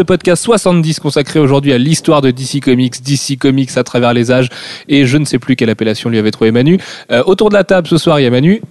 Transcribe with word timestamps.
Le 0.00 0.04
podcast 0.04 0.44
70 0.44 1.00
consacré 1.00 1.40
aujourd'hui 1.40 1.72
à 1.72 1.78
l'histoire 1.78 2.22
de 2.22 2.30
DC 2.30 2.60
Comics, 2.62 3.02
DC 3.02 3.36
Comics 3.36 3.76
à 3.76 3.82
travers 3.82 4.14
les 4.14 4.30
âges, 4.30 4.48
et 4.88 5.06
je 5.06 5.18
ne 5.18 5.24
sais 5.24 5.40
plus 5.40 5.56
quelle 5.56 5.70
appellation 5.70 6.08
lui 6.08 6.18
avait 6.18 6.30
trouvé 6.30 6.52
Manu. 6.52 6.78
Euh, 7.10 7.24
autour 7.26 7.48
de 7.48 7.54
la 7.54 7.64
table 7.64 7.88
ce 7.88 7.98
soir, 7.98 8.20
il 8.20 8.22
y 8.22 8.26
a 8.26 8.30
Manu. 8.30 8.62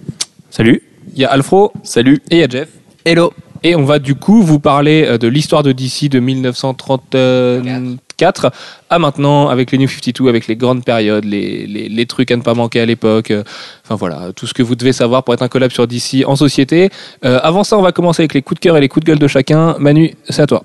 Salut. 0.48 0.80
Il 1.14 1.20
y 1.20 1.26
a 1.26 1.30
Alfro. 1.30 1.70
Salut. 1.82 2.22
Et 2.30 2.36
il 2.36 2.38
y 2.38 2.42
a 2.44 2.48
Jeff. 2.48 2.70
Hello. 3.04 3.34
Et 3.62 3.76
on 3.76 3.84
va 3.84 3.98
du 3.98 4.14
coup 4.14 4.42
vous 4.42 4.58
parler 4.58 5.04
euh, 5.06 5.18
de 5.18 5.28
l'histoire 5.28 5.62
de 5.62 5.72
DC 5.72 6.08
de 6.08 6.18
1934 6.18 8.50
à 8.88 8.98
maintenant, 8.98 9.50
avec 9.50 9.70
les 9.70 9.76
New 9.76 9.86
52, 9.86 10.30
avec 10.30 10.46
les 10.46 10.56
grandes 10.56 10.82
périodes, 10.82 11.26
les, 11.26 11.66
les, 11.66 11.90
les 11.90 12.06
trucs 12.06 12.30
à 12.30 12.36
ne 12.38 12.42
pas 12.42 12.54
manquer 12.54 12.80
à 12.80 12.86
l'époque. 12.86 13.32
euh, 13.32 13.42
Enfin 13.84 13.96
voilà, 13.96 14.32
tout 14.34 14.46
ce 14.46 14.54
que 14.54 14.62
vous 14.62 14.76
devez 14.76 14.94
savoir 14.94 15.24
pour 15.24 15.34
être 15.34 15.42
un 15.42 15.48
collab 15.48 15.72
sur 15.72 15.86
DC 15.86 16.24
en 16.24 16.36
société. 16.36 16.88
Euh, 17.26 17.38
avant 17.42 17.64
ça, 17.64 17.76
on 17.76 17.82
va 17.82 17.92
commencer 17.92 18.22
avec 18.22 18.32
les 18.32 18.40
coups 18.40 18.60
de 18.60 18.64
cœur 18.64 18.78
et 18.78 18.80
les 18.80 18.88
coups 18.88 19.04
de 19.04 19.10
gueule 19.10 19.18
de 19.18 19.28
chacun. 19.28 19.76
Manu, 19.78 20.14
c'est 20.30 20.40
à 20.40 20.46
toi. 20.46 20.64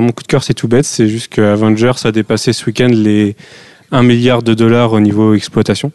Mon 0.00 0.10
coup 0.10 0.22
de 0.22 0.28
cœur 0.28 0.42
c'est 0.42 0.54
tout 0.54 0.66
bête, 0.66 0.84
c'est 0.84 1.08
juste 1.08 1.28
que 1.28 1.40
Avengers 1.40 1.92
a 2.04 2.10
dépassé 2.10 2.52
ce 2.52 2.66
week-end 2.66 2.90
les 2.90 3.36
1 3.92 4.02
milliard 4.02 4.42
de 4.42 4.52
dollars 4.52 4.92
au 4.92 5.00
niveau 5.00 5.34
exploitation. 5.34 5.92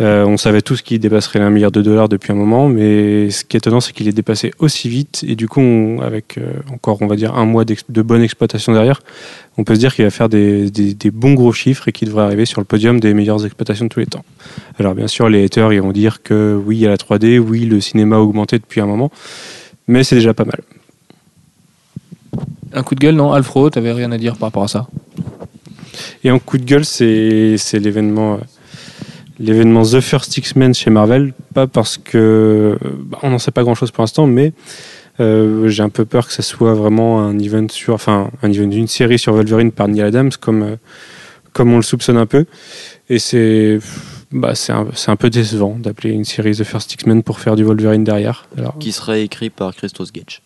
Euh, 0.00 0.24
on 0.24 0.36
savait 0.36 0.62
tous 0.62 0.82
qu'il 0.82 1.00
dépasserait 1.00 1.40
les 1.40 1.44
1 1.44 1.50
milliard 1.50 1.72
de 1.72 1.82
dollars 1.82 2.08
depuis 2.08 2.30
un 2.30 2.36
moment, 2.36 2.68
mais 2.68 3.30
ce 3.30 3.44
qui 3.44 3.56
est 3.56 3.58
étonnant 3.58 3.80
c'est 3.80 3.92
qu'il 3.92 4.06
est 4.06 4.12
dépassé 4.12 4.52
aussi 4.60 4.88
vite 4.88 5.24
et 5.26 5.34
du 5.34 5.48
coup 5.48 5.98
avec 6.00 6.38
euh, 6.38 6.52
encore 6.72 7.02
on 7.02 7.08
va 7.08 7.16
dire 7.16 7.34
un 7.34 7.44
mois 7.44 7.64
de 7.64 8.02
bonne 8.02 8.22
exploitation 8.22 8.72
derrière, 8.72 9.00
on 9.56 9.64
peut 9.64 9.74
se 9.74 9.80
dire 9.80 9.92
qu'il 9.92 10.04
va 10.04 10.12
faire 10.12 10.28
des, 10.28 10.70
bons 11.12 11.34
gros 11.34 11.52
chiffres 11.52 11.88
et 11.88 11.92
qu'il 11.92 12.06
devrait 12.08 12.22
arriver 12.22 12.44
sur 12.44 12.60
le 12.60 12.66
podium 12.66 13.00
des 13.00 13.14
meilleures 13.14 13.44
exploitations 13.44 13.86
de 13.86 13.90
tous 13.90 14.00
les 14.00 14.06
temps. 14.06 14.24
Alors 14.78 14.94
bien 14.94 15.08
sûr 15.08 15.28
les 15.28 15.44
haters 15.44 15.70
vont 15.82 15.92
dire 15.92 16.22
que 16.22 16.56
oui 16.64 16.76
il 16.76 16.80
y 16.82 16.86
a 16.86 16.90
la 16.90 16.96
3D, 16.96 17.40
oui 17.40 17.64
le 17.64 17.80
cinéma 17.80 18.16
a 18.16 18.20
augmenté 18.20 18.60
depuis 18.60 18.80
un 18.80 18.86
moment, 18.86 19.10
mais 19.88 20.04
c'est 20.04 20.14
déjà 20.14 20.34
pas 20.34 20.44
mal. 20.44 20.60
Un 22.72 22.82
coup 22.82 22.94
de 22.94 23.00
gueule, 23.00 23.14
non 23.14 23.32
Alfro, 23.32 23.70
t'avais 23.70 23.92
rien 23.92 24.12
à 24.12 24.18
dire 24.18 24.36
par 24.36 24.48
rapport 24.48 24.64
à 24.64 24.68
ça 24.68 24.86
Et 26.24 26.30
en 26.30 26.38
coup 26.38 26.58
de 26.58 26.64
gueule, 26.64 26.84
c'est 26.84 27.56
c'est 27.58 27.78
l'événement 27.78 28.34
euh, 28.34 28.38
l'événement 29.38 29.82
The 29.82 30.00
First 30.00 30.36
X-Men 30.36 30.74
chez 30.74 30.90
Marvel. 30.90 31.32
Pas 31.54 31.66
parce 31.66 31.98
que 31.98 32.78
bah, 32.82 33.18
on 33.22 33.30
n'en 33.30 33.38
sait 33.38 33.50
pas 33.50 33.62
grand-chose 33.62 33.90
pour 33.90 34.02
l'instant, 34.02 34.26
mais 34.26 34.52
euh, 35.20 35.68
j'ai 35.68 35.82
un 35.82 35.88
peu 35.88 36.04
peur 36.04 36.26
que 36.26 36.32
ça 36.32 36.42
soit 36.42 36.74
vraiment 36.74 37.20
un 37.20 37.38
event 37.38 37.66
sur, 37.70 37.94
enfin 37.94 38.30
un 38.42 38.52
event 38.52 38.68
d'une 38.68 38.86
série 38.86 39.18
sur 39.18 39.34
Wolverine 39.34 39.72
par 39.72 39.88
Neil 39.88 40.02
Adams, 40.02 40.30
comme 40.40 40.62
euh, 40.62 40.76
comme 41.52 41.72
on 41.72 41.76
le 41.76 41.82
soupçonne 41.82 42.16
un 42.16 42.26
peu. 42.26 42.44
Et 43.08 43.18
c'est 43.18 43.78
bah, 44.30 44.54
c'est 44.54 44.72
un, 44.72 44.86
c'est 44.94 45.10
un 45.10 45.16
peu 45.16 45.30
décevant 45.30 45.76
d'appeler 45.78 46.10
une 46.10 46.24
série 46.24 46.54
The 46.54 46.64
First 46.64 46.92
X-Men 46.94 47.22
pour 47.22 47.40
faire 47.40 47.56
du 47.56 47.64
Wolverine 47.64 48.04
derrière. 48.04 48.46
Alors, 48.56 48.78
qui 48.78 48.92
serait 48.92 49.24
écrit 49.24 49.50
par 49.50 49.74
Christos 49.74 50.12
Gage. 50.12 50.42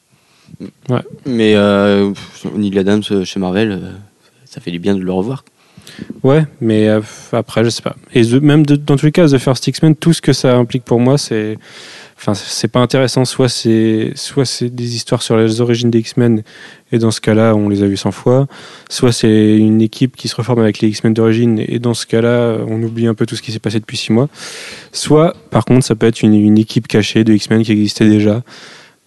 Ouais. 0.89 1.01
Mais 1.27 1.55
euh, 1.57 2.13
Neil 2.57 2.79
Adams 2.79 3.03
euh, 3.11 3.25
chez 3.25 3.41
Marvel, 3.41 3.73
euh, 3.73 3.91
ça 4.45 4.61
fait 4.61 4.71
du 4.71 4.79
bien 4.79 4.95
de 4.95 5.01
le 5.01 5.13
revoir. 5.13 5.45
Ouais, 6.23 6.45
mais 6.61 6.89
euh, 6.89 7.01
après, 7.33 7.65
je 7.65 7.69
sais 7.71 7.83
pas. 7.83 7.97
Et 8.15 8.23
The- 8.23 8.41
même 8.41 8.65
de- 8.65 8.77
dans 8.77 8.97
tous 8.97 9.07
les 9.07 9.13
cas, 9.13 9.27
The 9.29 9.39
First 9.39 9.67
X-Men, 9.67 9.97
tout 9.97 10.13
ce 10.13 10.23
que 10.23 10.33
ça 10.33 10.57
implique 10.57 10.85
pour 10.85 11.01
moi, 11.01 11.19
c'est. 11.19 11.59
Enfin, 12.17 12.35
c'est 12.35 12.69
pas 12.69 12.79
intéressant. 12.79 13.25
Soit 13.25 13.49
c'est 13.49 14.13
soit 14.15 14.45
c'est 14.45 14.71
des 14.73 14.95
histoires 14.95 15.23
sur 15.23 15.37
les 15.37 15.61
origines 15.61 15.91
des 15.91 15.99
X-Men, 15.99 16.45
et 16.93 16.99
dans 16.99 17.11
ce 17.11 17.21
cas-là, 17.21 17.55
on 17.57 17.69
les 17.69 17.83
a 17.83 17.87
vus 17.87 17.97
100 17.97 18.13
fois. 18.13 18.47
Soit 18.89 19.11
c'est 19.11 19.57
une 19.57 19.83
équipe 19.83 20.15
qui 20.15 20.29
se 20.29 20.37
reforme 20.37 20.61
avec 20.61 20.79
les 20.81 20.89
X-Men 20.89 21.15
d'origine, 21.15 21.59
et 21.59 21.81
dans 21.81 21.95
ce 21.95 22.07
cas-là, 22.07 22.59
on 22.69 22.81
oublie 22.83 23.09
un 23.09 23.15
peu 23.15 23.27
tout 23.27 23.35
ce 23.35 23.43
qui 23.43 23.51
s'est 23.51 23.59
passé 23.59 23.81
depuis 23.81 23.97
6 23.97 24.13
mois. 24.13 24.29
Soit, 24.93 25.35
par 25.51 25.65
contre, 25.65 25.85
ça 25.85 25.97
peut 25.97 26.07
être 26.07 26.23
une, 26.23 26.35
une 26.35 26.59
équipe 26.59 26.87
cachée 26.87 27.25
de 27.25 27.33
X-Men 27.33 27.65
qui 27.65 27.73
existait 27.73 28.09
déjà. 28.09 28.43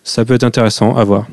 Ça 0.06 0.24
peut 0.24 0.36
être 0.36 0.44
intéressant 0.44 0.96
à 0.96 1.04
voir. 1.04 1.26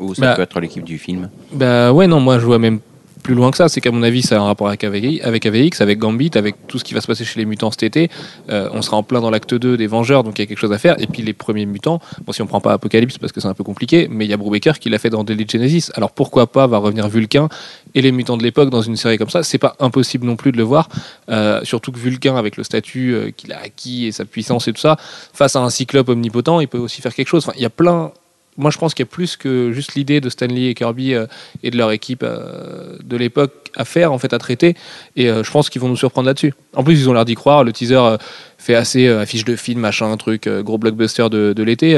Ou 0.00 0.14
ça 0.14 0.22
Bah. 0.22 0.34
peut 0.36 0.42
être 0.42 0.58
l'équipe 0.58 0.82
du 0.84 0.98
film. 0.98 1.28
Bah 1.52 1.92
ouais, 1.92 2.06
non, 2.06 2.18
moi 2.18 2.38
je 2.38 2.46
vois 2.46 2.58
même 2.58 2.80
plus 3.24 3.34
loin 3.34 3.50
que 3.50 3.56
ça. 3.56 3.68
C'est 3.68 3.80
qu'à 3.80 3.90
mon 3.90 4.04
avis, 4.04 4.22
ça 4.22 4.36
a 4.36 4.40
un 4.40 4.44
rapport 4.44 4.68
avec 4.68 4.84
avec, 4.84 5.46
AVX, 5.46 5.80
avec 5.80 5.98
Gambit, 5.98 6.30
avec 6.34 6.66
tout 6.68 6.78
ce 6.78 6.84
qui 6.84 6.94
va 6.94 7.00
se 7.00 7.06
passer 7.08 7.24
chez 7.24 7.40
les 7.40 7.46
mutants 7.46 7.70
cet 7.72 7.82
été. 7.82 8.10
Euh, 8.50 8.68
on 8.72 8.82
sera 8.82 8.98
en 8.98 9.02
plein 9.02 9.20
dans 9.20 9.30
l'acte 9.30 9.54
2 9.54 9.76
des 9.76 9.86
Vengeurs, 9.86 10.22
donc 10.22 10.38
il 10.38 10.42
y 10.42 10.44
a 10.44 10.46
quelque 10.46 10.58
chose 10.58 10.72
à 10.72 10.78
faire. 10.78 10.94
Et 11.00 11.06
puis 11.06 11.22
les 11.22 11.32
premiers 11.32 11.66
mutants, 11.66 12.00
bon, 12.24 12.32
si 12.32 12.42
on 12.42 12.46
prend 12.46 12.60
pas 12.60 12.74
Apocalypse 12.74 13.18
parce 13.18 13.32
que 13.32 13.40
c'est 13.40 13.48
un 13.48 13.54
peu 13.54 13.64
compliqué, 13.64 14.06
mais 14.10 14.26
il 14.26 14.30
y 14.30 14.34
a 14.34 14.36
Brubaker 14.36 14.78
qui 14.78 14.90
l'a 14.90 14.98
fait 14.98 15.10
dans 15.10 15.24
Daily 15.24 15.46
Genesis. 15.48 15.90
Alors 15.94 16.12
pourquoi 16.12 16.46
pas 16.46 16.66
va 16.66 16.78
revenir 16.78 17.08
Vulcain 17.08 17.48
et 17.94 18.02
les 18.02 18.12
mutants 18.12 18.36
de 18.36 18.42
l'époque 18.42 18.68
dans 18.68 18.82
une 18.82 18.96
série 18.96 19.16
comme 19.16 19.30
ça? 19.30 19.42
C'est 19.42 19.58
pas 19.58 19.74
impossible 19.80 20.26
non 20.26 20.36
plus 20.36 20.52
de 20.52 20.58
le 20.58 20.62
voir. 20.62 20.88
Euh, 21.30 21.60
surtout 21.64 21.92
que 21.92 21.98
Vulcain, 21.98 22.36
avec 22.36 22.58
le 22.58 22.62
statut 22.62 23.14
euh, 23.14 23.30
qu'il 23.34 23.52
a 23.54 23.58
acquis 23.58 24.06
et 24.06 24.12
sa 24.12 24.26
puissance 24.26 24.68
et 24.68 24.72
tout 24.74 24.80
ça, 24.80 24.96
face 25.32 25.56
à 25.56 25.60
un 25.60 25.70
cyclope 25.70 26.10
omnipotent, 26.10 26.60
il 26.60 26.68
peut 26.68 26.78
aussi 26.78 27.00
faire 27.00 27.14
quelque 27.14 27.28
chose. 27.28 27.44
Enfin, 27.46 27.56
il 27.56 27.62
y 27.62 27.66
a 27.66 27.70
plein. 27.70 28.12
Moi, 28.56 28.70
je 28.70 28.78
pense 28.78 28.94
qu'il 28.94 29.04
y 29.04 29.08
a 29.08 29.10
plus 29.10 29.36
que 29.36 29.72
juste 29.72 29.94
l'idée 29.96 30.20
de 30.20 30.28
Stanley 30.28 30.66
et 30.70 30.74
Kirby 30.74 31.14
euh, 31.14 31.26
et 31.64 31.70
de 31.72 31.76
leur 31.76 31.90
équipe 31.90 32.22
euh, 32.22 32.96
de 33.02 33.16
l'époque 33.16 33.52
à 33.74 33.84
faire, 33.84 34.12
en 34.12 34.18
fait, 34.18 34.32
à 34.32 34.38
traiter. 34.38 34.76
Et 35.16 35.28
euh, 35.28 35.42
je 35.42 35.50
pense 35.50 35.68
qu'ils 35.70 35.80
vont 35.82 35.88
nous 35.88 35.96
surprendre 35.96 36.26
là-dessus. 36.26 36.54
En 36.76 36.84
plus, 36.84 37.00
ils 37.00 37.08
ont 37.08 37.12
l'air 37.12 37.24
d'y 37.24 37.34
croire. 37.34 37.64
Le 37.64 37.72
teaser 37.72 38.16
fait 38.58 38.76
assez 38.76 39.08
affiche 39.08 39.44
de 39.44 39.56
film, 39.56 39.80
machin, 39.80 40.16
truc, 40.16 40.46
euh, 40.46 40.62
gros 40.62 40.78
blockbuster 40.78 41.28
de, 41.30 41.52
de 41.52 41.62
l'été. 41.64 41.90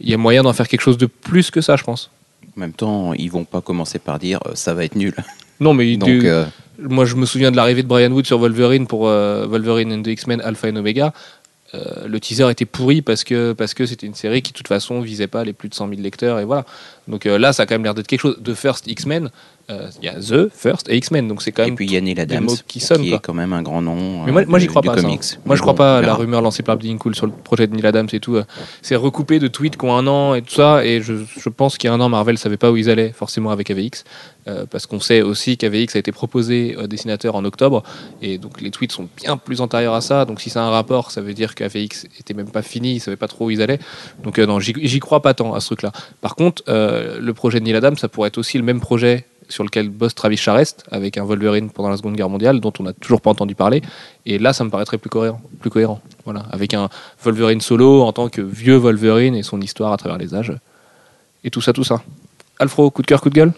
Il 0.00 0.08
y 0.08 0.14
a 0.14 0.16
moyen 0.16 0.42
d'en 0.44 0.52
faire 0.52 0.68
quelque 0.68 0.80
chose 0.82 0.98
de 0.98 1.06
plus 1.06 1.50
que 1.50 1.60
ça, 1.60 1.74
je 1.76 1.82
pense. 1.82 2.10
En 2.56 2.60
même 2.60 2.72
temps, 2.72 3.12
ils 3.14 3.30
vont 3.30 3.44
pas 3.44 3.60
commencer 3.60 3.98
par 3.98 4.18
dire 4.18 4.38
ça 4.54 4.74
va 4.74 4.84
être 4.84 4.94
nul. 4.96 5.14
Non, 5.60 5.74
mais 5.74 5.96
Donc, 5.96 6.08
du- 6.08 6.28
moi, 6.80 7.04
je 7.04 7.14
me 7.14 7.24
souviens 7.24 7.52
de 7.52 7.56
l'arrivée 7.56 7.84
de 7.84 7.86
Brian 7.86 8.10
Wood 8.10 8.26
sur 8.26 8.38
Wolverine 8.38 8.88
pour 8.88 9.02
Wolverine 9.02 9.92
and 9.92 10.02
the 10.02 10.08
X-Men 10.08 10.40
Alpha 10.40 10.68
et 10.68 10.76
Omega. 10.76 11.12
Euh, 11.74 12.06
le 12.06 12.20
teaser 12.20 12.50
était 12.50 12.66
pourri 12.66 13.00
parce 13.00 13.24
que 13.24 13.52
parce 13.52 13.72
que 13.72 13.86
c'était 13.86 14.06
une 14.06 14.14
série 14.14 14.42
qui 14.42 14.52
de 14.52 14.56
toute 14.56 14.68
façon 14.68 15.00
visait 15.00 15.26
pas 15.26 15.42
les 15.42 15.52
plus 15.52 15.68
de 15.68 15.74
100 15.74 15.88
000 15.88 16.00
lecteurs 16.00 16.38
et 16.38 16.44
voilà. 16.44 16.64
Donc 17.08 17.26
euh, 17.26 17.38
là, 17.38 17.52
ça 17.52 17.62
a 17.62 17.66
quand 17.66 17.74
même 17.74 17.84
l'air 17.84 17.94
d'être 17.94 18.06
quelque 18.06 18.20
chose. 18.20 18.38
The 18.44 18.54
First 18.54 18.86
X-Men, 18.86 19.30
euh, 19.70 19.88
il 20.00 20.06
y 20.06 20.08
a 20.08 20.14
The 20.14 20.48
First 20.52 20.88
et 20.88 20.96
X-Men, 20.96 21.28
donc 21.28 21.42
c'est 21.42 21.52
quand 21.52 21.62
et 21.62 21.66
même 21.66 21.76
puis 21.76 21.86
il 21.86 21.92
y 21.92 21.96
a 21.96 22.00
Neil 22.00 22.18
Adams, 22.20 22.44
mots 22.44 22.56
qui 22.66 22.80
quoi. 22.80 22.96
est 22.98 23.18
quand 23.20 23.34
même 23.34 23.52
un 23.52 23.62
grand 23.62 23.80
nom. 23.82 24.24
Mais 24.24 24.32
moi, 24.32 24.42
euh, 24.42 24.44
moi 24.48 24.58
j'y 24.58 24.66
crois 24.66 24.82
pas. 24.82 24.92
hein. 24.98 25.02
Moi, 25.02 25.18
Mais 25.46 25.56
je 25.56 25.60
crois 25.60 25.72
bon, 25.72 25.78
pas 25.78 25.94
on 25.94 25.98
à 25.98 26.02
la 26.02 26.14
rumeur 26.14 26.42
lancée 26.42 26.62
par 26.62 26.76
Bleeding 26.76 26.98
Cool 26.98 27.14
sur 27.14 27.26
le 27.26 27.32
projet 27.32 27.66
de 27.66 27.74
Neil 27.74 27.86
Adams 27.86 28.08
et 28.12 28.20
tout. 28.20 28.36
euh, 28.36 28.44
C'est 28.82 28.96
recoupé 28.96 29.38
de 29.38 29.48
tweets 29.48 29.76
qui 29.76 29.84
ont 29.84 29.96
un 29.96 30.06
an 30.06 30.34
et 30.34 30.42
tout 30.42 30.54
ça. 30.54 30.84
Et 30.84 31.00
je, 31.00 31.14
je 31.38 31.48
pense 31.48 31.78
qu'il 31.78 31.88
y 31.88 31.90
a 31.90 31.94
un 31.94 32.00
an, 32.00 32.08
Marvel 32.08 32.38
savait 32.38 32.56
pas 32.56 32.70
où 32.70 32.76
ils 32.76 32.90
allaient 32.90 33.12
forcément 33.12 33.50
avec 33.50 33.70
AVX, 33.70 34.04
parce 34.70 34.86
qu'on 34.86 35.00
sait 35.00 35.22
aussi 35.22 35.56
qu'AVX 35.56 35.94
a 35.94 35.98
été 36.00 36.10
proposé 36.12 36.74
euh, 36.78 36.86
dessinateur 36.88 37.36
en 37.36 37.44
octobre, 37.44 37.82
et 38.20 38.38
donc 38.38 38.60
les 38.60 38.70
tweets 38.70 38.92
sont 38.92 39.08
bien 39.16 39.36
plus 39.36 39.60
antérieurs 39.60 39.94
à 39.94 40.00
ça. 40.00 40.24
Donc 40.24 40.40
si 40.40 40.50
c'est 40.50 40.58
un 40.58 40.70
rapport, 40.70 41.10
ça 41.12 41.20
veut 41.20 41.34
dire 41.34 41.54
qu'AVX 41.54 42.06
était 42.18 42.34
même 42.34 42.50
pas 42.50 42.62
fini, 42.62 42.94
ils 42.96 43.00
savaient 43.00 43.16
pas 43.16 43.28
trop 43.28 43.46
où 43.46 43.50
ils 43.50 43.62
allaient. 43.62 43.78
Donc 44.24 44.38
non, 44.38 44.58
j'y 44.60 44.98
crois 45.00 45.22
pas 45.22 45.34
tant 45.34 45.54
à 45.54 45.60
ce 45.60 45.66
truc-là. 45.66 45.92
Par 46.20 46.34
contre, 46.34 46.62
le 46.68 47.32
projet 47.32 47.60
de 47.60 47.64
Neil 47.64 47.76
Adams, 47.76 47.96
ça 47.96 48.08
pourrait 48.08 48.28
être 48.28 48.38
aussi 48.38 48.58
le 48.58 48.64
même 48.64 48.80
projet 48.80 49.26
sur 49.52 49.62
lequel 49.64 49.88
bosse 49.88 50.14
Travis 50.14 50.36
Charest 50.36 50.84
avec 50.90 51.16
un 51.18 51.24
Wolverine 51.24 51.70
pendant 51.70 51.90
la 51.90 51.96
Seconde 51.96 52.16
Guerre 52.16 52.28
mondiale 52.28 52.58
dont 52.60 52.72
on 52.80 52.82
n'a 52.82 52.92
toujours 52.92 53.20
pas 53.20 53.30
entendu 53.30 53.54
parler 53.54 53.82
et 54.26 54.38
là 54.38 54.52
ça 54.52 54.64
me 54.64 54.70
paraîtrait 54.70 54.98
plus 54.98 55.10
cohérent 55.10 55.40
plus 55.60 55.70
cohérent 55.70 56.00
voilà 56.24 56.44
avec 56.50 56.74
un 56.74 56.88
Wolverine 57.22 57.60
solo 57.60 58.02
en 58.02 58.12
tant 58.12 58.28
que 58.28 58.40
vieux 58.40 58.76
Wolverine 58.76 59.34
et 59.36 59.42
son 59.42 59.60
histoire 59.60 59.92
à 59.92 59.96
travers 59.96 60.18
les 60.18 60.34
âges 60.34 60.52
et 61.44 61.50
tout 61.50 61.60
ça 61.60 61.72
tout 61.72 61.84
ça 61.84 62.02
Alfro 62.58 62.90
coup 62.90 63.02
de 63.02 63.06
cœur 63.06 63.20
coup 63.20 63.30
de 63.30 63.34
gueule? 63.34 63.52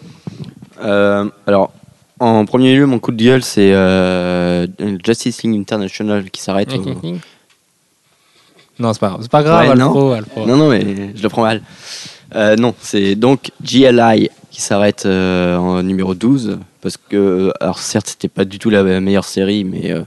Euh, 0.81 1.29
alors, 1.47 1.71
en 2.19 2.45
premier 2.45 2.75
lieu, 2.75 2.85
mon 2.85 2.97
coup 2.99 3.11
de 3.11 3.21
gueule, 3.23 3.43
c'est 3.43 3.71
euh, 3.73 4.65
Justice 5.05 5.43
League 5.43 5.59
International 5.59 6.29
qui 6.31 6.41
s'arrête. 6.41 6.73
au- 6.73 6.83
non 8.79 8.93
c'est 8.93 8.99
pas 8.99 9.17
pas 9.29 9.43
grave 9.43 9.69
Ouais, 9.69 9.75
non. 9.75 9.85
Alfro, 9.87 10.11
Alfro. 10.11 10.45
Non, 10.45 10.57
non, 10.57 10.69
mais 10.69 11.11
je 11.15 11.21
le 11.23 11.29
prends 11.29 11.43
mal. 11.43 11.61
Euh, 12.35 12.55
non, 12.55 12.73
c'est 12.81 13.15
donc 13.15 13.51
GLI 13.63 14.29
qui 14.55 14.61
s'arrête 14.61 15.05
euh, 15.05 15.57
en 15.57 15.83
numéro 15.83 16.15
12. 16.15 16.59
Parce 16.81 16.95
que, 16.95 17.51
alors 17.59 17.79
certes, 17.79 18.07
c'était 18.07 18.29
pas 18.29 18.45
du 18.45 18.57
tout 18.57 18.69
la 18.69 18.83
meilleure 19.01 19.25
série, 19.25 19.65
mais 19.65 19.91
euh, 19.91 20.03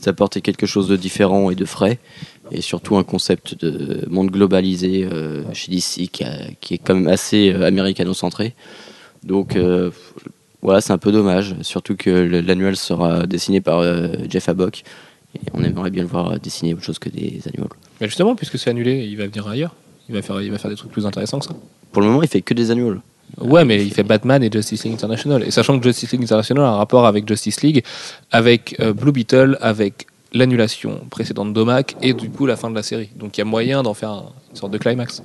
ça 0.00 0.10
apportait 0.10 0.40
quelque 0.40 0.66
chose 0.66 0.88
de 0.88 0.96
différent 0.96 1.50
et 1.52 1.54
de 1.54 1.64
frais. 1.64 2.00
Et 2.50 2.62
surtout 2.62 2.96
un 2.96 3.04
concept 3.04 3.64
de 3.64 4.04
monde 4.10 4.32
globalisé 4.32 5.04
euh, 5.10 5.44
chez 5.52 5.70
DC 5.70 6.10
qui, 6.10 6.24
a- 6.24 6.48
qui 6.60 6.74
est 6.74 6.78
quand 6.78 6.94
même 6.94 7.06
assez 7.06 7.52
euh, 7.52 7.64
américano-centré. 7.68 8.54
Donc 9.22 9.54
euh, 9.54 9.90
voilà, 10.62 10.80
c'est 10.80 10.92
un 10.92 10.98
peu 10.98 11.12
dommage. 11.12 11.54
Surtout 11.62 11.94
que 11.94 12.10
l'annuel 12.10 12.76
sera 12.76 13.24
dessiné 13.28 13.60
par 13.60 13.78
euh, 13.78 14.08
Jeff 14.28 14.48
Abbock. 14.48 14.82
Et 15.36 15.40
on 15.54 15.62
aimerait 15.62 15.90
bien 15.90 16.02
le 16.02 16.08
voir 16.08 16.40
dessiner 16.40 16.74
autre 16.74 16.82
chose 16.82 16.98
que 16.98 17.08
des 17.08 17.40
annuels. 17.46 17.70
mais 18.00 18.08
justement 18.08 18.34
puisque 18.34 18.58
c'est 18.58 18.68
annulé 18.68 19.06
il 19.10 19.16
va 19.16 19.26
venir 19.28 19.46
ailleurs 19.48 19.74
il 20.10 20.14
va 20.14 20.20
faire 20.20 20.42
il 20.42 20.50
va 20.50 20.58
faire 20.58 20.70
des 20.70 20.76
trucs 20.76 20.90
plus 20.90 21.06
intéressants 21.06 21.38
que 21.38 21.46
ça 21.46 21.54
Pour 21.92 22.02
le 22.02 22.08
moment, 22.08 22.22
il 22.22 22.28
fait 22.28 22.42
que 22.42 22.52
des 22.52 22.70
annuels. 22.70 23.00
Ouais, 23.40 23.64
mais 23.64 23.82
il 23.84 23.92
fait 23.92 24.02
Batman 24.02 24.42
et 24.42 24.50
Justice 24.52 24.84
League 24.84 24.94
International. 24.94 25.42
Et 25.42 25.50
sachant 25.50 25.78
que 25.78 25.84
Justice 25.84 26.12
League 26.12 26.22
International 26.22 26.64
a 26.64 26.68
un 26.68 26.76
rapport 26.76 27.06
avec 27.06 27.26
Justice 27.26 27.62
League, 27.62 27.82
avec 28.30 28.76
euh, 28.80 28.92
Blue 28.92 29.12
Beetle, 29.12 29.56
avec 29.60 30.06
l'annulation 30.34 31.00
précédente 31.10 31.52
d'Omac 31.52 31.94
et 32.00 32.14
du 32.14 32.30
coup 32.30 32.46
la 32.46 32.56
fin 32.56 32.70
de 32.70 32.74
la 32.74 32.82
série. 32.82 33.10
Donc 33.16 33.36
il 33.36 33.40
y 33.40 33.42
a 33.42 33.44
moyen 33.44 33.82
d'en 33.82 33.94
faire 33.94 34.10
un- 34.10 34.26
une 34.50 34.56
sorte 34.56 34.72
de 34.72 34.78
climax. 34.78 35.22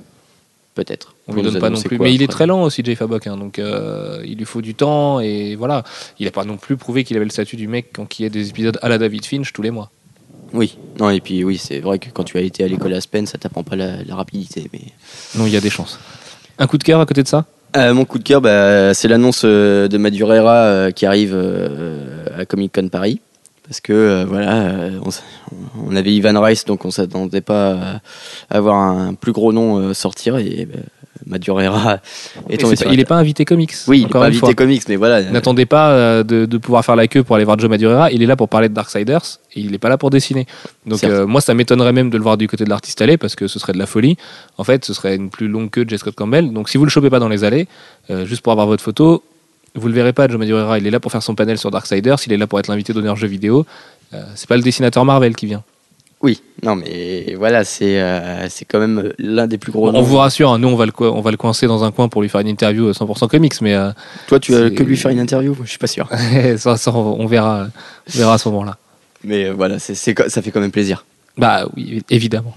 Peut-être. 0.74 1.14
On 1.26 1.32
Pour 1.32 1.42
lui 1.42 1.50
donne 1.50 1.60
pas 1.60 1.70
non 1.70 1.80
plus. 1.80 1.96
quoi 1.98 2.06
mais 2.06 2.14
il 2.14 2.22
est 2.22 2.28
très 2.30 2.46
lent 2.46 2.62
aussi, 2.62 2.82
Jay 2.84 2.94
Fabok. 2.94 3.26
hein, 3.26 3.36
donc 3.36 3.58
euh, 3.58 4.22
il 4.24 4.36
lui 4.38 4.44
faut 4.44 4.62
du 4.62 4.74
temps 4.74 5.18
et 5.18 5.56
voilà. 5.56 5.82
Il 6.18 6.24
n'a 6.26 6.30
pas 6.30 6.44
non 6.44 6.56
plus 6.56 6.76
prouvé 6.76 7.04
qu'il 7.04 7.16
avait 7.16 7.24
le 7.24 7.30
statut 7.32 7.56
du 7.56 7.66
mec 7.68 7.88
quand 7.92 8.18
il 8.18 8.22
y 8.22 8.26
a 8.26 8.28
des 8.28 8.50
épisodes 8.50 8.78
à 8.82 8.88
la 8.88 8.96
David 8.98 9.24
Finch 9.24 9.52
tous 9.52 9.62
les 9.62 9.70
mois. 9.70 9.90
Oui, 10.52 10.78
non, 10.98 11.10
et 11.10 11.20
puis 11.20 11.42
oui, 11.44 11.58
c'est 11.58 11.80
vrai 11.80 11.98
que 11.98 12.08
quand 12.10 12.24
tu 12.24 12.38
as 12.38 12.40
été 12.42 12.64
à 12.64 12.68
l'école 12.68 12.94
Aspen, 12.94 13.26
ça 13.26 13.36
t'apprend 13.38 13.64
pas 13.64 13.76
la, 13.76 14.02
la 14.04 14.14
rapidité. 14.14 14.70
Mais... 14.72 14.80
Non, 15.34 15.46
il 15.46 15.52
y 15.52 15.56
a 15.56 15.60
des 15.60 15.68
chances. 15.68 15.98
Un 16.58 16.66
coup 16.66 16.78
de 16.78 16.84
cœur 16.84 17.00
à 17.00 17.06
côté 17.06 17.22
de 17.22 17.28
ça? 17.28 17.44
Euh, 17.78 17.94
mon 17.94 18.04
coup 18.04 18.18
de 18.18 18.24
cœur, 18.24 18.40
bah, 18.40 18.92
c'est 18.92 19.06
l'annonce 19.06 19.42
euh, 19.44 19.86
de 19.86 19.98
Madureira 19.98 20.54
euh, 20.54 20.90
qui 20.90 21.06
arrive 21.06 21.36
à 22.36 22.44
Comic 22.44 22.74
Con 22.74 22.88
Paris. 22.88 23.20
Parce 23.62 23.80
que 23.82 24.24
voilà, 24.24 24.72
on, 25.76 25.94
avait 25.94 26.14
Ivan 26.14 26.40
Rice, 26.40 26.64
donc 26.64 26.86
on 26.86 26.90
s'attendait 26.90 27.42
pas 27.42 28.00
à 28.48 28.56
avoir 28.56 28.76
un 28.76 29.12
plus 29.12 29.32
gros 29.32 29.52
nom 29.52 29.92
sortir. 29.92 30.36
Bah, 30.36 30.78
Madureira 31.28 32.00
est 32.48 32.56
tombé 32.58 32.74
c'est 32.74 32.82
sur 32.82 32.86
pas- 32.88 32.92
il 32.94 32.96
n'est 32.98 33.04
pas 33.04 33.16
invité 33.16 33.44
comics. 33.44 33.72
Oui, 33.86 33.98
il 33.98 34.02
est 34.02 34.04
encore 34.06 34.22
pas 34.22 34.32
fois. 34.32 34.48
invité 34.48 34.54
comics, 34.54 34.82
mais 34.88 34.96
voilà. 34.96 35.22
N'attendez 35.22 35.66
pas 35.66 35.90
euh, 35.90 36.22
de, 36.22 36.46
de 36.46 36.58
pouvoir 36.58 36.84
faire 36.84 36.96
la 36.96 37.06
queue 37.06 37.22
pour 37.22 37.36
aller 37.36 37.44
voir 37.44 37.58
Joe 37.58 37.68
Madureira. 37.70 38.10
Il 38.10 38.22
est 38.22 38.26
là 38.26 38.36
pour 38.36 38.48
parler 38.48 38.68
de 38.68 38.74
Darksiders 38.74 39.22
et 39.54 39.60
il 39.60 39.70
n'est 39.70 39.78
pas 39.78 39.88
là 39.88 39.98
pour 39.98 40.10
dessiner. 40.10 40.46
Donc 40.86 41.04
euh, 41.04 41.26
moi, 41.26 41.40
ça 41.40 41.54
m'étonnerait 41.54 41.92
même 41.92 42.10
de 42.10 42.16
le 42.16 42.22
voir 42.22 42.36
du 42.36 42.48
côté 42.48 42.64
de 42.64 42.70
l'artiste 42.70 43.00
allée 43.02 43.16
parce 43.16 43.34
que 43.36 43.46
ce 43.46 43.58
serait 43.58 43.72
de 43.72 43.78
la 43.78 43.86
folie. 43.86 44.16
En 44.56 44.64
fait, 44.64 44.84
ce 44.84 44.92
serait 44.94 45.16
une 45.16 45.30
plus 45.30 45.48
longue 45.48 45.70
queue 45.70 45.84
de 45.84 45.90
J. 45.90 45.98
Scott 45.98 46.14
Campbell. 46.14 46.52
Donc 46.52 46.68
si 46.68 46.78
vous 46.78 46.84
le 46.84 46.90
chopez 46.90 47.10
pas 47.10 47.18
dans 47.20 47.28
les 47.28 47.44
allées, 47.44 47.68
euh, 48.10 48.24
juste 48.24 48.42
pour 48.42 48.52
avoir 48.52 48.66
votre 48.66 48.82
photo, 48.82 49.22
vous 49.74 49.86
le 49.88 49.94
verrez 49.94 50.12
pas, 50.12 50.26
Joe 50.28 50.38
Madureira. 50.38 50.78
Il 50.78 50.86
est 50.86 50.90
là 50.90 50.98
pour 51.00 51.12
faire 51.12 51.22
son 51.22 51.34
panel 51.34 51.58
sur 51.58 51.70
Darksiders. 51.70 52.16
Il 52.26 52.32
est 52.32 52.36
là 52.38 52.46
pour 52.46 52.58
être 52.58 52.68
l'invité 52.68 52.92
d'honneur 52.92 53.16
jeu 53.16 53.28
vidéo. 53.28 53.66
Euh, 54.14 54.22
c'est 54.34 54.48
pas 54.48 54.56
le 54.56 54.62
dessinateur 54.62 55.04
Marvel 55.04 55.36
qui 55.36 55.46
vient. 55.46 55.62
Oui, 56.20 56.42
non, 56.64 56.74
mais 56.74 57.34
voilà, 57.36 57.64
c'est 57.64 58.00
euh, 58.00 58.48
c'est 58.48 58.64
quand 58.64 58.80
même 58.80 59.12
l'un 59.18 59.46
des 59.46 59.56
plus 59.56 59.70
gros 59.70 59.88
on 59.88 59.92
noms. 59.92 60.02
vous 60.02 60.16
rassure, 60.16 60.50
hein, 60.52 60.58
nous 60.58 60.66
on 60.66 60.74
va, 60.74 60.84
le, 60.86 60.92
on 61.00 61.20
va 61.20 61.30
le 61.30 61.36
coincer 61.36 61.68
dans 61.68 61.84
un 61.84 61.92
coin 61.92 62.08
pour 62.08 62.22
lui 62.22 62.28
faire 62.28 62.40
une 62.40 62.48
interview 62.48 62.88
euh, 62.88 62.92
100% 62.92 63.28
comics, 63.28 63.54
mais 63.60 63.74
euh, 63.74 63.92
Toi, 64.26 64.40
tu 64.40 64.52
as 64.54 64.68
c'est- 64.68 64.74
que 64.74 64.82
lui 64.82 64.96
faire 64.96 65.12
une 65.12 65.20
interview 65.20 65.56
Je 65.62 65.68
suis 65.70 65.78
pas 65.78 65.86
sûr. 65.86 66.08
ça, 66.56 66.76
ça, 66.76 66.92
on 66.92 67.26
verra, 67.26 67.68
on 68.14 68.18
verra 68.18 68.34
à 68.34 68.38
ce 68.38 68.48
moment-là. 68.48 68.76
Mais 69.22 69.44
euh, 69.46 69.52
voilà, 69.54 69.78
c'est 69.78 69.94
ça 69.94 70.42
fait 70.42 70.50
quand 70.50 70.60
même 70.60 70.72
plaisir. 70.72 71.04
Bah 71.36 71.66
oui, 71.76 72.02
évidemment. 72.10 72.56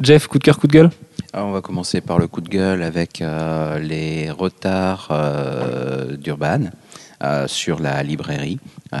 Jeff, 0.00 0.26
coup 0.26 0.38
de 0.38 0.44
cœur, 0.44 0.58
coup 0.58 0.66
de 0.66 0.72
gueule? 0.72 0.90
Alors, 1.32 1.46
on 1.48 1.52
va 1.52 1.60
commencer 1.62 2.00
par 2.02 2.18
le 2.18 2.26
coup 2.26 2.40
de 2.42 2.48
gueule 2.50 2.82
avec 2.82 3.22
euh, 3.22 3.78
les 3.78 4.30
retards 4.30 5.08
euh, 5.10 6.16
d'Urban 6.16 6.70
euh, 7.24 7.48
sur 7.48 7.80
la 7.80 8.02
librairie, 8.02 8.58
euh, 8.92 8.98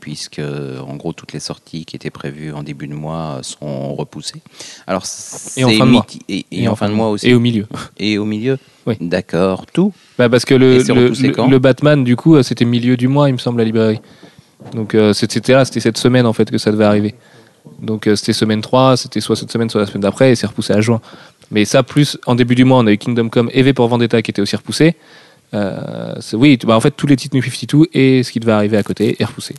puisque 0.00 0.40
en 0.40 0.96
gros 0.96 1.12
toutes 1.12 1.32
les 1.32 1.40
sorties 1.40 1.84
qui 1.84 1.96
étaient 1.96 2.10
prévues 2.10 2.52
en 2.52 2.62
début 2.62 2.86
de 2.86 2.94
mois 2.94 3.38
sont 3.42 3.94
repoussées. 3.94 4.42
Alors, 4.86 5.04
Et 5.56 5.64
en 5.64 5.70
fin 5.70 5.86
de 5.86 5.90
mois. 5.90 6.06
Et, 6.28 6.46
et 6.52 6.68
en 6.68 6.76
fin 6.76 6.88
de 6.88 6.94
mois 6.94 7.08
aussi. 7.08 7.28
Et 7.28 7.34
au 7.34 7.40
milieu. 7.40 7.66
Et 7.98 8.18
au 8.18 8.24
milieu 8.24 8.58
Oui. 8.86 8.96
D'accord, 9.00 9.64
tout. 9.66 9.92
Bah 10.18 10.28
parce 10.28 10.44
que 10.44 10.54
le, 10.54 10.78
le, 10.78 11.58
Batman, 11.58 12.04
du 12.04 12.16
coup, 12.16 12.36
euh, 12.36 12.42
c'était 12.42 12.64
milieu 12.64 12.96
du 12.96 13.08
mois, 13.08 13.28
il 13.28 13.32
me 13.32 13.38
semble, 13.38 13.58
la 13.58 13.64
librairie. 13.64 14.00
Donc 14.74 14.94
euh, 14.94 15.12
c'était 15.12 15.52
là, 15.52 15.64
c'était 15.64 15.80
cette 15.80 15.98
semaine 15.98 16.26
en 16.26 16.32
fait 16.32 16.50
que 16.50 16.58
ça 16.58 16.70
devait 16.70 16.84
arriver. 16.84 17.14
Donc 17.80 18.06
euh, 18.06 18.16
c'était 18.16 18.32
semaine 18.32 18.60
3, 18.60 18.96
c'était 18.96 19.20
soit 19.20 19.36
cette 19.36 19.50
semaine, 19.50 19.70
soit 19.70 19.80
la 19.80 19.86
semaine 19.86 20.02
d'après, 20.02 20.32
et 20.32 20.34
c'est 20.34 20.46
repoussé 20.46 20.72
à 20.72 20.80
juin. 20.80 21.00
Mais 21.50 21.64
ça, 21.64 21.82
plus 21.82 22.18
en 22.26 22.34
début 22.34 22.54
du 22.54 22.64
mois, 22.64 22.78
on 22.78 22.86
a 22.86 22.92
eu 22.92 22.98
Kingdom 22.98 23.28
Come 23.28 23.50
et 23.52 23.62
V 23.62 23.72
pour 23.72 23.88
Vendetta 23.88 24.20
qui 24.20 24.30
était 24.30 24.42
aussi 24.42 24.56
repoussé. 24.56 24.96
Euh, 25.54 26.14
oui, 26.34 26.58
bah, 26.64 26.76
en 26.76 26.80
fait, 26.80 26.90
tous 26.90 27.06
les 27.06 27.16
titres 27.16 27.36
New 27.36 27.42
52 27.42 27.86
et 27.94 28.22
ce 28.22 28.30
qui 28.32 28.40
devait 28.40 28.52
arriver 28.52 28.76
à 28.76 28.82
côté 28.82 29.16
est 29.18 29.24
repoussé. 29.24 29.54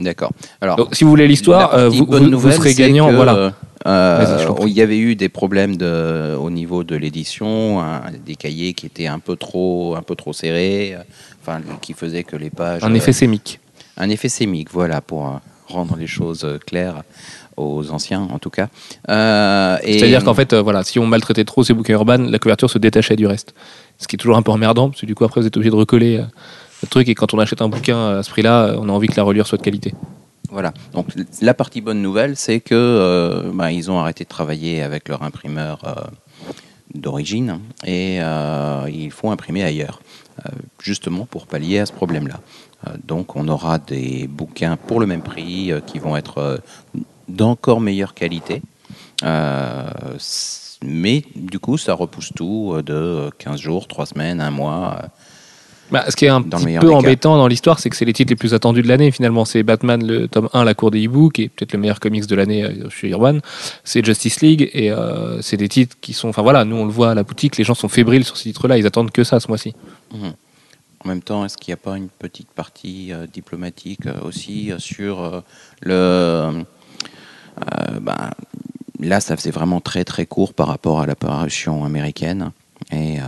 D'accord. 0.00 0.32
Alors, 0.60 0.76
Donc 0.76 0.94
si 0.94 1.04
vous 1.04 1.10
voulez 1.10 1.28
l'histoire, 1.28 1.74
euh, 1.74 1.88
vous, 1.88 2.06
vous- 2.08 2.50
serez 2.50 2.74
gagnant. 2.74 3.12
voilà. 3.12 3.52
euh, 3.86 4.46
il 4.62 4.72
y 4.72 4.80
avait 4.82 4.98
eu 4.98 5.14
des 5.14 5.28
problèmes 5.28 5.76
de, 5.76 6.34
au 6.36 6.50
niveau 6.50 6.82
de 6.84 6.96
l'édition, 6.96 7.80
hein, 7.80 8.02
des 8.24 8.34
cahiers 8.34 8.74
qui 8.74 8.86
étaient 8.86 9.06
un 9.06 9.20
peu 9.20 9.36
trop, 9.36 9.94
un 9.96 10.02
peu 10.02 10.16
trop 10.16 10.32
serrés, 10.32 10.96
enfin, 11.42 11.60
qui 11.80 11.92
faisaient 11.92 12.24
que 12.24 12.36
les 12.36 12.50
pages. 12.50 12.82
Un 12.82 12.94
effet 12.94 13.12
sémique. 13.12 13.60
un 13.96 14.08
effet 14.10 14.28
sémique, 14.28 14.68
voilà, 14.72 15.00
pour 15.00 15.40
rendre 15.68 15.96
les 15.96 16.06
choses 16.08 16.46
claires 16.66 17.02
aux 17.56 17.90
anciens, 17.90 18.22
en 18.32 18.38
tout 18.38 18.50
cas. 18.50 18.68
Euh, 19.08 19.76
et- 19.82 19.98
C'est-à-dire 19.98 20.24
qu'en 20.24 20.34
fait, 20.34 20.52
euh, 20.52 20.62
voilà, 20.62 20.82
si 20.84 20.98
on 20.98 21.06
maltraitait 21.06 21.44
trop 21.44 21.62
ces 21.64 21.74
bouquins 21.74 21.94
urbains, 21.94 22.18
la 22.18 22.38
couverture 22.38 22.70
se 22.70 22.78
détachait 22.78 23.16
du 23.16 23.26
reste. 23.26 23.54
Ce 23.98 24.08
qui 24.08 24.16
est 24.16 24.18
toujours 24.18 24.36
un 24.36 24.42
peu 24.42 24.50
emmerdant, 24.50 24.88
parce 24.90 25.00
que 25.00 25.06
du 25.06 25.14
coup, 25.14 25.24
après, 25.24 25.40
vous 25.40 25.46
êtes 25.46 25.56
obligé 25.56 25.70
de 25.70 25.76
recoller 25.76 26.18
euh, 26.18 26.24
le 26.82 26.88
truc. 26.88 27.08
Et 27.08 27.14
quand 27.14 27.32
on 27.34 27.38
achète 27.38 27.62
un 27.62 27.68
bouquin 27.68 28.18
à 28.18 28.22
ce 28.22 28.30
prix-là, 28.30 28.74
on 28.78 28.88
a 28.88 28.92
envie 28.92 29.08
que 29.08 29.16
la 29.16 29.22
reliure 29.22 29.46
soit 29.46 29.58
de 29.58 29.62
qualité. 29.62 29.94
Voilà. 30.50 30.72
Donc 30.92 31.06
la 31.40 31.54
partie 31.54 31.80
bonne 31.80 32.00
nouvelle, 32.02 32.36
c'est 32.36 32.60
que 32.60 33.50
bah, 33.54 33.72
ils 33.72 33.90
ont 33.90 33.98
arrêté 33.98 34.22
de 34.24 34.28
travailler 34.28 34.82
avec 34.82 35.08
leur 35.08 35.22
imprimeur 35.22 35.80
d'origine 36.94 37.58
et 37.84 38.18
ils 38.88 39.10
font 39.10 39.32
imprimer 39.32 39.64
ailleurs, 39.64 40.00
justement 40.80 41.24
pour 41.26 41.46
pallier 41.46 41.80
à 41.80 41.86
ce 41.86 41.92
problème-là. 41.92 42.38
Donc 43.04 43.34
on 43.34 43.48
aura 43.48 43.78
des 43.78 44.28
bouquins 44.28 44.76
pour 44.76 45.00
le 45.00 45.06
même 45.06 45.22
prix 45.22 45.72
qui 45.86 45.98
vont 45.98 46.16
être 46.16 46.60
d'encore 47.28 47.80
meilleure 47.80 48.14
qualité. 48.14 48.62
Euh, 49.22 49.84
mais 50.82 51.24
du 51.34 51.58
coup, 51.58 51.78
ça 51.78 51.94
repousse 51.94 52.30
tout 52.34 52.72
euh, 52.74 52.82
de 52.82 53.30
15 53.38 53.60
jours, 53.60 53.88
3 53.88 54.06
semaines, 54.06 54.40
1 54.40 54.50
mois. 54.50 54.98
euh, 55.02 55.06
Bah, 55.90 56.04
ce 56.08 56.16
qui 56.16 56.24
est 56.24 56.28
un 56.28 56.42
petit 56.42 56.78
peu 56.78 56.92
embêtant 56.92 57.36
dans 57.36 57.46
l'histoire, 57.46 57.78
c'est 57.78 57.88
que 57.90 57.96
c'est 57.96 58.04
les 58.04 58.12
titres 58.12 58.30
les 58.30 58.36
plus 58.36 58.52
attendus 58.54 58.82
de 58.82 58.88
l'année. 58.88 59.10
Finalement, 59.10 59.44
c'est 59.44 59.62
Batman, 59.62 60.04
le 60.04 60.28
tome 60.28 60.48
1, 60.52 60.64
La 60.64 60.74
Cour 60.74 60.90
des 60.90 61.00
Hiboux, 61.00 61.28
qui 61.30 61.42
est 61.44 61.48
peut-être 61.48 61.72
le 61.72 61.78
meilleur 61.78 62.00
comics 62.00 62.26
de 62.26 62.34
l'année 62.34 62.64
euh, 62.64 62.90
chez 62.90 63.08
Urban. 63.10 63.38
C'est 63.84 64.04
Justice 64.04 64.40
League, 64.40 64.68
et 64.72 64.90
euh, 64.90 65.40
c'est 65.40 65.56
des 65.56 65.68
titres 65.68 65.96
qui 66.00 66.12
sont. 66.12 66.28
Enfin 66.28 66.42
voilà, 66.42 66.64
nous 66.64 66.76
on 66.76 66.84
le 66.84 66.92
voit 66.92 67.10
à 67.12 67.14
la 67.14 67.22
boutique, 67.22 67.56
les 67.56 67.64
gens 67.64 67.74
sont 67.74 67.88
fébriles 67.88 68.24
sur 68.24 68.36
ces 68.36 68.44
titres-là, 68.44 68.76
ils 68.76 68.86
attendent 68.86 69.10
que 69.12 69.24
ça 69.24 69.40
ce 69.40 69.48
mois-ci. 69.48 69.74
En 70.12 71.08
même 71.08 71.22
temps, 71.22 71.44
est-ce 71.44 71.58
qu'il 71.58 71.70
n'y 71.70 71.74
a 71.74 71.82
pas 71.90 71.98
une 71.98 72.08
petite 72.08 72.48
partie 72.48 73.12
euh, 73.12 73.26
diplomatique 73.30 74.06
euh, 74.06 74.22
aussi 74.26 74.72
euh, 74.72 74.78
sur 74.78 75.20
euh, 75.20 75.40
le... 75.82 76.64
euh, 77.60 77.98
ben, 78.00 78.30
là, 79.00 79.20
ça 79.20 79.36
faisait 79.36 79.50
vraiment 79.50 79.80
très 79.80 80.04
très 80.04 80.26
court 80.26 80.54
par 80.54 80.68
rapport 80.68 81.00
à 81.00 81.06
la 81.06 81.14
parution 81.14 81.84
américaine. 81.84 82.50
Et, 82.92 83.18
euh, 83.18 83.22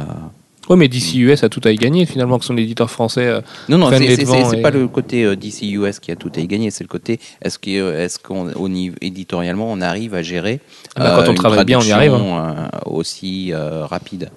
Ouais, 0.69 0.75
mais 0.77 0.89
DC 0.89 1.15
US 1.19 1.45
a 1.45 1.49
tout 1.49 1.61
à 1.65 1.71
y 1.71 1.77
gagner 1.77 2.07
finalement, 2.07 2.41
que 2.41 2.45
son 2.45 2.57
éditeur 2.57 2.91
français. 2.91 3.25
euh, 3.27 3.41
Non, 3.69 3.79
non, 3.79 3.89
c'est 3.91 4.03
et- 4.05 4.63
pas 4.63 4.71
le 4.71 4.89
côté 4.89 5.25
euh, 5.25 5.37
DC 5.37 5.63
US 5.71 6.01
qui 6.01 6.11
a 6.11 6.17
tout 6.17 6.33
à 6.35 6.41
y 6.41 6.47
gagner, 6.49 6.73
c'est 6.73 6.83
le 6.83 6.89
côté 6.89 7.21
est-ce 7.41 7.57
qu'on 7.61 8.49
est 8.49 8.53
qu'on 8.53 8.61
au 8.61 8.69
niveau 8.69 8.97
éditorialement 9.01 9.71
on 9.71 9.81
arrive 9.81 10.15
à 10.15 10.23
gérer 10.23 10.59
Ah 10.97 11.05
bah, 11.05 11.13
quand 11.17 11.29
on 11.29 11.33
une 11.33 11.39
travaille 11.39 11.65
bien, 11.65 11.79
on 11.79 11.83
y 11.83 11.93
arrive, 11.93 12.15
hein. 12.15 12.69
euh, 12.75 12.91
aussi 12.91 13.53
euh, 13.53 13.87
rapide? 13.87 14.31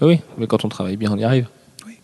Oui, 0.00 0.20
mais 0.38 0.46
quand 0.46 0.64
on 0.64 0.70
travaille 0.70 0.96
bien, 0.96 1.10
on 1.12 1.18
y 1.18 1.24
arrive. 1.24 1.48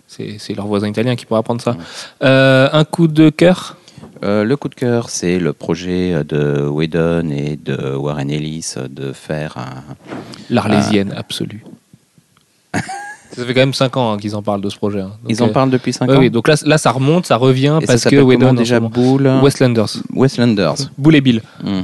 C'est 0.08 0.36
c'est 0.38 0.52
leur 0.52 0.66
voisin 0.66 0.88
italien 0.88 1.16
qui 1.16 1.24
pourra 1.24 1.42
prendre 1.42 1.62
ça. 1.62 1.74
Euh, 2.22 2.68
un 2.70 2.84
coup 2.84 3.08
de 3.08 3.30
cœur? 3.30 3.78
Euh, 4.24 4.42
le 4.44 4.56
coup 4.56 4.68
de 4.68 4.74
cœur, 4.74 5.10
c'est 5.10 5.38
le 5.38 5.52
projet 5.52 6.24
de 6.24 6.66
Whedon 6.66 7.28
et 7.30 7.56
de 7.62 7.94
Warren 7.94 8.30
Ellis 8.30 8.74
de 8.88 9.12
faire 9.12 9.58
un, 9.58 9.94
L'Arlésienne 10.50 11.12
absolue. 11.16 11.62
ça 12.72 13.44
fait 13.44 13.52
quand 13.52 13.60
même 13.60 13.74
5 13.74 13.96
ans 13.98 14.12
hein, 14.12 14.16
qu'ils 14.18 14.34
en 14.34 14.42
parlent 14.42 14.62
de 14.62 14.70
ce 14.70 14.76
projet. 14.76 15.00
hein. 15.00 15.12
Donc, 15.22 15.30
Ils 15.30 15.42
en 15.42 15.48
euh, 15.48 15.52
parlent 15.52 15.70
depuis 15.70 15.92
5 15.92 16.08
ouais, 16.08 16.16
ans 16.16 16.20
oui, 16.20 16.30
donc 16.30 16.48
là, 16.48 16.54
là, 16.64 16.78
ça 16.78 16.90
remonte, 16.90 17.26
ça 17.26 17.36
revient 17.36 17.78
Et 17.82 17.86
ça 17.86 17.93
parce 17.93 18.04
que 18.04 18.16
Whedon. 18.16 18.54
déjà 18.54 18.81
Bull 18.81 19.26
Westlanders. 19.43 19.90
Westlanders. 20.14 20.76
Boule 20.98 21.16
et 21.16 21.20
Bill. 21.20 21.43
Hmm. 21.62 21.82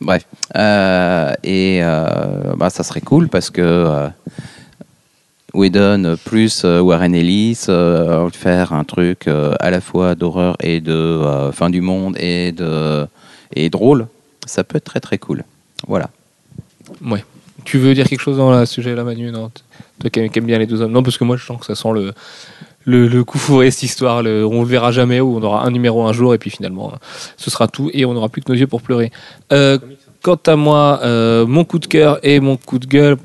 Bref. 0.00 0.24
Euh, 0.56 1.32
et 1.44 1.80
euh, 1.82 2.54
bah, 2.56 2.70
ça 2.70 2.82
serait 2.82 3.02
cool 3.02 3.28
parce 3.28 3.50
que 3.50 3.60
euh, 3.60 4.08
Whedon 5.54 6.16
plus 6.24 6.62
euh, 6.64 6.80
Warren 6.80 7.14
Ellis 7.14 7.66
euh, 7.68 8.28
faire 8.30 8.72
un 8.72 8.84
truc 8.84 9.28
euh, 9.28 9.54
à 9.60 9.70
la 9.70 9.80
fois 9.80 10.14
d'horreur 10.14 10.56
et 10.60 10.80
de 10.80 10.92
euh, 10.92 11.52
fin 11.52 11.70
du 11.70 11.80
monde 11.80 12.16
et 12.18 12.52
de 12.52 13.06
et 13.54 13.68
drôle, 13.68 14.06
ça 14.46 14.64
peut 14.64 14.76
être 14.76 14.84
très 14.84 15.00
très 15.00 15.18
cool. 15.18 15.44
Voilà. 15.88 16.10
Ouais. 17.04 17.24
Tu 17.64 17.78
veux 17.78 17.94
dire 17.94 18.08
quelque 18.08 18.20
chose 18.20 18.36
dans 18.36 18.58
le 18.58 18.66
sujet 18.66 18.94
là, 18.94 19.04
Manu? 19.04 19.30
Non 19.30 19.50
Toi 20.00 20.10
qui 20.10 20.20
aimes 20.20 20.46
bien 20.46 20.58
les 20.58 20.66
deux 20.66 20.80
hommes. 20.80 20.92
Non, 20.92 21.02
parce 21.02 21.18
que 21.18 21.24
moi, 21.24 21.36
je 21.36 21.44
sens 21.44 21.60
que 21.60 21.66
ça 21.66 21.74
sent 21.74 21.88
le, 21.92 22.12
le, 23.06 23.24
coup 23.24 23.38
fourré, 23.38 23.70
cette 23.70 23.82
histoire. 23.82 24.22
Le, 24.22 24.46
on 24.46 24.62
le 24.62 24.66
verra 24.66 24.92
jamais, 24.92 25.20
ou 25.20 25.36
on 25.36 25.42
aura 25.42 25.64
un 25.64 25.70
numéro 25.70 26.04
un 26.04 26.12
jour, 26.12 26.34
et 26.34 26.38
puis 26.38 26.50
finalement, 26.50 26.92
ce 27.36 27.50
sera 27.50 27.68
tout, 27.68 27.90
et 27.92 28.04
on 28.04 28.14
n'aura 28.14 28.28
plus 28.28 28.42
que 28.42 28.50
nos 28.50 28.58
yeux 28.58 28.66
pour 28.66 28.82
pleurer. 28.82 29.12
Euh, 29.52 29.78
quant 30.22 30.38
à 30.46 30.56
moi, 30.56 31.00
euh, 31.02 31.46
mon 31.46 31.64
coup 31.64 31.78
de 31.78 31.86
cœur 31.86 32.18
et 32.22 32.40
mon 32.40 32.56
coup 32.56 32.78
de 32.78 32.86
gueule. 32.86 33.16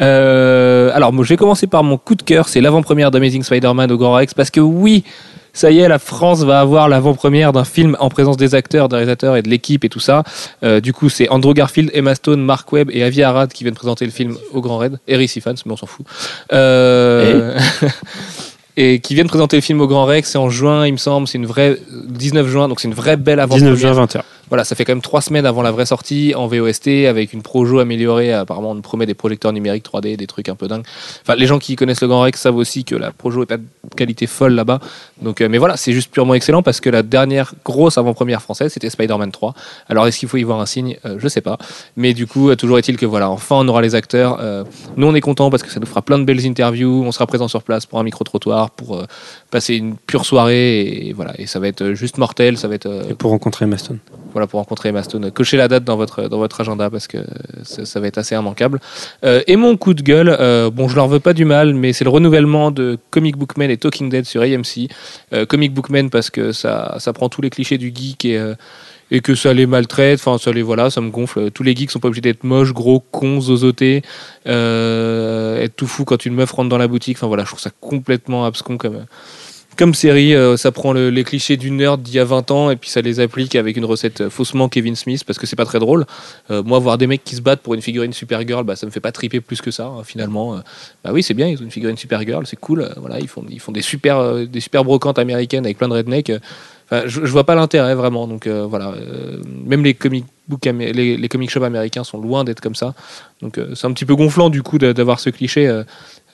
Euh, 0.00 0.90
alors, 0.94 1.12
moi, 1.12 1.24
je 1.24 1.30
vais 1.30 1.36
commencer 1.36 1.66
par 1.66 1.84
mon 1.84 1.98
coup 1.98 2.14
de 2.14 2.22
cœur. 2.22 2.48
C'est 2.48 2.60
l'avant-première 2.60 3.10
d'Amazing 3.10 3.42
Spider-Man 3.42 3.92
au 3.92 3.98
Grand 3.98 4.14
Rex, 4.14 4.34
parce 4.34 4.50
que 4.50 4.60
oui. 4.60 5.04
Ça 5.52 5.70
y 5.72 5.80
est, 5.80 5.88
la 5.88 5.98
France 5.98 6.42
va 6.44 6.60
avoir 6.60 6.88
l'avant-première 6.88 7.52
d'un 7.52 7.64
film 7.64 7.96
en 7.98 8.08
présence 8.08 8.36
des 8.36 8.54
acteurs, 8.54 8.88
des 8.88 8.96
réalisateurs 8.96 9.36
et 9.36 9.42
de 9.42 9.48
l'équipe 9.48 9.84
et 9.84 9.88
tout 9.88 9.98
ça. 9.98 10.22
Euh, 10.62 10.80
du 10.80 10.92
coup, 10.92 11.08
c'est 11.08 11.28
Andrew 11.28 11.52
Garfield, 11.54 11.90
Emma 11.92 12.14
Stone, 12.14 12.40
Mark 12.40 12.70
Webb 12.72 12.88
et 12.92 13.02
Avi 13.02 13.22
Arad 13.24 13.52
qui 13.52 13.64
viennent 13.64 13.74
présenter 13.74 14.04
le 14.04 14.12
film 14.12 14.36
au 14.52 14.60
Grand 14.60 14.78
Raid. 14.78 14.98
Et 15.08 15.20
Ifans, 15.20 15.54
mais 15.66 15.72
on 15.72 15.76
s'en 15.76 15.86
fout. 15.86 16.06
Euh, 16.52 17.58
et 18.76 19.00
qui 19.00 19.14
viennent 19.14 19.26
présenter 19.26 19.56
le 19.56 19.62
film 19.62 19.80
au 19.80 19.88
Grand 19.88 20.04
Rex. 20.04 20.30
C'est 20.30 20.38
en 20.38 20.50
juin, 20.50 20.86
il 20.86 20.92
me 20.92 20.98
semble. 20.98 21.26
C'est 21.26 21.38
une 21.38 21.46
vraie 21.46 21.78
19 22.06 22.46
juin, 22.46 22.68
donc 22.68 22.78
c'est 22.78 22.88
une 22.88 22.94
vraie 22.94 23.16
belle 23.16 23.38
19 23.38 23.50
avant-première. 23.50 23.76
juin 23.76 23.92
21. 23.92 24.22
Voilà, 24.50 24.64
ça 24.64 24.76
fait 24.76 24.84
quand 24.84 24.92
même 24.92 25.00
trois 25.00 25.22
semaines 25.22 25.46
avant 25.46 25.62
la 25.62 25.70
vraie 25.70 25.86
sortie 25.86 26.34
en 26.36 26.46
VOST 26.46 27.06
avec 27.08 27.32
une 27.32 27.42
projo 27.42 27.78
améliorée. 27.78 28.32
Apparemment, 28.32 28.72
on 28.72 28.74
nous 28.74 28.82
promet 28.82 29.06
des 29.06 29.14
projecteurs 29.14 29.52
numériques 29.52 29.84
3D, 29.84 30.16
des 30.16 30.26
trucs 30.26 30.48
un 30.48 30.56
peu 30.56 30.68
dingues. 30.68 30.84
Enfin, 31.22 31.36
les 31.36 31.46
gens 31.46 31.58
qui 31.58 31.76
connaissent 31.76 32.02
le 32.02 32.08
Grand 32.08 32.20
Rex 32.22 32.40
savent 32.40 32.56
aussi 32.56 32.84
que 32.84 32.94
la 32.94 33.12
projo 33.12 33.42
est 33.42 33.46
pas 33.46 33.56
de 33.56 33.64
qualité 33.96 34.26
folle 34.26 34.54
là-bas. 34.54 34.80
Donc, 35.22 35.40
euh, 35.40 35.48
mais 35.48 35.58
voilà, 35.58 35.76
c'est 35.76 35.92
juste 35.92 36.10
purement 36.10 36.34
excellent 36.34 36.62
parce 36.62 36.80
que 36.80 36.90
la 36.90 37.02
dernière 37.02 37.54
grosse 37.64 37.96
avant-première 37.96 38.42
française, 38.42 38.72
c'était 38.72 38.90
Spider-Man 38.90 39.30
3. 39.30 39.54
Alors, 39.88 40.06
est-ce 40.06 40.18
qu'il 40.18 40.28
faut 40.28 40.36
y 40.36 40.42
voir 40.42 40.60
un 40.60 40.66
signe? 40.66 40.98
Euh, 41.06 41.16
Je 41.18 41.28
sais 41.28 41.40
pas. 41.40 41.56
Mais 41.96 42.12
du 42.12 42.26
coup, 42.26 42.50
euh, 42.50 42.56
toujours 42.56 42.78
est-il 42.78 42.96
que 42.96 43.06
voilà, 43.06 43.30
enfin, 43.30 43.56
on 43.56 43.68
aura 43.68 43.82
les 43.82 43.94
acteurs. 43.94 44.38
Euh, 44.40 44.64
nous, 44.96 45.06
on 45.06 45.14
est 45.14 45.20
content 45.20 45.50
parce 45.50 45.62
que 45.62 45.70
ça 45.70 45.80
nous 45.80 45.86
fera 45.86 46.02
plein 46.02 46.18
de 46.18 46.24
belles 46.24 46.46
interviews. 46.46 47.02
On 47.04 47.12
sera 47.12 47.26
présent 47.26 47.48
sur 47.48 47.62
place 47.62 47.86
pour 47.86 47.98
un 47.98 48.02
micro-trottoir, 48.02 48.70
pour 48.70 48.98
euh, 48.98 49.04
passer 49.50 49.76
une 49.76 49.96
pure 49.96 50.24
soirée. 50.24 51.08
Et 51.08 51.12
voilà, 51.12 51.32
et 51.38 51.46
ça 51.46 51.60
va 51.60 51.68
être 51.68 51.92
juste 51.92 52.18
mortel. 52.18 52.56
Ça 52.58 52.68
va 52.68 52.74
être 52.74 53.06
Et 53.08 53.14
pour 53.14 53.30
rencontrer 53.30 53.66
Maston. 53.66 53.98
Voilà 54.32 54.46
pour 54.46 54.58
rencontrer 54.58 54.92
Mastone. 54.92 55.30
Cochez 55.30 55.56
la 55.56 55.68
date 55.68 55.84
dans 55.84 55.96
votre 55.96 56.28
dans 56.28 56.38
votre 56.38 56.60
agenda 56.60 56.90
parce 56.90 57.06
que 57.06 57.18
ça, 57.62 57.84
ça 57.84 58.00
va 58.00 58.06
être 58.06 58.18
assez 58.18 58.34
immanquable. 58.34 58.80
Euh, 59.24 59.42
et 59.46 59.56
mon 59.56 59.76
coup 59.76 59.94
de 59.94 60.02
gueule, 60.02 60.34
euh, 60.40 60.70
bon, 60.70 60.88
je 60.88 60.96
leur 60.96 61.08
veux 61.08 61.20
pas 61.20 61.32
du 61.32 61.44
mal, 61.44 61.74
mais 61.74 61.92
c'est 61.92 62.04
le 62.04 62.10
renouvellement 62.10 62.70
de 62.70 62.98
Comic 63.10 63.36
Book 63.36 63.56
Man 63.56 63.70
et 63.70 63.76
Talking 63.76 64.08
Dead 64.08 64.24
sur 64.24 64.42
AMC. 64.42 64.88
Euh, 65.32 65.46
Comic 65.46 65.72
Book 65.72 65.90
Man 65.90 66.10
parce 66.10 66.30
que 66.30 66.52
ça 66.52 66.96
ça 66.98 67.12
prend 67.12 67.28
tous 67.28 67.42
les 67.42 67.50
clichés 67.50 67.78
du 67.78 67.92
geek 67.94 68.24
et 68.24 68.38
euh, 68.38 68.54
et 69.10 69.20
que 69.20 69.34
ça 69.34 69.52
les 69.52 69.66
maltraite, 69.66 70.20
enfin 70.20 70.38
ça 70.38 70.52
les 70.52 70.62
voilà, 70.62 70.90
ça 70.90 71.00
me 71.00 71.10
gonfle. 71.10 71.50
Tous 71.50 71.62
les 71.62 71.74
geeks 71.74 71.90
sont 71.90 71.98
pas 71.98 72.08
obligés 72.08 72.20
d'être 72.20 72.44
moches, 72.44 72.72
gros, 72.72 73.00
cons, 73.10 73.40
zozotés, 73.40 74.02
euh, 74.46 75.60
être 75.60 75.74
tout 75.76 75.86
fou 75.86 76.04
quand 76.04 76.24
une 76.24 76.34
meuf 76.34 76.52
rentre 76.52 76.68
dans 76.68 76.78
la 76.78 76.88
boutique. 76.88 77.16
Enfin 77.16 77.26
voilà, 77.26 77.42
je 77.44 77.48
trouve 77.48 77.60
ça 77.60 77.70
complètement 77.80 78.44
abscon 78.44 78.76
comme 78.76 79.04
comme 79.80 79.94
série, 79.94 80.34
euh, 80.34 80.58
ça 80.58 80.72
prend 80.72 80.92
le- 80.92 81.08
les 81.08 81.24
clichés 81.24 81.56
du 81.56 81.70
nerd 81.70 82.02
d'il 82.02 82.14
y 82.14 82.18
a 82.18 82.24
20 82.24 82.50
ans 82.50 82.70
et 82.70 82.76
puis 82.76 82.90
ça 82.90 83.00
les 83.00 83.18
applique 83.18 83.56
avec 83.56 83.78
une 83.78 83.86
recette 83.86 84.20
euh, 84.20 84.28
faussement 84.28 84.68
Kevin 84.68 84.94
Smith 84.94 85.24
parce 85.24 85.38
que 85.38 85.46
c'est 85.46 85.56
pas 85.56 85.64
très 85.64 85.78
drôle. 85.78 86.04
Euh, 86.50 86.62
moi, 86.62 86.78
voir 86.80 86.98
des 86.98 87.06
mecs 87.06 87.24
qui 87.24 87.34
se 87.34 87.40
battent 87.40 87.62
pour 87.62 87.72
une 87.72 87.80
figurine 87.80 88.12
Supergirl, 88.12 88.62
bah, 88.62 88.76
ça 88.76 88.84
me 88.84 88.90
fait 88.90 89.00
pas 89.00 89.10
triper 89.10 89.40
plus 89.40 89.62
que 89.62 89.70
ça 89.70 89.86
hein, 89.86 90.04
finalement. 90.04 90.60
Bah 91.02 91.12
oui, 91.14 91.22
c'est 91.22 91.32
bien, 91.32 91.48
ils 91.48 91.58
ont 91.60 91.64
une 91.64 91.70
figurine 91.70 91.96
Supergirl, 91.96 92.46
c'est 92.46 92.60
cool. 92.60 92.90
Voilà, 92.98 93.20
ils 93.20 93.28
font, 93.28 93.42
ils 93.48 93.58
font 93.58 93.72
des 93.72 93.80
super, 93.80 94.46
des 94.46 94.60
super 94.60 94.84
brocantes 94.84 95.18
américaines 95.18 95.64
avec 95.64 95.78
plein 95.78 95.88
de 95.88 95.94
rednecks. 95.94 96.30
Je, 96.92 97.06
je 97.06 97.20
vois 97.32 97.44
pas 97.44 97.54
l'intérêt 97.54 97.94
vraiment. 97.94 98.26
Donc 98.28 98.46
voilà, 98.46 98.92
même 99.64 99.82
les 99.82 99.94
comic 99.94 100.26
les, 100.92 101.16
les 101.16 101.28
comic 101.28 101.50
shops 101.50 101.62
américains 101.64 102.04
sont 102.04 102.18
loin 102.20 102.44
d'être 102.44 102.60
comme 102.60 102.74
ça. 102.74 102.94
Donc 103.42 103.58
euh, 103.58 103.74
c'est 103.74 103.86
un 103.86 103.92
petit 103.92 104.04
peu 104.04 104.14
gonflant 104.16 104.50
du 104.50 104.62
coup 104.62 104.78
d'a- 104.78 104.92
d'avoir 104.92 105.20
ce 105.20 105.30
cliché. 105.30 105.66
euh, 105.68 105.84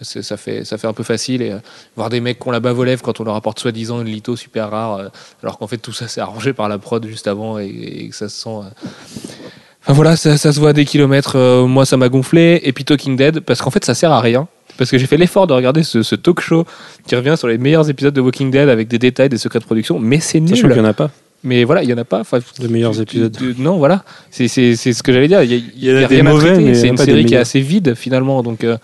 ça 0.03 0.37
fait 0.37 0.65
ça 0.65 0.77
fait 0.77 0.87
un 0.87 0.93
peu 0.93 1.03
facile 1.05 1.41
et 1.43 1.51
euh, 1.53 1.59
voir 1.97 2.11
des 2.11 2.21
mecs 2.21 2.39
qui 2.39 2.49
ont 2.49 2.51
la 2.51 2.61
bave 2.61 2.79
aux 2.79 2.85
lèvres 2.85 3.03
quand 3.03 3.19
on 3.21 3.25
leur 3.25 3.35
apporte 3.35 3.59
soi-disant 3.61 4.01
une 4.03 4.09
litho 4.09 4.37
super 4.37 4.71
rare, 4.71 5.11
alors 5.43 5.57
qu'en 5.59 5.67
fait 5.67 5.79
tout 5.79 5.93
ça 5.93 6.07
c'est 6.09 6.21
arrangé 6.21 6.53
par 6.53 6.69
la 6.69 6.79
prod 6.79 7.07
juste 7.07 7.27
avant 7.27 7.59
et, 7.59 7.67
et 7.67 8.09
que 8.11 8.15
ça 8.15 8.29
se 8.29 8.39
sent. 8.41 8.51
Enfin 9.83 9.93
voilà, 9.93 10.17
ça, 10.17 10.37
ça 10.37 10.53
se 10.53 10.59
voit 10.59 10.71
à 10.71 10.73
des 10.73 10.85
kilomètres. 10.85 11.37
moi, 11.69 11.87
ça 11.87 11.97
m'a 11.97 12.09
gonflé. 12.09 12.61
Et 12.65 12.73
puis 12.73 12.85
Talking 12.85 13.17
Dead, 13.17 13.39
parce 13.39 13.63
qu'en 13.63 13.71
fait, 13.71 13.85
ça 13.85 13.95
sert 13.95 14.11
à 14.11 14.21
rien. 14.21 14.49
Parce 14.79 14.91
que 14.91 14.99
j'ai 14.99 15.07
fait 15.07 15.17
l'effort 15.17 15.47
de 15.47 15.53
regarder 15.55 15.85
ce, 15.85 16.03
ce 16.03 16.17
talk 16.17 16.41
show 16.41 16.67
qui 17.07 17.15
revient 17.15 17.37
sur 17.39 17.47
les 17.47 17.57
meilleurs 17.57 17.89
épisodes 17.89 18.13
de 18.13 18.21
Walking 18.21 18.51
Dead 18.51 18.69
avec 18.69 18.89
des 18.89 18.99
détails, 18.99 19.29
des 19.29 19.39
secrets 19.39 19.61
de 19.61 19.65
production. 19.65 20.01
Mais 20.01 20.19
c'est 20.19 20.41
nul. 20.41 20.51
Sachant 20.57 20.67
qu'il 20.69 20.77
n'y 20.81 20.83
en 20.87 20.91
a 20.91 20.93
pas 20.93 21.11
Mais 21.45 21.65
voilà, 21.65 21.83
il 21.83 21.89
y 21.89 21.93
en 21.93 21.99
a 21.99 22.05
pas. 22.05 22.21
Enfin, 22.21 22.39
de 22.59 22.69
meilleurs 22.69 23.01
épisodes. 23.01 23.37
non, 23.59 23.77
voilà. 23.79 24.05
C'est 24.31 24.49
ce 24.49 25.03
que 25.03 25.13
j'allais 25.13 25.29
dire. 25.29 25.43
Il 25.43 25.51
y 25.51 25.55
a, 25.55 25.57
y 25.57 26.01
y 26.01 26.05
rien 26.05 26.27
à 26.27 26.31
mauvais, 26.31 26.49
traiter. 26.53 26.65
mais 26.65 26.75
C'est 26.75 26.89
une 26.89 26.97
série 26.97 27.25
qui 27.25 27.35
est 27.35 27.39
assez 27.39 27.61
vide 27.61 27.95
finalement. 27.95 28.43
Donc, 28.43 28.65
euh, 28.65 28.77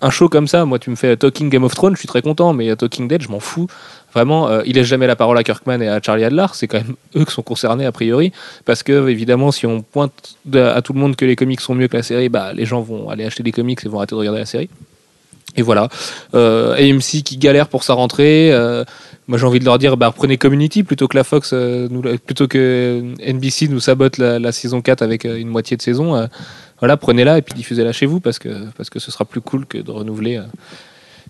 un 0.00 0.10
show 0.10 0.28
comme 0.28 0.46
ça, 0.46 0.64
moi, 0.64 0.78
tu 0.78 0.90
me 0.90 0.96
fais 0.96 1.16
Talking 1.16 1.48
Game 1.48 1.64
of 1.64 1.74
Thrones, 1.74 1.94
je 1.94 2.00
suis 2.00 2.08
très 2.08 2.22
content. 2.22 2.52
Mais 2.52 2.70
euh, 2.70 2.76
Talking 2.76 3.08
Dead, 3.08 3.22
je 3.22 3.28
m'en 3.28 3.40
fous. 3.40 3.66
Vraiment, 4.12 4.48
euh, 4.48 4.62
il 4.64 4.76
laisse 4.76 4.86
jamais 4.86 5.08
la 5.08 5.16
parole 5.16 5.36
à 5.38 5.42
Kirkman 5.42 5.80
et 5.80 5.88
à 5.88 6.00
Charlie 6.00 6.22
Adler. 6.22 6.46
C'est 6.52 6.68
quand 6.68 6.78
même 6.78 6.94
eux 7.16 7.24
qui 7.24 7.32
sont 7.32 7.42
concernés 7.42 7.86
a 7.86 7.90
priori, 7.92 8.30
parce 8.64 8.82
que 8.84 9.08
évidemment, 9.08 9.50
si 9.50 9.66
on 9.66 9.82
pointe 9.82 10.36
à 10.54 10.80
tout 10.82 10.92
le 10.92 11.00
monde 11.00 11.16
que 11.16 11.24
les 11.24 11.34
comics 11.34 11.60
sont 11.60 11.74
mieux 11.74 11.88
que 11.88 11.96
la 11.96 12.04
série, 12.04 12.28
bah, 12.28 12.52
les 12.54 12.64
gens 12.66 12.80
vont 12.80 13.08
aller 13.08 13.24
acheter 13.24 13.42
des 13.42 13.52
comics 13.52 13.80
et 13.84 13.88
vont 13.88 13.98
arrêter 13.98 14.14
de 14.14 14.20
regarder 14.20 14.38
la 14.40 14.46
série. 14.46 14.68
Et 15.56 15.62
voilà. 15.62 15.88
Euh, 16.34 16.74
AMC 16.74 17.22
qui 17.24 17.36
galère 17.36 17.68
pour 17.68 17.82
sa 17.84 17.94
rentrée. 17.94 18.50
euh, 18.52 18.84
moi, 19.26 19.38
j'ai 19.38 19.46
envie 19.46 19.58
de 19.58 19.64
leur 19.64 19.78
dire, 19.78 19.96
bah, 19.96 20.08
reprenez 20.08 20.36
Community 20.36 20.82
plutôt 20.82 21.08
que 21.08 21.16
la 21.16 21.24
Fox, 21.24 21.50
euh, 21.52 21.88
nous, 21.90 22.02
plutôt 22.18 22.46
que 22.46 23.02
NBC 23.20 23.68
nous 23.68 23.80
sabote 23.80 24.18
la, 24.18 24.52
saison 24.52 24.82
4 24.82 25.02
avec 25.02 25.24
euh, 25.24 25.36
une 25.36 25.48
moitié 25.48 25.76
de 25.76 25.82
saison. 25.82 26.14
euh, 26.16 26.26
voilà, 26.80 26.96
prenez-la 26.96 27.38
et 27.38 27.42
puis 27.42 27.54
diffusez-la 27.54 27.92
chez 27.92 28.06
vous 28.06 28.20
parce 28.20 28.38
que, 28.38 28.48
parce 28.76 28.90
que 28.90 28.98
ce 28.98 29.10
sera 29.10 29.24
plus 29.24 29.40
cool 29.40 29.64
que 29.64 29.78
de 29.78 29.90
renouveler 29.90 30.36
euh, 30.36 30.42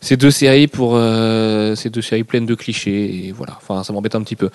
ces 0.01 0.17
deux 0.17 0.31
séries 0.31 0.67
pour 0.67 0.97
euh, 0.97 1.75
ces 1.75 1.91
deux 1.91 2.03
séries 2.03 2.25
pleines 2.25 2.47
de 2.47 2.55
clichés. 2.55 3.33
Voilà, 3.37 3.57
enfin, 3.57 3.85
ça 3.85 3.93
m'embête 3.93 4.15
un 4.15 4.23
petit 4.23 4.37
peu. 4.37 4.51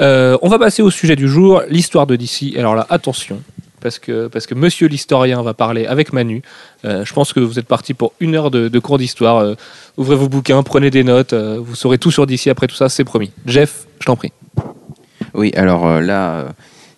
Euh, 0.00 0.36
on 0.42 0.48
va 0.48 0.58
passer 0.58 0.82
au 0.82 0.90
sujet 0.90 1.16
du 1.16 1.28
jour, 1.28 1.62
l'histoire 1.68 2.06
de 2.06 2.16
DC. 2.16 2.56
Alors 2.58 2.74
là, 2.74 2.86
attention. 2.90 3.40
Parce 3.82 3.98
que, 3.98 4.28
parce 4.28 4.46
que 4.46 4.54
monsieur 4.54 4.86
l'historien 4.88 5.42
va 5.42 5.54
parler 5.54 5.86
avec 5.86 6.12
Manu. 6.12 6.42
Euh, 6.84 7.04
je 7.04 7.12
pense 7.12 7.32
que 7.32 7.40
vous 7.40 7.58
êtes 7.58 7.66
parti 7.66 7.94
pour 7.94 8.12
une 8.20 8.34
heure 8.34 8.50
de, 8.50 8.68
de 8.68 8.78
cours 8.78 8.98
d'histoire. 8.98 9.38
Euh, 9.38 9.54
ouvrez 9.96 10.16
vos 10.16 10.28
bouquins, 10.28 10.62
prenez 10.62 10.90
des 10.90 11.04
notes. 11.04 11.32
euh, 11.32 11.58
vous 11.60 11.74
saurez 11.74 11.98
tout 11.98 12.10
sur 12.10 12.26
DC 12.26 12.46
après 12.48 12.66
tout 12.68 12.76
ça, 12.76 12.88
c'est 12.88 13.04
promis. 13.04 13.32
Jeff, 13.46 13.86
je 14.00 14.06
t'en 14.06 14.16
prie. 14.16 14.32
Oui, 15.34 15.52
alors 15.56 15.86
euh, 15.86 16.00
là, 16.00 16.30
euh, 16.32 16.44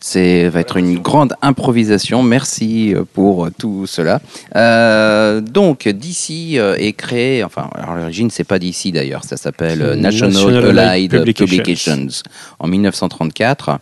c'est 0.01 0.49
va 0.49 0.61
être 0.61 0.77
une 0.77 0.99
grande 0.99 1.35
improvisation. 1.41 2.23
Merci 2.23 2.95
pour 3.15 3.49
tout 3.59 3.87
cela. 3.87 4.21
Euh, 4.57 5.41
donc, 5.41 5.89
DC 5.89 6.57
est 6.59 6.93
créé, 6.93 7.43
enfin, 7.45 7.71
alors, 7.75 7.91
à 7.93 7.99
l'origine, 7.99 8.31
c'est 8.31 8.45
pas 8.45 8.59
DC 8.59 8.93
d'ailleurs, 8.93 9.25
ça 9.25 9.37
s'appelle 9.37 9.79
National, 9.99 10.33
National 10.33 10.79
Allied 10.79 11.15
Allied 11.15 11.35
Publications. 11.35 11.93
Publications. 11.97 12.23
en 12.59 12.67
1934. 12.67 13.79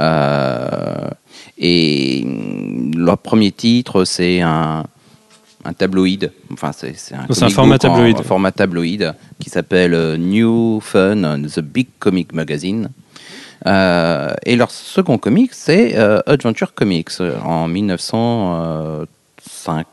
Euh, 0.00 1.08
et 1.58 2.22
mm, 2.24 2.96
leur 2.96 3.18
premier 3.18 3.52
titre, 3.52 4.04
c'est 4.04 4.40
un, 4.40 4.84
un 5.64 5.72
tabloïd. 5.72 6.32
Enfin, 6.52 6.72
c'est 6.72 6.94
un, 7.14 7.26
format 7.50 7.76
book 7.76 7.84
en- 7.84 7.88
tabloïd. 7.94 8.16
en 8.18 8.22
format 8.22 8.52
tabloïd 8.52 9.14
qui 9.38 9.50
s'appelle 9.50 9.94
euh, 9.94 10.16
New 10.16 10.80
Fun, 10.80 11.40
The 11.42 11.60
Big 11.60 11.88
Comic 11.98 12.32
Magazine. 12.32 12.90
Euh, 13.66 14.32
et 14.44 14.56
leur 14.56 14.70
second 14.72 15.18
comic, 15.18 15.52
c'est 15.54 15.96
euh, 15.96 16.18
Adventure 16.26 16.74
Comics 16.74 17.10
euh, 17.20 17.38
en 17.42 17.68
1935, 17.68 19.86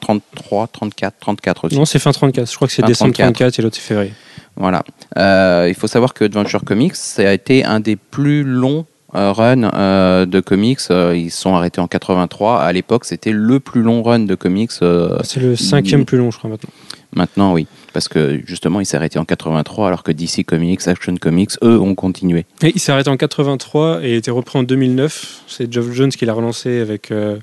33, 0.00 0.66
34, 0.68 1.14
34 1.18 1.64
aussi. 1.64 1.76
Non, 1.76 1.84
c'est 1.86 1.98
fin 1.98 2.12
34. 2.12 2.50
Je 2.50 2.56
crois 2.56 2.68
que 2.68 2.74
c'est 2.74 2.82
décembre 2.82 3.14
34. 3.14 3.34
34 3.38 3.58
et 3.58 3.62
l'autre 3.62 3.76
c'est 3.76 3.82
février. 3.82 4.12
Voilà. 4.56 4.82
Euh, 5.16 5.66
il 5.68 5.74
faut 5.74 5.86
savoir 5.86 6.14
que 6.14 6.24
Adventure 6.24 6.64
Comics, 6.64 6.94
ça 6.94 7.28
a 7.28 7.32
été 7.32 7.64
un 7.64 7.80
des 7.80 7.96
plus 7.96 8.44
longs 8.44 8.86
euh, 9.16 9.32
runs 9.32 9.70
euh, 9.74 10.26
de 10.26 10.40
comics. 10.40 10.78
Euh, 10.90 11.16
ils 11.16 11.30
sont 11.30 11.54
arrêtés 11.54 11.80
en 11.80 11.86
83. 11.86 12.60
À 12.60 12.72
l'époque, 12.72 13.04
c'était 13.04 13.32
le 13.32 13.60
plus 13.60 13.82
long 13.82 14.02
run 14.02 14.20
de 14.20 14.34
comics. 14.34 14.70
C'est 14.72 15.40
le 15.40 15.56
cinquième 15.56 16.04
plus 16.04 16.18
long, 16.18 16.30
je 16.30 16.38
crois, 16.38 16.50
maintenant. 16.50 16.70
maintenant, 17.14 17.52
oui. 17.52 17.66
Parce 17.92 18.08
que 18.08 18.40
justement, 18.44 18.80
il 18.80 18.86
s'est 18.86 18.96
arrêté 18.96 19.20
en 19.20 19.24
83, 19.24 19.86
alors 19.86 20.02
que 20.02 20.10
DC 20.10 20.44
Comics, 20.44 20.80
Action 20.88 21.14
Comics, 21.16 21.52
eux, 21.62 21.78
ont 21.78 21.94
continué. 21.94 22.44
Et 22.62 22.72
il 22.74 22.80
s'est 22.80 22.90
arrêté 22.90 23.08
en 23.08 23.16
83 23.16 24.00
et 24.02 24.14
a 24.14 24.16
été 24.16 24.32
repris 24.32 24.58
en 24.58 24.64
2009. 24.64 25.42
C'est 25.46 25.72
Geoff 25.72 25.92
Jones 25.92 26.10
qui 26.10 26.26
l'a 26.26 26.32
relancé 26.32 26.80
avec. 26.80 27.10
euh, 27.12 27.36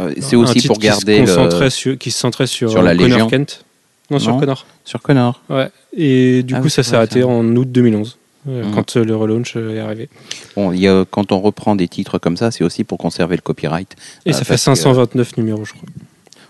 Euh, 0.00 0.12
c'est 0.20 0.34
aussi 0.36 0.54
titre 0.54 0.66
pour 0.66 0.78
qui 0.78 0.86
se 0.88 0.90
garder 0.90 1.20
le... 1.24 1.70
sur, 1.70 1.96
qui 1.98 2.10
se 2.10 2.18
centrait 2.18 2.46
sur, 2.48 2.68
sur 2.70 2.82
la 2.82 2.96
Connor 2.96 3.08
Légion. 3.08 3.28
Kent. 3.28 3.64
Non, 4.10 4.18
sur. 4.18 4.36
Connor. 4.36 4.66
sur 4.84 5.00
Connor. 5.00 5.40
Ouais. 5.48 5.68
Et 5.96 6.42
du 6.42 6.54
Ah 6.54 6.58
coup, 6.58 6.64
oui, 6.64 6.70
ça 6.70 6.82
s'est 6.82 6.96
arrêté 6.96 7.20
ça. 7.22 7.26
en 7.28 7.44
août 7.56 7.70
2011, 7.70 8.18
euh, 8.48 8.64
Mhm. 8.64 8.74
quand 8.74 8.96
euh, 8.96 9.04
le 9.04 9.16
relaunch 9.16 9.54
euh, 9.56 9.76
est 9.76 9.78
arrivé. 9.80 10.08
Bon, 10.56 10.72
y 10.72 10.86
a, 10.88 11.04
quand 11.10 11.32
on 11.32 11.40
reprend 11.40 11.74
des 11.76 11.88
titres 11.88 12.18
comme 12.18 12.36
ça, 12.36 12.50
c'est 12.50 12.64
aussi 12.64 12.84
pour 12.84 12.98
conserver 12.98 13.36
le 13.36 13.42
copyright. 13.42 13.92
Et 14.24 14.30
Ah, 14.30 14.32
ça 14.32 14.38
fait 14.40 14.50
parce 14.54 14.60
que- 14.64 14.74
529 14.74 15.36
numéros, 15.36 15.64
je 15.64 15.72
crois. 15.72 15.88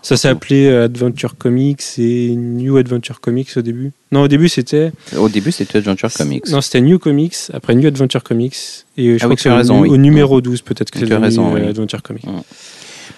Ça 0.03 0.15
s'est 0.15 0.29
appelé 0.29 0.67
euh, 0.67 0.85
Adventure 0.85 1.37
Comics 1.37 1.81
et 1.97 2.29
New 2.35 2.77
Adventure 2.77 3.19
Comics 3.19 3.49
au 3.57 3.61
début. 3.61 3.91
Non, 4.11 4.21
au 4.21 4.27
début 4.29 4.47
c'était. 4.47 4.91
Au 5.17 5.27
début, 5.27 5.51
c'était 5.51 5.79
Adventure 5.79 6.13
Comics. 6.13 6.47
Non, 6.49 6.61
c'était 6.61 6.79
New 6.81 6.97
Comics, 6.97 7.35
après 7.51 7.75
New 7.75 7.87
Adventure 7.87 8.23
Comics. 8.23 8.55
Et 8.95 9.05
je 9.09 9.15
Ah 9.15 9.17
crois 9.19 9.29
oui, 9.31 9.35
que 9.35 9.41
tu 9.41 9.49
as 9.49 9.63
c'est 9.65 9.69
au, 9.71 9.79
oui. 9.79 9.89
au 9.89 9.97
numéro 9.97 10.39
12, 10.39 10.61
peut-être 10.61 10.91
que 10.91 10.99
c'est 10.99 11.13
raison, 11.15 11.49
euh, 11.53 11.59
oui. 11.59 11.67
Adventure 11.67 12.01
Comics. 12.03 12.23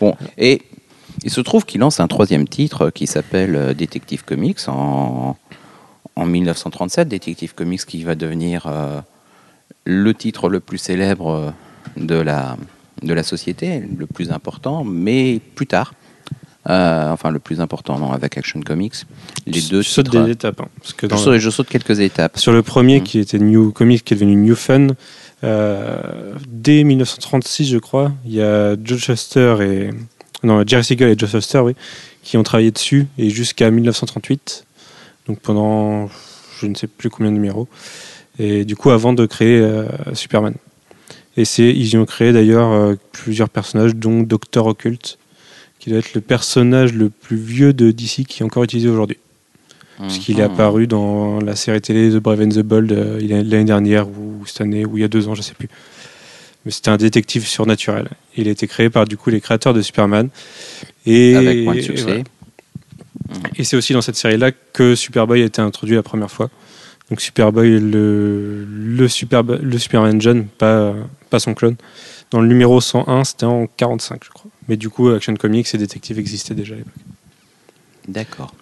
Bon, 0.01 0.15
et 0.37 0.61
il 1.23 1.29
se 1.29 1.41
trouve 1.41 1.65
qu'il 1.65 1.81
lance 1.81 1.99
un 1.99 2.07
troisième 2.07 2.47
titre 2.47 2.89
qui 2.89 3.05
s'appelle 3.05 3.55
euh, 3.55 3.73
Detective 3.75 4.23
Comics 4.25 4.57
en, 4.67 5.35
en 6.19 6.25
1937. 6.25 7.07
Detective 7.07 7.53
Comics 7.55 7.85
qui 7.85 8.03
va 8.03 8.15
devenir 8.15 8.65
euh, 8.67 8.99
le 9.85 10.13
titre 10.13 10.49
le 10.49 10.59
plus 10.59 10.77
célèbre 10.77 11.29
euh, 11.29 11.49
de 11.97 12.15
la, 12.15 12.57
de 13.03 13.13
la 13.13 13.23
société, 13.23 13.81
le 13.97 14.05
plus 14.05 14.31
important, 14.31 14.83
mais 14.83 15.39
plus 15.55 15.67
tard. 15.67 15.93
Euh, 16.69 17.09
enfin, 17.11 17.31
le 17.31 17.39
plus 17.39 17.61
important, 17.61 17.97
non, 17.97 18.11
avec 18.11 18.37
Action 18.37 18.59
Comics. 18.61 18.93
Les 19.47 19.53
Tu 19.61 19.69
deux 19.69 19.81
sautes 19.81 20.09
titres. 20.09 20.25
des 20.25 20.31
étapes. 20.31 20.61
hein, 20.61 20.67
parce 20.79 20.93
que 20.93 21.07
je, 21.07 21.09
dans 21.09 21.17
saute, 21.17 21.37
je 21.39 21.49
saute 21.49 21.69
quelques 21.69 21.99
étapes. 21.99 22.37
Sur 22.37 22.51
le 22.51 22.61
premier, 22.61 22.99
Mm. 22.99 23.03
qui 23.03 23.19
était 23.19 23.39
New 23.39 23.71
Comics, 23.71 24.03
qui 24.03 24.13
est 24.13 24.17
devenu 24.17 24.35
New 24.35 24.55
Fun, 24.55 24.87
euh, 25.43 26.33
dès 26.47 26.83
1936, 26.83 27.69
je 27.69 27.77
crois, 27.77 28.11
il 28.25 28.33
y 28.33 28.41
a 28.41 28.75
Joe 28.83 28.99
Shuster 28.99 29.55
et. 29.61 29.89
Non, 30.43 30.63
Jerry 30.65 30.83
Siegel 30.83 31.09
et 31.09 31.15
Joe 31.17 31.29
Shuster, 31.31 31.59
oui, 31.59 31.75
qui 32.23 32.37
ont 32.37 32.43
travaillé 32.43 32.71
dessus, 32.71 33.07
et 33.17 33.29
jusqu'à 33.29 33.71
1938, 33.71 34.65
donc 35.29 35.39
pendant 35.39 36.09
je 36.59 36.65
ne 36.65 36.75
sais 36.75 36.87
plus 36.87 37.09
combien 37.09 37.31
de 37.31 37.35
numéros, 37.37 37.67
et 38.37 38.65
du 38.65 38.75
coup, 38.75 38.89
avant 38.89 39.13
de 39.13 39.25
créer 39.25 39.59
euh, 39.59 39.85
Superman. 40.13 40.55
Et 41.37 41.45
c'est, 41.45 41.69
ils 41.69 41.87
y 41.89 41.97
ont 41.97 42.05
créé 42.05 42.33
d'ailleurs 42.33 42.71
euh, 42.71 42.95
plusieurs 43.13 43.47
personnages, 43.49 43.95
dont 43.95 44.21
Docteur 44.23 44.65
Occult, 44.65 45.17
qui 45.79 45.89
doit 45.89 45.99
être 45.99 46.13
le 46.13 46.21
personnage 46.21 46.93
le 46.93 47.09
plus 47.09 47.37
vieux 47.37 47.71
de 47.71 47.91
DC 47.91 48.25
qui 48.27 48.41
est 48.41 48.45
encore 48.45 48.63
utilisé 48.63 48.89
aujourd'hui. 48.89 49.17
Puisqu'il 50.01 50.39
est 50.39 50.43
Mhm. 50.47 50.51
apparu 50.53 50.87
dans 50.87 51.39
la 51.39 51.55
série 51.55 51.79
télé 51.81 52.09
The 52.09 52.17
Brave 52.17 52.41
and 52.41 52.49
the 52.49 52.59
Bold 52.59 52.91
euh, 52.91 53.19
l'année 53.43 53.65
dernière, 53.65 54.07
ou 54.09 54.43
cette 54.45 54.61
année, 54.61 54.85
ou 54.85 54.97
il 54.97 55.01
y 55.01 55.03
a 55.03 55.09
deux 55.09 55.27
ans, 55.27 55.35
je 55.35 55.41
sais 55.41 55.53
plus. 55.53 55.69
Mais 56.65 56.71
c'était 56.71 56.89
un 56.89 56.97
détective 56.97 57.45
surnaturel. 57.45 58.07
Il 58.35 58.47
a 58.47 58.51
été 58.51 58.67
créé 58.67 58.89
par 58.89 59.05
du 59.05 59.15
coup 59.15 59.29
les 59.29 59.39
créateurs 59.41 59.73
de 59.73 59.81
Superman. 59.81 60.29
Et, 61.05 61.35
Avec 61.35 61.63
moins 61.63 61.73
de 61.73 61.79
et 61.79 61.83
succès. 61.83 62.23
Et 63.55 63.63
c'est 63.63 63.75
aussi 63.77 63.93
dans 63.93 64.01
cette 64.01 64.15
série-là 64.15 64.51
que 64.73 64.95
Superboy 64.95 65.41
a 65.41 65.45
été 65.45 65.61
introduit 65.61 65.95
la 65.95 66.03
première 66.03 66.31
fois. 66.31 66.49
Donc 67.09 67.21
Superboy, 67.21 67.79
le, 67.79 68.65
le, 68.65 69.07
Superbo- 69.07 69.59
le 69.61 69.77
Superman 69.79 70.21
jeune, 70.21 70.45
pas, 70.45 70.93
pas 71.29 71.39
son 71.39 71.53
clone. 71.53 71.75
Dans 72.31 72.39
le 72.41 72.47
numéro 72.47 72.79
101, 72.79 73.23
c'était 73.23 73.45
en 73.45 73.65
45, 73.65 74.23
je 74.23 74.29
crois. 74.29 74.51
Mais 74.67 74.77
du 74.77 74.89
coup, 74.89 75.09
Action 75.09 75.33
Comics 75.35 75.73
et 75.73 75.77
Détective 75.77 76.19
existaient 76.19 76.53
déjà 76.53 76.75
à 76.75 76.77
l'époque. 76.77 76.93
D'accord. 78.07 78.53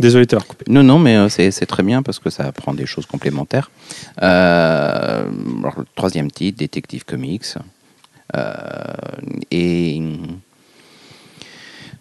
Désolé 0.00 0.24
de 0.24 0.30
t'avoir 0.30 0.46
coupé. 0.46 0.64
Non, 0.68 0.82
non, 0.82 0.98
mais 0.98 1.16
euh, 1.16 1.28
c'est 1.28 1.66
très 1.66 1.82
bien 1.82 2.02
parce 2.02 2.18
que 2.18 2.30
ça 2.30 2.44
apprend 2.44 2.74
des 2.74 2.86
choses 2.86 3.06
complémentaires. 3.06 3.70
Euh, 4.22 5.28
alors, 5.60 5.74
le 5.78 5.86
troisième 5.94 6.30
titre, 6.30 6.58
Détective 6.58 7.04
Comics. 7.04 7.44
Euh, 8.36 8.42
et 9.52 10.02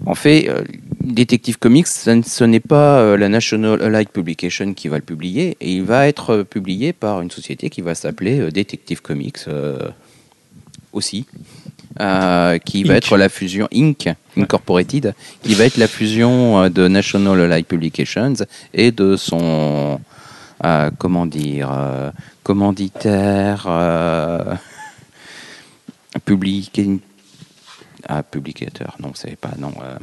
en 0.05 0.15
fait, 0.15 0.49
euh, 0.49 0.63
Détective 1.01 1.57
Comics, 1.57 1.87
ce 1.87 2.43
n'est 2.43 2.59
pas 2.59 2.99
euh, 2.99 3.17
la 3.17 3.29
National 3.29 3.81
Allied 3.81 4.09
Publication 4.09 4.73
qui 4.73 4.87
va 4.87 4.97
le 4.97 5.03
publier, 5.03 5.55
et 5.61 5.71
il 5.73 5.83
va 5.83 6.07
être 6.07 6.31
euh, 6.31 6.43
publié 6.43 6.93
par 6.93 7.21
une 7.21 7.31
société 7.31 7.69
qui 7.69 7.81
va 7.81 7.95
s'appeler 7.95 8.39
euh, 8.39 8.51
Detective 8.51 9.01
Comics 9.01 9.39
aussi. 10.93 11.25
euh, 12.01 12.57
qui 12.59 12.83
va 12.83 12.93
Inc. 12.93 12.97
être 12.97 13.17
la 13.17 13.29
fusion 13.29 13.67
Inc. 13.73 14.09
Incorporated, 14.37 15.13
qui 15.43 15.53
va 15.53 15.63
être 15.65 15.77
la 15.77 15.87
fusion 15.87 16.69
de 16.69 16.87
National 16.89 17.39
Allied 17.39 17.65
Publications 17.65 18.33
et 18.73 18.91
de 18.91 19.15
son 19.15 19.99
euh, 20.63 20.89
comment 20.97 21.25
dire 21.25 21.69
euh, 21.71 22.11
commanditaire 22.43 23.67
public 26.25 26.81
ah, 28.07 28.23
publicateur. 28.23 28.95
Non 28.99 29.11
c'est 29.13 29.35
pas 29.35 29.51
non 29.57 29.73
euh, 29.81 29.97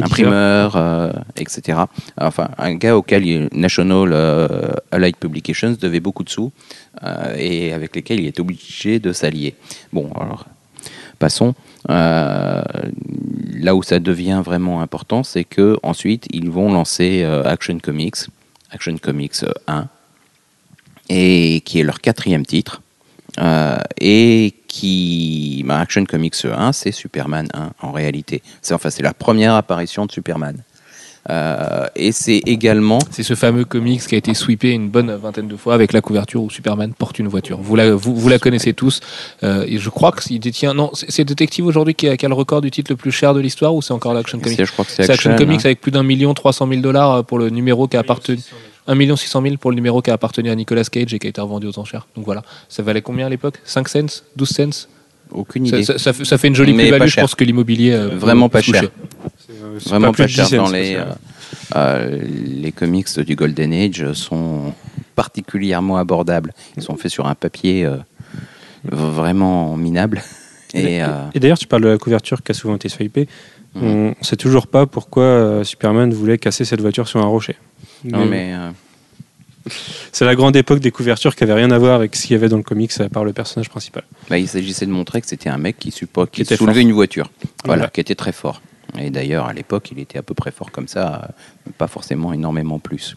imprimeur 0.00 0.76
euh, 0.76 1.12
etc 1.36 1.78
enfin 2.20 2.50
un 2.58 2.74
gars 2.74 2.96
auquel 2.96 3.48
National 3.52 4.10
euh, 4.12 4.70
Allied 4.92 5.16
Publications 5.16 5.76
devait 5.80 6.00
beaucoup 6.00 6.24
de 6.24 6.30
sous 6.30 6.52
et 7.36 7.72
avec 7.72 7.96
lesquels 7.96 8.20
il 8.20 8.26
est 8.26 8.40
obligé 8.40 8.98
de 8.98 9.12
s'allier. 9.12 9.54
Bon 9.92 10.10
alors 10.14 10.46
passons. 11.18 11.54
Euh, 11.90 12.62
là 13.54 13.74
où 13.74 13.82
ça 13.82 13.98
devient 13.98 14.42
vraiment 14.44 14.82
important 14.82 15.22
c'est 15.22 15.44
que 15.44 15.78
ensuite 15.82 16.26
ils 16.30 16.50
vont 16.50 16.72
lancer 16.72 17.22
euh, 17.22 17.44
Action 17.44 17.78
Comics 17.78 18.16
Action 18.70 18.98
Comics 18.98 19.42
euh, 19.44 19.52
1 19.68 19.88
et 21.08 21.62
qui 21.64 21.80
est 21.80 21.82
leur 21.84 22.00
quatrième 22.00 22.44
titre 22.44 22.82
euh, 23.38 23.78
et 24.00 24.54
qui 24.68 25.64
bah, 25.66 25.78
Action 25.80 26.04
Comics 26.04 26.44
1 26.44 26.72
c'est 26.72 26.92
Superman 26.92 27.48
1 27.54 27.72
en 27.80 27.92
réalité. 27.92 28.42
C'est 28.62 28.74
enfin 28.74 28.90
c'est 28.90 29.02
la 29.02 29.14
première 29.14 29.54
apparition 29.54 30.06
de 30.06 30.12
Superman 30.12 30.62
et 31.28 32.12
c'est 32.12 32.38
également 32.46 32.98
C'est 33.10 33.22
ce 33.22 33.34
fameux 33.34 33.64
comics 33.64 34.00
qui 34.00 34.14
a 34.14 34.18
été 34.18 34.34
sweepé 34.34 34.70
une 34.70 34.88
bonne 34.88 35.14
vingtaine 35.14 35.48
de 35.48 35.56
fois 35.56 35.74
avec 35.74 35.92
la 35.92 36.00
couverture 36.00 36.42
où 36.42 36.50
Superman 36.50 36.92
porte 36.94 37.18
une 37.18 37.28
voiture. 37.28 37.58
Vous 37.60 37.76
la, 37.76 37.94
vous, 37.94 38.14
vous 38.14 38.28
la 38.28 38.38
connaissez 38.38 38.72
tous. 38.72 39.00
Euh, 39.42 39.64
et 39.66 39.78
je 39.78 39.90
crois 39.90 40.12
qu'il 40.12 40.40
détient. 40.40 40.74
Non, 40.74 40.90
c'est 40.94 41.24
Détective 41.24 41.66
aujourd'hui 41.66 41.94
qui 41.94 42.08
a, 42.08 42.16
qui 42.16 42.24
a 42.24 42.28
le 42.28 42.34
record 42.34 42.60
du 42.60 42.70
titre 42.70 42.90
le 42.90 42.96
plus 42.96 43.12
cher 43.12 43.34
de 43.34 43.40
l'histoire 43.40 43.74
ou 43.74 43.82
c'est 43.82 43.92
encore 43.92 44.14
l'Action 44.14 44.38
Comics? 44.38 44.64
je 44.64 44.72
crois 44.72 44.84
que 44.84 44.90
c'est 44.90 45.02
Action 45.02 45.32
Action, 45.32 45.36
Comics 45.36 45.60
hein. 45.60 45.66
avec 45.66 45.80
plus 45.80 45.90
d'un 45.90 46.02
million 46.02 46.32
trois 46.34 46.52
cent 46.52 46.66
mille 46.66 46.82
dollars 46.82 47.24
pour 47.24 47.38
le 47.38 47.50
numéro 47.50 47.88
qui 47.88 47.96
a 47.96 48.00
appartenu. 48.00 48.38
1 48.88 48.94
million 48.94 49.16
600 49.16 49.42
000 49.42 49.56
pour 49.58 49.70
le 49.70 49.74
numéro 49.74 50.00
qui 50.00 50.10
a 50.10 50.14
appartenu 50.14 50.50
à 50.50 50.54
Nicolas 50.54 50.84
Cage 50.84 51.12
et 51.12 51.18
qui 51.18 51.26
a 51.26 51.30
été 51.30 51.40
revendu 51.42 51.66
aux 51.66 51.78
enchères. 51.78 52.06
Donc 52.16 52.24
voilà, 52.24 52.42
ça 52.70 52.82
valait 52.82 53.02
combien 53.02 53.26
à 53.26 53.28
l'époque? 53.28 53.60
5 53.64 53.86
cents? 53.86 54.22
12 54.36 54.48
cents? 54.48 54.88
Aucune 55.32 55.66
ça, 55.66 55.76
idée 55.76 55.84
ça- 55.84 55.98
ça 55.98 56.12
fait, 56.12 56.24
ça 56.24 56.38
fait 56.38 56.48
une 56.48 56.54
jolie 56.54 56.74
plus-value, 56.74 57.06
je 57.08 57.20
pense 57.20 57.34
que 57.34 57.44
l'immobilier. 57.44 57.92
euh, 57.92 58.08
Vraiment 58.16 58.48
pas 58.48 58.60
cher. 58.62 58.84
C'est 59.78 59.88
vraiment 59.90 60.12
pas 60.12 60.26
cher 60.26 60.46
10 60.46 60.50
cents, 60.56 60.64
dans 60.64 60.70
les 60.70 60.96
euh, 60.96 61.04
euh, 61.76 62.18
les 62.44 62.72
comics 62.72 63.08
du 63.20 63.34
Golden 63.36 63.72
Age 63.72 64.12
sont 64.12 64.72
particulièrement 65.14 65.96
abordables 65.96 66.52
ils 66.76 66.82
sont 66.82 66.96
faits 66.96 67.10
sur 67.10 67.26
un 67.26 67.34
papier 67.34 67.84
euh, 67.84 67.96
vraiment 68.84 69.76
minable 69.76 70.22
et 70.74 71.02
euh, 71.02 71.06
Et 71.34 71.40
d'ailleurs, 71.40 71.58
tu 71.58 71.66
parles 71.66 71.82
de 71.82 71.88
la 71.88 71.98
couverture 71.98 72.42
qui 72.42 72.52
a 72.52 72.54
souvent 72.54 72.76
été 72.76 72.90
swipée. 72.90 73.26
Mhm. 73.74 73.82
On 73.84 74.08
ne 74.08 74.14
sait 74.24 74.36
toujours 74.36 74.66
pas 74.66 74.84
pourquoi 74.86 75.22
euh, 75.22 75.64
Superman 75.64 76.12
voulait 76.12 76.36
casser 76.38 76.64
cette 76.66 76.80
voiture 76.82 77.08
sur 77.08 77.20
un 77.20 77.26
rocher. 77.26 77.56
non 78.04 78.26
mais 78.26 78.52
euh, 78.54 78.70
C'est 80.12 80.24
la 80.24 80.34
grande 80.34 80.56
époque 80.56 80.80
des 80.80 80.90
couvertures 80.90 81.34
qui 81.36 81.44
avait 81.44 81.54
rien 81.54 81.70
à 81.70 81.78
voir 81.78 81.94
avec 81.94 82.14
ce 82.16 82.22
qu'il 82.26 82.32
y 82.32 82.36
avait 82.36 82.48
dans 82.48 82.56
le 82.56 82.62
comics 82.62 82.92
à 83.00 83.08
part 83.08 83.24
le 83.24 83.32
personnage 83.32 83.68
principal. 83.68 84.02
Bah, 84.30 84.38
il 84.38 84.48
s'agissait 84.48 84.86
de 84.86 84.90
montrer 84.90 85.20
que 85.20 85.26
c'était 85.26 85.48
un 85.48 85.58
mec 85.58 85.78
qui, 85.78 85.90
qui 85.90 85.98
soulevait 86.44 86.56
fort. 86.56 86.76
une 86.76 86.92
voiture. 86.92 87.30
Voilà, 87.64 87.88
qui 87.88 88.00
était 88.00 88.14
très 88.14 88.32
fort. 88.32 88.60
Et 88.98 89.10
d'ailleurs, 89.10 89.46
à 89.46 89.52
l'époque, 89.52 89.90
il 89.92 89.98
était 89.98 90.18
à 90.18 90.22
peu 90.22 90.34
près 90.34 90.50
fort 90.50 90.70
comme 90.70 90.88
ça, 90.88 91.28
euh, 91.68 91.70
pas 91.76 91.88
forcément 91.88 92.32
énormément 92.32 92.78
plus. 92.78 93.16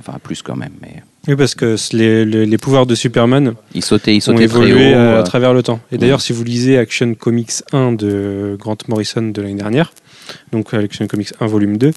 Enfin, 0.00 0.18
plus 0.22 0.42
quand 0.42 0.56
même, 0.56 0.72
mais 0.82 1.02
Oui, 1.28 1.36
parce 1.36 1.54
que 1.54 1.76
les, 1.96 2.24
les- 2.24 2.46
les 2.46 2.58
pouvoirs 2.58 2.84
de 2.84 2.94
Superman 2.96 3.54
il 3.74 3.82
sautait, 3.82 4.12
il 4.14 4.18
ont 4.18 4.20
sautait 4.20 4.48
très 4.48 4.58
haut. 4.58 4.64
évolué 4.64 4.92
à, 4.92 4.98
euh, 4.98 5.22
travers 5.22 5.54
le 5.54 5.62
temps. 5.62 5.80
Et 5.90 5.94
ouais. 5.94 5.98
d'ailleurs, 5.98 6.20
si 6.20 6.32
vous 6.32 6.42
lisez 6.44 6.76
Action 6.76 7.14
Comics 7.14 7.52
1 7.72 7.92
de 7.92 8.56
Grant 8.58 8.76
Morrison 8.88 9.22
de 9.22 9.40
l'année 9.40 9.54
dernière, 9.54 9.92
donc 10.52 10.72
Action 10.74 11.06
Comics 11.06 11.32
1 11.40 11.46
volume 11.46 11.76
2, 11.78 11.92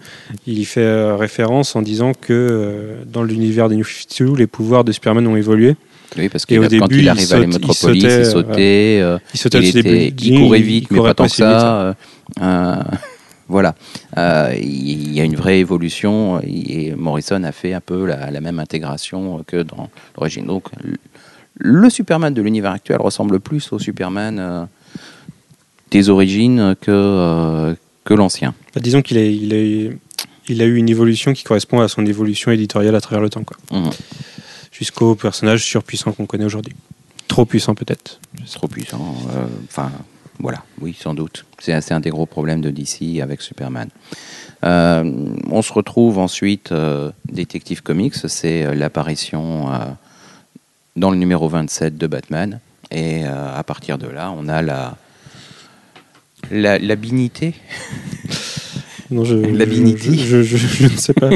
il 0.48 0.60
y 0.60 0.66
fait 0.66 0.82
euh, 0.82 1.16
référence 1.16 1.76
en 1.76 1.82
disant 1.82 2.14
que 2.14 2.32
euh, 2.34 3.04
dans 3.06 3.24
l'univers 3.24 3.70
des 3.70 3.76
New 3.76 3.84
52, 3.86 4.36
les 4.38 4.48
pouvoirs 4.48 4.84
de 4.84 4.92
Superman 4.92 5.26
ont 5.28 5.36
évolué. 5.36 5.76
Oui, 6.18 6.30
parce 6.30 6.46
Et 6.48 6.56
que 6.56 6.60
au 6.60 6.64
quand 6.64 6.68
début, 6.88 7.00
il 7.00 7.04
il 7.04 7.10
arrive 7.10 7.34
à 7.34 7.38
il 7.40 7.48
métropolis, 7.48 8.04
il 8.04 8.10
sautait, 8.10 8.24
sautait, 8.26 9.00
euh, 9.02 9.18
Il 9.34 9.40
sautait 9.40 9.68
était- 9.68 10.14
il 10.22 10.40
courait 10.40 10.62
vite, 10.62 10.88
mais 10.90 10.98
courait 10.98 11.10
pas 11.10 11.14
tant 11.16 11.26
que 11.26 11.32
ça. 11.32 11.82
euh, 11.82 11.94
euh, 12.42 12.76
voilà. 13.50 13.76
Euh, 14.18 14.54
il 14.62 15.14
y 15.14 15.20
a 15.22 15.24
une 15.26 15.36
vraie 15.36 15.60
évolution 15.60 16.40
et 16.42 16.94
Morrison 16.96 17.44
a 17.44 17.52
fait 17.52 17.74
un 17.74 17.82
peu 17.82 18.06
la, 18.06 18.32
la 18.32 18.42
même 18.42 18.60
intégration 18.60 19.44
que 19.46 19.64
dans 19.64 19.90
l'origine. 20.18 20.46
Donc, 20.46 20.64
le- 21.60 21.90
Superman 21.90 22.34
de 22.34 22.42
l'univers 22.42 22.72
actuel 22.72 23.00
ressemble 23.02 23.40
plus 23.40 23.72
au 23.74 23.80
Superman 23.80 24.38
euh, 24.40 24.64
des 25.92 26.10
origines 26.10 26.76
que, 26.80 26.92
euh, 26.92 27.76
que 28.08 28.14
l'ancien. 28.14 28.54
Bah, 28.74 28.82
disons 28.82 29.02
qu'il 29.02 29.18
a, 29.18 29.26
il 29.26 29.54
a, 29.54 29.94
il 30.48 30.62
a 30.62 30.66
eu 30.66 30.76
une 30.76 30.90
évolution 30.90 31.34
qui 31.34 31.44
correspond 31.44 31.82
à 31.82 31.88
son 31.88 32.06
évolution 32.06 32.52
éditoriale 32.52 32.96
à 32.96 33.02
travers 33.02 33.22
le 33.22 33.30
temps. 33.30 33.44
Quoi. 33.44 33.58
Mhm. 33.72 33.90
Jusqu'au 34.72 35.16
personnage 35.16 35.64
surpuissant 35.64 36.12
qu'on 36.14 36.26
connaît 36.26 36.46
aujourd'hui. 36.46 36.74
Trop 37.28 37.46
puissant 37.46 37.76
peut-être. 37.76 38.20
C'est 38.46 38.56
trop 38.56 38.68
puissant. 38.68 39.16
euh, 39.36 39.46
Enfin, 39.68 39.92
voilà, 40.40 40.64
oui, 40.82 40.96
sans 41.00 41.14
doute. 41.14 41.46
C'est 41.60 41.92
un 41.92 42.00
des 42.00 42.10
gros 42.12 42.26
problèmes 42.26 42.62
de 42.62 42.70
DC 42.70 43.20
avec 43.22 43.42
Superman. 43.42 43.90
Euh, 44.64 45.04
on 45.52 45.62
se 45.62 45.74
retrouve 45.74 46.18
ensuite, 46.20 46.72
euh, 46.72 47.12
Detective 47.32 47.84
Comics, 47.84 48.16
c'est 48.28 48.66
euh, 48.66 48.74
l'apparition 48.74 49.70
dans 50.96 51.12
le 51.12 51.18
numéro 51.18 51.48
27 51.50 51.98
de 51.98 52.08
Batman. 52.08 52.60
Et 52.90 53.26
à 53.26 53.64
partir 53.64 53.98
de 53.98 54.08
là, 54.08 54.32
on 54.38 54.48
a 54.48 54.62
la, 54.62 54.96
la, 56.52 56.80
la 56.80 56.96
binité. 56.96 57.54
Non, 59.10 59.24
je, 59.24 59.36
La 59.36 59.64
je- 59.66 60.44
je, 60.44 60.84
ne 60.84 60.98
sais 60.98 61.14
pas. 61.14 61.30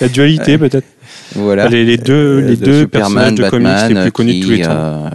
La 0.00 0.08
dualité 0.08 0.56
peut-être. 0.64 0.86
Voilà. 1.34 1.68
Les, 1.68 1.84
les 1.84 1.98
deux, 1.98 2.38
Euh, 2.38 2.48
les 2.48 2.56
de 2.56 2.64
deux 2.64 2.80
Superman, 2.80 3.34
personnages 3.34 3.34
de 3.34 3.50
comics 3.50 3.94
les 3.94 4.02
plus 4.04 4.12
connus 4.12 4.32
qui, 4.32 4.40
de 4.40 4.44
tous 4.46 4.50
les 4.52 4.62
temps. 4.62 4.70
euh, 4.70 5.10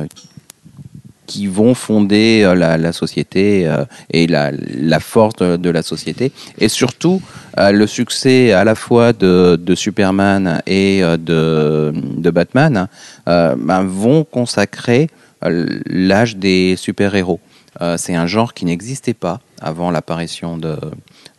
qui 1.25 1.47
vont 1.47 1.73
fonder 1.73 2.43
euh, 2.43 2.53
la, 2.53 2.77
la 2.77 2.91
société 2.93 3.67
et 4.11 4.27
la, 4.27 4.51
la 4.51 4.99
force 4.99 5.35
de, 5.37 5.57
de 5.57 5.69
la 5.71 5.81
société. 5.81 6.31
Et 6.59 6.69
surtout, 6.69 7.23
le 7.57 7.87
succès 7.87 8.51
à 8.51 8.63
la 8.63 8.75
fois 8.75 9.11
de, 9.11 9.55
de 9.59 9.73
Superman 9.73 10.61
et 10.67 11.01
de, 11.01 11.91
de 12.17 12.29
Batman 12.29 12.87
ben, 13.25 13.83
vont 13.83 14.23
consacrer 14.23 15.09
l'âge 15.41 16.37
des 16.37 16.75
super-héros. 16.77 17.39
Euh, 17.81 17.97
C'est 17.97 18.15
un 18.15 18.27
genre 18.27 18.53
qui 18.53 18.65
n'existait 18.65 19.13
pas 19.13 19.39
avant 19.61 19.91
l'apparition 19.91 20.57
de, 20.57 20.77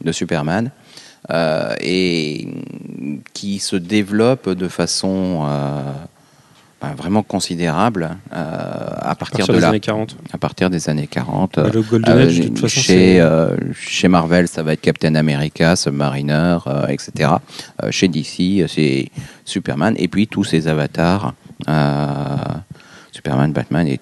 de 0.05 0.12
Superman. 0.12 0.70
euh, 1.31 1.75
et 1.81 2.46
qui 3.33 3.59
se 3.59 3.75
développe 3.75 4.49
de 4.49 4.68
façon 4.68 5.42
euh, 5.49 5.83
ben, 6.81 6.94
vraiment 6.94 7.25
considérable 7.25 8.16
à 8.31 9.11
À 9.11 9.14
partir 9.16 9.46
de 9.49 9.55
des 9.55 9.61
là, 9.61 9.68
années 9.70 9.81
40. 9.81 10.16
à 10.33 10.38
partir 10.38 10.70
des 10.70 10.88
années 10.88 11.09
40. 11.09 11.57
Bah, 11.57 11.68
le 11.72 11.83
Golden 11.83 12.16
Age, 12.18 12.38
de 12.38 12.46
toute 12.49 12.61
façon, 12.61 12.81
chez, 12.81 13.27
chez 13.75 14.07
Marvel, 14.09 14.46
ça 14.46 14.62
va 14.62 14.75
être 14.75 14.81
Captain 14.83 15.14
America, 15.16 15.75
Submariner, 15.75 16.59
etc. 16.88 17.31
Chez 17.90 18.07
DC, 18.09 18.68
c'est 18.68 19.09
Superman, 19.44 19.94
et 19.99 20.07
puis 20.07 20.29
tous 20.29 20.44
ces 20.44 20.68
avatars, 20.68 21.35
Superman, 23.11 23.53
Batman 23.53 23.88
et 23.88 23.99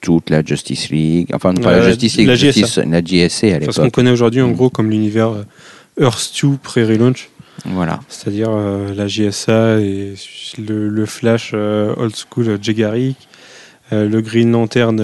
toute 0.00 0.30
la 0.30 0.44
Justice 0.44 0.90
League, 0.90 1.28
enfin 1.34 1.52
pas 1.54 1.72
la 1.72 1.78
la- 1.80 1.88
Justice 1.88 2.16
League, 2.18 2.28
la 2.28 2.34
Justice- 2.36 2.78
la 2.78 3.02
JSA 3.04 3.46
à 3.46 3.56
Enfin, 3.56 3.58
ce 3.72 3.76
qu'on 3.76 3.82
l'époque. 3.82 3.90
connaît 3.94 4.10
aujourd'hui, 4.10 4.40
en 4.42 4.50
gros, 4.50 4.70
comme 4.70 4.90
l'univers 4.90 5.30
euh, 5.30 5.44
Earth 6.00 6.32
2 6.42 6.56
pré-relaunch, 6.62 7.28
Voilà. 7.64 8.00
c'est-à-dire 8.08 8.50
euh, 8.50 8.94
la 8.94 9.08
JSA 9.08 9.80
et 9.80 10.14
le, 10.64 10.88
le 10.88 11.06
Flash 11.06 11.50
euh, 11.54 11.94
old 11.96 12.14
school 12.14 12.58
Jay 12.62 13.14
euh, 13.92 14.08
le 14.08 14.20
Green 14.20 14.52
Lantern 14.52 14.96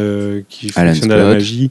qui 0.49 0.71
Alan 0.77 0.91
fonctionne 0.93 1.13
à 1.13 1.17
la 1.17 1.23
Scott. 1.25 1.35
magie 1.35 1.71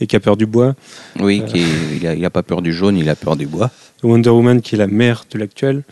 et 0.00 0.06
qui 0.06 0.16
a 0.16 0.20
peur 0.20 0.36
du 0.36 0.46
bois, 0.46 0.74
Oui, 1.20 1.42
qui 1.46 1.58
est- 1.60 1.96
il, 2.00 2.06
a, 2.06 2.14
il 2.14 2.24
a 2.24 2.30
pas 2.30 2.42
peur 2.42 2.62
du 2.62 2.72
jaune, 2.72 2.96
il 2.96 3.08
a 3.08 3.16
peur 3.16 3.36
du 3.36 3.46
bois. 3.46 3.70
Wonder 4.04 4.30
Woman 4.30 4.60
qui 4.60 4.74
est 4.76 4.78
la 4.78 4.86
mère 4.86 5.24
de 5.32 5.38
l'actuel, 5.38 5.82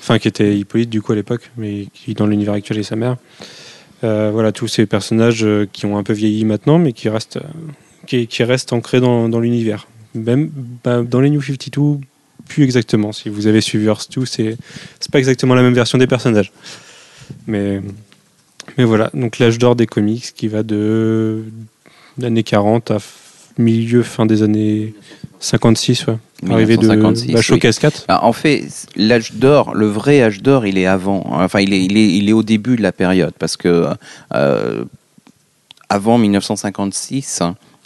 enfin 0.00 0.18
qui 0.18 0.28
était 0.28 0.56
Hippolyte 0.56 0.88
du 0.88 1.02
coup 1.02 1.12
à 1.12 1.14
l'époque, 1.14 1.50
mais 1.58 1.86
qui 1.92 2.14
dans 2.14 2.26
l'univers 2.26 2.54
actuel 2.54 2.78
est 2.78 2.82
sa 2.84 2.96
mère. 2.96 3.16
Euh, 4.02 4.30
voilà, 4.32 4.50
tous 4.50 4.66
ces 4.66 4.86
personnages 4.86 5.44
euh, 5.44 5.68
qui 5.70 5.84
ont 5.84 5.98
un 5.98 6.02
peu 6.02 6.14
vieilli 6.14 6.44
maintenant, 6.44 6.78
mais 6.78 6.92
qui 6.92 7.08
restent, 7.08 7.36
euh, 7.36 8.24
qui, 8.26 8.44
restent 8.44 8.72
ancrés 8.72 9.00
dans, 9.00 9.40
l'univers. 9.40 9.88
Même 10.14 10.50
bah, 10.82 11.02
dans 11.02 11.20
les 11.20 11.28
New 11.28 11.42
52, 11.42 12.00
plus 12.48 12.64
exactement. 12.64 13.12
Si 13.12 13.28
vous 13.28 13.46
avez 13.46 13.60
suivi 13.60 13.86
Earth 13.86 14.10
2, 14.16 14.24
c'est 14.24 14.56
pas 15.12 15.18
exactement 15.18 15.54
la 15.54 15.62
même 15.62 15.74
version 15.74 15.98
des 15.98 16.06
personnages. 16.06 16.50
Mais, 17.46 17.80
mais 18.78 18.84
voilà, 18.84 19.10
donc 19.12 19.38
l'âge 19.38 19.58
d'or 19.58 19.76
des 19.76 19.86
comics 19.86 20.32
qui 20.34 20.48
va 20.48 20.62
de 20.62 21.44
années 22.22 22.42
40 22.42 22.90
à 22.90 22.98
milieu, 23.58 24.02
fin 24.02 24.26
des 24.26 24.42
années 24.42 24.94
56, 25.40 26.06
ouais. 26.06 26.16
Arrivée 26.50 26.76
de 26.76 26.82
1956, 26.82 27.34
oui. 27.34 27.42
Showcase 27.42 27.78
4. 27.78 28.04
En 28.08 28.32
fait, 28.32 28.64
l'âge 28.94 29.32
d'or, 29.32 29.74
le 29.74 29.86
vrai 29.86 30.22
âge 30.22 30.42
d'or, 30.42 30.66
il 30.66 30.78
est 30.78 30.86
avant. 30.86 31.22
Enfin, 31.26 31.60
il 31.60 31.72
est, 31.72 31.82
il, 31.82 31.96
est, 31.96 32.08
il 32.08 32.28
est 32.28 32.32
au 32.32 32.42
début 32.42 32.76
de 32.76 32.82
la 32.82 32.92
période. 32.92 33.32
Parce 33.38 33.56
que 33.56 33.86
euh, 34.34 34.84
avant 35.88 36.18
1956 36.18 37.42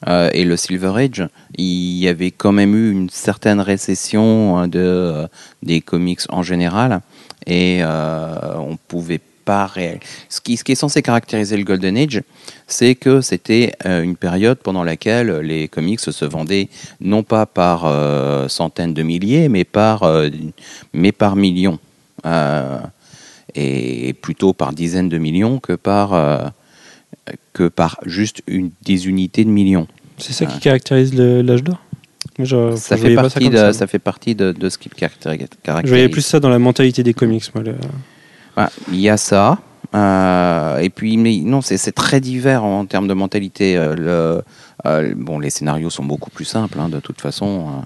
euh, 0.07 0.29
et 0.33 0.45
le 0.45 0.57
Silver 0.57 0.93
Age, 0.97 1.29
il 1.57 1.99
y 1.99 2.09
avait 2.09 2.31
quand 2.31 2.53
même 2.53 2.75
eu 2.75 2.91
une 2.91 3.09
certaine 3.09 3.61
récession 3.61 4.61
euh, 4.63 4.67
de, 4.67 5.29
des 5.63 5.81
comics 5.81 6.21
en 6.29 6.43
général. 6.43 7.01
Et 7.47 7.81
euh, 7.83 8.35
on 8.59 8.77
pouvait 8.77 9.21
pas 9.45 9.67
réel. 9.67 10.01
Ce 10.29 10.41
qui, 10.41 10.57
ce 10.57 10.65
qui 10.65 10.73
est 10.73 10.77
censé 10.77 11.03
caractériser 11.03 11.57
le 11.57 11.65
Golden 11.65 11.97
Age, 11.97 12.23
c'est 12.67 12.95
que 12.95 13.21
c'était 13.21 13.75
euh, 13.87 14.03
une 14.03 14.17
période 14.17 14.59
pendant 14.59 14.83
laquelle 14.85 15.31
les 15.41 15.69
comics 15.69 16.01
se 16.01 16.25
vendaient 16.25 16.69
non 17.01 17.23
pas 17.23 17.47
par 17.47 17.85
euh, 17.85 18.49
centaines 18.49 18.95
de 18.95 19.03
milliers, 19.03 19.49
mais 19.49 19.65
par, 19.65 20.03
euh, 20.03 20.29
mais 20.93 21.13
par 21.13 21.37
millions. 21.37 21.79
Et 23.55 24.15
plutôt 24.15 24.53
par 24.53 24.73
dizaines 24.73 25.09
de 25.09 25.19
millions 25.19 25.61
que 25.61 25.75
par, 25.75 26.53
que 27.53 27.69
par 27.69 28.01
juste 28.05 28.43
une, 28.47 28.71
des 28.83 29.07
unités 29.07 29.45
de 29.45 29.51
millions. 29.51 29.87
C'est 30.19 30.33
ça 30.33 30.47
qui 30.47 30.59
caractérise 30.59 31.15
l'âge 31.15 31.63
d'or? 31.63 31.79
Je- 32.39 32.75
ça, 32.77 32.97
fait 32.97 33.15
partie 33.15 33.45
comme 33.45 33.53
de, 33.53 33.57
ça. 33.57 33.73
ça. 33.73 33.87
fait 33.87 33.99
partie 33.99 34.35
de, 34.35 34.51
de 34.53 34.69
ce 34.69 34.79
qui 34.79 34.89
caractérise. 34.89 35.47
Je 35.85 35.89
voyais 35.89 36.09
plus 36.09 36.23
ça 36.23 36.41
dans 36.41 36.49
la 36.49 36.59
mentalité 36.59 37.03
des 37.03 37.15
comics, 37.15 37.45
moi. 37.55 37.63
le- 37.63 37.77
Il 38.89 39.01
y 39.01 39.09
a 39.09 39.17
ça. 39.17 39.59
Euh, 39.95 40.79
et 40.79 40.91
puis, 40.91 41.17
non, 41.17 41.61
c'est 41.61 41.93
très 41.93 42.21
divers 42.21 42.65
en, 42.65 42.85
termes 42.87 43.09
de 43.09 43.15
mentalité. 43.15 43.77
Euh, 43.77 43.95
le- 43.95 44.43
euh, 44.87 45.15
bon, 45.17 45.39
les 45.39 45.51
scénarios 45.51 45.91
sont 45.91 46.05
beaucoup 46.05 46.31
plus 46.31 46.45
simples, 46.45 46.79
hein, 46.81 46.89
de 46.89 47.01
toute 47.01 47.21
façon. 47.21 47.85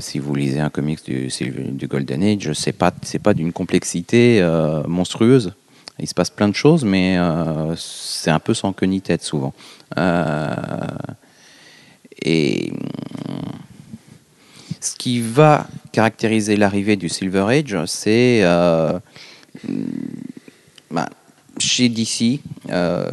Si 0.00 0.18
vous 0.18 0.34
lisez 0.34 0.60
un 0.60 0.68
comics 0.68 1.02
du, 1.06 1.28
du 1.70 1.86
Golden 1.86 2.22
Age, 2.22 2.52
c'est 2.52 2.72
pas 2.72 2.92
pas 3.22 3.32
d'une 3.32 3.54
complexité 3.54 4.46
monstrueuse. 4.86 5.54
Il 5.98 6.06
se 6.06 6.12
passe 6.12 6.28
plein 6.28 6.48
de 6.48 6.54
choses, 6.54 6.84
mais 6.84 7.16
c'est 7.74 8.30
un 8.30 8.38
peu 8.38 8.52
sans 8.52 8.74
queue 8.74 8.84
ni 8.84 9.00
tête 9.00 9.22
souvent. 9.22 9.54
Et 12.20 12.70
ce 14.78 14.94
qui 14.96 15.22
va 15.22 15.66
caractériser 15.92 16.56
l'arrivée 16.56 16.96
du 16.96 17.08
Silver 17.08 17.46
Age, 17.48 17.86
c'est 17.86 18.42
bah, 20.90 21.08
chez 21.58 21.88
DC, 21.88 22.40
euh, 22.70 23.04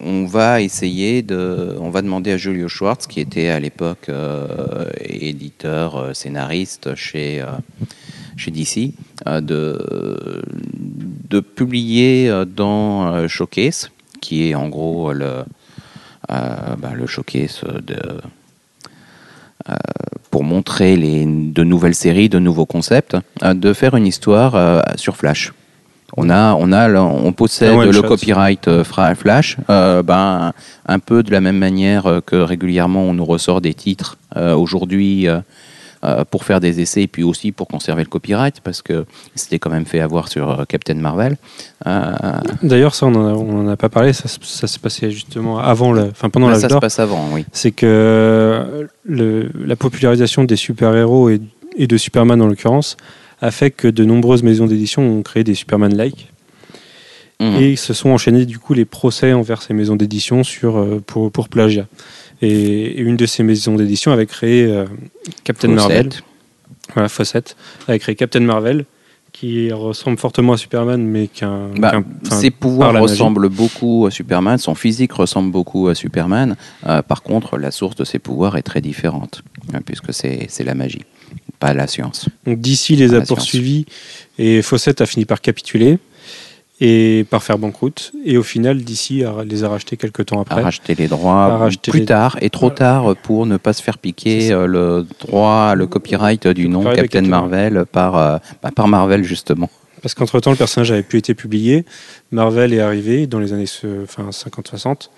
on 0.00 0.24
va 0.24 0.60
essayer 0.60 1.22
de, 1.22 1.76
on 1.80 1.90
va 1.90 2.02
demander 2.02 2.32
à 2.32 2.36
Julio 2.36 2.68
Schwartz, 2.68 3.06
qui 3.06 3.20
était 3.20 3.48
à 3.48 3.60
l'époque 3.60 4.08
euh, 4.08 4.90
éditeur, 5.00 5.96
euh, 5.96 6.12
scénariste 6.12 6.94
chez 6.94 7.44
chez 8.36 8.50
DC, 8.52 8.92
de 9.26 9.80
publier 11.40 12.30
dans 12.46 13.26
Showcase, 13.26 13.90
qui 14.20 14.48
est 14.48 14.54
en 14.54 14.68
gros 14.68 15.12
le 15.12 15.42
bah, 16.28 16.92
le 16.94 17.06
showcase 17.06 17.62
de 17.84 17.98
pour 20.30 20.44
montrer 20.44 20.96
les, 20.96 21.26
de 21.26 21.64
nouvelles 21.64 21.96
séries, 21.96 22.28
de 22.28 22.38
nouveaux 22.38 22.66
concepts, 22.66 23.16
de 23.42 23.72
faire 23.72 23.96
une 23.96 24.06
histoire 24.06 24.84
sur 24.96 25.16
Flash. 25.16 25.52
On 26.16 26.30
a, 26.30 26.54
on 26.54 26.72
a, 26.72 26.90
on 27.00 27.32
possède 27.32 27.74
one 27.74 27.86
le 27.90 28.00
copyright 28.08 28.66
euh, 28.68 28.82
Flash, 28.84 29.56
euh, 29.68 30.02
ben 30.02 30.52
un 30.86 30.98
peu 30.98 31.22
de 31.22 31.30
la 31.30 31.40
même 31.40 31.58
manière 31.58 32.06
euh, 32.06 32.20
que 32.24 32.36
régulièrement 32.36 33.02
on 33.02 33.12
nous 33.14 33.24
ressort 33.26 33.60
des 33.60 33.74
titres 33.74 34.16
euh, 34.36 34.54
aujourd'hui 34.56 35.28
euh, 35.28 36.24
pour 36.30 36.44
faire 36.44 36.60
des 36.60 36.80
essais 36.80 37.02
et 37.02 37.06
puis 37.08 37.24
aussi 37.24 37.52
pour 37.52 37.66
conserver 37.68 38.04
le 38.04 38.08
copyright 38.08 38.60
parce 38.62 38.80
que 38.82 39.04
c'était 39.34 39.58
quand 39.58 39.68
même 39.70 39.84
fait 39.84 40.00
avoir 40.00 40.28
sur 40.28 40.64
Captain 40.68 40.94
Marvel. 40.94 41.36
D'ailleurs, 42.62 42.94
ça, 42.94 43.06
on 43.06 43.14
en 43.14 43.68
a- 43.68 43.76
pas 43.76 43.88
parlé. 43.88 44.12
Ça, 44.12 44.28
se- 44.28 44.38
ça 44.42 44.66
s'est 44.66 44.78
passé 44.78 45.10
justement 45.10 45.58
avant, 45.58 45.92
le, 45.92 46.04
enfin 46.10 46.30
pendant 46.30 46.46
là, 46.46 46.52
l'âge 46.54 46.62
ça 46.62 46.68
se 46.68 46.74
passe 46.80 46.98
avant, 47.00 47.26
oui. 47.32 47.44
C'est 47.52 47.72
que 47.72 48.88
le- 49.04 49.50
la 49.64 49.76
popularisation 49.76 50.44
des 50.44 50.56
super-héros 50.56 51.30
et, 51.30 51.40
et 51.76 51.86
de 51.86 51.96
Superman 51.96 52.40
en 52.42 52.46
l'occurrence 52.46 52.96
a 53.40 53.50
fait 53.50 53.70
que 53.70 53.88
de 53.88 54.04
nombreuses 54.04 54.42
maisons 54.42 54.66
d'édition 54.66 55.02
ont 55.02 55.22
créé 55.22 55.44
des 55.44 55.54
Superman-like 55.54 56.28
Mhm. 57.40 57.62
et 57.62 57.76
se 57.76 57.94
sont 57.94 58.10
enchaînés 58.10 58.46
du 58.46 58.58
coup 58.58 58.74
les 58.74 58.84
procès 58.84 59.32
envers 59.32 59.62
ces 59.62 59.72
maisons 59.72 59.94
d'édition 59.94 60.42
sur 60.42 60.76
euh, 60.76 61.00
pour, 61.06 61.30
pour 61.30 61.48
plagiat. 61.48 61.86
Et, 62.42 62.48
et 62.50 62.98
une 63.00 63.16
de 63.16 63.26
ces 63.26 63.44
maisons 63.44 63.76
d'édition 63.76 64.10
avait 64.10 64.26
créé 64.26 64.64
euh, 64.64 64.86
Captain 65.44 65.68
Fawcett. 65.68 65.88
Marvel, 65.88 66.08
voilà 66.94 67.08
Fawcett, 67.08 67.56
avait 67.86 68.00
créé 68.00 68.16
Captain 68.16 68.40
Marvel 68.40 68.86
qui 69.30 69.70
ressemble 69.70 70.18
fortement 70.18 70.54
à 70.54 70.56
Superman 70.56 71.00
mais 71.00 71.28
qu'un 71.28 71.68
Bah, 71.78 72.02
ses 72.28 72.50
pouvoirs 72.50 73.00
ressemblent 73.00 73.48
beaucoup 73.50 74.06
à 74.06 74.10
Superman, 74.10 74.58
son 74.58 74.74
physique 74.74 75.12
ressemble 75.12 75.52
beaucoup 75.52 75.86
à 75.86 75.94
Superman. 75.94 76.56
Euh, 76.88 77.02
par 77.02 77.22
contre, 77.22 77.56
la 77.56 77.70
source 77.70 77.94
de 77.94 78.02
ses 78.04 78.18
pouvoirs 78.18 78.56
est 78.56 78.62
très 78.62 78.80
différente, 78.80 79.42
hein, 79.72 79.78
puisque 79.86 80.12
c'est 80.12 80.48
la 80.64 80.74
magie, 80.74 81.04
pas 81.58 81.74
la 81.74 81.86
science. 81.86 82.26
Donc 82.46 82.60
d'ici 82.60 82.96
les 82.96 83.06
a 83.06 83.08
science. 83.16 83.28
poursuivis 83.28 83.86
et 84.38 84.62
Fawcett 84.62 85.00
a 85.00 85.06
fini 85.06 85.24
par 85.24 85.40
capituler 85.40 85.98
et 86.80 87.26
par 87.28 87.42
faire 87.42 87.58
banqueroute. 87.58 88.12
Et 88.24 88.36
au 88.38 88.42
final, 88.44 88.78
d'ici 88.82 89.24
les 89.46 89.64
a 89.64 89.68
rachetés 89.68 89.96
quelques 89.96 90.26
temps 90.26 90.40
après. 90.40 90.62
racheter 90.62 90.94
les 90.94 91.08
droits 91.08 91.68
plus 91.90 92.00
les- 92.00 92.04
tard 92.06 92.38
et 92.40 92.50
trop 92.50 92.70
tard 92.70 93.16
pour 93.24 93.46
ne 93.46 93.56
pas 93.56 93.72
se 93.72 93.82
faire 93.82 93.98
piquer 93.98 94.52
euh, 94.52 94.66
le 94.66 95.04
droit, 95.20 95.74
le 95.74 95.86
copyright 95.88 96.46
du 96.46 96.68
nom 96.68 96.84
copyright 96.84 97.10
Captain 97.10 97.28
Marvel 97.28 97.84
par, 97.90 98.16
euh, 98.16 98.38
bah, 98.62 98.70
par 98.74 98.86
Marvel 98.86 99.24
justement. 99.24 99.68
Parce 100.02 100.14
qu'entre-temps, 100.14 100.52
le 100.52 100.56
personnage 100.56 100.92
avait 100.92 101.02
pu 101.02 101.16
été 101.18 101.34
publié. 101.34 101.84
Marvel 102.30 102.72
est 102.72 102.78
arrivé 102.80 103.26
dans 103.26 103.40
les 103.40 103.52
années 103.52 103.64
euh, 103.84 104.04
enfin, 104.04 104.28
50-60 104.30 105.08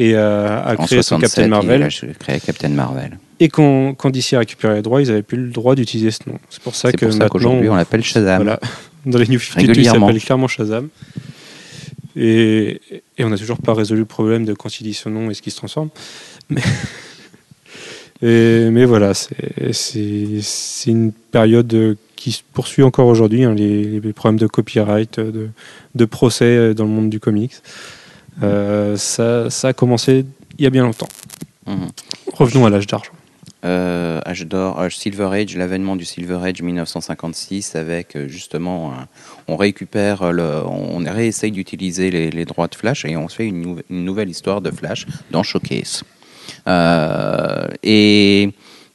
et 0.00 0.16
euh, 0.16 0.60
a 0.60 0.72
En 0.72 0.84
créé 0.86 1.02
son 1.02 1.20
67, 1.20 1.20
Captain 1.20 1.42
il 1.44 1.48
Marvel. 1.50 1.82
a 1.84 1.88
créé 2.18 2.40
Captain 2.40 2.68
Marvel. 2.70 3.18
Et 3.42 3.48
quand, 3.48 3.94
quand 3.94 4.10
DC 4.10 4.34
a 4.34 4.38
récupéré 4.40 4.74
les 4.76 4.82
droits, 4.82 5.00
ils 5.00 5.08
n'avaient 5.08 5.22
plus 5.22 5.38
le 5.38 5.50
droit 5.50 5.74
d'utiliser 5.74 6.10
ce 6.10 6.28
nom. 6.28 6.38
C'est 6.50 6.62
pour 6.62 6.74
ça 6.74 6.90
C'est 6.90 6.96
que 6.98 7.06
pour 7.06 7.12
ça 7.12 7.18
maintenant, 7.20 7.28
qu'aujourd'hui 7.30 7.68
on 7.70 7.74
l'appelle 7.74 8.04
Shazam. 8.04 8.42
voilà, 8.42 8.60
dans 9.06 9.18
les 9.18 9.26
New 9.28 9.38
52, 9.40 9.72
il 9.80 9.84
s'appelle 9.86 10.20
clairement 10.20 10.46
Shazam. 10.48 10.88
Et, 12.16 12.80
et 13.16 13.24
on 13.24 13.30
n'a 13.30 13.38
toujours 13.38 13.58
pas 13.58 13.72
résolu 13.72 14.00
le 14.00 14.06
problème 14.06 14.44
de 14.44 14.52
quand 14.52 14.80
il 14.80 14.84
dit 14.84 14.94
son 14.94 15.10
nom 15.10 15.30
et 15.30 15.34
ce 15.34 15.40
qui 15.42 15.50
se 15.50 15.56
transforme. 15.56 15.88
Mais, 16.50 16.60
et- 18.22 18.68
mais 18.70 18.84
voilà, 18.84 19.14
c'est- 19.14 19.30
une 20.86 21.12
période 21.12 21.96
qui 22.16 22.32
se 22.32 22.42
poursuit 22.52 22.82
encore 22.82 23.06
aujourd'hui, 23.06 23.44
hein, 23.44 23.54
les, 23.54 24.00
les 24.00 24.12
problèmes 24.12 24.38
de 24.38 24.46
copyright, 24.46 25.18
de, 25.20 25.48
de 25.94 26.04
procès 26.04 26.74
dans 26.74 26.84
le 26.84 26.90
monde 26.90 27.08
du 27.10 27.20
comics. 27.20 27.54
Euh, 28.42 28.96
ça, 28.96 29.48
ça 29.50 29.68
a 29.68 29.72
commencé 29.72 30.24
il 30.58 30.64
y 30.64 30.66
a 30.66 30.70
bien 30.70 30.82
longtemps. 30.82 31.08
Mhm. 31.66 31.88
Revenons 32.32 32.66
à 32.66 32.70
l'âge 32.70 32.86
d'argent. 32.86 33.12
Euh, 33.64 34.20
Silver 34.90 35.28
Age, 35.32 35.56
l'avènement 35.56 35.96
du 35.96 36.04
Silver 36.04 36.38
Age 36.42 36.62
1956 36.62 37.76
avec 37.76 38.16
euh, 38.16 38.26
justement, 38.26 38.92
on 39.48 39.56
récupère, 39.56 40.22
euh, 40.22 40.62
on 40.64 40.98
réessaye 40.98 41.52
d'utiliser 41.52 42.10
les, 42.10 42.44
droits 42.44 42.68
de 42.68 42.74
Flash 42.74 43.04
et 43.04 43.16
on 43.16 43.28
se 43.28 43.36
fait 43.36 43.46
une, 43.46 43.60
nou- 43.60 43.80
une 43.90 44.04
nouvelle 44.04 44.30
histoire 44.30 44.60
de 44.60 44.70
Flash 44.70 45.06
dans 45.30 45.42
Showcase. 45.42 46.04
Euh, 46.66 47.68
et 47.82 48.50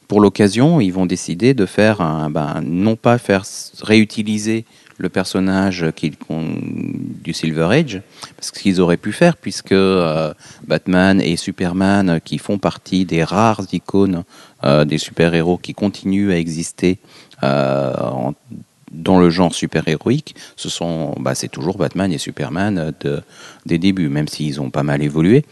pour 0.08 0.20
l'occasion, 0.20 0.80
ils 0.80 0.92
vont 0.92 1.06
décider 1.06 1.54
de 1.54 1.66
faire 1.66 1.98
ben, 2.30 2.60
non 2.64 2.96
pas 2.96 3.18
faire 3.18 3.44
réutiliser 3.82 4.64
le 4.98 5.08
personnage 5.08 5.84
du 7.22 7.32
Silver 7.32 7.68
Age, 7.70 8.00
parce 8.36 8.50
qu'ils 8.50 8.80
auraient 8.80 8.96
pu 8.96 9.12
faire, 9.12 9.36
puisque 9.36 9.74
Batman 10.66 11.20
et 11.20 11.36
Superman, 11.36 12.20
qui 12.24 12.38
font 12.38 12.58
partie 12.58 13.04
des 13.04 13.22
rares 13.22 13.62
icônes 13.72 14.24
des 14.84 14.98
super-héros 14.98 15.58
qui 15.58 15.74
continuent 15.74 16.30
à 16.32 16.36
exister 16.38 16.98
euh, 17.42 17.92
en- 17.96 18.34
dans 18.92 19.18
le 19.18 19.28
genre 19.30 19.52
super-héroïque, 19.54 20.36
ce 20.56 20.68
sont, 20.68 21.14
bah, 21.18 21.34
c'est 21.34 21.48
toujours 21.48 21.76
Batman 21.76 22.10
et 22.12 22.18
Superman 22.18 22.78
euh, 22.78 22.92
de, 23.00 23.20
des 23.66 23.78
débuts, 23.78 24.08
même 24.08 24.28
s'ils 24.28 24.60
ont 24.60 24.70
pas 24.70 24.84
mal 24.84 25.02
évolué. 25.02 25.44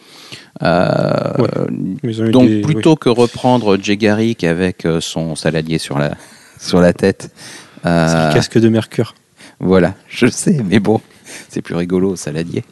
Euh, 0.62 1.32
Ouais. 1.38 2.30
Donc 2.30 2.48
des- 2.48 2.60
plutôt 2.62 2.96
que 2.96 3.08
reprendre 3.08 3.76
Jay 3.76 3.96
Garrick 3.96 4.44
avec 4.44 4.86
euh, 4.86 5.00
son 5.00 5.34
saladier 5.34 5.78
sur 5.78 5.98
la, 5.98 6.14
sur 6.60 6.80
la 6.80 6.92
tête, 6.92 7.34
c'est 7.82 7.88
euh, 7.88 8.28
le 8.28 8.34
casque 8.34 8.58
de 8.58 8.68
Mercure 8.68 9.14
voilà, 9.60 9.94
je 10.08 10.26
sais, 10.26 10.60
mais 10.68 10.78
bon, 10.80 11.00
c'est 11.48 11.62
plus 11.62 11.74
rigolo 11.76 12.16
saladier. 12.16 12.64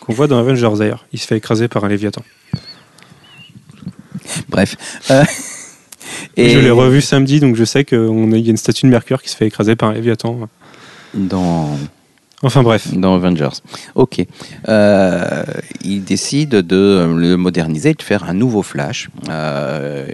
qu'on 0.00 0.12
voit 0.14 0.26
dans 0.28 0.38
Avengers 0.38 0.70
d'ailleurs. 0.78 1.04
Il 1.12 1.18
se 1.18 1.26
fait 1.26 1.36
écraser 1.36 1.68
par 1.68 1.84
un 1.84 1.88
Léviathan. 1.88 2.22
Bref. 4.48 4.76
Euh, 5.10 5.24
Et... 6.36 6.50
Je 6.50 6.58
l'ai 6.58 6.70
revu 6.70 7.00
samedi, 7.00 7.40
donc 7.40 7.56
je 7.56 7.64
sais 7.64 7.84
qu'il 7.84 7.98
y 7.98 8.46
a 8.46 8.50
une 8.50 8.56
statue 8.56 8.86
de 8.86 8.90
Mercure 8.90 9.22
qui 9.22 9.28
se 9.28 9.36
fait 9.36 9.46
écraser 9.46 9.76
par 9.76 9.90
un 9.90 9.92
Léviathan. 9.94 10.48
dans 11.14 11.76
Enfin 12.42 12.62
bref. 12.62 12.92
Dans 12.92 13.14
Avengers. 13.14 13.60
Ok. 13.94 14.24
Euh, 14.68 15.44
ils 15.84 16.02
décident 16.02 16.60
de 16.60 17.14
le 17.16 17.36
moderniser, 17.36 17.94
de 17.94 18.02
faire 18.02 18.24
un 18.24 18.34
nouveau 18.34 18.62
Flash. 18.62 19.10
Euh, 19.28 20.08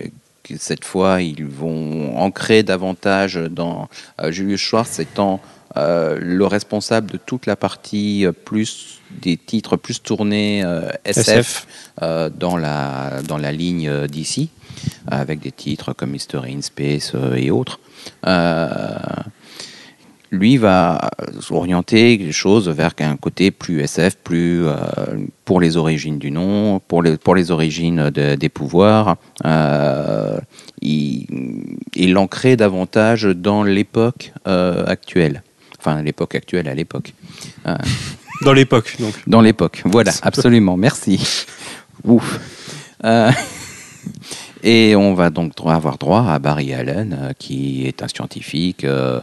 cette 0.59 0.85
fois, 0.85 1.23
ils 1.23 1.45
vont 1.45 2.17
ancrer 2.19 2.63
davantage 2.63 3.37
dans 3.51 3.89
euh, 4.21 4.31
Julius 4.31 4.61
Schwartz 4.61 4.99
étant 4.99 5.41
euh, 5.77 6.19
le 6.21 6.47
responsable 6.47 7.11
de 7.11 7.19
toute 7.19 7.47
la 7.47 7.57
partie 7.57 8.27
plus 8.45 9.01
des 9.23 9.37
titres 9.37 9.77
plus 9.77 10.03
tournés 10.03 10.63
euh, 10.65 10.91
SF, 11.05 11.29
SF. 11.29 11.67
euh, 12.03 12.31
dans 12.35 12.57
la 12.57 13.21
dans 13.27 13.39
la 13.39 13.53
ligne 13.53 13.89
euh, 13.89 14.07
d'ici 14.07 14.51
avec 15.07 15.41
des 15.41 15.53
titres 15.53 15.93
comme 15.93 16.11
Mystery 16.11 16.55
in 16.55 16.63
Space 16.63 17.13
euh, 17.15 17.35
et 17.35 17.51
autres. 17.51 17.81
Euh, 18.27 18.69
lui 20.31 20.59
va 20.59 21.11
orienter 21.51 22.19
les 22.19 22.33
choses 22.33 22.69
vers 22.69 22.93
un 23.01 23.17
côté 23.17 23.51
plus 23.51 23.81
SF, 23.81 24.17
plus 24.23 24.67
euh, 24.67 24.75
pour 25.47 25.59
les 25.61 25.79
origines 25.79 26.19
du 26.19 26.31
nom, 26.31 26.81
pour 26.81 27.03
les, 27.03 27.17
pour 27.17 27.35
les 27.35 27.51
origines 27.51 28.11
de- 28.11 28.35
des 28.35 28.49
pouvoirs. 28.51 29.17
Il, 30.83 31.27
il 31.95 32.13
l'ancrait 32.13 32.57
davantage 32.57 33.25
dans 33.25 33.63
l'époque 33.63 34.33
actuelle. 34.45 35.43
Enfin, 35.79 36.03
l'époque 36.03 36.35
actuelle 36.35 36.69
à 36.69 36.75
l'époque. 36.75 37.15
Dans 38.45 38.53
l'époque, 38.53 38.97
donc. 39.01 39.15
Dans 39.27 39.41
l'époque, 39.41 39.83
voilà, 39.87 40.13
absolument, 40.23 40.77
merci. 40.77 41.19
Ouf. 42.05 42.39
Euh, 43.05 43.31
et 44.63 44.97
on 44.97 45.15
va 45.15 45.31
donc 45.31 45.53
avoir 45.65 45.99
droit 45.99 46.23
à 46.29 46.39
Barry 46.39 46.75
Allen, 46.75 47.17
euh, 47.21 47.33
qui 47.39 47.87
est 47.87 48.03
un 48.03 48.09
scientifique 48.09 48.85
euh, 48.85 49.21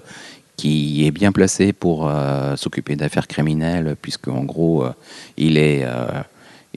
qui 0.55 1.05
est 1.05 1.11
bien 1.11 1.31
placé 1.31 1.73
pour 1.73 2.07
euh, 2.07 2.55
s'occuper 2.55 2.95
d'affaires 2.95 3.27
criminelles, 3.27 3.95
puisque 4.01 4.27
en 4.29 4.43
gros, 4.43 4.85
il, 5.37 5.57
est, 5.57 5.85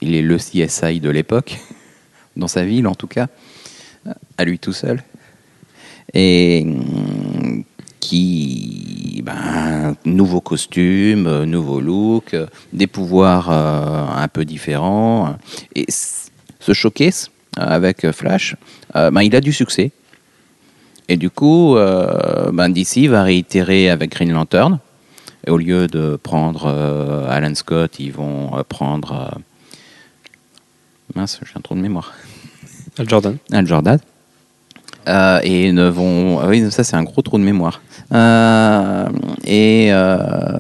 il 0.01 0.15
est 0.17 0.23
le 0.23 0.37
CSI 0.37 0.99
de 1.01 1.11
l'époque, 1.11 1.59
dans 2.37 2.49
sa 2.49 2.65
ville 2.65 2.89
en 2.89 2.97
tout 2.97 3.07
cas, 3.07 3.29
à 4.37 4.45
lui 4.45 4.59
tout 4.59 4.73
seul. 4.73 5.03
Et 6.13 6.65
hum, 6.67 7.63
qui, 8.01 9.23
ben, 9.25 9.95
nouveau 10.05 10.41
costume, 10.41 11.45
nouveau 11.45 11.81
look, 11.81 12.35
des 12.73 12.87
pouvoirs 12.87 13.51
un 13.51 14.27
peu 14.29 14.45
différents. 14.45 15.37
Et 15.75 15.85
c- 15.89 16.31
ce 16.59 16.73
showcase 16.73 17.31
euh, 17.31 17.38
avec 17.59 18.11
Flash, 18.13 18.57
euh, 18.97 19.11
ben, 19.11 19.23
il 19.23 19.35
a 19.37 19.41
du 19.41 19.53
succès. 19.53 19.91
Et 21.09 21.17
du 21.17 21.31
coup, 21.31 21.77
euh, 21.77 22.51
ben, 22.53 22.69
DC 22.69 23.09
va 23.09 23.23
réitérer 23.23 23.91
avec 23.91 24.11
Green 24.13 24.33
Lantern. 24.33 24.79
Et 25.47 25.51
au 25.51 25.57
lieu 25.57 25.87
de 25.87 26.19
prendre 26.23 26.67
euh, 26.67 27.29
Alan 27.31 27.55
Scott, 27.55 27.99
ils 27.99 28.13
vont 28.13 28.57
euh, 28.57 28.63
prendre. 28.69 29.31
euh, 29.35 29.39
mince, 31.15 31.41
j'ai 31.45 31.53
un 31.57 31.61
trou 31.61 31.75
de 31.75 31.81
mémoire. 31.81 32.13
Al 32.99 33.09
Jordan. 33.09 33.37
Al 33.53 33.67
Jordan. 33.67 33.99
Euh, 35.09 35.41
et 35.43 35.73
ne 35.73 35.89
vont. 35.89 36.39
ah 36.41 36.49
oui, 36.49 36.71
ça 36.71 36.85
c'est 36.85 36.97
un 36.97 37.05
gros 37.05 37.23
trou 37.23 37.39
de 37.39 37.45
mémoire. 37.45 37.81
Euh, 38.13 39.09
et 39.45 39.89
euh, 39.93 40.59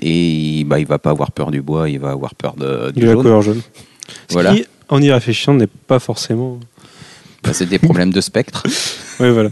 et 0.00 0.62
bah, 0.64 0.78
il 0.78 0.86
va 0.86 0.98
pas 1.00 1.10
avoir 1.10 1.32
peur 1.32 1.50
du 1.50 1.60
bois, 1.60 1.88
il 1.88 1.98
va 1.98 2.10
avoir 2.10 2.34
peur 2.36 2.54
de, 2.54 2.92
du 2.92 3.00
De 3.00 3.06
la 3.06 3.14
couleur 3.16 3.42
jaune. 3.42 3.60
Ce 4.28 4.32
Voilà. 4.34 4.54
qui, 4.54 4.66
en 4.88 5.02
y 5.02 5.10
réfléchissant, 5.10 5.54
n'est 5.54 5.66
pas 5.66 5.98
forcément. 5.98 6.58
Bah, 7.42 7.50
c'est 7.52 7.66
des 7.66 7.78
problèmes 7.78 8.12
de 8.12 8.20
spectre. 8.20 8.62
Oui, 9.20 9.30
voilà. 9.32 9.50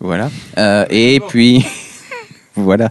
voilà. 0.00 0.30
Euh, 0.58 0.84
et 0.90 1.20
puis 1.28 1.64
voilà. 2.56 2.90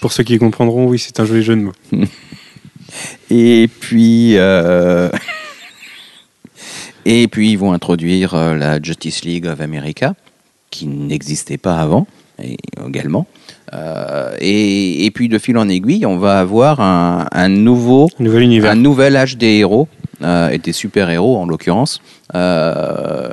Pour 0.00 0.12
ceux 0.12 0.22
qui 0.22 0.38
comprendront, 0.38 0.86
oui, 0.86 1.00
c'est 1.00 1.18
un 1.18 1.24
joli 1.24 1.42
jeu 1.42 1.56
de 1.56 1.62
mots. 1.62 1.72
Et 3.30 3.68
puis 3.80 4.36
euh, 4.36 5.10
et 7.04 7.28
puis 7.28 7.50
ils 7.50 7.58
vont 7.58 7.72
introduire 7.72 8.34
euh, 8.34 8.54
la 8.54 8.80
Justice 8.80 9.24
League 9.24 9.46
of 9.46 9.60
America 9.60 10.14
qui 10.70 10.86
n'existait 10.86 11.58
pas 11.58 11.78
avant 11.78 12.06
et 12.42 12.56
également. 12.86 13.26
Euh, 13.72 14.36
et, 14.40 15.04
et 15.04 15.10
puis 15.10 15.28
de 15.28 15.38
fil 15.38 15.56
en 15.58 15.68
aiguille, 15.68 16.06
on 16.06 16.18
va 16.18 16.38
avoir 16.38 16.80
un, 16.80 17.26
un 17.32 17.48
nouveau 17.48 18.08
Un 18.18 18.24
nouvel 18.24 18.42
univers. 18.42 18.70
un 18.72 18.76
nouvel 18.76 19.16
âge 19.16 19.36
des 19.36 19.58
héros, 19.58 19.88
et 20.24 20.58
des 20.58 20.72
super-héros 20.72 21.36
en 21.36 21.46
l'occurrence, 21.46 22.00
euh, 22.34 23.30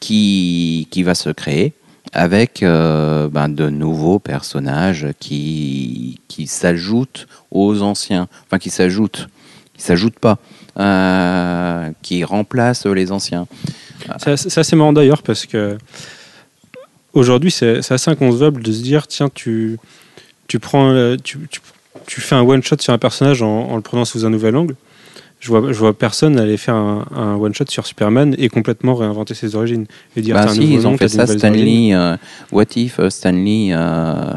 qui, 0.00 0.88
qui 0.90 1.02
va 1.02 1.14
se 1.14 1.30
créer 1.30 1.74
avec 2.12 2.62
euh, 2.62 3.28
ben, 3.28 3.48
de 3.48 3.70
nouveaux 3.70 4.18
personnages 4.18 5.08
qui, 5.18 6.20
qui 6.28 6.46
s'ajoutent 6.46 7.26
aux 7.50 7.82
anciens, 7.82 8.28
enfin 8.46 8.58
qui 8.58 8.70
s'ajoutent, 8.70 9.28
qui 9.74 9.82
s'ajoutent 9.82 10.18
pas, 10.18 10.38
euh, 10.78 11.90
qui 12.02 12.24
remplacent 12.24 12.86
les 12.86 13.12
anciens. 13.12 13.46
Assez, 14.08 14.50
c'est 14.50 14.76
marrant 14.76 14.92
d'ailleurs 14.92 15.22
parce 15.22 15.46
que 15.46 15.78
aujourd'hui, 17.14 17.50
c'est 17.50 17.78
assez 17.90 18.10
inconcevable 18.10 18.62
de 18.62 18.72
se 18.72 18.82
dire 18.82 19.06
tiens, 19.06 19.30
tu, 19.32 19.78
tu, 20.48 20.58
prends, 20.58 20.90
euh, 20.90 21.16
tu, 21.22 21.38
tu, 22.06 22.20
fais 22.20 22.34
un 22.34 22.42
one-shot 22.42 22.76
sur 22.80 22.92
un 22.92 22.98
personnage 22.98 23.42
en, 23.42 23.70
en 23.70 23.76
le 23.76 23.82
prenant 23.82 24.04
sous 24.04 24.26
un 24.26 24.30
nouvel 24.30 24.56
angle. 24.56 24.74
Je 25.44 25.48
vois, 25.48 25.72
je 25.72 25.78
vois 25.80 25.92
personne 25.92 26.38
aller 26.38 26.56
faire 26.56 26.76
un, 26.76 27.04
un 27.16 27.34
one-shot 27.34 27.64
sur 27.68 27.84
Superman 27.84 28.32
et 28.38 28.48
complètement 28.48 28.94
réinventer 28.94 29.34
ses 29.34 29.56
origines. 29.56 29.86
Et 30.16 30.22
dire 30.22 30.36
Bah 30.36 30.46
si, 30.46 30.60
ils 30.72 30.86
ont 30.86 30.92
nom, 30.92 30.96
fait 30.96 31.08
ça. 31.08 31.26
Stanley. 31.26 31.90
euh, 31.92 32.16
what 32.52 32.66
if 32.76 33.00
euh, 33.00 33.10
Stanley. 33.10 33.70
euh, 33.72 34.32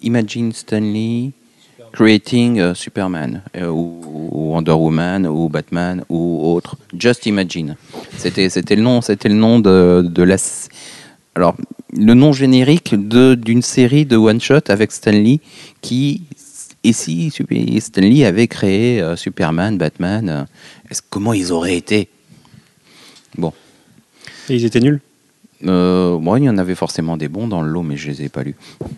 imagine 0.00 0.50
Stanley 0.52 1.32
creating 1.92 2.74
Superman, 2.74 3.42
euh, 3.56 3.68
ou, 3.68 4.00
ou 4.32 4.52
Wonder 4.54 4.72
Woman, 4.72 5.26
ou 5.26 5.50
Batman, 5.50 6.02
ou 6.08 6.40
autre. 6.54 6.76
Just 6.98 7.26
imagine. 7.26 7.76
C'était 8.16 8.48
c'était 8.48 8.76
le 8.76 8.82
nom, 8.82 9.02
c'était 9.02 9.28
le 9.28 9.34
nom 9.36 9.58
de, 9.60 10.02
de 10.08 10.22
la. 10.22 10.36
Alors, 11.36 11.54
le 11.92 12.14
nom 12.14 12.32
générique 12.32 12.94
de- 12.96 13.34
d'une 13.34 13.60
série 13.62 14.06
de 14.06 14.16
one-shot 14.16 14.60
avec 14.68 14.90
Stanley 14.90 15.40
qui. 15.82 16.22
Et 16.84 16.92
si 16.92 17.30
Super- 17.30 17.80
Stanley 17.80 18.24
avait 18.24 18.46
créé 18.46 19.00
euh, 19.00 19.16
Superman, 19.16 19.78
Batman, 19.78 20.28
euh, 20.28 20.44
est-ce- 20.90 21.02
comment 21.08 21.32
ils 21.32 21.50
auraient 21.52 21.76
été? 21.76 22.08
Et 24.50 24.56
ils 24.56 24.64
étaient 24.66 24.80
nuls? 24.80 25.00
euh, 25.66 26.18
bon, 26.18 26.36
il 26.36 26.44
y 26.44 26.48
en 26.50 26.58
avait 26.58 26.74
forcément 26.74 27.16
des 27.16 27.28
bons 27.28 27.48
dans 27.48 27.62
le 27.62 27.70
lot, 27.70 27.82
mais 27.82 27.96
je 27.96 28.08
les 28.10 28.22
ai 28.24 28.28
pas 28.28 28.42
lus. 28.42 28.54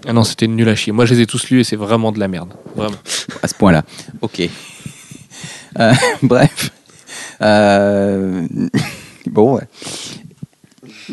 Ah 0.09 0.13
non, 0.13 0.25
c'était 0.25 0.49
nul 0.49 0.69
à 0.69 0.75
chier. 0.75 0.93
Moi, 0.93 1.05
je 1.07 1.15
les 1.15 1.21
ai 1.21 1.27
tous 1.27 1.49
lus 1.51 1.61
et 1.61 1.65
c'est 1.65 1.77
vraiment 1.77 2.11
de 2.11 2.19
la 2.19 2.27
merde. 2.27 2.53
Vraiment. 2.75 2.97
À 3.43 3.47
ce 3.47 3.55
point-là. 3.55 3.85
Ok. 4.23 4.43
Euh, 5.79 5.93
bref. 6.23 6.71
Euh, 7.41 8.49
bon, 9.27 9.55
ouais. 9.57 9.63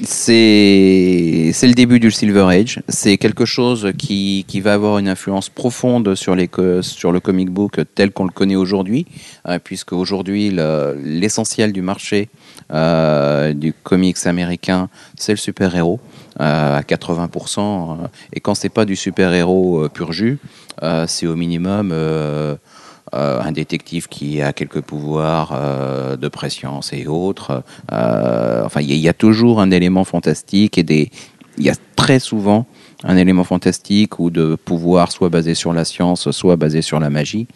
C'est 0.01 1.51
le 1.61 1.73
début 1.73 1.99
du 1.99 2.09
Silver 2.09 2.47
Age. 2.49 2.81
C'est 2.89 3.17
quelque 3.17 3.45
chose 3.45 3.91
qui, 3.97 4.43
va 4.61 4.73
avoir 4.73 4.97
une 4.97 5.07
influence 5.07 5.49
profonde 5.49 6.15
sur, 6.15 6.35
le 6.35 7.19
comic 7.19 7.49
book 7.51 7.79
tel 7.93 8.11
qu'on 8.11 8.23
le 8.23 8.31
connaît 8.31 8.55
aujourd'hui, 8.55 9.05
euh, 9.47 9.59
puisque 9.63 9.93
aujourd'hui 9.93 10.49
le- 10.49 10.99
l'essentiel 11.03 11.73
du 11.73 11.83
marché 11.83 12.29
euh, 12.71 13.53
du 13.53 13.73
comics 13.73 14.17
américain, 14.25 14.89
c'est 15.15 15.33
le 15.33 15.37
super-héros 15.37 15.99
euh, 16.39 16.77
à 16.77 16.81
80%. 16.81 17.59
euh, 17.59 18.07
et 18.33 18.39
quand 18.39 18.55
c'est 18.55 18.69
pas 18.69 18.85
du 18.85 18.95
super-héros 18.95 19.83
euh, 19.83 19.89
pur 19.89 20.11
jus, 20.11 20.39
c'est 21.07 21.27
au 21.27 21.35
minimum 21.35 21.93
euh, 23.13 23.41
un 23.41 23.51
détective 23.51 24.07
qui 24.07 24.41
a 24.41 24.53
quelques 24.53 24.81
pouvoirs 24.81 25.51
euh, 25.53 26.15
de 26.17 26.27
préscience 26.27 26.93
et 26.93 27.05
autres. 27.05 27.63
Euh, 27.91 28.63
enfin, 28.65 28.81
il 28.81 28.93
y, 28.95 29.07
a- 29.07 29.13
toujours 29.13 29.61
un 29.61 29.69
élément 29.71 30.03
fantastique 30.03 30.77
et 30.77 30.83
des. 30.83 31.11
Il 31.59 31.63
y 31.63 31.69
a 31.69 31.75
très 31.95 32.17
souvent 32.19 32.65
un 33.03 33.15
élément 33.15 33.43
fantastique 33.43 34.17
ou 34.17 34.31
de 34.31 34.55
pouvoir 34.55 35.11
soit 35.11 35.29
basé 35.29 35.53
sur 35.53 35.71
la 35.73 35.85
science, 35.85 36.31
soit 36.31 36.55
basé 36.55 36.81
sur 36.81 36.99
la 36.99 37.11
magie, 37.11 37.47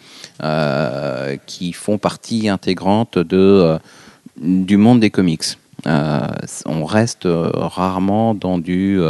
qui 1.46 1.72
font 1.72 1.98
partie 1.98 2.48
intégrante 2.48 3.18
de, 3.18 3.76
du 4.40 4.76
monde 4.76 5.00
des 5.00 5.10
comics. 5.10 5.58
On 5.84 6.84
reste 6.84 7.26
rarement 7.26 8.34
dans 8.34 8.58
du 8.58 9.00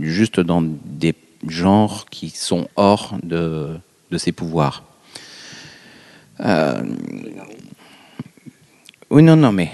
juste 0.00 0.40
dans 0.40 0.62
des 0.62 1.14
genres 1.46 2.06
qui 2.10 2.30
sont 2.30 2.66
hors 2.74 3.16
de, 3.22 3.68
de 4.10 4.18
ses 4.18 4.32
pouvoirs. 4.32 4.82
Euh, 6.40 6.82
oui, 9.10 9.22
non, 9.22 9.36
non, 9.36 9.52
mais 9.52 9.70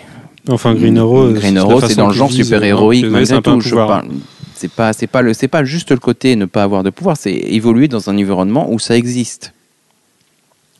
Enfin, 0.48 0.74
Green 0.74 0.98
Arrow, 0.98 1.28
Green 1.32 1.56
Arrow, 1.58 1.80
c'est 1.88 1.94
dans 1.96 2.08
le 2.08 2.12
genre 2.14 2.28
super-héroïque 2.44 3.04
euh, 3.04 3.10
malgré 3.12 3.36
tout. 3.54 3.60
Je 3.60 3.74
parle- 3.88 4.08
C'est 4.54 4.70
pas, 4.70 4.92
c'est 4.92 5.06
pas 5.06 5.22
le, 5.22 5.34
c'est 5.34 5.48
pas 5.48 5.64
juste 5.64 5.90
le 5.90 5.96
côté 5.98 6.36
ne 6.36 6.44
pas 6.46 6.62
avoir 6.64 6.82
de 6.82 6.90
pouvoir, 6.90 7.16
c'est 7.16 7.32
évoluer 7.32 7.88
dans 7.88 8.08
un 8.10 8.14
environnement 8.16 8.70
où 8.70 8.78
ça 8.78 8.96
existe, 8.96 9.52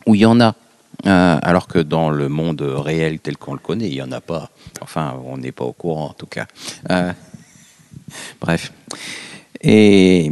où 0.07 0.15
il 0.15 0.21
y 0.21 0.27
en 0.27 0.41
a. 0.41 0.55
Euh, 1.07 1.39
alors 1.43 1.67
que 1.67 1.79
dans 1.81 2.11
le 2.11 2.29
monde 2.29 2.61
réel 2.63 3.19
tel 3.19 3.37
qu'on 3.37 3.55
le 3.55 3.59
connaît, 3.59 3.89
il 3.89 3.95
y 3.95 4.03
en 4.03 4.13
a 4.13 4.21
pas. 4.21 4.51
Enfin, 4.81 5.15
on 5.27 5.39
n'est 5.39 5.51
pas 5.53 5.65
au 5.65 5.73
courant 5.73 6.07
en 6.11 6.13
tout 6.13 6.27
cas. 6.27 6.47
Euh, 6.91 7.13
bref. 8.41 8.73
Et 9.63 10.31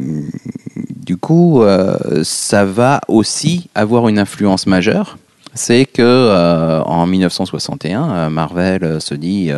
du 0.91 1.17
coup, 1.17 1.63
euh, 1.63 2.23
ça 2.25 2.65
va 2.65 3.01
aussi 3.09 3.69
avoir 3.75 4.09
une 4.09 4.19
influence 4.19 4.67
majeure. 4.67 5.19
C'est 5.55 5.85
que 5.85 6.03
euh, 6.03 6.83
en 6.83 7.07
1961, 7.07 8.11
euh, 8.11 8.31
Marvel 8.31 8.85
euh, 8.85 9.01
se 9.01 9.15
dit 9.15 9.51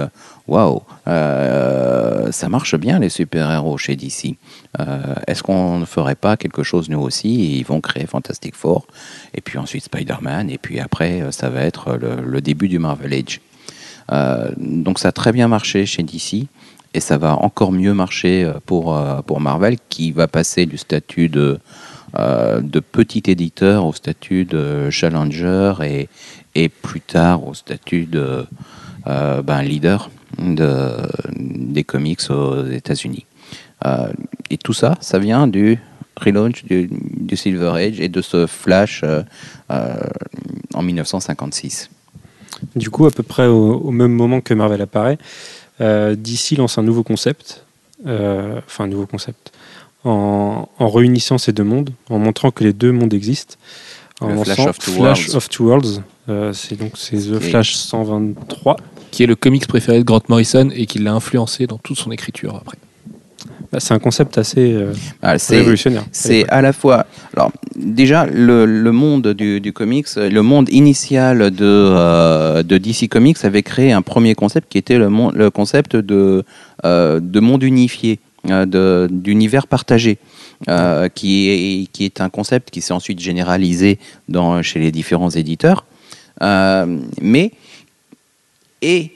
waouh, 0.48 0.82
ça 1.06 2.48
marche 2.48 2.76
bien 2.76 2.98
les 2.98 3.08
super-héros 3.08 3.78
chez 3.78 3.96
DC. 3.96 4.36
Est-ce 5.26 5.42
qu'on 5.42 5.78
ne 5.78 5.84
ferait 5.84 6.14
pas 6.14 6.36
quelque 6.36 6.62
chose 6.62 6.88
nous 6.88 7.00
aussi? 7.00 7.58
Ils 7.58 7.64
vont 7.64 7.80
créer 7.80 8.06
Fantastic 8.06 8.54
Four, 8.54 8.86
et 9.34 9.40
puis 9.40 9.58
ensuite 9.58 9.84
Spider-Man, 9.84 10.50
et 10.50 10.58
puis 10.58 10.80
après, 10.80 11.22
ça 11.30 11.48
va 11.48 11.60
être 11.62 11.96
le, 11.96 12.40
début 12.40 12.68
du 12.68 12.78
Marvel 12.78 13.12
Age. 13.14 13.40
Donc 14.56 14.98
ça 14.98 15.08
a 15.08 15.12
très 15.12 15.32
bien 15.32 15.48
marché 15.48 15.86
chez 15.86 16.02
DC. 16.02 16.46
Et 16.94 17.00
ça 17.00 17.16
va 17.16 17.36
encore 17.36 17.72
mieux 17.72 17.94
marcher 17.94 18.50
pour, 18.66 18.98
pour 19.26 19.40
Marvel, 19.40 19.78
qui 19.88 20.12
va 20.12 20.28
passer 20.28 20.66
du 20.66 20.76
statut 20.76 21.28
de, 21.28 21.58
euh, 22.18 22.60
de 22.60 22.80
petit 22.80 23.22
éditeur 23.28 23.86
au 23.86 23.94
statut 23.94 24.44
de 24.44 24.90
challenger 24.90 26.08
et, 26.54 26.68
plus 26.68 27.00
tard 27.00 27.46
au 27.46 27.54
statut 27.54 28.04
de 28.04 28.44
euh, 29.06 29.40
ben, 29.40 29.62
leader 29.62 30.10
de, 30.38 30.90
des 31.34 31.84
comics 31.84 32.20
aux 32.28 32.66
États-Unis. 32.66 33.24
Euh, 33.86 34.12
et 34.50 34.58
tout 34.58 34.74
ça, 34.74 34.98
ça 35.00 35.18
vient 35.18 35.46
du 35.46 35.78
relaunch 36.20 36.66
du, 36.66 36.90
Silver 37.34 37.72
Age 37.76 37.98
et 37.98 38.10
de 38.10 38.20
ce 38.20 38.46
flash 38.46 39.02
en 39.70 40.82
1956. 40.82 41.88
Du 42.76 42.90
coup, 42.90 43.06
à 43.06 43.10
peu 43.10 43.22
près 43.22 43.46
au, 43.46 43.76
au 43.76 43.90
même 43.90 44.12
moment 44.12 44.42
que 44.42 44.52
Marvel 44.52 44.82
apparaît, 44.82 45.16
DC 45.80 46.58
lance 46.58 46.76
un 46.76 46.82
nouveau 46.82 47.04
concept, 47.04 47.64
enfin 48.04 48.84
un 48.84 48.88
nouveau 48.88 49.06
concept, 49.06 49.52
en, 50.04 50.68
en 50.78 50.88
réunissant 50.88 51.38
ces 51.38 51.52
deux 51.52 51.64
mondes, 51.64 51.90
en 52.10 52.18
montrant 52.18 52.50
que 52.50 52.64
les 52.64 52.72
deux 52.72 52.92
mondes 52.92 53.14
existent. 53.14 53.54
En 54.20 54.28
Le 54.28 54.44
Flash 54.44 54.58
of 54.66 54.78
Two 54.78 54.92
Flash 54.92 55.18
Worlds. 55.28 55.36
of 55.36 55.48
Two 55.48 55.64
Worlds. 55.66 56.02
Euh, 56.28 56.52
c'est 56.52 56.76
donc 56.78 56.92
c'est 56.96 57.16
The 57.16 57.40
Flash 57.40 57.74
123. 57.74 58.76
Qui 59.10 59.24
est 59.24 59.26
le 59.26 59.34
comics 59.34 59.66
préféré 59.66 59.98
de 59.98 60.04
Grant 60.04 60.22
Morrison 60.28 60.70
et 60.74 60.86
qui 60.86 60.98
l'a 61.00 61.12
influencé 61.12 61.66
dans 61.66 61.78
toute 61.78 61.98
son 61.98 62.12
écriture 62.12 62.54
après. 62.56 62.78
Bah, 63.72 63.80
c'est 63.80 63.92
un 63.94 63.98
concept 63.98 64.38
assez 64.38 64.72
euh, 64.72 64.92
Ah, 65.22 65.38
c'est- 65.38 65.56
révolutionnaire. 65.56 66.04
C'est 66.12 66.48
à 66.48 66.62
la 66.62 66.72
fois. 66.72 67.06
Alors, 67.36 67.50
déjà, 67.74 68.26
le, 68.26 68.64
le 68.66 68.92
monde 68.92 69.28
du, 69.28 69.60
du 69.60 69.72
comics, 69.72 70.06
le 70.16 70.40
monde 70.42 70.68
initial 70.70 71.50
de, 71.50 71.64
euh, 71.64 72.62
de 72.62 72.78
DC 72.78 73.08
Comics 73.08 73.38
avait 73.44 73.62
créé 73.62 73.92
un 73.92 74.02
premier 74.02 74.34
concept 74.34 74.70
qui 74.70 74.78
était 74.78 74.98
le, 74.98 75.08
mon- 75.08 75.30
le 75.32 75.50
concept 75.50 75.96
de, 75.96 76.44
de 76.84 77.40
monde 77.40 77.62
unifié, 77.64 78.20
d'univers 78.44 79.66
partagé. 79.66 80.18
euh, 80.68 81.08
qui, 81.08 81.48
est, 81.48 81.86
qui 81.92 82.04
est 82.04 82.20
un 82.20 82.28
concept 82.28 82.70
qui 82.70 82.80
s'est 82.80 82.92
ensuite 82.92 83.20
généralisé 83.20 83.98
dans, 84.28 84.62
chez 84.62 84.78
les 84.78 84.92
différents 84.92 85.30
éditeurs. 85.30 85.84
Euh, 86.42 86.98
mais, 87.20 87.52
et 88.80 89.12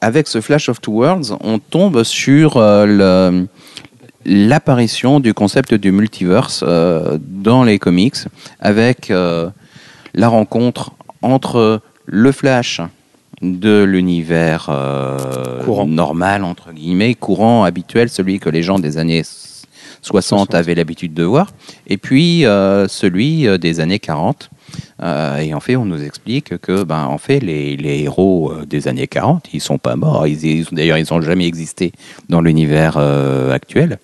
avec 0.00 0.28
ce 0.28 0.40
Flash 0.40 0.68
of 0.68 0.80
Two 0.80 0.92
Worlds, 0.92 1.34
on 1.40 1.58
tombe 1.58 2.02
sur 2.02 2.58
euh, 2.58 3.44
l'apparition 4.24 5.18
du 5.18 5.32
concept 5.32 5.72
du 5.72 5.92
multiverse 5.92 6.62
euh, 6.66 7.18
dans 7.20 7.64
les 7.64 7.78
comics 7.78 8.16
avec 8.60 9.10
euh, 9.10 9.48
la 10.12 10.28
rencontre 10.28 10.92
entre 11.22 11.80
le 12.04 12.32
Flash 12.32 12.82
de 13.42 13.82
l'univers 13.84 14.68
euh, 14.70 15.84
normal, 15.86 16.44
entre 16.44 16.72
guillemets, 16.72 17.14
courant, 17.14 17.64
habituel, 17.64 18.08
celui 18.08 18.38
que 18.38 18.48
les 18.48 18.62
gens 18.62 18.78
des 18.78 18.98
années 18.98 19.22
60 20.02 20.54
avaient 20.54 20.74
l'habitude 20.74 21.14
de 21.14 21.22
voir, 21.24 21.50
et 21.86 21.96
puis 21.98 22.44
euh, 22.46 22.86
celui 22.88 23.46
euh, 23.46 23.58
des 23.58 23.80
années 23.80 23.98
40. 23.98 24.50
Euh, 25.02 25.36
et 25.38 25.54
en 25.54 25.60
fait, 25.60 25.76
on 25.76 25.84
nous 25.84 26.02
explique 26.02 26.58
que, 26.58 26.82
ben, 26.82 27.04
en 27.04 27.18
fait, 27.18 27.40
les, 27.40 27.76
les 27.76 28.02
héros 28.02 28.52
des 28.66 28.88
années 28.88 29.06
40, 29.06 29.48
ils 29.52 29.60
sont 29.60 29.78
pas 29.78 29.96
morts. 29.96 30.26
Ils, 30.26 30.44
ils- 30.44 30.66
D'ailleurs, 30.72 30.98
ils 30.98 31.06
n'ont 31.12 31.20
jamais 31.20 31.46
existé 31.46 31.92
dans 32.28 32.40
l'univers 32.40 32.96
actuel, 33.52 33.98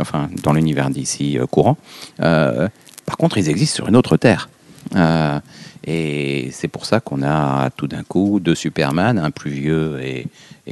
enfin, 0.00 0.28
dans 0.42 0.52
l'univers 0.52 0.90
d'ici 0.90 1.38
courant. 1.50 1.76
Par 2.18 3.16
contre, 3.18 3.38
ils 3.38 3.48
existent 3.48 3.76
sur 3.76 3.88
une 3.88 3.96
autre 3.96 4.16
terre. 4.16 4.48
Euh, 4.96 5.40
et 5.86 6.48
c'est 6.52 6.68
pour 6.68 6.86
ça 6.86 7.00
qu'on 7.00 7.22
a 7.22 7.70
tout 7.70 7.86
d'un 7.86 8.02
coup 8.02 8.40
deux 8.40 8.54
Superman, 8.54 9.18
un 9.18 9.30
plus 9.30 9.50
vieux 9.50 10.00
et, 10.02 10.26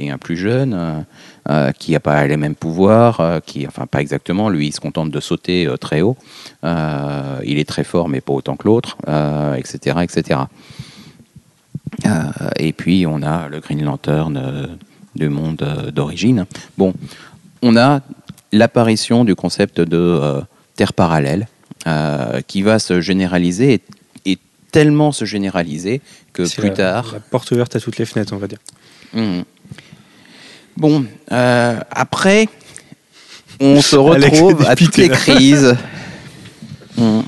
un 0.09 0.17
plus 0.17 0.35
jeune, 0.35 0.73
euh, 0.73 0.99
euh, 1.49 1.71
qui 1.71 1.91
n'a 1.91 1.99
pas 1.99 2.25
les 2.25 2.37
mêmes 2.37 2.55
pouvoirs, 2.55 3.19
euh, 3.19 3.39
qui, 3.39 3.67
enfin 3.67 3.85
pas 3.85 4.01
exactement, 4.01 4.49
lui 4.49 4.67
il 4.67 4.73
se 4.73 4.79
contente 4.79 5.11
de 5.11 5.19
sauter 5.19 5.71
très 5.79 6.01
haut, 6.01 6.17
il 6.63 7.59
est 7.59 7.67
très 7.67 7.83
fort 7.83 8.09
mais 8.09 8.21
pas 8.21 8.33
autant 8.33 8.55
que 8.55 8.67
l'autre, 8.67 8.97
etc. 9.55 9.97
etc. 10.01 10.39
Et 12.57 12.73
puis 12.73 13.05
on 13.05 13.21
a 13.21 13.47
le 13.49 13.59
Green 13.59 13.83
Lantern 13.83 14.77
du 15.15 15.29
monde 15.29 15.91
d'origine. 15.93 16.45
Bon, 16.77 16.93
on 17.61 17.77
a 17.77 18.01
l'apparition 18.51 19.25
du 19.25 19.35
concept 19.35 19.79
de 19.79 20.41
terre 20.75 20.93
parallèle 20.93 21.47
qui 22.47 22.63
va 22.63 22.79
se 22.79 22.99
généraliser 22.99 23.73
et 23.75 23.81
tellement 24.73 25.13
se 25.13 25.23
généraliser 25.23 26.01
que 26.33 26.43
plus 26.59 26.67
la- 26.69 26.73
tard. 26.75 27.09
La 27.13 27.19
porte 27.21 27.49
ouverte 27.51 27.75
à 27.77 27.79
toutes 27.79 27.97
les 27.97 28.05
fenêtres, 28.05 28.33
on 28.33 28.37
va 28.37 28.47
dire. 28.47 28.57
Mhm. 29.13 29.43
Bon, 30.75 31.05
euh, 31.31 31.79
après, 31.91 32.49
on 33.61 33.79
se 33.81 33.95
retrouve 34.11 34.65
à 34.67 34.75
toutes 34.75 34.97
les 34.97 35.07
crises. 35.09 35.77
Mhm. 36.97 37.23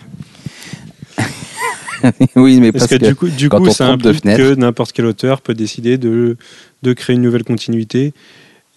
oui, 2.36 2.60
mais 2.60 2.72
Parce 2.72 2.88
parce, 2.88 3.00
que, 3.00 3.06
du 3.08 3.16
coup, 3.16 3.30
du 3.30 3.50
coup 3.50 3.70
ça 3.72 3.88
implique 3.88 4.22
que 4.24 4.56
n'importe 4.56 4.92
quel 4.92 5.06
auteur 5.06 5.42
peut 5.42 5.54
décider 5.54 5.98
de, 5.98 6.38
de 6.84 6.94
créer 6.94 7.16
une 7.16 7.22
nouvelle 7.22 7.44
continuité 7.44 8.14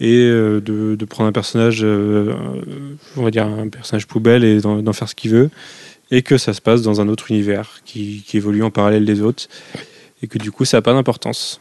et 0.01 0.15
euh, 0.17 0.61
de, 0.61 0.95
de 0.95 1.05
prendre 1.05 1.29
un 1.29 1.33
personnage, 1.33 1.81
euh, 1.83 2.33
on 3.17 3.23
va 3.25 3.31
dire 3.31 3.47
un 3.47 3.69
personnage 3.69 4.07
poubelle 4.07 4.45
et 4.45 4.61
d'en 4.61 4.93
faire 4.93 5.09
ce 5.09 5.15
qu'il 5.15 5.31
veut, 5.33 5.51
et 6.11 6.23
que 6.23 6.39
ça 6.39 6.53
se 6.53 6.61
passe 6.61 6.83
dans 6.83 7.01
un 7.01 7.09
autre 7.09 7.31
univers 7.31 7.81
qui, 7.85 8.25
évolue 8.33 8.63
en 8.63 8.71
parallèle 8.71 9.05
des 9.05 9.21
autres, 9.21 9.49
et 10.23 10.27
que 10.27 10.39
du 10.39 10.51
coup 10.51 10.65
ça 10.65 10.79
n'a 10.79 10.83
pas 10.83 10.93
d'importance. 10.93 11.61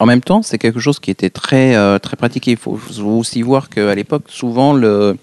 En 0.00 0.06
même 0.06 0.20
temps, 0.20 0.42
c'est 0.42 0.58
quelque 0.58 0.80
chose 0.80 0.98
qui 0.98 1.10
était 1.10 1.30
très, 1.30 1.76
euh, 1.76 1.98
très 1.98 2.16
pratiqué. 2.16 2.50
Il 2.52 2.56
faut 2.56 2.78
aussi 3.04 3.42
voir 3.42 3.68
qu'à 3.68 3.94
l'époque, 3.94 4.24
souvent, 4.28 4.76
euh, 4.76 5.14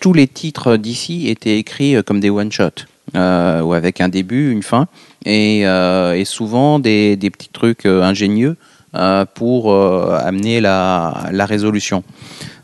tous 0.00 0.12
les 0.12 0.28
titres 0.28 0.76
d'ici 0.76 1.28
étaient 1.28 1.58
écrits 1.58 1.96
euh, 1.96 2.02
comme 2.02 2.20
des 2.20 2.30
one-shots, 2.30 2.86
euh, 3.16 3.60
ou 3.60 3.72
avec 3.72 4.00
un 4.00 4.08
début, 4.08 4.52
une 4.52 4.62
fin, 4.62 4.86
et, 5.26 5.64
souvent 6.24 6.78
des, 6.78 7.16
petits 7.16 7.48
trucs 7.48 7.86
ingénieux 7.86 8.56
euh, 8.94 9.24
pour 9.34 9.72
euh, 9.72 10.18
amener 10.22 10.60
la, 10.60 11.28
la 11.30 11.46
résolution 11.46 12.02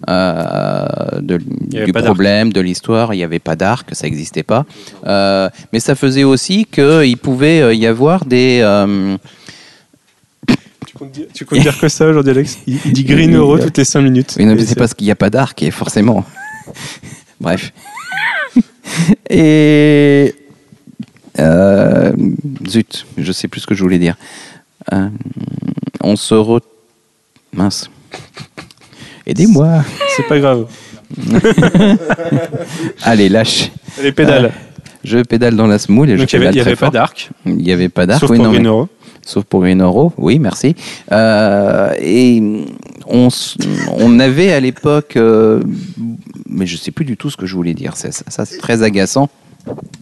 euh, 0.09 0.87
de- 1.21 1.39
du 1.39 1.93
problème, 1.93 2.53
de 2.53 2.61
l'histoire. 2.61 3.13
Il 3.15 3.19
n'y 3.19 3.25
avait 3.25 3.39
pas 3.39 3.57
d'arc, 3.57 3.89
ça 3.93 4.07
n'existait 4.07 4.43
pas. 4.43 4.65
Euh, 5.07 5.49
mais 5.73 5.81
ça 5.81 5.95
faisait 5.95 6.25
aussi 6.25 6.65
qu'il 6.67 7.17
pouvait 7.19 7.77
y 7.77 7.87
avoir 7.87 8.25
des... 8.25 8.61
euh, 8.63 9.17
Tu 10.87 10.95
comptes 10.95 11.11
dire, 11.13 11.27
tu 11.35 11.45
comptes 11.45 11.61
dire 11.61 11.79
que 11.79 11.89
ça 11.89 12.07
aujourd'hui, 12.07 12.31
Alex? 12.33 12.59
Il, 12.67 12.79
il 12.85 12.93
dit 12.93 13.05
Green 13.05 13.35
Euro 13.35 13.59
toutes 13.59 13.77
les 13.79 13.85
5 13.85 14.01
minutes. 14.03 14.35
Oui, 14.39 14.45
non, 14.47 14.55
mais 14.55 14.65
c'est 14.65 14.77
parce 14.77 14.95
qu'il 14.95 15.07
n'y 15.07 15.11
a 15.11 15.17
pas 15.17 15.31
d'arc, 15.31 15.63
et 15.63 15.71
forcément. 15.71 16.25
Bref. 17.41 17.73
et. 19.31 20.35
euh, 21.39 22.13
zut, 22.69 23.07
je 23.19 23.33
sais 23.33 23.49
plus 23.49 23.61
ce 23.63 23.67
que 23.67 23.75
je 23.75 23.83
voulais 23.83 23.99
dire. 23.99 24.17
Euh, 24.93 25.09
on 26.05 26.17
se 26.17 26.35
re... 26.35 26.61
Mince. 27.53 27.91
Aidez-moi. 29.27 29.83
C'est 30.17 30.27
pas 30.29 30.39
grave. 30.39 30.67
Allez, 33.03 33.29
lâche. 33.29 33.71
Les 34.03 34.13
pédales. 34.13 34.53
Je 35.05 35.19
pédale 35.19 35.55
dans 35.57 35.67
la 35.67 35.79
semoule 35.79 36.11
et 36.11 36.17
Donc 36.17 36.29
je 36.31 36.37
il 36.37 36.41
n'y 36.41 36.47
avait, 36.47 36.53
pédale 36.53 36.57
y 36.57 36.61
très 36.63 36.71
avait 36.71 36.77
pas 36.77 36.87
fort. 36.87 36.93
d'arc, 36.93 37.31
Il 37.47 37.57
n'y 37.57 37.73
avait 37.73 37.89
pas 37.89 38.07
d'arc. 38.07 38.21
sauf 38.21 38.31
oui, 38.31 38.37
pour 38.37 38.47
non, 38.47 38.51
mais- 38.53 38.57
Green 38.59 38.69
Euro. 38.69 38.89
sauf 39.23 39.45
pour 39.45 39.61
Green 39.61 39.83
Euro. 39.83 40.13
Oui, 40.17 40.39
merci. 40.39 40.75
Euh, 41.13 41.93
et 42.01 42.65
on, 43.07 43.27
s- 43.29 43.57
on 43.99 44.19
avait 44.19 44.53
à 44.53 44.61
l'époque, 44.61 45.17
euh, 45.17 45.63
mais 46.49 46.67
je 46.67 46.77
sais 46.77 46.91
plus 46.91 47.05
du 47.05 47.17
tout 47.17 47.31
ce 47.31 47.37
que 47.37 47.45
je 47.47 47.55
voulais 47.55 47.75
dire. 47.75 47.97
Ça, 47.97 48.11
ça- 48.13 48.25
ça, 48.29 48.45
c'est 48.47 48.59
très 48.59 48.83
agaçant. 48.83 49.29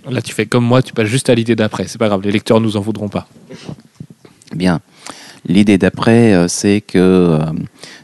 Là, 0.09 0.23
tu 0.23 0.33
fais 0.35 0.47
comme 0.47 0.65
moi, 0.65 0.83
tu 0.83 0.93
passes 0.93 1.07
juste 1.09 1.29
à 1.31 1.35
l'idée 1.35 1.57
d'après. 1.57 1.87
C'est 1.89 1.99
pas 1.99 2.07
grave, 2.09 2.23
les 2.23 2.33
lecteurs 2.33 2.61
nous 2.61 2.77
en 2.77 2.81
voudront 2.81 3.09
pas. 3.09 3.27
Bien. 4.55 4.81
L'idée 5.47 5.79
d'après, 5.79 6.35
euh, 6.35 6.49
c'est 6.49 6.81
que 6.81 6.99
euh, 6.99 7.39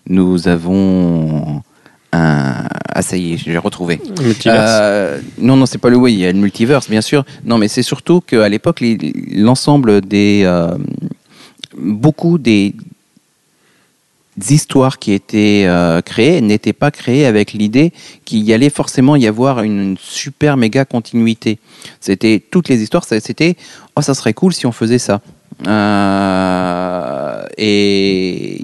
nous 0.09 0.49
avons 0.49 1.63
un. 2.13 2.69
Ah, 2.95 3.03
ça 3.03 3.17
y 3.17 3.35
est, 3.35 3.37
j'ai 3.37 3.57
retrouvé. 3.59 4.01
Multiverse. 4.21 4.59
Euh, 4.59 5.21
non, 5.39 5.57
non, 5.57 5.67
c'est 5.67 5.79
pas 5.79 5.91
le 5.91 5.97
oui, 5.97 6.15
il 6.15 6.19
y 6.19 6.27
a 6.27 6.33
le 6.33 6.39
multiverse, 6.39 6.91
bien 6.91 7.01
sûr. 7.01 7.25
Non, 7.45 7.59
mais 7.59 7.69
c'est 7.69 7.83
surtout 7.83 8.21
qu'à 8.21 8.49
l'époque, 8.49 8.83
l'ensemble 9.33 10.01
des. 10.01 10.43
euh, 10.45 10.77
beaucoup 11.77 12.39
des 12.39 12.75
histoires 14.51 14.99
qui 14.99 15.13
étaient 15.13 15.65
euh, 15.67 16.01
créées 16.01 16.41
n'étaient 16.41 16.73
pas 16.73 16.91
créées 16.91 17.27
avec 17.27 17.53
l'idée 17.53 17.93
qu'il 18.25 18.43
y 18.43 18.53
allait 18.53 18.71
forcément 18.71 19.17
y 19.17 19.27
avoir 19.27 19.63
une, 19.63 19.97
super 20.01 20.57
méga 20.57 20.85
continuité. 20.85 21.59
C'était 22.01 22.43
toutes 22.51 22.69
les 22.69 22.83
histoires, 22.83 23.05
c'était 23.05 23.57
oh 23.97 24.03
ça 24.03 24.15
serait 24.15 24.35
cool 24.35 24.53
si 24.55 24.67
on 24.67 24.73
faisait 24.73 24.99
ça. 24.99 25.21
Euh, 25.67 27.47
et 27.57 28.61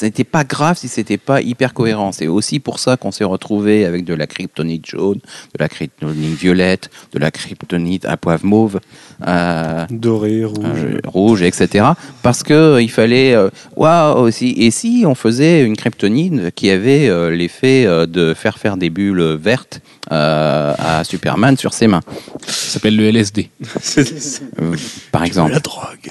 c'était 0.00 0.24
pas 0.24 0.44
grave 0.44 0.78
si 0.78 0.88
c'était 0.88 1.18
pas 1.18 1.42
hyper 1.42 1.74
cohérent. 1.74 2.12
C'est 2.12 2.26
aussi 2.26 2.58
pour 2.58 2.78
ça 2.78 2.96
qu'on 2.96 3.10
s'est 3.10 3.24
retrouvé 3.24 3.84
avec 3.84 4.04
de 4.04 4.14
la 4.14 4.26
kryptonite 4.26 4.86
jaune, 4.86 5.16
de 5.18 5.58
la 5.58 5.68
kryptonite 5.68 6.38
violette, 6.38 6.90
de 7.12 7.18
la 7.18 7.30
kryptonite 7.30 8.04
à 8.06 8.16
poivre 8.16 8.44
mauve. 8.46 8.80
Euh, 9.26 9.84
Doré, 9.90 10.44
rouge. 10.44 10.64
euh, 10.64 11.00
rouge, 11.04 11.42
etc. 11.42 11.84
Parce 12.22 12.42
que 12.42 12.54
euh, 12.54 12.82
il 12.82 12.90
fallait, 12.90 13.34
euh, 13.34 13.50
waouh, 13.76 14.18
aussi. 14.18 14.54
Et 14.56 14.70
si 14.70 15.04
on 15.06 15.14
faisait 15.14 15.62
une 15.62 15.76
kryptonite 15.76 16.54
qui 16.54 16.70
avait 16.70 17.08
euh, 17.08 17.30
l'effet 17.30 17.84
euh, 17.86 18.06
de 18.06 18.32
faire 18.34 18.58
faire 18.58 18.76
des 18.78 18.88
bulles 18.90 19.36
vertes 19.40 19.80
euh, 20.12 20.72
à 20.78 21.04
Superman 21.04 21.56
sur 21.58 21.74
ses 21.74 21.86
mains, 21.86 22.00
Ça 22.46 22.72
s'appelle 22.72 22.96
le 22.96 23.04
LSD. 23.10 23.50
euh, 23.98 24.74
par 25.12 25.24
exemple. 25.24 25.60
drogue. 25.60 26.10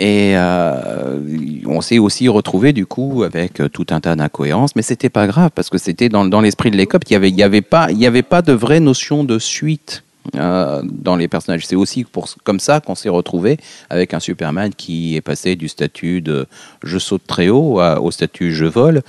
Et 0.00 0.32
euh, 0.34 1.20
on 1.66 1.82
s'est 1.82 1.98
aussi 1.98 2.26
retrouvé 2.28 2.72
du 2.72 2.86
coup 2.86 3.22
avec 3.22 3.60
euh, 3.60 3.68
tout 3.68 3.84
un 3.90 4.00
tas 4.00 4.16
d'incohérences, 4.16 4.74
mais 4.74 4.80
c'était 4.80 5.10
pas 5.10 5.26
grave 5.26 5.50
parce 5.54 5.68
que 5.68 5.76
c'était 5.76 6.08
dans, 6.08 6.40
l'esprit 6.40 6.70
de 6.70 6.76
l'école. 6.78 7.00
Il 7.10 7.38
y 7.38 7.42
avait, 7.42 7.60
pas, 7.60 7.90
il 7.90 7.98
y 7.98 8.06
avait 8.06 8.22
pas 8.22 8.40
de 8.40 8.54
vraie 8.54 8.80
notion 8.80 9.24
de 9.24 9.38
suite 9.38 10.02
euh, 10.36 10.80
dans 10.84 11.16
les 11.16 11.28
personnages. 11.28 11.66
C'est 11.66 11.76
aussi 11.76 12.04
pour, 12.04 12.30
comme 12.44 12.60
ça 12.60 12.80
qu'on 12.80 12.94
s'est 12.94 13.10
retrouvé 13.10 13.58
avec 13.90 14.14
un 14.14 14.20
Superman 14.20 14.72
qui 14.74 15.16
est 15.16 15.20
passé 15.20 15.54
du 15.54 15.68
statut 15.68 16.22
de 16.22 16.46
je 16.82 16.96
saute 16.96 17.26
très 17.26 17.50
haut 17.50 17.78
au 17.78 18.10
statut 18.10 18.54
je 18.54 18.64
vole, 18.64 19.02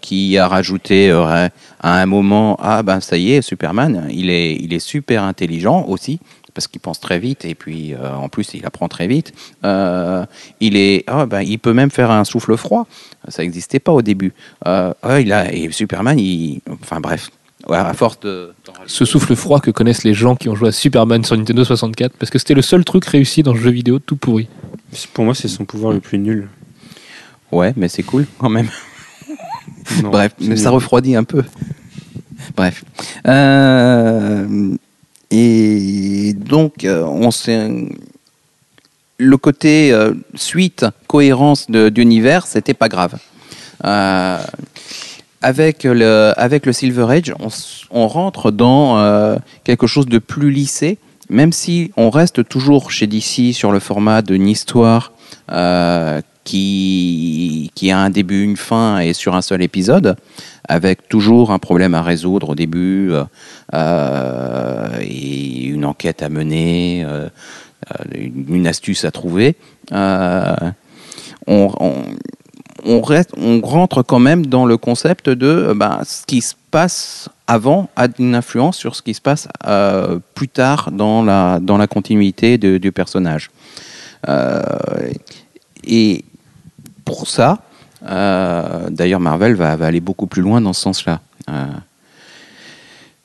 qui 0.00 0.38
a 0.38 0.48
rajouté 0.48 1.12
à 1.12 1.50
un 1.84 2.06
moment 2.06 2.56
ah 2.60 2.82
ben 2.82 2.98
ça 2.98 3.16
y 3.16 3.30
est 3.30 3.42
Superman, 3.42 4.08
il 4.10 4.28
est, 4.28 4.56
il 4.56 4.74
est 4.74 4.80
super 4.80 5.22
intelligent 5.22 5.84
aussi 5.86 6.18
parce 6.54 6.68
qu'il 6.68 6.80
pense 6.80 7.00
très 7.00 7.18
vite 7.18 7.44
et 7.44 7.54
puis 7.54 7.94
euh, 7.94 8.14
en 8.14 8.28
plus 8.28 8.54
il 8.54 8.64
apprend 8.66 8.88
très 8.88 9.06
vite. 9.06 9.32
Euh, 9.64 10.24
il 10.60 10.76
est, 10.76 11.04
ah, 11.06 11.26
ben, 11.26 11.42
il 11.42 11.58
peut 11.58 11.72
même 11.72 11.90
faire 11.90 12.10
un 12.10 12.24
souffle 12.24 12.56
froid. 12.56 12.86
Ça 13.28 13.42
n'existait 13.42 13.80
pas 13.80 13.92
au 13.92 14.02
début. 14.02 14.32
Euh, 14.66 14.92
il 15.20 15.32
a, 15.32 15.52
et 15.52 15.70
Superman, 15.70 16.18
il, 16.18 16.60
enfin 16.82 17.00
bref, 17.00 17.30
ouais, 17.68 17.76
à 17.76 17.92
force 17.94 18.20
de. 18.20 18.52
Ce 18.86 19.04
souffle 19.04 19.34
froid 19.36 19.60
que 19.60 19.70
connaissent 19.70 20.04
les 20.04 20.14
gens 20.14 20.36
qui 20.36 20.48
ont 20.48 20.54
joué 20.54 20.68
à 20.68 20.72
Superman 20.72 21.24
sur 21.24 21.36
Nintendo 21.36 21.64
64, 21.64 22.16
parce 22.16 22.30
que 22.30 22.38
c'était 22.38 22.54
le 22.54 22.62
seul 22.62 22.84
truc 22.84 23.04
réussi 23.04 23.42
dans 23.42 23.52
le 23.52 23.60
jeu 23.60 23.70
vidéo 23.70 23.98
tout 23.98 24.16
pourri. 24.16 24.48
Pour 25.14 25.24
moi, 25.24 25.34
c'est 25.34 25.48
son 25.48 25.64
pouvoir 25.64 25.92
le 25.92 26.00
plus 26.00 26.18
nul. 26.18 26.48
Ouais, 27.50 27.72
mais 27.76 27.88
c'est 27.88 28.02
cool 28.02 28.26
quand 28.38 28.48
même. 28.48 28.68
Non, 30.02 30.10
Bref, 30.10 30.32
mais 30.40 30.56
ça 30.56 30.70
refroidit 30.70 31.16
un 31.16 31.24
peu. 31.24 31.42
Bref. 32.56 32.84
Euh, 33.26 34.76
et 35.32 36.34
donc, 36.34 36.84
euh. 36.84 37.06
Le 39.18 39.36
côté 39.36 39.92
euh, 39.92 40.14
suite, 40.34 40.84
cohérence 41.06 41.70
d'univers, 41.70 42.46
c'était 42.46 42.74
pas 42.74 42.88
grave. 42.88 43.14
Euh, 43.84 44.38
avec, 45.40 45.84
le, 45.84 46.72
Silver 46.72 47.06
Age, 47.08 47.34
on, 47.90 48.08
rentre 48.08 48.50
dans 48.50 49.38
quelque 49.64 49.86
chose 49.86 50.06
de 50.06 50.18
plus 50.18 50.50
lissé, 50.50 50.98
même 51.30 51.52
si 51.52 51.92
on 51.96 52.10
reste 52.10 52.46
toujours 52.48 52.90
chez 52.90 53.06
DC 53.06 53.54
sur 53.54 53.72
le 53.72 53.78
format 53.78 54.22
d'une 54.22 54.48
histoire 54.48 55.12
qui 56.44 57.70
a 57.90 57.98
un 57.98 58.10
début, 58.10 58.42
une 58.42 58.56
fin 58.56 58.98
et 58.98 59.12
sur 59.12 59.34
un 59.34 59.42
seul 59.42 59.62
épisode, 59.62 60.16
avec 60.68 61.08
toujours 61.08 61.50
un 61.50 61.58
problème 61.58 61.94
à 61.94 62.02
résoudre 62.02 62.50
au 62.50 62.54
début 62.54 63.10
euh, 63.10 63.24
euh, 63.74 65.00
une 65.00 65.84
enquête 65.84 66.22
à 66.22 66.28
mener, 66.28 67.04
euh, 67.04 67.28
une, 68.14 68.66
astuce 68.66 69.04
à 69.04 69.10
trouver. 69.10 69.56
On, 69.90 71.68
rentre 73.62 74.02
quand 74.02 74.18
même 74.18 74.46
dans 74.46 74.66
le 74.66 74.76
concept 74.76 75.28
de 75.28 75.72
ben, 75.74 76.00
ce 76.04 76.24
qui 76.26 76.40
se 76.40 76.54
passe 76.70 77.28
avant 77.46 77.88
a 77.96 78.06
une 78.18 78.34
influence 78.34 78.76
sur 78.76 78.94
ce 78.96 79.02
qui 79.02 79.14
se 79.14 79.20
passe 79.20 79.48
plus 80.34 80.48
tard 80.48 80.90
dans 80.92 81.22
la, 81.22 81.86
continuité 81.88 82.58
du 82.58 82.92
personnage. 82.92 83.50
Et 85.84 86.24
pour 87.04 87.26
ça, 87.26 87.58
d'ailleurs 88.04 89.20
Marvel 89.20 89.54
va, 89.54 89.72
aller 89.72 90.00
beaucoup 90.00 90.26
plus 90.26 90.42
loin 90.42 90.60
dans 90.60 90.72
ce 90.72 90.82
sens-là. 90.82 91.20
Euh, 91.48 91.66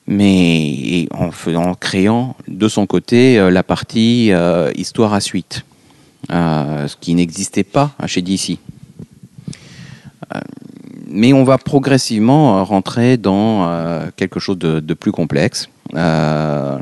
mais 0.07 1.07
en, 1.11 1.73
créant 1.75 2.35
de 2.47 2.67
son 2.69 2.87
côté 2.87 3.37
euh, 3.37 3.51
la 3.51 3.61
partie 3.61 4.31
euh, 4.31 4.71
histoire 4.75 5.13
à 5.13 5.19
suite, 5.19 5.65
euh, 6.31 6.87
ce 6.87 6.95
qui 6.95 7.13
n'existait 7.13 7.65
pas 7.65 7.91
chez 8.05 8.21
DC. 8.21 8.57
Euh, 10.33 10.39
mais 11.09 11.33
on 11.33 11.43
va 11.43 11.57
progressivement 11.57 12.57
euh, 12.59 12.63
rentrer 12.63 13.17
dans 13.17 13.67
euh, 13.67 14.07
quelque 14.15 14.39
chose 14.39 14.57
de, 14.57 14.93
plus 14.93 15.11
complexe. 15.11 15.69
Euh, 15.95 16.79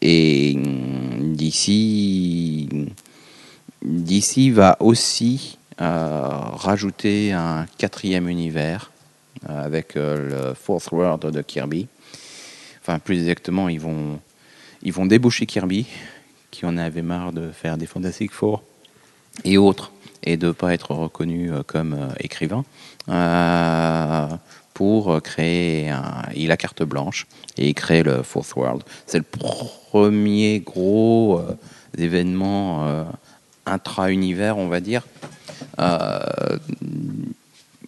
et 0.00 0.56
hum, 0.56 1.34
DC, 1.34 2.68
DC 3.82 4.52
va 4.52 4.76
aussi 4.80 5.58
euh, 5.63 5.63
rajouter 5.84 7.32
un 7.32 7.66
quatrième 7.78 8.28
univers 8.28 8.90
euh, 9.48 9.64
avec 9.64 9.96
euh, 9.96 10.48
le 10.50 10.54
Fourth 10.54 10.90
World 10.92 11.26
de 11.26 11.42
Kirby. 11.42 11.88
Enfin, 12.80 12.98
plus 12.98 13.18
exactement, 13.18 13.68
ils 13.68 13.80
vont, 13.80 14.20
ils 14.82 14.92
vont 14.92 15.06
débaucher 15.06 15.46
Kirby, 15.46 15.86
qui 16.50 16.66
en 16.66 16.76
avait 16.76 17.02
marre 17.02 17.32
de 17.32 17.50
faire 17.50 17.76
des 17.76 17.86
Fantastic 17.86 18.32
Four 18.32 18.62
et 19.44 19.58
autres, 19.58 19.90
et 20.22 20.36
de 20.36 20.48
ne 20.48 20.52
pas 20.52 20.72
être 20.72 20.92
reconnu 20.92 21.52
euh, 21.52 21.62
comme 21.66 21.94
euh, 21.94 22.08
écrivain, 22.20 22.64
euh, 23.08 24.28
pour 24.72 25.22
créer 25.22 25.90
un, 25.90 26.22
il 26.34 26.50
a 26.50 26.56
carte 26.56 26.82
blanche 26.82 27.26
et 27.56 27.68
il 27.68 27.74
crée 27.74 28.02
le 28.02 28.22
Fourth 28.22 28.54
World. 28.56 28.82
C'est 29.06 29.18
le 29.18 29.24
premier 29.24 30.60
gros 30.60 31.38
euh, 31.38 31.56
événement 31.96 32.86
euh, 32.86 33.04
intra-univers, 33.66 34.58
on 34.58 34.68
va 34.68 34.80
dire, 34.80 35.02
Euh, 35.04 35.43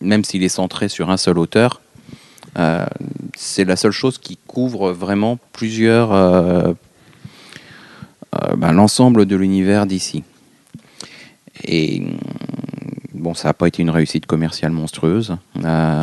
même 0.01 0.25
s'il 0.25 0.43
est 0.45 0.49
centré 0.49 0.89
sur 0.89 1.11
un 1.11 1.17
seul 1.17 1.39
auteur. 1.39 1.81
euh, 2.59 2.87
c'est 3.37 3.65
la 3.65 3.77
seule 3.77 3.93
chose 3.93 4.19
qui 4.19 4.39
couvre 4.47 4.93
vraiment 4.93 5.39
plusieurs 5.53 6.13
euh, 6.13 6.73
euh, 8.35 8.57
ben, 8.57 8.73
l'ensemble 8.73 9.27
de 9.27 9.37
l'univers 9.37 9.87
d'ici. 9.87 10.25
Et 11.65 12.01
mm, 12.01 12.19
bon, 13.15 13.35
ça 13.35 13.49
n'a 13.49 13.55
pas 13.55 13.67
été 13.69 13.83
une 13.83 13.91
réussite 13.91 14.27
commerciale 14.27 14.73
monstrueuse. 14.73 15.37
euh, 15.65 16.03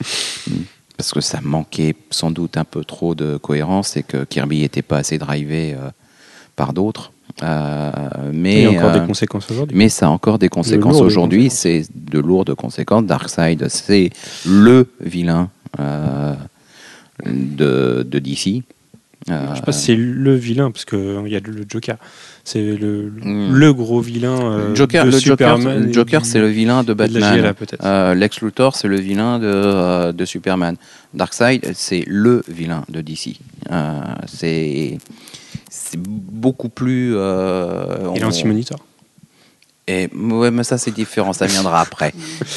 parce 0.96 1.12
que 1.12 1.20
ça 1.20 1.40
manquait 1.40 1.94
sans 2.10 2.30
doute 2.32 2.56
un 2.56 2.64
peu 2.64 2.84
trop 2.84 3.14
de 3.14 3.36
cohérence 3.36 3.96
et 3.96 4.02
que 4.02 4.24
Kirby 4.24 4.60
n'était 4.62 4.82
pas 4.82 4.98
assez 4.98 5.18
drivé 5.18 5.74
euh, 5.74 5.90
par 6.56 6.72
d'autres. 6.72 7.12
Euh, 7.42 7.90
mais, 8.32 8.62
Il 8.62 8.72
y 8.72 8.76
a 8.76 8.78
encore 8.80 8.90
euh, 8.96 9.00
des 9.00 9.06
conséquences 9.06 9.50
aujourd'hui. 9.50 9.76
mais 9.76 9.88
ça 9.88 10.06
a 10.06 10.10
encore 10.10 10.38
des 10.38 10.48
conséquences 10.48 11.00
aujourd'hui. 11.00 11.50
C'est 11.50 11.84
de 11.94 12.18
lourdes 12.18 12.54
conséquences. 12.54 13.04
Darkseid, 13.04 13.68
c'est 13.68 14.10
le 14.46 14.88
vilain 15.00 15.48
euh, 15.78 16.34
de, 17.26 18.06
de 18.08 18.18
DC. 18.18 18.62
Euh, 19.30 19.46
Je 19.50 19.56
sais 19.56 19.62
pas 19.62 19.72
si 19.72 19.84
c'est 19.86 19.96
le 19.96 20.34
vilain, 20.34 20.70
parce 20.70 20.84
qu'il 20.84 21.26
y 21.28 21.36
a 21.36 21.40
le 21.40 21.64
Joker. 21.68 21.96
C'est 22.44 22.62
le, 22.62 23.12
Hmm. 23.22 23.52
le 23.52 23.72
gros 23.74 24.00
vilain 24.00 24.40
euh, 24.40 24.74
Joker, 24.74 25.04
de 25.04 25.10
le 25.10 25.18
Joker, 25.18 25.58
Superman. 25.58 25.92
Joker, 25.92 26.22
du- 26.22 26.28
c'est 26.28 26.38
le 26.40 26.46
vilain 26.48 26.82
de 26.82 26.88
de 26.88 26.94
Batman. 26.94 27.34
JLA, 27.38 27.52
peut-être. 27.52 27.84
Euh, 27.84 28.14
Lex 28.14 28.40
Luthor, 28.40 28.74
c'est 28.74 28.88
le 28.88 28.98
vilain 28.98 29.38
de, 29.38 29.44
euh, 29.46 30.12
de 30.12 30.24
Superman. 30.24 30.76
Darkseid, 31.12 31.72
c'est 31.74 32.04
le 32.06 32.42
vilain 32.48 32.84
de 32.88 33.02
DC. 33.02 33.36
Euh, 33.70 34.00
c'est 34.26 34.96
c'est 35.70 35.98
beaucoup 36.00 36.68
plus. 36.68 37.14
euh, 37.16 38.10
Il 38.14 38.20
est 38.20 38.24
on- 38.24 38.28
anti-monitor. 38.28 38.78
Et 39.86 40.08
ouais, 40.14 40.50
mais 40.50 40.64
ça 40.64 40.76
c'est 40.76 40.90
différent, 40.90 41.32
ça 41.32 41.46
viendra 41.46 41.80
après. 41.80 42.12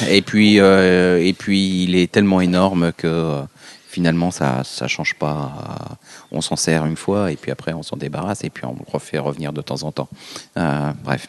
Et 0.08 0.20
puis, 0.20 0.60
euh, 0.60 1.18
et 1.24 1.32
puis 1.32 1.84
il 1.84 1.94
est 1.94 2.10
tellement 2.12 2.40
énorme 2.42 2.92
que 2.94 3.06
euh, 3.06 3.42
finalement 3.88 4.30
ça 4.30 4.62
ça 4.64 4.86
change 4.86 5.14
pas. 5.14 5.52
euh, 5.90 5.94
On 6.30 6.40
s'en 6.42 6.56
sert 6.56 6.84
une 6.84 6.96
fois 6.96 7.32
et 7.32 7.36
puis 7.36 7.50
après 7.50 7.72
on 7.72 7.82
s'en 7.82 7.96
débarrasse 7.96 8.44
et 8.44 8.50
puis 8.50 8.64
on 8.66 8.72
le 8.74 8.84
refait 8.86 9.18
revenir 9.18 9.52
de 9.54 9.62
temps 9.62 9.82
en 9.82 9.92
temps. 9.92 10.08
Euh, 10.58 10.92
bref. 11.04 11.28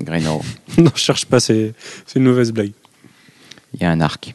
Greno, 0.00 0.42
non, 0.78 0.90
je 0.94 1.00
cherche 1.00 1.26
pas, 1.26 1.38
c'est 1.38 1.74
c'est 2.06 2.18
une 2.18 2.24
mauvaise 2.24 2.50
blague. 2.50 2.72
il 3.74 3.82
y 3.82 3.84
a 3.84 3.90
un 3.90 4.00
arc. 4.00 4.34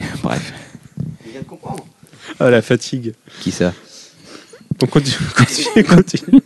bref, 0.22 0.52
Ah, 2.38 2.48
la 2.50 2.62
fatigue. 2.62 3.12
qui 3.42 3.50
ça? 3.50 3.72
Donc 4.80 4.90
continue, 4.90 5.16
continue, 5.36 5.84
continue. 5.84 6.40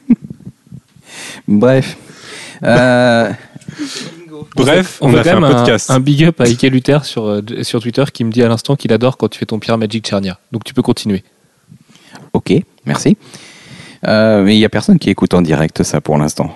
Bref. 1.47 1.97
Euh, 2.63 3.33
Bref, 4.57 4.99
on, 5.01 5.15
a 5.15 5.23
fait 5.23 5.31
un 5.31 5.41
même 5.41 5.51
podcast. 5.51 5.91
Un, 5.91 6.01
big 6.01 6.25
up 6.25 6.41
à 6.41 6.45
Ike 6.45 6.63
Luther 6.63 7.05
sur, 7.05 7.27
euh, 7.27 7.43
sur 7.63 7.81
Twitter 7.81 8.05
qui 8.13 8.25
me 8.25 8.31
dit 8.31 8.43
à 8.43 8.49
l'instant 8.49 8.77
qu'il 8.77 8.93
adore 8.93 9.17
quand 9.17 9.29
tu 9.29 9.39
fais 9.39 9.47
ton 9.47 9.59
pire 9.59 9.77
Magic 9.79 10.07
Charnia. 10.07 10.39
Donc 10.53 10.65
tu 10.65 10.75
peux 10.75 10.83
continuer. 10.83 11.23
ok, 12.33 12.53
merci. 12.85 13.17
Euh, 14.07 14.43
mais 14.43 14.57
il 14.57 14.61
y 14.61 14.65
a 14.65 14.69
personne 14.69 14.99
qui 14.99 15.11
écoute 15.11 15.35
en 15.35 15.43
direct 15.43 15.83
ça 15.83 16.01
pour 16.01 16.19
l'instant. 16.19 16.55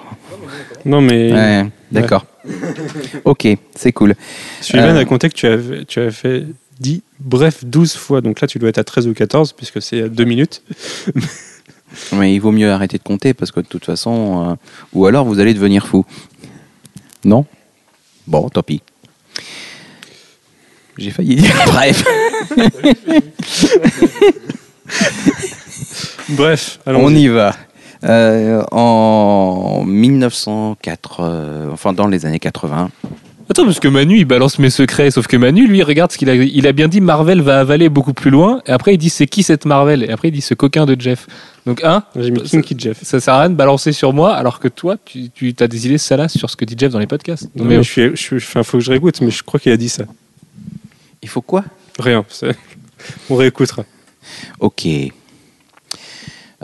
Non, 0.84 1.00
mais 1.00 1.32
Ouais, 1.32 1.66
D'accord. 1.90 2.26
ok, 3.24 3.48
c'est 3.74 3.92
cool. 3.92 4.14
Sylvain 4.60 4.94
Euh, 4.94 5.00
a 5.00 5.04
compté 5.04 5.28
que 5.28 5.34
tu 5.34 5.46
avais, 5.46 5.84
tu 5.84 5.98
avais 6.00 6.10
fait 6.10 6.44
dit 6.78 7.02
bref 7.18 7.64
12 7.64 7.94
fois. 7.94 8.20
Donc 8.20 8.40
là, 8.40 8.46
tu 8.46 8.58
dois 8.58 8.68
être 8.68 8.78
à 8.78 8.84
13 8.84 9.08
ou 9.08 9.14
14, 9.14 9.52
puisque 9.52 9.82
c'est 9.82 10.02
à 10.02 10.08
2 10.08 10.24
minutes. 10.24 10.62
Mais 12.12 12.34
il 12.34 12.38
vaut 12.38 12.52
mieux 12.52 12.70
arrêter 12.70 12.98
de 12.98 13.02
compter 13.02 13.34
parce 13.34 13.50
que 13.50 13.60
de 13.60 13.66
toute 13.66 13.84
façon, 13.84 14.50
euh, 14.50 14.54
ou 14.92 15.06
alors 15.06 15.24
vous 15.24 15.40
allez 15.40 15.54
devenir 15.54 15.86
fou. 15.86 16.04
Non? 17.24 17.44
Bon, 18.26 18.48
tant 18.48 18.62
pis. 18.62 18.82
J'ai 20.96 21.10
failli 21.10 21.36
dire. 21.36 21.54
Bref. 21.66 22.04
Bref, 26.30 26.80
On 26.86 27.14
y 27.14 27.28
va. 27.28 27.54
Euh, 28.04 28.62
en 28.70 29.82
1904, 29.84 31.20
euh, 31.20 31.70
enfin 31.72 31.92
dans 31.92 32.06
les 32.06 32.26
années 32.26 32.38
80. 32.38 32.90
Attends, 33.50 33.64
parce 33.64 33.80
que 33.80 33.88
Manu, 33.88 34.18
il 34.18 34.24
balance 34.26 34.58
mes 34.58 34.68
secrets. 34.68 35.10
Sauf 35.10 35.26
que 35.26 35.36
Manu, 35.36 35.66
lui, 35.66 35.82
regarde 35.82 36.12
ce 36.12 36.18
qu'il 36.18 36.28
a 36.28 36.34
Il 36.34 36.66
a 36.66 36.72
bien 36.72 36.86
dit 36.86 37.00
Marvel 37.00 37.40
va 37.40 37.60
avaler 37.60 37.88
beaucoup 37.88 38.12
plus 38.12 38.30
loin. 38.30 38.60
Et 38.66 38.70
après, 38.72 38.94
il 38.94 38.98
dit 38.98 39.08
c'est 39.08 39.26
qui 39.26 39.42
cette 39.42 39.64
Marvel? 39.64 40.02
Et 40.04 40.10
après, 40.10 40.28
il 40.28 40.32
dit 40.32 40.42
ce 40.42 40.52
coquin 40.54 40.84
de 40.84 41.00
Jeff. 41.00 41.26
Donc, 41.64 41.82
un, 41.82 42.02
J'ai 42.14 42.30
mis 42.30 42.42
Kinky 42.42 42.74
Jeff. 42.78 42.98
ça 43.02 43.20
sert 43.20 43.34
à 43.34 43.40
rien 43.40 43.50
de 43.50 43.54
balancer 43.54 43.92
sur 43.92 44.12
moi, 44.12 44.34
alors 44.34 44.58
que 44.60 44.68
toi, 44.68 44.96
tu, 45.04 45.30
tu 45.34 45.54
as 45.60 45.66
des 45.68 45.86
idées 45.86 45.98
salaces 45.98 46.36
sur 46.36 46.50
ce 46.50 46.56
que 46.56 46.64
dit 46.66 46.74
Jeff 46.78 46.92
dans 46.92 46.98
les 46.98 47.06
podcasts. 47.06 47.48
Non, 47.56 47.64
mais 47.64 47.78
mais 47.78 47.82
je 47.82 47.90
suis, 47.90 48.10
je 48.10 48.16
suis, 48.16 48.36
enfin, 48.36 48.62
faut 48.62 48.78
que 48.78 48.84
je 48.84 48.90
réécoute, 48.90 49.20
mais 49.22 49.30
je 49.30 49.42
crois 49.42 49.58
qu'il 49.60 49.72
a 49.72 49.76
dit 49.78 49.88
ça. 49.88 50.04
Il 51.22 51.28
faut 51.28 51.42
quoi? 51.42 51.64
Rien. 51.98 52.24
c'est- 52.28 52.54
On 53.30 53.36
réécoutera. 53.36 53.84
Ok. 54.60 54.86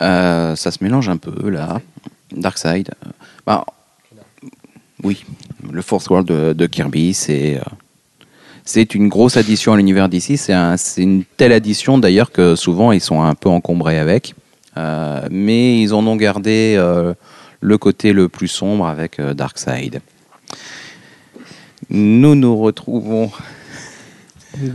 Euh, 0.01 0.57
ça 0.57 0.71
se 0.71 0.83
mélange 0.83 1.09
un 1.09 1.17
peu 1.17 1.49
là. 1.49 1.81
Darkseid. 2.37 2.91
euh, 3.07 3.11
bah, 3.47 3.65
oui, 5.05 5.25
le 5.71 5.83
Force 5.83 6.09
World 6.09 6.27
de, 6.29 6.53
de 6.53 6.67
Kirby, 6.67 7.15
c'est 7.15 7.57
euh, 7.57 7.61
c'est 8.65 8.95
une 8.95 9.09
grosse 9.09 9.37
addition 9.37 9.73
à 9.75 9.77
l'univers 9.77 10.09
d'ici. 10.09 10.37
C'est 10.39 10.53
un- 10.55 10.77
c'est 10.77 11.03
une 11.03 11.25
telle 11.37 11.53
addition 11.53 11.99
d'ailleurs 11.99 12.33
que 12.33 12.57
souvent 12.57 12.93
ils 12.93 13.01
sont 13.01 13.23
un 13.23 13.35
peu 13.35 13.49
encombrés 13.51 13.99
avec. 13.99 14.35
Euh, 14.77 15.27
mais 15.31 15.81
ils 15.81 15.93
en 15.95 16.05
ont 16.07 16.17
gardé 16.17 16.75
euh, 16.79 17.15
le 17.61 17.79
côté 17.79 18.13
le 18.13 18.29
plus 18.29 18.49
sombre 18.49 18.87
avec 18.87 19.21
euh, 19.21 19.33
Darkseid. 19.35 20.01
Nous 21.91 22.35
nous 22.35 22.57
retrouvons 22.57 23.31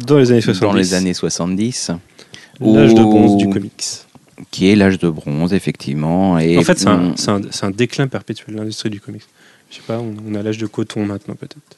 Dans 0.05 0.17
les 0.17 0.31
années 0.31 0.41
70. 0.41 0.59
dans 0.61 0.73
les 0.73 0.93
années 0.93 1.13
70. 1.13 1.91
L'âge 2.61 2.93
de 2.93 3.01
bronze 3.01 3.37
du 3.37 3.49
comics. 3.49 3.83
qui 4.51 4.69
est 4.69 4.75
l'âge 4.75 4.99
de 4.99 5.09
bronze, 5.09 5.53
effectivement. 5.53 6.37
Et 6.39 6.57
en 6.57 6.61
fait, 6.61 6.77
c'est 6.77 6.87
un, 6.87 7.11
un- 7.11 7.41
c'est 7.51 7.63
un 7.65 7.71
déclin 7.71 8.07
perpétuel 8.07 8.55
de 8.55 8.59
l'industrie 8.59 8.89
du 8.89 8.99
comics. 9.01 9.23
Je 9.69 9.75
sais 9.75 9.81
pas, 9.85 9.99
on, 9.99 10.35
a 10.35 10.41
l'âge 10.43 10.57
de 10.57 10.65
coton 10.67 11.05
maintenant, 11.05 11.35
peut-être. 11.35 11.77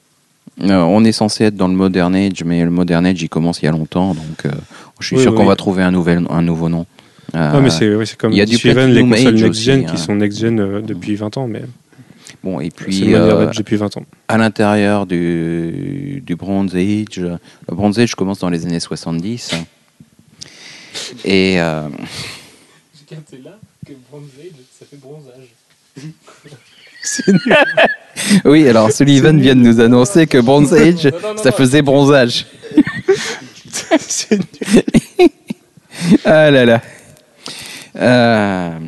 euh, 0.62 0.76
on 0.82 1.04
est 1.04 1.12
censé 1.12 1.46
être 1.46 1.56
dans 1.56 1.68
le 1.68 1.74
Modern 1.74 2.16
Age, 2.16 2.44
mais 2.46 2.64
le 2.64 2.72
Modern 2.72 3.06
Age, 3.06 3.22
il 3.22 3.30
commence 3.30 3.62
il 3.62 3.66
y 3.66 3.68
a 3.68 3.72
longtemps, 3.72 4.14
donc 4.14 4.46
euh, 4.46 4.52
je 5.00 5.08
suis 5.08 5.16
Oui, 5.18 5.22
sûr 5.24 5.32
oui. 5.32 5.38
qu'on 5.38 5.46
va 5.46 5.56
trouver 5.56 5.84
un, 5.84 5.92
nouvel, 5.92 6.26
un 6.30 6.42
nouveau 6.42 6.70
nom. 6.70 6.86
Euh, 7.36 7.52
non, 7.52 7.62
mais 7.62 7.70
c'est 7.70 8.06
c'est 8.06 8.18
comme 8.18 8.32
il 8.34 8.38
y 8.38 8.42
a 8.42 8.46
du 8.46 8.58
Steven, 8.58 8.89
les 8.92 9.02
consoles 9.02 9.36
next-gen 9.36 9.86
qui 9.86 9.92
hein. 9.92 9.98
sont 9.98 10.16
next-gen 10.16 10.60
euh, 10.60 10.82
depuis 10.82 11.16
20 11.16 11.38
ans, 11.38 11.48
mais 11.48 11.62
bon, 12.44 12.60
et 12.60 12.70
puis 12.72 13.14
euh, 13.14 13.48
depuis 13.56 13.78
20 13.78 13.98
ans. 13.98 14.06
à 14.28 14.38
l'intérieur 14.38 15.06
du, 15.06 16.22
du 16.26 16.36
Bronze 16.36 16.76
Age, 16.76 17.18
le 17.20 17.39
Bronze 17.76 18.00
Age 18.00 18.16
commence 18.16 18.39
dans 18.39 18.50
les 18.50 18.66
années 18.66 18.80
70. 18.82 19.52
Et 21.26 21.60
euh, 21.62 21.88
C'est 23.30 23.44
là 23.44 23.58
que 23.86 23.94
Bronze 24.10 24.30
Age, 24.39 24.52
ça 24.80 24.86
fait 24.89 24.98
bronzage. 24.98 25.50
oui, 28.45 28.68
alors 28.68 28.91
Sullivan 28.91 29.39
vient 29.39 29.56
de 29.56 29.62
nous 29.62 29.80
annoncer 29.80 30.28
que 30.28 30.38
Bronze 30.38 30.74
Age, 30.74 31.06
Non, 31.06 31.12
non, 31.22 31.34
non, 31.36 31.38
ça 31.43 31.49
non. 31.49 31.56
faisait 31.56 31.82
bronzage. 31.82 32.45
C'est 33.99 34.38
nul. 34.58 34.82
Ah 36.26 36.49
là 36.52 36.66
là. 36.66 36.82
Euh, 37.97 38.80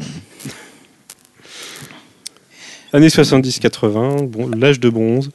Années 2.93 3.07
70-80, 3.07 4.27
bon, 4.27 4.49
l'âge 4.55 4.79
de 4.79 4.89
bronze. 4.89 5.29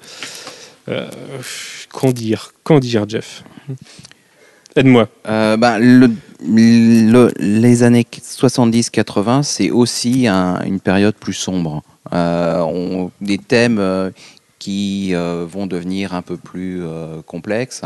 Euh, 0.88 1.06
qu'en 1.92 2.10
dire 2.12 2.52
Qu'en 2.62 2.78
dire, 2.78 3.04
Jeff? 3.08 3.42
Aide-moi. 4.76 5.08
Euh, 5.28 5.56
ben, 5.56 5.78
le- 5.78 6.10
le- 6.46 7.30
les 7.38 7.82
années 7.82 8.06
70-80, 8.22 9.42
c'est 9.42 9.70
aussi 9.70 10.26
un- 10.26 10.60
une 10.64 10.80
période 10.80 11.14
plus 11.14 11.32
sombre. 11.34 11.82
Euh, 12.12 12.60
on- 12.60 13.10
des 13.20 13.38
thèmes 13.38 13.78
euh, 13.78 14.10
qui 14.58 15.10
euh, 15.14 15.44
vont 15.50 15.66
devenir 15.66 16.14
un 16.14 16.22
peu 16.22 16.36
plus 16.36 16.82
complexes. 17.26 17.82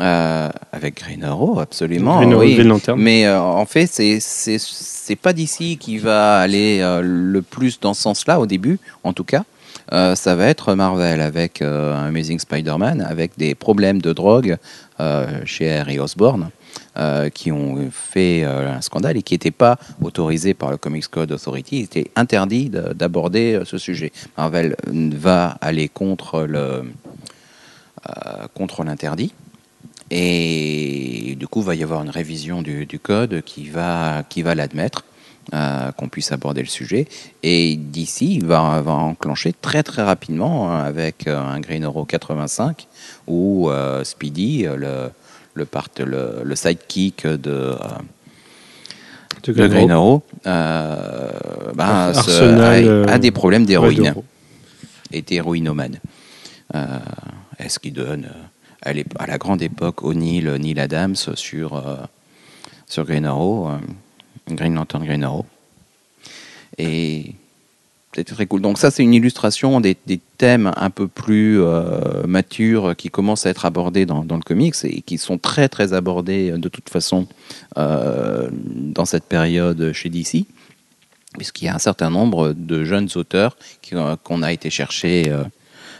Avec 0.00 0.96
Green 1.02 1.22
Arrow, 1.22 1.60
absolument. 1.60 2.16
Green 2.16 2.32
Arrow, 2.32 2.40
oui. 2.42 2.56
Mais 2.96 3.28
en 3.28 3.66
fait, 3.66 3.86
c'est 3.86 5.16
pas 5.16 5.32
d'ici 5.32 5.76
qui 5.76 5.98
va 5.98 6.38
aller 6.38 6.80
le 7.02 7.42
plus 7.42 7.78
dans 7.78 7.94
ce 7.94 8.02
sens-là 8.02 8.40
au 8.40 8.46
début, 8.46 8.78
en 9.04 9.12
tout 9.12 9.24
cas. 9.24 9.44
Euh, 9.92 10.14
ça 10.14 10.34
va 10.34 10.46
être 10.46 10.74
Marvel 10.74 11.20
avec 11.20 11.60
euh, 11.60 12.08
Amazing 12.08 12.38
Spider-Man, 12.38 13.02
avec 13.06 13.32
des 13.36 13.54
problèmes 13.54 14.00
de 14.00 14.12
drogue 14.14 14.56
euh, 15.00 15.26
chez 15.44 15.70
Harry 15.70 15.98
Osborn, 15.98 16.48
euh, 16.98 17.30
qui 17.30 17.50
ont 17.50 17.88
fait 17.90 18.44
euh, 18.44 18.70
un 18.70 18.82
scandale 18.82 19.16
et 19.16 19.22
qui 19.22 19.32
n'étaient 19.32 19.50
pas 19.50 19.78
autorisés 20.02 20.52
par 20.52 20.70
le 20.70 20.76
Comics 20.76 21.08
Code 21.08 21.32
Authority. 21.32 21.78
Il 21.78 21.82
était 21.84 22.10
interdit 22.16 22.68
de- 22.68 22.92
d'aborder 22.92 23.54
euh, 23.54 23.64
ce 23.64 23.78
sujet. 23.78 24.12
Marvel 24.36 24.76
va 24.84 25.56
aller 25.62 25.88
contre 25.88 26.42
le 26.42 26.82
contre 28.52 28.84
l'interdit. 28.84 29.32
Et 30.10 31.34
du 31.38 31.46
coup, 31.46 31.62
va 31.62 31.74
y 31.74 31.82
avoir 31.82 32.02
une 32.02 32.10
révision 32.10 32.60
du, 32.60 32.86
code 33.02 33.40
qui 33.40 33.70
va, 33.70 34.22
qui 34.28 34.42
va 34.42 34.54
l'admettre, 34.54 35.04
qu'on 35.96 36.08
puisse 36.10 36.32
aborder 36.32 36.60
le 36.60 36.68
sujet. 36.68 37.06
Et 37.42 37.76
d'ici, 37.76 38.34
il 38.34 38.44
va, 38.44 38.82
va 38.82 38.92
enclencher 38.92 39.54
très 39.54 39.82
très 39.84 40.02
rapidement 40.02 40.70
hein, 40.70 40.80
avec 40.84 41.28
un 41.28 41.60
Green 41.60 41.84
Arrow 41.84 42.04
85 42.04 42.88
où 43.28 43.70
Speedy, 44.02 44.64
le, 44.64 45.10
le, 45.54 45.64
part, 45.64 45.88
le, 45.98 46.42
le 46.44 46.56
sidekick 46.56 47.26
de, 47.26 47.76
De 49.44 49.52
de 49.52 49.66
Green 49.66 49.90
Arrow. 49.90 50.22
Euh, 50.46 51.30
ben, 51.74 52.12
se- 52.12 52.18
Arsenal, 52.18 52.62
a, 52.62 52.90
euh, 52.90 53.06
a 53.08 53.18
des 53.18 53.30
problèmes 53.30 53.66
d'héroïne 53.66 54.14
était 55.12 55.34
héroïnomane. 55.36 56.00
Euh, 56.74 56.98
est-ce 57.58 57.78
qui 57.78 57.90
donne 57.90 58.28
à, 58.82 58.92
la 59.26 59.38
grande 59.38 59.60
époque 59.62 60.02
O'Neill, 60.02 60.48
Neil 60.58 60.80
Adams 60.80 61.16
sur, 61.34 61.76
euh, 61.76 61.96
sur 62.86 63.04
Green 63.04 63.26
Arrow, 63.26 63.70
Green 64.48 64.74
Lantern 64.74 65.04
Green 65.04 65.22
Arrow. 65.22 65.44
Et 66.78 67.34
c'était 68.14 68.34
très 68.34 68.46
cool. 68.46 68.60
Donc 68.60 68.78
ça, 68.78 68.90
c'est 68.90 69.02
une 69.02 69.14
illustration 69.14 69.80
des, 69.80 69.96
thèmes 70.36 70.72
un 70.76 70.90
peu 70.90 71.08
plus 71.08 71.62
euh, 71.62 72.26
matures 72.26 72.94
qui 72.96 73.08
commencent 73.08 73.46
à 73.46 73.50
être 73.50 73.64
abordés 73.64 74.04
dans, 74.06 74.22
le 74.22 74.42
comics 74.42 74.74
et 74.84 75.00
qui 75.00 75.16
sont 75.16 75.38
très 75.38 75.68
très 75.68 75.92
abordés 75.94 76.50
euh, 76.50 76.58
de 76.58 76.68
toute 76.68 76.90
façon 76.90 77.26
euh, 77.78 78.50
dans 78.52 79.06
cette 79.06 79.24
période 79.24 79.92
chez 79.92 80.10
DC, 80.10 80.44
puisqu'il 81.38 81.66
y 81.66 81.68
a 81.68 81.74
un 81.74 81.78
certain 81.78 82.10
nombre 82.10 82.52
de 82.52 82.84
jeunes 82.84 83.08
auteurs 83.14 83.56
qu'on 84.24 84.42
a 84.42 84.52
été 84.52 84.68
chercher 84.68 85.32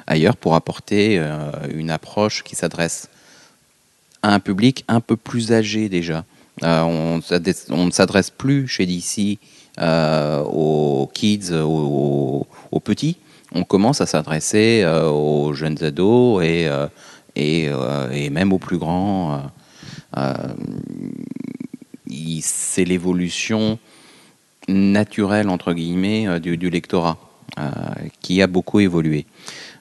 ailleurs 0.06 0.36
pour 0.36 0.54
apporter 0.54 1.24
une 1.72 1.90
approche 1.90 2.42
qui 2.42 2.56
s'adresse 2.56 3.08
à 4.22 4.34
un 4.34 4.40
public 4.40 4.84
un 4.88 5.00
peu 5.00 5.16
plus 5.16 5.52
âgé 5.52 5.88
déjà. 5.88 6.24
On, 6.60 7.20
ne 7.20 7.90
s'adresse 7.90 8.30
plus 8.30 8.68
chez 8.68 8.84
DC 8.84 9.38
aux 9.80 11.10
kids, 11.14 11.52
aux, 11.52 12.46
petits. 12.84 13.16
On 13.54 13.64
commence 13.64 14.00
à 14.00 14.06
s'adresser 14.06 14.82
euh, 14.82 15.10
aux 15.10 15.52
jeunes 15.52 15.82
ados 15.82 16.42
et, 16.42 16.68
euh, 16.68 16.86
et, 17.36 17.68
euh, 17.68 18.30
même 18.30 18.52
aux 18.52 18.58
plus 18.58 18.78
grands. 18.78 19.34
euh, 19.34 19.38
euh, 20.16 20.54
C'est 22.40 22.84
l'évolution 22.84 23.78
naturelle, 24.68 25.48
entre 25.48 25.72
guillemets, 25.74 26.26
euh, 26.28 26.38
du, 26.38 26.70
lectorat 26.70 27.18
euh, 27.58 27.70
qui 28.20 28.40
a 28.40 28.46
beaucoup 28.46 28.80
évolué. 28.80 29.26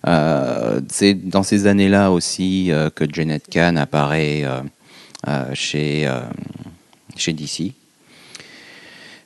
Euh, 0.08 0.82
C'est 0.89 1.14
dans 1.14 1.44
ces 1.44 1.68
années-là 1.68 2.12
aussi 2.12 2.72
euh, 2.72 2.89
que 2.89 3.06
Janet 3.12 3.48
Kahn 3.48 3.78
apparaît 3.78 4.44
euh, 4.44 4.62
euh, 5.28 5.52
chez, 5.54 6.08
euh, 6.08 6.22
chez 7.16 7.34
DC. 7.34 7.74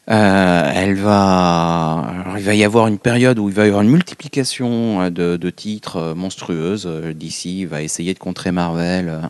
Euh, 0.07 0.71
elle 0.73 0.93
va, 0.93 2.35
il 2.37 2.43
va 2.43 2.53
y 2.53 2.63
avoir 2.63 2.85
une 2.85 2.99
période 2.99 3.39
où 3.39 3.49
il 3.49 3.55
va 3.55 3.65
y 3.65 3.69
avoir 3.69 3.81
une 3.81 3.89
multiplication 3.89 5.01
euh, 5.01 5.09
de, 5.09 5.49
titres 5.49 5.97
euh, 5.97 6.15
monstrueuses. 6.15 6.85
DC 6.85 7.67
va 7.67 7.81
essayer 7.81 8.13
de 8.13 8.19
contrer 8.19 8.51
Marvel 8.51 9.21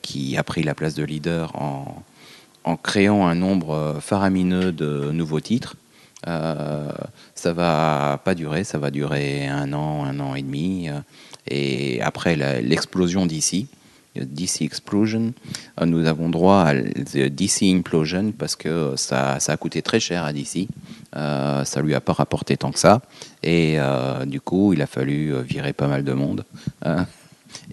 qui 0.00 0.38
a 0.38 0.42
pris 0.42 0.62
la 0.62 0.74
place 0.74 0.94
de 0.94 1.04
leader 1.04 1.52
en, 1.54 2.76
créant 2.82 3.26
un 3.26 3.34
nombre 3.34 3.98
faramineux 4.00 4.72
de 4.72 5.10
nouveaux 5.12 5.40
titres. 5.40 5.76
Euh, 6.26 6.90
ça 7.34 7.52
va 7.52 8.20
pas 8.24 8.34
durer, 8.34 8.64
ça 8.64 8.78
va 8.78 8.90
durer 8.90 9.46
un 9.46 9.72
an, 9.74 10.04
un 10.04 10.18
an 10.18 10.34
et 10.34 10.42
demi. 10.42 10.88
et 11.46 12.00
après 12.00 12.36
l'explosion 12.62 13.26
d'ici, 13.26 13.68
DC 14.24 14.62
Explosion, 14.62 15.32
euh, 15.80 15.86
nous 15.86 16.06
avons 16.06 16.28
droit 16.28 16.64
à 16.68 16.74
DC 16.74 17.62
Implosion 17.62 18.32
parce 18.36 18.56
que 18.56 18.94
ça, 18.96 19.38
ça 19.40 19.52
a 19.52 19.56
coûté 19.56 19.82
très 19.82 20.00
cher 20.00 20.24
à 20.24 20.32
DC. 20.32 20.68
Euh, 21.16 21.64
ça 21.64 21.80
lui 21.80 21.94
a 21.94 22.00
pas 22.00 22.12
rapporté 22.12 22.56
tant 22.56 22.70
que 22.70 22.78
ça. 22.78 23.00
Et 23.42 23.76
euh, 23.78 24.24
du 24.24 24.40
coup, 24.40 24.72
il 24.72 24.82
a 24.82 24.86
fallu 24.86 25.34
euh, 25.34 25.40
virer 25.40 25.72
pas 25.72 25.86
mal 25.86 26.04
de 26.04 26.12
monde 26.12 26.44
hein, 26.82 27.06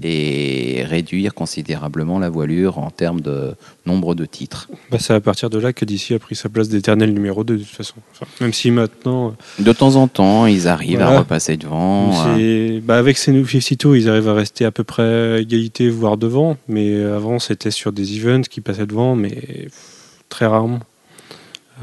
et 0.02 0.84
réduire 0.86 1.34
considérablement 1.34 2.18
la 2.20 2.30
voilure 2.30 2.80
en 2.80 2.90
termes 2.90 3.22
de 3.22 3.54
nombre 3.86 4.16
de 4.16 4.26
titres. 4.26 4.68
Bah, 4.92 4.98
c'est 5.00 5.14
à 5.14 5.20
partir 5.20 5.50
de 5.50 5.60
là 5.60 5.72
que 5.74 5.86
DC 5.86 6.12
a 6.14 6.20
pris 6.20 6.36
sa 6.36 6.50
place 6.50 6.68
d'éternel 6.70 7.14
numéro 7.14 7.44
2 7.44 7.58
de 7.58 7.64
toute 7.64 7.70
façon. 7.76 7.96
Enfin, 8.14 8.26
même 8.42 8.54
si 8.54 8.72
maintenant, 8.72 9.36
De 9.60 9.72
temps 9.72 9.96
en 9.96 10.08
temps, 10.08 10.46
ils 10.48 10.68
arrivent 10.68 11.02
à 11.02 11.20
repasser 11.20 11.58
devant. 11.58 12.12
euh, 12.38 12.80
bah, 12.84 12.98
avec 12.98 13.18
ces 13.18 13.32
New 13.32 13.46
52, 13.48 13.96
ils 13.98 14.10
arrivent 14.10 14.30
à 14.30 14.34
rester 14.34 14.66
à 14.66 14.72
peu 14.72 14.84
près 14.84 15.04
à 15.34 15.38
égalité, 15.40 15.90
voire 15.90 16.18
devant. 16.18 16.58
Mais 16.68 17.02
avant, 17.04 17.38
c'était 17.40 17.72
sur 17.72 17.92
des 17.92 18.18
events 18.18 18.42
qui 18.50 18.62
passaient 18.62 18.88
devant, 18.88 19.16
mais 19.16 19.30
pff, 19.32 20.24
très 20.30 20.48
rarement. 20.48 20.80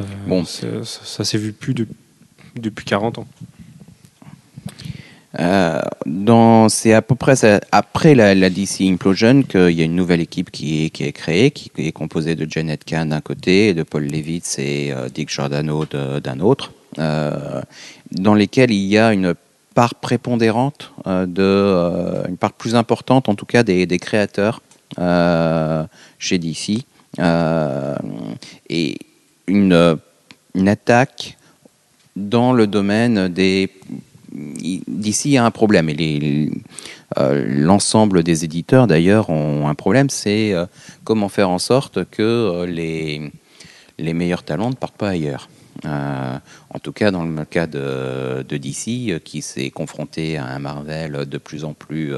Euh, 0.00 0.02
Bon. 0.26 0.44
ça, 0.44 0.66
ça 0.84 1.24
s'est 1.24 1.38
vu 1.38 1.52
plus 1.52 1.74
de- 1.74 1.86
depuis 2.60 2.84
40 2.84 3.18
ans. 3.18 3.26
Euh, 5.38 5.80
c'est 6.68 6.92
à 6.92 7.02
peu 7.02 7.14
près 7.14 7.34
après 7.70 8.14
la, 8.14 8.50
DC 8.50 8.82
Implosion 8.82 9.42
qu'il 9.42 9.70
y 9.70 9.82
a 9.82 9.84
une 9.84 9.94
nouvelle 9.94 10.20
équipe 10.20 10.50
qui 10.50 10.84
est, 10.84 11.12
créée, 11.12 11.50
qui 11.50 11.70
est 11.78 11.92
composée 11.92 12.34
de 12.34 12.50
Janet 12.50 12.84
Kahn 12.84 13.10
d'un 13.10 13.20
côté, 13.20 13.74
de 13.74 13.82
Paul 13.82 14.04
Levitz 14.04 14.58
et 14.58 14.92
euh, 14.92 15.08
Dick 15.08 15.30
Giordano 15.30 15.84
d'un 15.86 16.40
autre, 16.40 16.72
euh, 16.98 17.62
dans 18.10 18.34
lesquels 18.34 18.72
il 18.72 18.86
y 18.86 18.98
a 18.98 19.12
une 19.12 19.34
part 19.74 19.94
prépondérante 19.94 20.92
euh, 21.06 21.26
de, 21.26 22.28
une 22.28 22.36
part 22.36 22.52
plus 22.52 22.74
importante 22.74 23.28
en 23.28 23.34
tout 23.34 23.46
cas 23.46 23.62
des, 23.62 23.86
des 23.86 23.98
créateurs 23.98 24.60
chez 26.18 26.38
DC 26.38 26.84
et 28.68 28.98
une, 29.46 29.98
une 30.54 30.68
attaque 30.68 31.36
dans 32.16 32.52
le 32.52 32.66
domaine 32.66 33.28
des 33.28 33.70
d'ici 34.32 35.30
il 35.30 35.32
y 35.32 35.38
a 35.38 35.44
un 35.44 35.50
problème 35.50 35.88
et 35.88 36.50
euh, 37.18 37.44
l'ensemble 37.48 38.22
des 38.22 38.44
éditeurs 38.44 38.86
d'ailleurs 38.86 39.30
ont 39.30 39.68
un 39.68 39.74
problème 39.74 40.08
c'est 40.10 40.52
euh, 40.52 40.66
comment 41.04 41.28
faire 41.28 41.50
en 41.50 41.58
sorte 41.58 42.04
que 42.10 42.22
euh, 42.22 42.66
les 42.66 43.32
les 43.98 44.14
meilleurs 44.14 44.44
talents 44.44 44.70
ne 44.70 44.74
partent 44.74 44.96
pas 44.96 45.10
ailleurs 45.10 45.48
en 45.84 46.78
tout 46.82 46.92
cas 46.92 47.10
dans 47.10 47.24
le 47.24 47.44
cas 47.44 47.66
de, 47.66 48.44
de 48.46 48.56
DC 48.58 49.22
qui 49.22 49.40
s'est 49.40 49.70
confronté 49.70 50.36
à 50.36 50.44
un 50.44 50.58
Marvel 50.58 51.24
de 51.26 51.38
plus 51.38 51.64
en 51.64 51.72
plus 51.72 52.12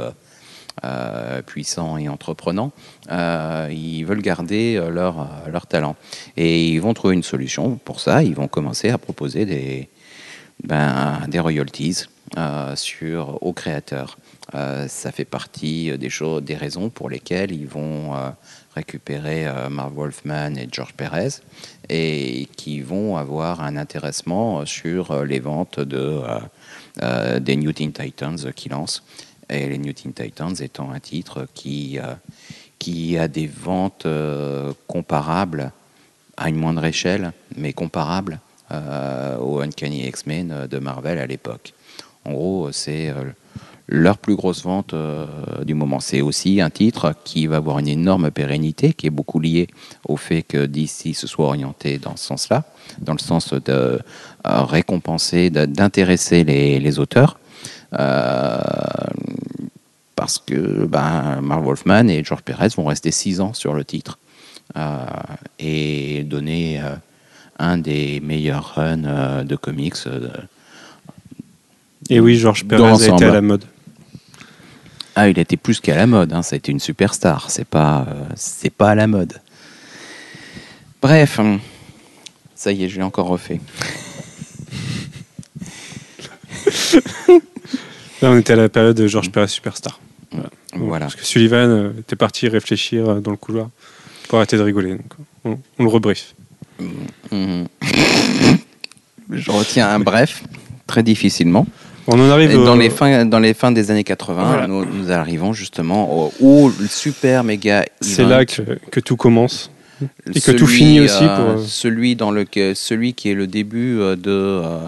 puissant 1.46 1.96
et 1.96 2.08
entreprenant, 2.08 2.72
ils 3.08 4.02
veulent 4.02 4.22
garder 4.22 4.82
leur, 4.90 5.28
leur 5.48 5.68
talent. 5.68 5.94
Et 6.36 6.70
ils 6.70 6.80
vont 6.80 6.92
trouver 6.92 7.14
une 7.14 7.22
solution 7.22 7.76
pour 7.76 8.00
ça. 8.00 8.24
Ils 8.24 8.34
vont 8.34 8.48
commencer 8.48 8.88
à 8.90 8.98
proposer 8.98 9.44
des, 9.44 9.88
ben, 10.64 11.20
des 11.28 11.40
royalties 11.40 12.06
euh, 12.36 12.74
sur, 12.76 13.42
aux 13.42 13.52
créateurs. 13.52 14.18
Euh, 14.54 14.86
ça 14.88 15.12
fait 15.12 15.24
partie 15.24 15.96
des, 15.98 16.10
choses, 16.10 16.42
des 16.42 16.56
raisons 16.56 16.90
pour 16.90 17.08
lesquelles 17.08 17.52
ils 17.52 17.66
vont 17.66 18.14
euh, 18.14 18.30
récupérer 18.74 19.46
euh, 19.46 19.68
Marv 19.68 19.94
Wolfman 19.94 20.54
et 20.56 20.68
George 20.70 20.94
Perez 20.94 21.40
et 21.88 22.48
qui 22.56 22.80
vont 22.80 23.16
avoir 23.16 23.62
un 23.62 23.76
intéressement 23.76 24.64
sur 24.66 25.10
euh, 25.10 25.24
les 25.24 25.40
ventes 25.40 25.80
de, 25.80 25.98
euh, 25.98 26.38
euh, 27.02 27.40
des 27.40 27.56
New 27.56 27.72
Teen 27.72 27.92
Titans 27.92 28.52
qui 28.54 28.68
lancent. 28.68 29.02
Et 29.48 29.68
les 29.68 29.78
New 29.78 29.92
Teen 29.92 30.12
Titans 30.12 30.54
étant 30.60 30.90
un 30.90 31.00
titre 31.00 31.46
qui, 31.54 31.98
euh, 31.98 32.14
qui 32.78 33.18
a 33.18 33.28
des 33.28 33.46
ventes 33.46 34.06
euh, 34.06 34.72
comparables 34.86 35.72
à 36.36 36.48
une 36.48 36.56
moindre 36.56 36.84
échelle, 36.84 37.32
mais 37.56 37.72
comparables 37.72 38.34
euh, 38.34 38.51
aux 39.40 39.60
Uncanny 39.60 40.06
X-Men 40.06 40.66
de 40.70 40.78
Marvel 40.78 41.18
à 41.18 41.26
l'époque. 41.26 41.74
En 42.24 42.32
gros, 42.32 42.72
c'est 42.72 43.10
euh, 43.10 43.24
leur 43.88 44.18
plus 44.18 44.36
grosse 44.36 44.62
vente 44.62 44.94
euh, 44.94 45.26
du 45.64 45.74
moment. 45.74 46.00
C'est 46.00 46.20
aussi 46.20 46.60
un 46.60 46.70
titre 46.70 47.14
qui 47.24 47.46
va 47.46 47.56
avoir 47.56 47.78
une 47.78 47.88
énorme 47.88 48.30
pérennité, 48.30 48.92
qui 48.92 49.08
est 49.08 49.10
beaucoup 49.10 49.40
lié 49.40 49.66
au 50.08 50.16
fait 50.16 50.42
que 50.42 50.66
DC 50.66 51.14
se 51.14 51.26
soit 51.26 51.46
orienté 51.46 51.98
dans 51.98 52.16
ce 52.16 52.26
sens-là, 52.26 52.64
dans 52.98 53.12
le 53.12 53.18
sens 53.18 53.52
de 53.52 53.62
euh, 53.72 53.98
récompenser, 54.44 55.50
d'intéresser 55.50 56.44
les, 56.44 56.98
auteurs. 56.98 57.38
Euh, 57.94 58.58
parce 60.14 60.38
que 60.38 60.86
ben, 60.86 61.40
Wolfman 61.40 62.08
et 62.08 62.22
George 62.22 62.42
Perez 62.42 62.68
vont 62.76 62.84
rester 62.84 63.10
six 63.10 63.40
ans 63.40 63.54
sur 63.54 63.74
le 63.74 63.84
titre 63.84 64.18
euh, 64.76 65.04
et 65.58 66.22
donner 66.24 66.80
euh, 66.80 66.94
un 67.62 67.78
des 67.78 68.20
meilleurs 68.20 68.74
runs 68.74 69.04
euh, 69.04 69.44
de 69.44 69.54
comics. 69.56 69.94
euh, 70.06 70.28
Et 72.10 72.18
oui, 72.18 72.36
Georges 72.36 72.64
Perez 72.64 73.04
a 73.04 73.14
été 73.14 73.24
à 73.24 73.32
la 73.32 73.40
mode. 73.40 73.64
Ah, 75.14 75.28
il 75.28 75.38
était 75.38 75.56
plus 75.56 75.78
qu'à 75.80 75.94
la 75.94 76.06
mode. 76.06 76.32
Hein. 76.32 76.42
Ça 76.42 76.54
a 76.54 76.56
été 76.56 76.72
une 76.72 76.80
superstar. 76.80 77.50
C'est 77.50 77.64
pas, 77.66 78.06
euh, 78.08 78.24
c'est 78.34 78.70
pas 78.70 78.90
à 78.90 78.94
la 78.96 79.06
mode. 79.06 79.34
Bref, 81.00 81.38
hum, 81.38 81.60
ça 82.54 82.72
y 82.72 82.84
est, 82.84 82.88
je 82.88 82.96
l'ai 82.96 83.02
encore 83.02 83.28
refait. 83.28 83.60
Là, 88.22 88.30
on 88.30 88.38
était 88.38 88.52
à 88.52 88.56
la 88.56 88.68
période 88.68 88.96
de 88.96 89.06
Georges 89.06 89.30
Perez 89.30 89.48
Superstar. 89.48 90.00
Voilà. 90.74 91.06
Parce 91.06 91.16
que 91.16 91.24
Sullivan 91.24 91.68
euh, 91.68 91.90
était 92.00 92.16
parti 92.16 92.48
réfléchir 92.48 93.20
dans 93.20 93.30
le 93.30 93.36
couloir 93.36 93.68
pour 94.28 94.38
arrêter 94.38 94.56
de 94.56 94.62
rigoler. 94.62 94.92
Donc, 94.92 95.12
on, 95.44 95.58
on 95.78 95.84
le 95.84 95.90
rebrief. 95.90 96.34
Mhm. 96.80 97.66
je 99.30 99.50
retiens 99.50 99.88
un 99.88 100.00
bref, 100.00 100.42
très 100.86 101.02
difficilement. 101.02 101.66
On 102.08 102.18
en 102.18 102.30
arrive 102.30 102.52
dans, 102.64 102.74
les 102.74 102.90
fins, 102.90 103.24
dans 103.24 103.38
les 103.38 103.54
fins 103.54 103.70
des 103.70 103.90
années 103.92 104.02
80, 104.02 104.44
Voilà. 104.44 104.66
nous, 104.66 104.84
nous 104.84 105.12
arrivons 105.12 105.52
justement 105.52 106.26
au, 106.26 106.32
au 106.40 106.72
super 106.88 107.44
méga. 107.44 107.84
C'est 108.00 108.24
là 108.24 108.44
que, 108.44 108.62
que 108.90 108.98
tout 109.00 109.16
commence. 109.16 109.70
et 110.34 110.40
que 110.40 110.50
tout 110.50 110.66
finit 110.66 110.98
aussi 111.00 111.24
pour, 111.24 111.50
euh, 111.50 111.64
celui 111.64 112.16
dans 112.16 112.32
le 112.32 112.44
celui 112.74 113.14
qui 113.14 113.30
est 113.30 113.34
le 113.34 113.46
début 113.46 114.00
euh, 114.00 114.16
de 114.16 114.30
euh, 114.30 114.78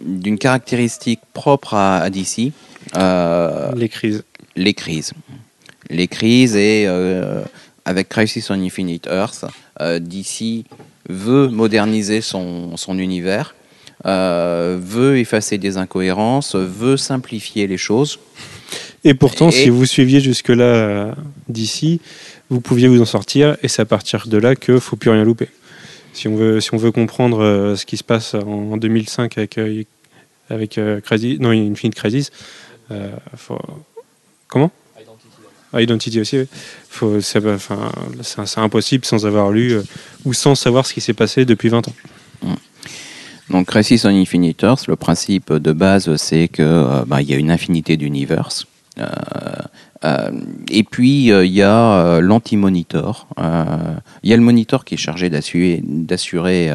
d'une 0.00 0.38
caractéristique 0.38 1.18
propre 1.32 1.74
à, 1.74 1.96
à 1.98 2.08
DC, 2.10 2.52
euh, 2.96 3.72
Les 3.74 3.88
crises. 3.88 4.22
les 4.54 4.74
crises, 4.74 5.12
les 5.90 6.06
crises 6.06 6.54
et 6.54 6.84
euh, 6.86 7.42
avec 7.84 8.08
Crisis 8.08 8.48
on 8.50 8.60
Infinite 8.62 9.08
Earth, 9.10 9.44
euh, 9.80 9.98
DC 9.98 10.64
veut 11.08 11.48
moderniser 11.48 12.20
son, 12.20 12.76
son 12.76 12.98
univers. 12.98 13.54
euh, 14.06 14.78
veut 14.80 15.18
effacer 15.18 15.58
des 15.58 15.76
incohérences, 15.76 16.54
veut 16.54 16.96
simplifier 16.96 17.66
les 17.66 17.76
choses. 17.78 18.20
Et 19.02 19.12
pourtant, 19.12 19.48
Et- 19.48 19.52
si 19.52 19.70
vous 19.70 19.86
suiviez 19.86 20.20
jusque-là 20.20 20.64
euh, 20.64 21.12
d'ici, 21.48 22.00
vous 22.48 22.60
pouviez 22.60 22.86
vous 22.86 23.00
en 23.02 23.04
sortir, 23.06 23.56
et 23.62 23.66
c'est 23.66 23.82
à 23.82 23.86
partir 23.86 24.28
de 24.28 24.38
là 24.38 24.54
que 24.54 24.78
faut 24.78 24.94
plus 24.94 25.10
rien 25.10 25.24
louper. 25.24 25.48
Si 26.12 26.28
on 26.28 26.36
veut, 26.36 26.60
si 26.60 26.72
on 26.74 26.76
veut 26.76 26.92
comprendre 26.92 27.40
euh, 27.42 27.74
ce 27.74 27.86
qui 27.86 27.96
se 27.96 28.04
passe 28.04 28.34
en, 28.34 28.72
en 28.72 28.76
2005 28.76 29.36
avec, 29.36 29.58
euh, 29.58 29.82
avec 30.48 30.78
Crysis- 31.04 31.40
non, 31.40 31.50
Infinite 31.50 31.96
Crisis, 31.96 32.30
faut- 33.36 33.58
comment? 34.46 34.70
Identity 35.74 36.20
aussi, 36.20 36.38
oui. 36.38 37.22
C'est, 37.22 38.58
impossible 38.58 39.04
sans 39.04 39.26
avoir 39.26 39.50
lu 39.50 39.72
euh, 39.72 39.82
ou 40.24 40.32
sans 40.32 40.54
savoir 40.54 40.86
ce 40.86 40.94
qui 40.94 41.00
s'est 41.00 41.14
passé 41.14 41.44
depuis 41.44 41.68
20 41.68 41.88
ans. 41.88 41.94
Donc 43.50 43.66
Crisis 43.66 44.04
on 44.04 44.08
Infinite 44.08 44.62
Earths, 44.62 44.88
le 44.88 44.96
principe 44.96 45.52
de 45.52 45.72
base, 45.72 46.14
c'est 46.16 46.48
que 46.48 46.62
euh, 46.62 47.04
bah, 47.06 47.22
y 47.22 47.32
a 47.32 47.36
une 47.36 47.50
infinité 47.50 47.96
d'univers. 47.96 48.48
Euh, 48.98 49.06
euh, 50.04 50.30
et 50.70 50.82
puis 50.82 51.28
il 51.28 51.52
y 51.52 51.62
a 51.62 52.20
l'anti-monitor. 52.20 53.26
Il 54.22 54.30
y 54.30 54.32
a 54.32 54.36
le 54.36 54.42
monitor 54.42 54.84
qui 54.84 54.94
est 54.94 54.98
chargé 54.98 55.30
d'assurer, 55.30 56.72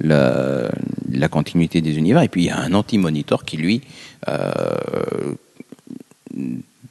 la, 0.00 1.28
continuité 1.30 1.80
des 1.80 1.96
univers. 1.96 2.22
Et 2.22 2.28
puis 2.28 2.42
il 2.42 2.46
y 2.46 2.50
a 2.50 2.58
un 2.58 2.74
anti-monitor 2.74 3.44
qui 3.44 3.56
lui 3.56 3.80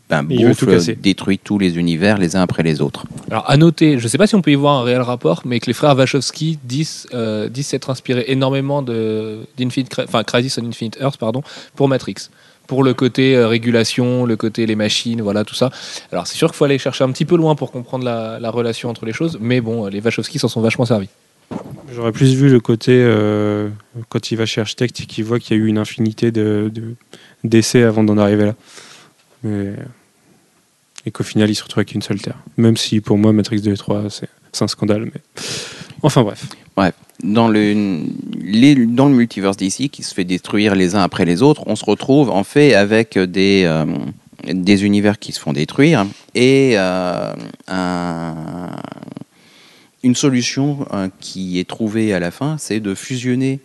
ben, 0.09 0.25
Il 0.29 0.43
veut 0.43 0.49
bouffe, 0.49 0.59
tout 0.59 0.65
casser. 0.67 0.95
détruit 0.95 1.39
tous 1.39 1.57
les 1.57 1.77
univers 1.77 2.17
les 2.17 2.35
uns 2.35 2.41
après 2.41 2.61
les 2.63 2.81
autres. 2.81 3.05
Alors, 3.31 3.49
à 3.49 3.57
noter, 3.57 3.97
je 3.99 4.03
ne 4.03 4.07
sais 4.09 4.17
pas 4.17 4.27
si 4.27 4.35
on 4.35 4.41
peut 4.41 4.51
y 4.51 4.55
voir 4.55 4.79
un 4.79 4.83
réel 4.83 5.01
rapport, 5.01 5.41
mais 5.45 5.59
que 5.59 5.65
les 5.67 5.73
frères 5.73 5.95
Wachowski 5.97 6.59
disent, 6.63 7.07
euh, 7.13 7.49
disent 7.49 7.67
s'être 7.67 7.89
inspirés 7.89 8.25
énormément 8.27 8.81
de, 8.81 9.39
enfin, 9.99 10.23
Crisis 10.23 10.57
on 10.61 10.65
Infinite 10.67 10.97
Earth, 11.01 11.17
pardon, 11.17 11.41
pour 11.75 11.87
Matrix. 11.87 12.15
Pour 12.67 12.83
le 12.83 12.93
côté 12.93 13.35
euh, 13.35 13.47
régulation, 13.47 14.25
le 14.25 14.37
côté 14.37 14.65
les 14.65 14.75
machines, 14.75 15.21
voilà, 15.21 15.43
tout 15.43 15.55
ça. 15.55 15.69
Alors, 16.11 16.27
c'est 16.27 16.37
sûr 16.37 16.47
qu'il 16.49 16.55
faut 16.57 16.65
aller 16.65 16.77
chercher 16.77 17.03
un 17.03 17.11
petit 17.11 17.25
peu 17.25 17.35
loin 17.35 17.55
pour 17.55 17.71
comprendre 17.71 18.05
la, 18.05 18.39
la 18.39 18.49
relation 18.51 18.89
entre 18.89 19.05
les 19.05 19.13
choses, 19.13 19.37
mais 19.41 19.59
bon, 19.61 19.87
les 19.87 19.99
Wachowski 19.99 20.39
s'en 20.39 20.47
sont 20.47 20.61
vachement 20.61 20.85
servis. 20.85 21.09
J'aurais 21.93 22.11
plus 22.13 22.33
vu 22.33 22.49
le 22.49 22.59
côté 22.59 22.91
euh, 22.93 23.69
quand 24.09 24.31
il 24.31 24.37
va 24.37 24.45
chez 24.45 24.61
Architect 24.61 25.01
et 25.01 25.05
qu'il 25.05 25.23
voit 25.25 25.39
qu'il 25.39 25.55
y 25.57 25.59
a 25.59 25.63
eu 25.63 25.67
une 25.67 25.77
infinité 25.77 26.31
de, 26.31 26.71
de- 26.73 26.95
d'essais 27.43 27.83
avant 27.83 28.03
d'en 28.03 28.17
arriver 28.17 28.45
là. 28.45 28.53
Et 29.45 31.11
qu'au 31.11 31.23
final, 31.23 31.49
il 31.49 31.55
se 31.55 31.63
retrouve 31.63 31.79
avec 31.79 31.93
une 31.93 32.01
seule 32.01 32.21
Terre. 32.21 32.37
Même 32.57 32.77
si 32.77 33.01
pour 33.01 33.17
moi, 33.17 33.33
Matrix 33.33 33.61
2 33.61 33.73
et 33.73 33.77
3, 33.77 34.05
c'est, 34.09 34.29
un 34.61 34.67
scandale. 34.67 35.05
Mais... 35.13 35.21
Enfin 36.01 36.21
bref. 36.23 36.45
dans 37.23 37.47
le, 37.47 38.85
dans 38.85 39.07
le 39.07 39.13
multiverse 39.15 39.57
d'ici 39.57 39.89
qui 39.89 40.03
se 40.03 40.13
fait 40.13 40.23
détruire 40.25 40.75
les 40.75 40.95
uns 40.95 41.01
après 41.01 41.25
les 41.25 41.41
autres, 41.41 41.63
on 41.67 41.75
se 41.75 41.85
retrouve 41.85 42.29
en 42.29 42.43
fait 42.43 42.73
avec 42.73 43.17
des, 43.17 43.63
euh, 43.65 43.85
des 44.45 44.83
univers 44.85 45.19
qui 45.19 45.31
se 45.31 45.39
font 45.39 45.53
détruire 45.53 46.05
et 46.35 46.73
euh, 46.75 47.33
un- 47.67 48.75
une 50.03 50.15
solution 50.15 50.85
euh, 50.93 51.07
qui 51.21 51.59
est 51.59 51.67
trouvée 51.67 52.13
à 52.13 52.19
la 52.19 52.31
fin, 52.31 52.57
c'est 52.57 52.79
de 52.81 52.93
fusionner 52.95 53.59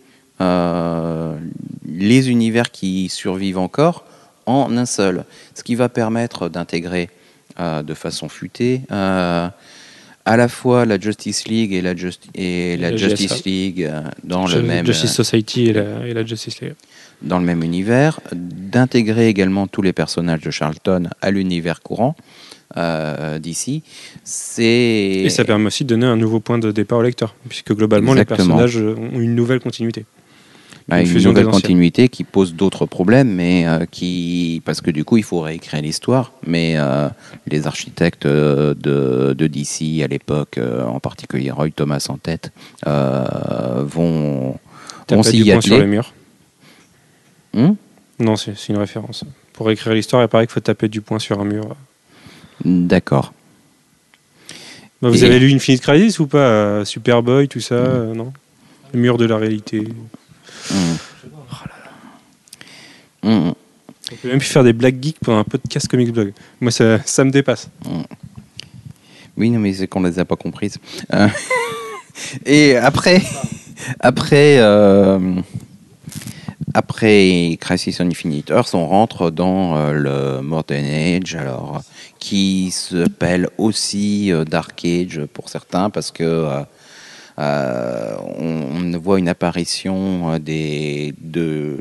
les 1.85 2.29
univers 2.29 2.71
qui 2.71 3.09
survivent 3.09 3.57
encore 3.57 4.05
en 4.49 4.77
un 4.77 4.85
seul, 4.85 5.23
ce 5.55 5.63
qui 5.63 5.75
va 5.75 5.89
permettre 5.89 6.49
d'intégrer 6.49 7.09
euh, 7.59 7.81
de 7.83 7.93
façon 7.93 8.29
futée 8.29 8.81
euh, 8.91 9.47
à 10.25 10.37
la 10.37 10.47
fois 10.47 10.85
la 10.85 10.99
Justice 10.99 11.47
League 11.47 11.73
et 11.73 11.81
la, 11.81 11.95
Justi- 11.95 12.29
et 12.35 12.77
la 12.77 12.91
la 12.91 12.97
Justice 12.97 13.31
GSA. 13.33 13.41
League 13.45 13.83
euh, 13.83 14.01
dans, 14.23 14.47
le 14.47 14.61
même, 14.61 14.85
Justice 14.85 15.13
Society 15.13 15.67
et 15.67 15.73
la, 15.73 16.05
et 16.07 16.13
la 16.13 16.23
Justice 16.25 16.61
League. 16.61 16.75
dans 17.21 17.39
le 17.39 17.45
même 17.45 17.63
univers, 17.63 18.19
d'intégrer 18.33 19.27
également 19.27 19.67
tous 19.67 19.81
les 19.81 19.93
personnages 19.93 20.41
de 20.41 20.51
Charlton 20.51 21.03
à 21.21 21.31
l'univers 21.31 21.81
courant 21.81 22.15
euh, 22.77 23.39
d'ici. 23.39 23.81
C'est 24.23 24.63
Et 24.63 25.29
ça 25.29 25.43
permet 25.43 25.65
aussi 25.67 25.83
de 25.83 25.89
donner 25.89 26.05
un 26.05 26.17
nouveau 26.17 26.39
point 26.39 26.59
de 26.59 26.71
départ 26.71 26.99
au 26.99 27.03
lecteur, 27.03 27.33
puisque 27.47 27.73
globalement, 27.75 28.11
Exactement. 28.13 28.57
les 28.57 28.63
personnages 28.63 28.77
ont 28.97 29.19
une 29.19 29.33
nouvelle 29.35 29.59
continuité. 29.59 30.05
Bah, 30.89 30.99
une 31.01 31.05
une 31.07 31.11
fusion 31.13 31.29
nouvelle 31.31 31.47
anciens. 31.47 31.61
continuité 31.61 32.09
qui 32.09 32.23
pose 32.23 32.53
d'autres 32.55 32.85
problèmes, 32.85 33.29
mais 33.33 33.67
euh, 33.67 33.85
qui 33.89 34.61
parce 34.65 34.81
que 34.81 34.91
du 34.91 35.03
coup 35.05 35.17
il 35.17 35.23
faut 35.23 35.41
réécrire 35.41 35.81
l'histoire. 35.81 36.31
Mais 36.45 36.75
euh, 36.77 37.07
les 37.47 37.67
architectes 37.67 38.25
euh, 38.25 38.73
de, 38.73 39.33
de 39.33 39.47
DC 39.47 40.01
à 40.03 40.07
l'époque, 40.07 40.57
euh, 40.57 40.85
en 40.85 40.99
particulier 40.99 41.51
Roy 41.51 41.69
Thomas 41.71 42.05
en 42.09 42.17
tête, 42.17 42.51
vont 42.85 44.57
vont 45.09 45.23
s'y 45.23 45.43
du 45.43 45.51
point 45.51 45.61
sur 45.61 45.73
atteler. 45.73 45.85
les 45.85 45.91
murs. 45.91 46.13
Hmm? 47.53 47.71
Non, 48.19 48.35
c'est, 48.35 48.53
une 48.69 48.77
référence. 48.77 49.23
Pour 49.53 49.71
écrire 49.71 49.93
l'histoire, 49.93 50.21
il 50.23 50.27
paraît 50.27 50.45
qu'il 50.45 50.53
faut 50.53 50.59
taper 50.59 50.87
du 50.87 51.01
point 51.01 51.19
sur 51.19 51.39
un 51.39 51.45
mur. 51.45 51.75
D'accord. 52.63 53.33
Bah, 55.01 55.09
vous 55.09 55.23
Et- 55.23 55.27
avez 55.27 55.39
lu 55.39 55.51
Infinite 55.53 55.81
Crisis 55.81 56.19
ou 56.19 56.27
pas? 56.27 56.83
Superboy, 56.85 57.47
tout 57.47 57.61
ça, 57.61 57.75
euh, 57.75 58.13
non? 58.13 58.33
Le 58.93 58.99
mur 58.99 59.17
de 59.17 59.25
la 59.25 59.37
réalité. 59.37 59.87
Hmm. 60.71 60.95
Hmm. 63.21 63.51
On 64.11 64.15
peut 64.15 64.27
même 64.27 64.39
plus 64.39 64.47
faire 64.47 64.63
des 64.63 64.73
blagues 64.73 65.01
geeks 65.01 65.19
pendant 65.19 65.39
un 65.39 65.43
podcast 65.43 65.87
Comics 65.87 66.11
Blog. 66.11 66.33
Moi, 66.59 66.71
ça, 66.71 66.99
ça 67.05 67.23
me 67.23 67.31
dépasse. 67.31 67.69
Oui, 69.37 69.49
non, 69.49 69.59
mais 69.59 69.73
c'est 69.73 69.87
qu'on 69.87 70.01
les 70.01 70.19
a 70.19 70.25
pas 70.25 70.35
comprises. 70.35 70.77
Euh, 71.13 71.27
et 72.45 72.75
après, 72.75 73.21
après, 73.99 74.57
euh, 74.59 75.35
après 76.73 77.57
Crisis 77.61 78.01
on 78.01 78.07
Infinite 78.07 78.49
Earths, 78.49 78.73
on 78.73 78.85
rentre 78.85 79.29
dans 79.29 79.77
euh, 79.77 79.93
le 79.93 80.41
Modern 80.41 80.85
Age, 80.85 81.35
alors 81.35 81.81
qui 82.19 82.71
s'appelle 82.71 83.47
aussi 83.57 84.31
Dark 84.45 84.83
Age 84.83 85.21
pour 85.33 85.47
certains, 85.47 85.89
parce 85.89 86.11
que 86.11 86.63
euh, 87.39 88.17
on, 88.37 88.97
voit 88.99 89.17
une 89.17 89.29
apparition 89.29 90.33
euh, 90.33 90.39
des, 90.39 91.13
de, 91.19 91.77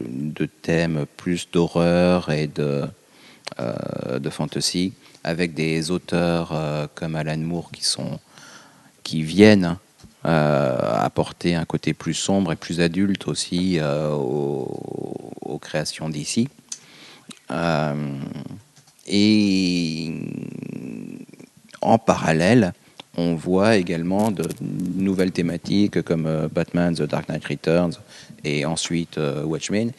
thèmes 0.62 1.04
plus 1.16 1.50
d'horreur 1.50 2.30
et 2.30 2.46
de, 2.46 2.84
euh, 3.59 4.18
de 4.20 4.30
fantasy, 4.30 4.92
avec 5.24 5.54
des 5.54 5.90
auteurs 5.90 6.52
comme 6.94 7.16
Alan 7.16 7.38
Moore 7.38 7.70
qui, 7.72 7.84
sont, 7.84 8.20
qui 9.02 9.22
viennent 9.22 9.76
apporter 10.22 11.54
un 11.54 11.64
côté 11.64 11.94
plus 11.94 12.14
sombre 12.14 12.52
et 12.52 12.56
plus 12.56 12.80
adulte 12.80 13.26
aussi 13.28 13.80
aux, 13.80 15.59
créations 15.61 16.09
d'ici. 16.09 16.48
Et 19.06 20.12
en 21.80 21.98
parallèle, 21.98 22.72
on 23.19 23.35
voit 23.35 23.77
également 23.77 24.31
de 24.31 24.45
nouvelles 24.61 25.33
thématiques 25.33 26.03
comme 26.03 26.27
euh, 26.27 26.49
Batman, 26.49 26.95
The 26.95 27.03
Dark 27.03 27.29
Knight 27.29 27.45
Returns 27.45 27.95
et 28.45 28.64
ensuite 28.64 29.19
euh, 29.19 29.43
Watchmen, 29.43 29.91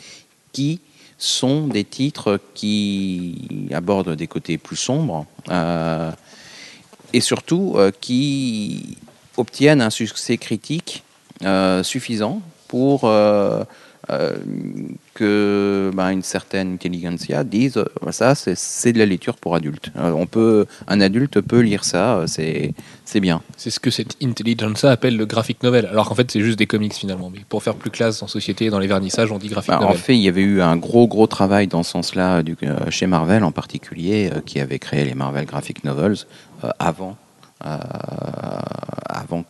qui 0.53 0.79
sont 1.17 1.67
des 1.67 1.83
titres 1.83 2.39
qui 2.53 3.67
abordent 3.73 4.15
des 4.15 4.27
côtés 4.27 4.57
plus 4.57 4.77
sombres 4.77 5.25
euh, 5.49 6.11
et 7.11 7.19
surtout 7.19 7.75
qui 7.99 8.97
obtiennent 9.35 9.81
un 9.81 9.89
succès 9.89 10.37
critique 10.37 11.03
suffisant 11.83 12.41
pour 12.69 13.11
que 15.19 15.91
ben, 15.93 16.09
une 16.11 16.23
certaine 16.23 16.73
intelligentsia 16.73 17.43
dise 17.43 17.77
euh, 17.77 18.11
ça 18.11 18.35
c'est- 18.35 18.93
de 18.93 18.99
la 18.99 19.05
lecture 19.05 19.35
pour 19.37 19.53
adultes. 19.55 19.91
Euh, 19.97 20.11
on 20.11 20.25
peut, 20.25 20.65
un 20.87 21.01
adulte 21.01 21.41
peut 21.41 21.59
lire 21.59 21.83
ça, 21.83 22.19
euh, 22.19 22.27
c'est 22.27 23.19
bien. 23.19 23.41
C'est 23.57 23.69
ce 23.69 23.79
que 23.79 23.91
cette 23.91 24.15
intelligentsia 24.23 24.89
appelle 24.91 25.17
le 25.17 25.25
graphic 25.25 25.61
novel, 25.63 25.85
alors 25.87 26.07
qu'en 26.07 26.15
fait 26.15 26.31
c'est 26.31 26.41
juste 26.41 26.57
des 26.57 26.67
comics 26.67 26.93
finalement. 26.93 27.29
Mais 27.33 27.41
pour 27.49 27.61
faire 27.63 27.75
plus 27.75 27.91
classe 27.91 28.23
en 28.23 28.27
société 28.27 28.69
dans 28.69 28.79
les 28.79 28.87
vernissages, 28.87 29.31
on 29.31 29.37
dit 29.37 29.49
graphic 29.49 29.71
Bah, 29.71 29.79
en 29.79 29.87
novel. 29.89 29.97
fait, 29.97 30.15
il 30.15 30.21
y 30.21 30.27
avait 30.29 30.41
eu 30.41 30.61
un 30.61 30.77
gros 30.77 31.07
gros 31.07 31.27
travail 31.27 31.67
dans 31.67 31.83
ce 31.83 31.91
sens-là 31.91 32.41
euh, 32.63 32.75
chez 32.89 33.07
Marvel 33.07 33.43
en 33.43 33.51
particulier, 33.51 34.29
euh, 34.33 34.39
qui 34.45 34.59
avait 34.59 34.79
créé 34.79 35.03
les 35.05 35.15
Marvel 35.15 35.45
Graphic 35.45 35.83
Novels 35.83 36.15
euh, 36.63 36.69
avant, 36.79 37.17
avant 37.61 39.43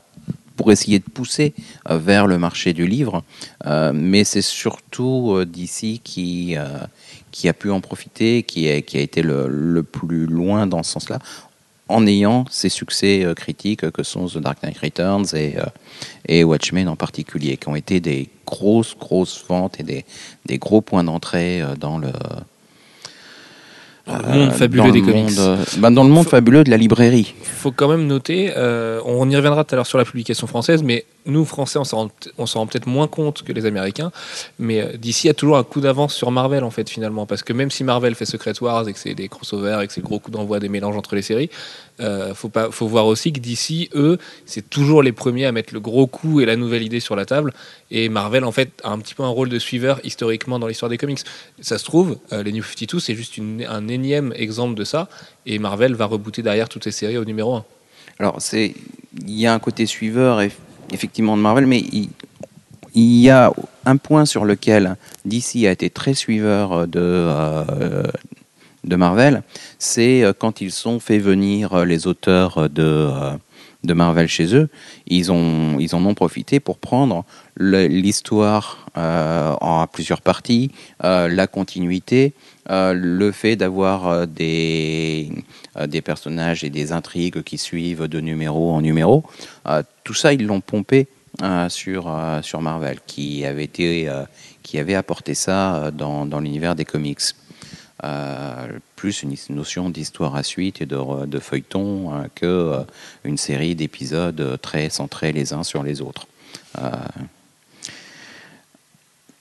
pour 0.59 0.73
essayer 0.73 0.99
de 0.99 1.05
pousser 1.05 1.53
euh, 1.89 1.97
vers 1.97 2.27
le 2.27 2.37
marché 2.37 2.73
du 2.73 2.85
livre. 2.85 3.23
Euh, 3.65 3.93
mais 3.95 4.25
c'est 4.25 4.41
surtout 4.41 5.31
euh, 5.31 5.45
d'ici 5.45 6.01
qui 6.03 6.57
qui 7.31 7.47
a 7.47 7.53
pu 7.53 7.71
en 7.71 7.79
profiter, 7.79 8.43
qui 8.43 8.67
a, 8.67 8.75
été 8.75 9.21
le, 9.21 9.47
le 9.47 9.83
plus 9.83 10.25
loin 10.25 10.67
dans 10.67 10.83
ce 10.83 10.91
sens-là, 10.91 11.19
en 11.87 12.05
ayant 12.07 12.43
ces 12.49 12.67
succès 12.67 13.25
critiques 13.35 13.89
que 13.91 14.03
sont 14.03 14.25
The 14.25 14.39
Dark 14.39 14.61
Knight 14.63 14.79
Returns 14.79 15.27
et, 16.27 16.43
Watchmen 16.43 16.89
en 16.89 16.95
particulier, 16.95 17.55
qui 17.55 17.69
ont 17.69 17.75
été 17.75 18.01
des 18.01 18.29
grosses, 18.45 18.97
grosses 18.97 19.45
ventes 19.47 19.79
et 19.79 19.83
des, 19.83 20.05
des 20.45 20.57
gros 20.57 20.81
points 20.81 21.03
d'entrée 21.03 21.63
dans 21.79 21.99
le, 21.99 22.11
le 24.17 24.39
monde 24.39 24.51
fabuleux 24.51 24.83
dans 24.83 24.89
des 24.91 24.99
le 25.01 25.05
comics. 25.05 25.23
monde, 25.37 25.39
euh, 25.39 25.57
bah, 25.77 25.89
dans 25.89 26.03
le 26.03 26.09
monde 26.09 26.23
Faut- 26.25 26.29
fabuleux 26.31 26.63
de 26.63 26.69
la 26.69 26.77
librairie. 26.77 27.33
faut 27.43 27.71
quand 27.71 27.87
même 27.87 28.07
noter, 28.07 28.51
euh, 28.57 28.99
on 29.05 29.29
y 29.29 29.35
reviendra 29.35 29.63
tout 29.63 29.73
à 29.73 29.77
l'heure 29.77 29.87
sur 29.87 29.97
la 29.97 30.05
publication 30.05 30.47
française, 30.47 30.83
mais 30.83 31.05
nous, 31.25 31.45
Français, 31.45 31.77
on 31.79 31.83
s'en 31.83 32.09
rend, 32.59 32.67
peut-être 32.67 32.87
moins 32.87 33.07
compte 33.07 33.43
que 33.43 33.51
les 33.53 33.65
Américains, 33.65 34.11
mais 34.57 34.81
euh, 34.81 34.97
d'ici 34.97 35.29
a 35.29 35.33
toujours 35.33 35.57
un 35.57 35.63
coup 35.63 35.81
d'avance 35.81 36.13
sur 36.15 36.31
Marvel, 36.31 36.63
en 36.63 36.71
fait, 36.71 36.89
finalement, 36.89 37.25
parce 37.25 37.43
que 37.43 37.53
même 37.53 37.69
si 37.71 37.83
Marvel 37.83 38.15
fait 38.15 38.25
Secret 38.25 38.53
Wars 38.61 38.87
et 38.87 38.93
que 38.93 38.99
c'est 38.99 39.13
des 39.13 39.27
crossovers 39.27 39.81
et 39.81 39.87
que 39.87 39.93
c'est 39.93 40.01
le 40.01 40.07
gros 40.07 40.19
coup 40.19 40.31
d'envoi 40.31 40.59
des 40.59 40.69
mélanges 40.69 40.95
entre 40.97 41.15
les 41.15 41.21
séries, 41.21 41.49
euh, 41.99 42.33
faut, 42.33 42.49
pas, 42.49 42.71
faut 42.71 42.87
voir 42.87 43.05
aussi 43.05 43.31
que 43.33 43.39
d'ici, 43.39 43.89
eux, 43.95 44.17
c'est 44.45 44.69
toujours 44.69 45.03
les 45.03 45.11
premiers 45.11 45.45
à 45.45 45.51
mettre 45.51 45.73
le 45.73 45.79
gros 45.79 46.07
coup 46.07 46.41
et 46.41 46.45
la 46.45 46.55
nouvelle 46.55 46.83
idée 46.83 46.99
sur 46.99 47.15
la 47.15 47.25
table, 47.25 47.53
et 47.91 48.09
Marvel, 48.09 48.43
en 48.43 48.51
fait, 48.51 48.71
a 48.83 48.89
un 48.91 48.99
petit 48.99 49.15
peu 49.15 49.23
un 49.23 49.27
rôle 49.29 49.49
de 49.49 49.59
suiveur 49.59 49.99
historiquement 50.03 50.59
dans 50.59 50.67
l'histoire 50.67 50.89
des 50.89 50.97
comics. 50.97 51.19
Ça 51.61 51.77
se 51.77 51.83
trouve, 51.85 52.17
euh, 52.33 52.43
les 52.43 52.51
New 52.51 52.63
52, 52.63 52.99
c'est 52.99 53.15
juste 53.15 53.37
une- 53.37 53.65
un 53.69 53.87
énième 53.87 54.33
exemple 54.35 54.75
de 54.75 54.83
ça, 54.83 55.09
et 55.45 55.59
Marvel 55.59 55.93
va 55.95 56.05
rebooter 56.05 56.41
derrière 56.41 56.69
toutes 56.69 56.83
ces 56.83 56.91
séries 56.91 57.17
au 57.17 57.25
numéro 57.25 57.55
1. 57.55 57.65
Alors, 58.19 58.35
c'est, 58.39 58.73
il 59.25 59.39
y 59.39 59.47
a 59.47 59.53
un 59.53 59.59
côté 59.59 59.85
suiveur, 59.85 60.41
eff- 60.41 60.51
effectivement, 60.91 61.37
de 61.37 61.41
Marvel, 61.41 61.65
mais 61.65 61.79
il, 61.79 62.09
il 62.95 63.21
y 63.21 63.29
a 63.29 63.53
un 63.85 63.97
point 63.97 64.25
sur 64.25 64.45
lequel 64.45 64.95
DC 65.25 65.65
a 65.67 65.71
été 65.71 65.89
très 65.89 66.13
suiveur 66.13 66.87
de, 66.87 66.99
euh, 66.99 68.03
de 68.83 68.95
Marvel, 68.95 69.43
c'est 69.77 70.23
euh, 70.23 70.33
quand 70.37 70.61
ils 70.61 70.87
ont 70.87 70.99
fait 70.99 71.19
venir 71.19 71.73
euh, 71.73 71.85
les 71.85 72.07
auteurs 72.07 72.69
de, 72.69 72.83
euh, 72.83 73.31
de 73.83 73.93
Marvel 73.93 74.27
chez 74.27 74.55
eux, 74.55 74.69
ils, 75.07 75.31
ont, 75.31 75.77
ils 75.79 75.95
en 75.95 76.05
ont 76.05 76.13
profité 76.13 76.59
pour 76.59 76.77
prendre 76.77 77.25
l'histoire 77.57 78.85
en 78.95 79.87
plusieurs 79.87 80.21
parties, 80.21 80.71
la 81.01 81.47
continuité, 81.47 82.33
le 82.69 83.31
fait 83.31 83.55
d'avoir 83.55 84.27
des, 84.27 85.29
des 85.87 86.01
personnages 86.01 86.63
et 86.63 86.69
des 86.69 86.91
intrigues 86.91 87.41
qui 87.43 87.57
suivent 87.57 88.07
de 88.07 88.19
numéro 88.19 88.71
en 88.71 88.81
numéro. 88.81 89.23
Tout 90.03 90.13
ça, 90.13 90.33
ils 90.33 90.45
l'ont 90.45 90.61
pompé 90.61 91.07
sur, 91.69 92.13
sur 92.41 92.61
Marvel, 92.61 92.99
qui 93.07 93.45
avait, 93.45 93.65
été, 93.65 94.09
qui 94.63 94.79
avait 94.79 94.95
apporté 94.95 95.33
ça 95.33 95.91
dans, 95.91 96.25
dans 96.25 96.39
l'univers 96.39 96.75
des 96.75 96.85
comics. 96.85 97.19
Euh, 98.05 98.67
plus 98.95 99.23
une 99.23 99.35
notion 99.49 99.89
d'histoire 99.89 100.35
à 100.35 100.43
suite 100.43 100.81
et 100.81 100.85
de, 100.85 101.39
feuilleton 101.39 102.13
euh, 102.13 102.23
que 102.33 102.45
euh, 102.45 102.83
une 103.25 103.37
série 103.37 103.75
d'épisodes 103.75 104.57
très 104.61 104.89
centrés 104.89 105.33
les 105.33 105.51
uns 105.51 105.63
sur 105.63 105.83
les 105.83 106.01
autres. 106.01 106.27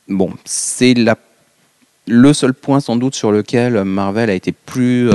Bon, 0.08 0.32
c'est 0.44 0.94
le 2.06 2.32
seul 2.32 2.54
point 2.54 2.80
sans 2.80 2.96
doute 2.96 3.14
sur 3.14 3.30
lequel 3.30 3.84
Marvel 3.84 4.30
a 4.30 4.34
été 4.34 4.52
plus, 4.52 5.10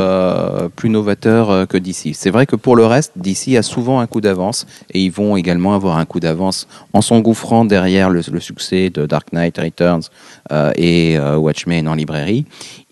plus 0.76 0.90
novateur 0.90 1.68
que 1.68 1.78
DC. 1.78 2.14
C'est 2.14 2.30
vrai 2.30 2.46
que 2.46 2.56
pour 2.56 2.76
le 2.76 2.86
reste, 2.86 3.14
DC 3.16 3.58
a 3.58 3.64
souvent 3.64 4.00
un 4.00 4.06
coup 4.06 4.22
d'avance 4.22 4.68
et 4.92 5.02
ils 5.02 5.12
vont 5.12 5.36
également 5.36 5.74
avoir 5.74 5.98
un 5.98 6.06
coup 6.06 6.20
d'avance 6.20 6.68
en 6.94 7.02
s'engouffrant 7.02 7.66
derrière 7.66 8.12
le, 8.12 8.22
succès 8.40 8.92
de 8.92 9.08
Dark 9.08 9.34
Knight 9.34 9.58
Returns 9.58 10.04
et 10.76 11.18
Watchmen 11.18 11.88
en 11.88 11.96
librairie. 11.96 12.46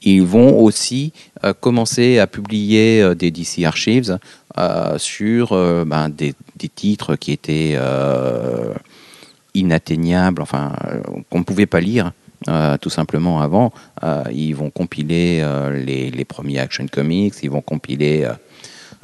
Ils 0.04 0.24
vont 0.24 0.60
aussi 0.60 1.14
euh, 1.44 1.54
commencer 1.54 2.20
à 2.20 2.28
publier 2.28 3.02
euh, 3.02 3.14
des 3.14 3.32
DC 3.32 3.64
Archives 3.66 4.18
euh, 4.58 4.98
sur 4.98 5.50
ben, 5.86 6.10
des, 6.10 6.34
titres 6.74 7.16
qui 7.16 7.32
étaient 7.32 7.78
inatteignables, 9.54 10.42
enfin 10.42 10.74
qu'on 11.30 11.40
ne 11.40 11.44
pouvait 11.44 11.66
pas 11.66 11.80
lire 11.80 12.12
tout 12.82 12.90
simplement 12.90 13.42
avant. 13.42 13.72
Ils 14.32 14.54
vont 14.54 14.70
compiler 14.70 15.44
les, 15.86 16.26
premiers 16.26 16.60
Action 16.60 16.86
Comics, 16.88 17.36
ils 17.44 17.50
vont 17.50 17.62
compiler 17.62 18.28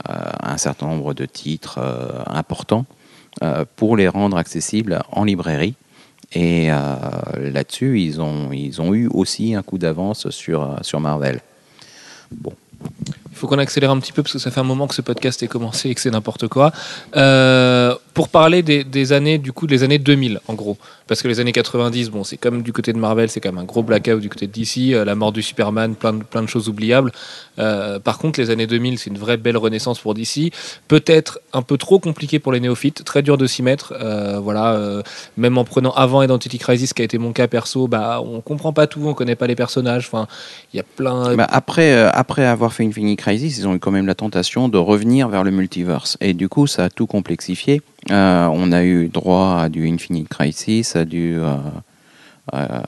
un 0.07 0.57
certain 0.57 0.87
nombre 0.87 1.13
de 1.13 1.25
titres 1.25 1.79
importants 2.27 2.85
pour 3.75 3.97
les 3.97 4.07
rendre 4.07 4.37
accessibles 4.37 5.01
en 5.11 5.23
librairie. 5.23 5.75
Et 6.33 6.71
euh, 6.71 6.75
là-dessus, 7.37 8.01
ils 8.01 8.21
ont, 8.21 8.51
ils 8.51 8.81
ont 8.81 8.93
eu 8.93 9.07
aussi 9.07 9.55
un 9.55 9.63
coup 9.63 9.77
d'avance 9.77 10.29
sur, 10.29 10.63
euh, 10.63 10.75
sur 10.81 10.99
Marvel. 10.99 11.41
Bon. 12.31 12.53
Il 13.31 13.35
faut 13.39 13.47
qu'on 13.47 13.59
accélère 13.59 13.91
un 13.91 13.99
petit 13.99 14.11
peu 14.11 14.23
parce 14.23 14.33
que 14.33 14.39
ça 14.39 14.51
fait 14.51 14.59
un 14.59 14.63
moment 14.63 14.87
que 14.87 14.95
ce 14.95 15.01
podcast 15.01 15.41
est 15.43 15.47
commencé 15.47 15.89
et 15.89 15.95
que 15.95 16.01
c'est 16.01 16.11
n'importe 16.11 16.47
quoi. 16.47 16.71
Euh, 17.15 17.95
pour 18.13 18.29
parler 18.29 18.63
des, 18.63 19.13
années, 19.13 19.37
du 19.37 19.51
coup, 19.51 19.67
des 19.67 19.83
années 19.83 19.99
2000, 19.99 20.39
en 20.47 20.53
gros. 20.53 20.77
Parce 21.07 21.21
que 21.21 21.27
les 21.27 21.39
années 21.39 21.51
90, 21.51 22.09
bon, 22.09 22.23
c'est 22.23 22.37
comme 22.37 22.61
du 22.61 22.73
côté 22.73 22.93
de 22.93 22.97
Marvel, 22.97 23.29
c'est 23.29 23.39
quand 23.39 23.51
même 23.51 23.61
un 23.61 23.65
gros 23.65 23.83
blackout 23.83 24.19
du 24.19 24.29
côté 24.29 24.47
de 24.47 24.51
DC, 24.51 24.93
euh, 24.93 25.05
la 25.05 25.15
mort 25.15 25.31
du 25.31 25.41
Superman, 25.41 25.95
plein 25.95 26.13
de, 26.13 26.23
plein 26.23 26.41
de 26.41 26.47
choses 26.47 26.67
oubliables. 26.69 27.11
Euh, 27.59 27.99
par 27.99 28.17
contre, 28.17 28.39
les 28.39 28.49
années 28.49 28.67
2000, 28.67 28.99
c'est 28.99 29.09
une 29.09 29.17
vraie 29.17 29.37
belle 29.37 29.57
renaissance 29.57 29.99
pour 29.99 30.13
DC. 30.13 30.51
Peut-être 30.87 31.39
un 31.53 31.61
peu 31.61 31.77
trop 31.77 31.99
compliqué 31.99 32.39
pour 32.39 32.51
les 32.51 32.59
néophytes, 32.59 33.03
très 33.03 33.21
dur 33.21 33.37
de 33.37 33.47
s'y 33.47 33.63
mettre. 33.63 33.93
Euh, 33.99 34.39
voilà, 34.39 35.01
même 35.37 35.57
en 35.57 35.63
prenant 35.63 35.91
avant 35.91 36.21
Identity 36.21 36.57
Crisis, 36.57 36.93
qui 36.93 37.01
a 37.01 37.05
été 37.05 37.17
mon 37.17 37.31
cas 37.31 37.47
perso, 37.47 37.87
bah, 37.87 38.21
on 38.21 38.41
comprend 38.41 38.73
pas 38.73 38.87
tout, 38.87 39.01
on 39.05 39.13
connaît 39.13 39.35
pas 39.35 39.47
les 39.47 39.55
personnages. 39.55 40.07
Enfin, 40.11 40.27
il 40.73 40.77
y 40.77 40.79
a 40.79 40.83
plein. 40.83 41.35
Bah, 41.35 41.47
après, 41.49 41.93
après 41.93 42.45
avoir 42.45 42.73
fait 42.73 42.85
Infinite 42.85 43.19
Crisis, 43.19 43.57
ils 43.57 43.67
ont 43.67 43.75
eu 43.75 43.79
quand 43.79 43.91
même 43.91 44.07
la 44.07 44.15
tentation 44.15 44.69
de 44.69 44.77
revenir 44.77 45.29
vers 45.29 45.43
le 45.43 45.51
multiverse. 45.51 46.17
Et 46.21 46.33
du 46.33 46.49
coup, 46.49 46.67
ça 46.67 46.85
a 46.85 46.89
tout 46.89 47.07
complexifié. 47.07 47.81
Euh, 48.11 48.47
on 48.51 48.71
a 48.71 48.83
eu 48.83 49.07
droit 49.09 49.59
à 49.61 49.69
du 49.69 49.87
Infinite 49.87 50.29
Crisis, 50.29 50.95
à 50.95 51.05
du. 51.05 51.37
euh, 51.37 51.55
euh, 52.53 52.79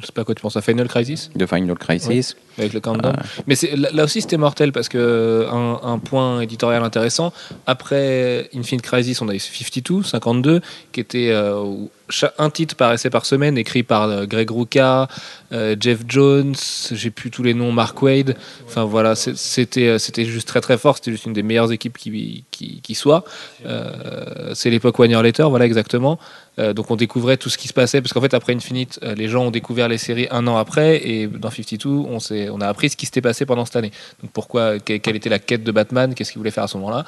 Je 0.00 0.06
sais 0.06 0.12
pas 0.12 0.22
à 0.22 0.24
quoi 0.24 0.34
tu 0.34 0.42
penses, 0.42 0.56
à 0.56 0.62
Final 0.62 0.88
Crisis? 0.88 1.30
de 1.34 1.46
Final 1.46 1.76
Crisis. 1.76 2.36
Avec 2.58 2.72
le 2.72 2.80
countdown. 2.80 3.14
Mais 3.46 3.54
c'est- 3.54 3.76
là, 3.76 3.88
là 3.92 4.04
aussi, 4.04 4.20
c'était 4.20 4.36
mortel 4.36 4.72
parce 4.72 4.88
que 4.88 5.46
un, 5.50 5.80
un 5.82 5.98
point 5.98 6.40
éditorial 6.40 6.82
intéressant. 6.82 7.32
Après 7.66 8.48
Infinite 8.54 8.82
Crisis, 8.82 9.20
on 9.20 9.28
a 9.28 9.34
eu 9.34 9.38
52, 9.38 10.02
52, 10.02 10.60
qui 10.92 11.00
était 11.00 11.30
euh, 11.30 11.58
où 11.60 11.90
un 12.38 12.50
titre 12.50 12.76
paraissait 12.76 13.10
par 13.10 13.26
semaine, 13.26 13.58
écrit 13.58 13.82
par 13.82 14.04
euh, 14.04 14.26
Greg 14.26 14.48
Rucka, 14.48 15.08
euh, 15.52 15.74
Jeff 15.78 16.00
Jones, 16.06 16.54
j'ai 16.92 17.10
plus 17.10 17.30
tous 17.32 17.42
les 17.42 17.52
noms, 17.52 17.72
Mark 17.72 18.00
Wade. 18.00 18.36
Enfin 18.66 18.84
voilà, 18.84 19.14
c'était 19.16 19.98
c'était 19.98 20.24
juste 20.24 20.46
très 20.46 20.60
très 20.60 20.78
fort. 20.78 20.96
C'était 20.96 21.10
juste 21.10 21.26
une 21.26 21.32
des 21.32 21.42
meilleures 21.42 21.72
équipes 21.72 21.98
qui 21.98 22.44
qui, 22.52 22.80
qui 22.80 22.94
soit. 22.94 23.24
Euh, 23.66 24.54
c'est 24.54 24.70
l'époque 24.70 24.98
One 24.98 25.10
Year 25.10 25.22
Later, 25.22 25.48
voilà 25.50 25.66
exactement. 25.66 26.18
Euh, 26.58 26.72
donc 26.72 26.90
on 26.90 26.96
découvrait 26.96 27.36
tout 27.36 27.50
ce 27.50 27.58
qui 27.58 27.68
se 27.68 27.74
passait 27.74 28.00
parce 28.00 28.12
qu'en 28.12 28.20
fait 28.20 28.32
après 28.34 28.54
Infinite, 28.54 28.98
les 29.16 29.28
gens 29.28 29.46
ont 29.46 29.50
découvert 29.50 29.88
les 29.88 29.98
séries 29.98 30.28
un 30.30 30.46
an 30.46 30.56
après 30.56 31.06
et 31.06 31.26
dans 31.26 31.50
52, 31.50 31.88
on 31.88 32.18
s'est 32.20 32.45
on 32.50 32.60
a 32.60 32.68
appris 32.68 32.90
ce 32.90 32.96
qui 32.96 33.06
s'était 33.06 33.20
passé 33.20 33.46
pendant 33.46 33.64
cette 33.64 33.76
année. 33.76 33.92
Donc 34.22 34.30
pourquoi, 34.32 34.78
que- 34.78 34.96
quelle 34.98 35.16
était 35.16 35.28
la 35.30 35.38
quête 35.38 35.64
de 35.64 35.72
Batman, 35.72 36.14
qu'est-ce 36.14 36.32
qu'il 36.32 36.38
voulait 36.38 36.50
faire 36.50 36.64
à 36.64 36.68
ce 36.68 36.76
moment-là? 36.78 37.04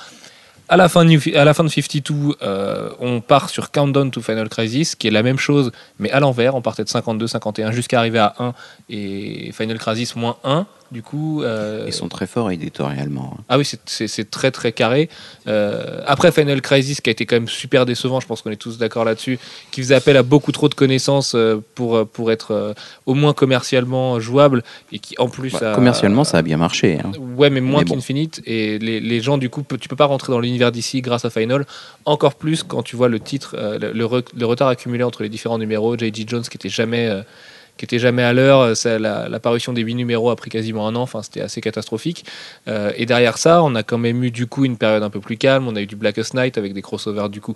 À 0.70 0.76
la 0.76 0.90
fin 0.90 1.02
de, 1.04 1.36
à 1.38 1.44
la 1.46 1.54
fin 1.54 1.64
de 1.64 1.70
52, 1.70 2.36
euh, 2.42 2.90
on 3.00 3.22
part 3.22 3.48
sur 3.48 3.70
Countdown 3.70 4.10
to 4.10 4.20
Final 4.20 4.50
Crisis, 4.50 4.94
qui 4.96 5.06
est 5.06 5.10
la 5.10 5.22
même 5.22 5.38
chose, 5.38 5.72
mais 5.98 6.10
à 6.10 6.20
l'envers. 6.20 6.54
On 6.56 6.60
partait 6.60 6.84
de 6.84 6.90
52, 6.90 7.26
51 7.26 7.72
jusqu'à 7.72 7.98
arriver 7.98 8.18
à 8.18 8.34
1 8.38 8.52
et 8.90 9.50
Final 9.52 9.78
Crisis 9.78 10.14
moins 10.14 10.36
1. 10.44 10.66
Du 10.90 11.02
coup, 11.02 11.42
euh, 11.42 11.84
Ils 11.86 11.92
sont 11.92 12.08
très 12.08 12.26
forts 12.26 12.50
éditorialement. 12.50 13.34
hein. 13.38 13.42
ah 13.50 13.58
oui, 13.58 13.68
c'est- 13.84 14.30
très 14.30 14.50
très 14.50 14.72
carré. 14.72 15.10
Euh, 15.46 16.00
après 16.06 16.32
Final 16.32 16.62
Crisis, 16.62 17.00
qui 17.02 17.10
a 17.10 17.12
été 17.12 17.26
quand 17.26 17.36
même 17.36 17.48
super 17.48 17.84
décevant, 17.84 18.20
je 18.20 18.26
pense 18.26 18.40
qu'on 18.40 18.50
est 18.50 18.56
tous 18.56 18.78
d'accord 18.78 19.04
là-dessus, 19.04 19.38
qui 19.70 19.82
faisait 19.82 19.94
appel 19.94 20.16
à 20.16 20.22
beaucoup 20.22 20.50
trop 20.50 20.68
de 20.70 20.74
connaissances 20.74 21.34
euh, 21.34 21.62
pour, 21.74 22.06
pour 22.08 22.32
être 22.32 22.74
au 23.04 23.12
moins 23.14 23.34
commercialement 23.34 24.18
jouable 24.18 24.62
et 24.90 24.98
qui 24.98 25.14
en 25.18 25.28
plus 25.28 25.52
Bah, 25.52 25.72
a- 25.72 25.74
commercialement, 25.74 26.24
ça 26.24 26.38
a 26.38 26.42
bien 26.42 26.56
marché. 26.56 26.98
hein. 27.04 27.12
Ouais, 27.36 27.50
mais 27.50 27.60
moins 27.60 27.82
bon. 27.82 27.94
qu'Infinite. 27.96 28.40
Et 28.46 28.78
les, 28.78 29.00
les 29.00 29.20
gens, 29.20 29.36
du 29.36 29.50
coup, 29.50 29.62
tu 29.78 29.88
peux 29.88 29.96
pas 29.96 30.06
rentrer 30.06 30.32
dans 30.32 30.40
l'univers 30.40 30.72
d'ici 30.72 31.02
grâce 31.02 31.24
à 31.26 31.30
Final. 31.30 31.66
Encore 32.06 32.34
plus 32.34 32.62
quand 32.62 32.82
tu 32.82 32.96
vois 32.96 33.08
le 33.08 33.20
titre, 33.20 33.56
le, 33.78 33.92
le 33.92 34.04
re- 34.06 34.24
le 34.34 34.46
retard 34.46 34.68
accumulé 34.68 35.04
entre 35.04 35.22
les 35.22 35.28
différents 35.28 35.58
numéros. 35.58 35.98
J.G. 35.98 36.24
Jones 36.26 36.42
qui 36.42 36.56
était 36.56 36.68
jamais, 36.70 37.10
qui 37.78 37.84
était 37.84 37.98
jamais 37.98 38.22
à 38.22 38.34
l'heure. 38.34 38.60
euh, 38.60 38.98
La, 38.98 39.28
la 39.28 39.40
parution 39.40 39.72
des 39.72 39.80
huit 39.82 39.94
numéros 39.94 40.28
a 40.30 40.36
pris 40.36 40.50
quasiment 40.50 40.86
un 40.86 40.94
an. 40.96 41.02
Enfin, 41.02 41.22
c'était 41.22 41.40
assez 41.40 41.60
catastrophique. 41.62 42.24
Euh, 42.66 42.92
et 42.96 43.06
derrière 43.06 43.38
ça, 43.38 43.62
on 43.62 43.74
a 43.74 43.82
quand 43.82 43.96
même 43.96 44.22
eu 44.22 44.30
du 44.30 44.46
coup 44.46 44.64
une 44.64 44.76
période 44.76 45.02
un 45.02 45.10
peu 45.10 45.20
plus 45.20 45.38
calme. 45.38 45.66
On 45.68 45.76
a 45.76 45.80
eu 45.80 45.86
du 45.86 45.96
Blackest 45.96 46.34
Night 46.34 46.58
avec 46.58 46.74
des 46.74 46.82
crossovers 46.82 47.30
du 47.30 47.40
coup 47.40 47.54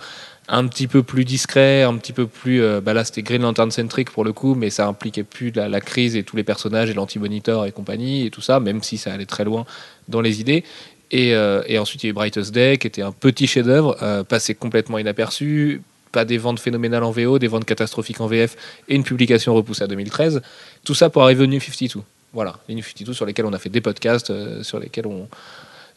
un 0.48 0.66
petit 0.66 0.86
peu 0.88 1.02
plus 1.02 1.24
discrets, 1.24 1.82
un 1.82 1.96
petit 1.96 2.12
peu 2.12 2.26
plus. 2.26 2.62
euh, 2.62 2.80
bah 2.80 2.94
là, 2.94 3.04
c'était 3.04 3.22
Green 3.22 3.42
Lantern 3.42 3.70
centric 3.70 4.10
pour 4.10 4.24
le 4.24 4.32
coup, 4.32 4.54
mais 4.54 4.70
ça 4.70 4.86
impliquait 4.86 5.24
plus 5.24 5.52
la, 5.54 5.80
crise 5.80 6.16
et 6.16 6.22
tous 6.22 6.36
les 6.36 6.44
personnages 6.44 6.88
et 6.90 6.94
l'anti-monitor 6.94 7.66
et 7.66 7.72
compagnie 7.72 8.26
et 8.26 8.30
tout 8.30 8.40
ça, 8.40 8.60
même 8.60 8.82
si 8.82 8.96
ça 8.96 9.12
allait 9.12 9.26
très 9.26 9.44
loin 9.44 9.66
dans 10.08 10.20
les 10.20 10.40
idées. 10.40 10.64
Et, 11.10 11.34
euh, 11.34 11.62
ensuite, 11.78 12.02
il 12.02 12.06
y 12.06 12.08
a 12.08 12.10
eu 12.10 12.14
Brightest 12.14 12.52
Day, 12.54 12.78
qui 12.78 12.86
était 12.86 13.02
un 13.02 13.12
petit 13.12 13.46
chef-d'œuvre, 13.46 14.24
passé 14.24 14.54
complètement 14.54 14.98
inaperçu, 14.98 15.82
pas 16.12 16.24
des 16.24 16.38
ventes 16.38 16.60
phénoménales 16.60 17.02
en 17.02 17.10
VO, 17.10 17.38
des 17.38 17.48
ventes 17.48 17.64
catastrophiques 17.64 18.20
en 18.20 18.26
VF, 18.26 18.56
et 18.88 18.94
une 18.94 19.02
publication 19.04 19.54
repoussée 19.54 19.82
à 19.82 19.86
2013. 19.86 20.42
Tout 20.84 20.94
ça 20.94 21.10
pour 21.10 21.22
arriver 21.24 21.42
au 21.44 21.46
New 21.46 21.60
52. 21.60 22.00
Voilà, 22.34 22.56
les 22.68 22.74
New 22.74 22.82
52 22.82 23.12
sur 23.14 23.26
lesquels 23.26 23.46
on 23.46 23.52
a 23.52 23.58
fait 23.58 23.68
des 23.70 23.80
podcasts, 23.80 24.30
euh, 24.30 24.62
sur 24.62 24.78
lesquels 24.78 25.06
on, 25.06 25.26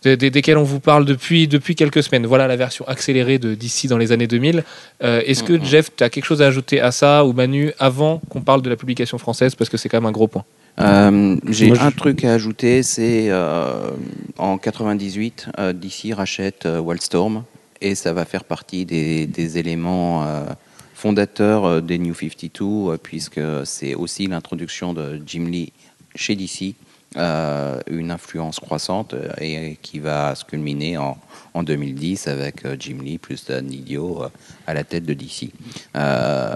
des- 0.04 0.18
des- 0.18 0.30
desquels 0.30 0.58
on 0.58 0.64
vous 0.64 0.80
parle 0.80 1.06
depuis, 1.06 1.48
depuis 1.48 1.76
quelques 1.76 2.04
semaines. 2.04 2.26
Voilà 2.26 2.48
la 2.48 2.56
version 2.56 2.88
accélérée 2.88 3.40
de 3.40 3.56
d'ici 3.56 3.88
dans 3.88 3.98
les 3.98 4.12
années 4.12 4.28
2000. 4.28 4.64
Euh, 5.04 5.22
Est-ce 5.26 5.44
que 5.44 5.54
Mhm. 5.54 5.64
Jeff, 5.66 5.90
tu 5.96 6.04
as 6.04 6.10
quelque 6.10 6.26
chose 6.26 6.42
à 6.42 6.48
ajouter 6.48 6.80
à 6.82 6.92
ça 6.92 7.26
ou 7.26 7.34
Manu 7.34 7.72
avant 7.80 8.22
qu'on 8.30 8.42
parle 8.42 8.62
de 8.62 8.70
la 8.70 8.76
publication 8.76 9.18
française 9.18 9.56
parce 9.56 9.70
que 9.70 9.78
c'est 9.78 9.90
quand 9.90 9.98
même 9.98 10.06
un 10.08 10.12
gros 10.12 10.28
point? 10.28 10.44
Euh, 10.82 11.38
J'ai 11.48 11.74
je- 11.74 11.80
un 11.80 11.92
truc 11.92 12.26
à 12.26 12.34
ajouter, 12.34 12.84
c'est 12.84 13.28
euh, 13.30 13.90
en 14.38 14.58
98, 14.58 15.48
euh, 15.58 15.72
DC 15.72 16.14
rachète 16.14 16.66
euh, 16.66 16.80
Wildstorm 16.80 17.44
et 17.82 17.96
ça 17.96 18.14
va 18.14 18.26
faire 18.26 18.44
partie 18.44 18.86
des, 18.86 19.28
des 19.28 19.58
éléments 19.58 20.24
euh, 20.26 20.46
fondateurs 20.94 21.66
euh, 21.66 21.82
des 21.82 21.98
New 21.98 22.14
52 22.14 22.64
euh, 22.64 22.98
puisque 22.98 23.42
c'est 23.66 23.96
aussi 23.96 24.28
l'introduction 24.28 24.94
de 24.94 25.22
Jim 25.26 25.46
Lee 25.50 25.72
chez 26.16 26.36
DC, 26.36 26.76
euh, 27.18 27.80
une 27.88 28.12
influence 28.12 28.60
croissante 28.60 29.16
et 29.40 29.78
qui 29.82 30.00
va 30.00 30.36
se 30.36 30.46
culminer 30.46 30.98
en, 30.98 31.18
en 31.54 31.64
2010 31.64 32.28
avec 32.28 32.66
Jim 32.80 32.98
Lee 33.04 33.18
plus 33.18 33.46
Dan 33.46 33.66
Didio 33.68 34.24
à 34.68 34.74
la 34.74 34.84
tête 34.84 35.06
de 35.06 35.14
DC. 35.14 35.52
Euh, 35.96 36.56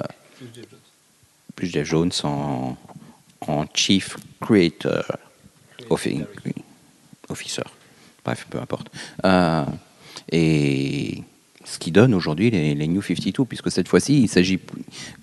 plus 1.56 1.68
Jeff 1.68 1.88
Jones 1.88 2.12
en, 2.24 2.78
en 3.48 3.66
Chief 3.74 4.16
Creator 4.40 5.04
Offi- 5.90 6.26
Officer. 7.28 7.64
Bref, 8.24 8.48
peu 8.50 8.60
importe. 8.60 8.88
Euh, 9.26 9.64
et 10.32 11.24
ce 11.70 11.78
qui 11.78 11.92
donne 11.92 12.14
aujourd'hui 12.14 12.50
les, 12.50 12.74
les 12.74 12.88
New 12.88 13.02
52, 13.02 13.46
puisque 13.46 13.72
cette 13.72 13.88
fois-ci, 13.88 14.22
il 14.24 14.28
s'agit 14.28 14.60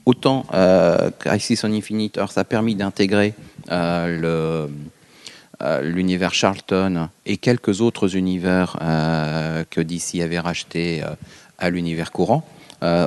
autant 0.05 0.47
euh, 0.55 1.11
Crisis 1.19 1.65
on 1.65 1.73
Infinite 1.73 2.17
Earth 2.17 2.39
a 2.39 2.45
permis 2.45 2.75
d'intégrer 2.75 3.35
euh, 3.71 4.69
euh, 5.63 5.81
l'univers 5.81 6.35
Charlton 6.35 7.09
et 7.25 7.39
quelques 7.39 7.81
autres 7.81 8.15
univers 8.17 8.77
euh, 8.83 9.65
que 9.71 9.81
DC 9.81 10.21
avait 10.21 10.39
rachetés 10.39 11.03
à 11.59 11.71
l'univers 11.71 12.13
courant, 12.13 12.47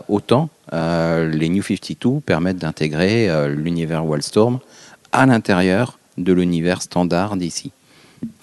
autant 0.07 0.49
les 0.71 1.49
New 1.49 1.61
52 1.61 2.21
permettent 2.21 2.57
d'intégrer 2.57 3.29
l'univers 3.49 4.03
Wildstorm 4.03 4.59
à 5.11 5.27
l'intérieur 5.27 5.99
de 6.17 6.33
l'univers 6.33 6.81
standard 6.81 7.37
d'ici 7.37 7.71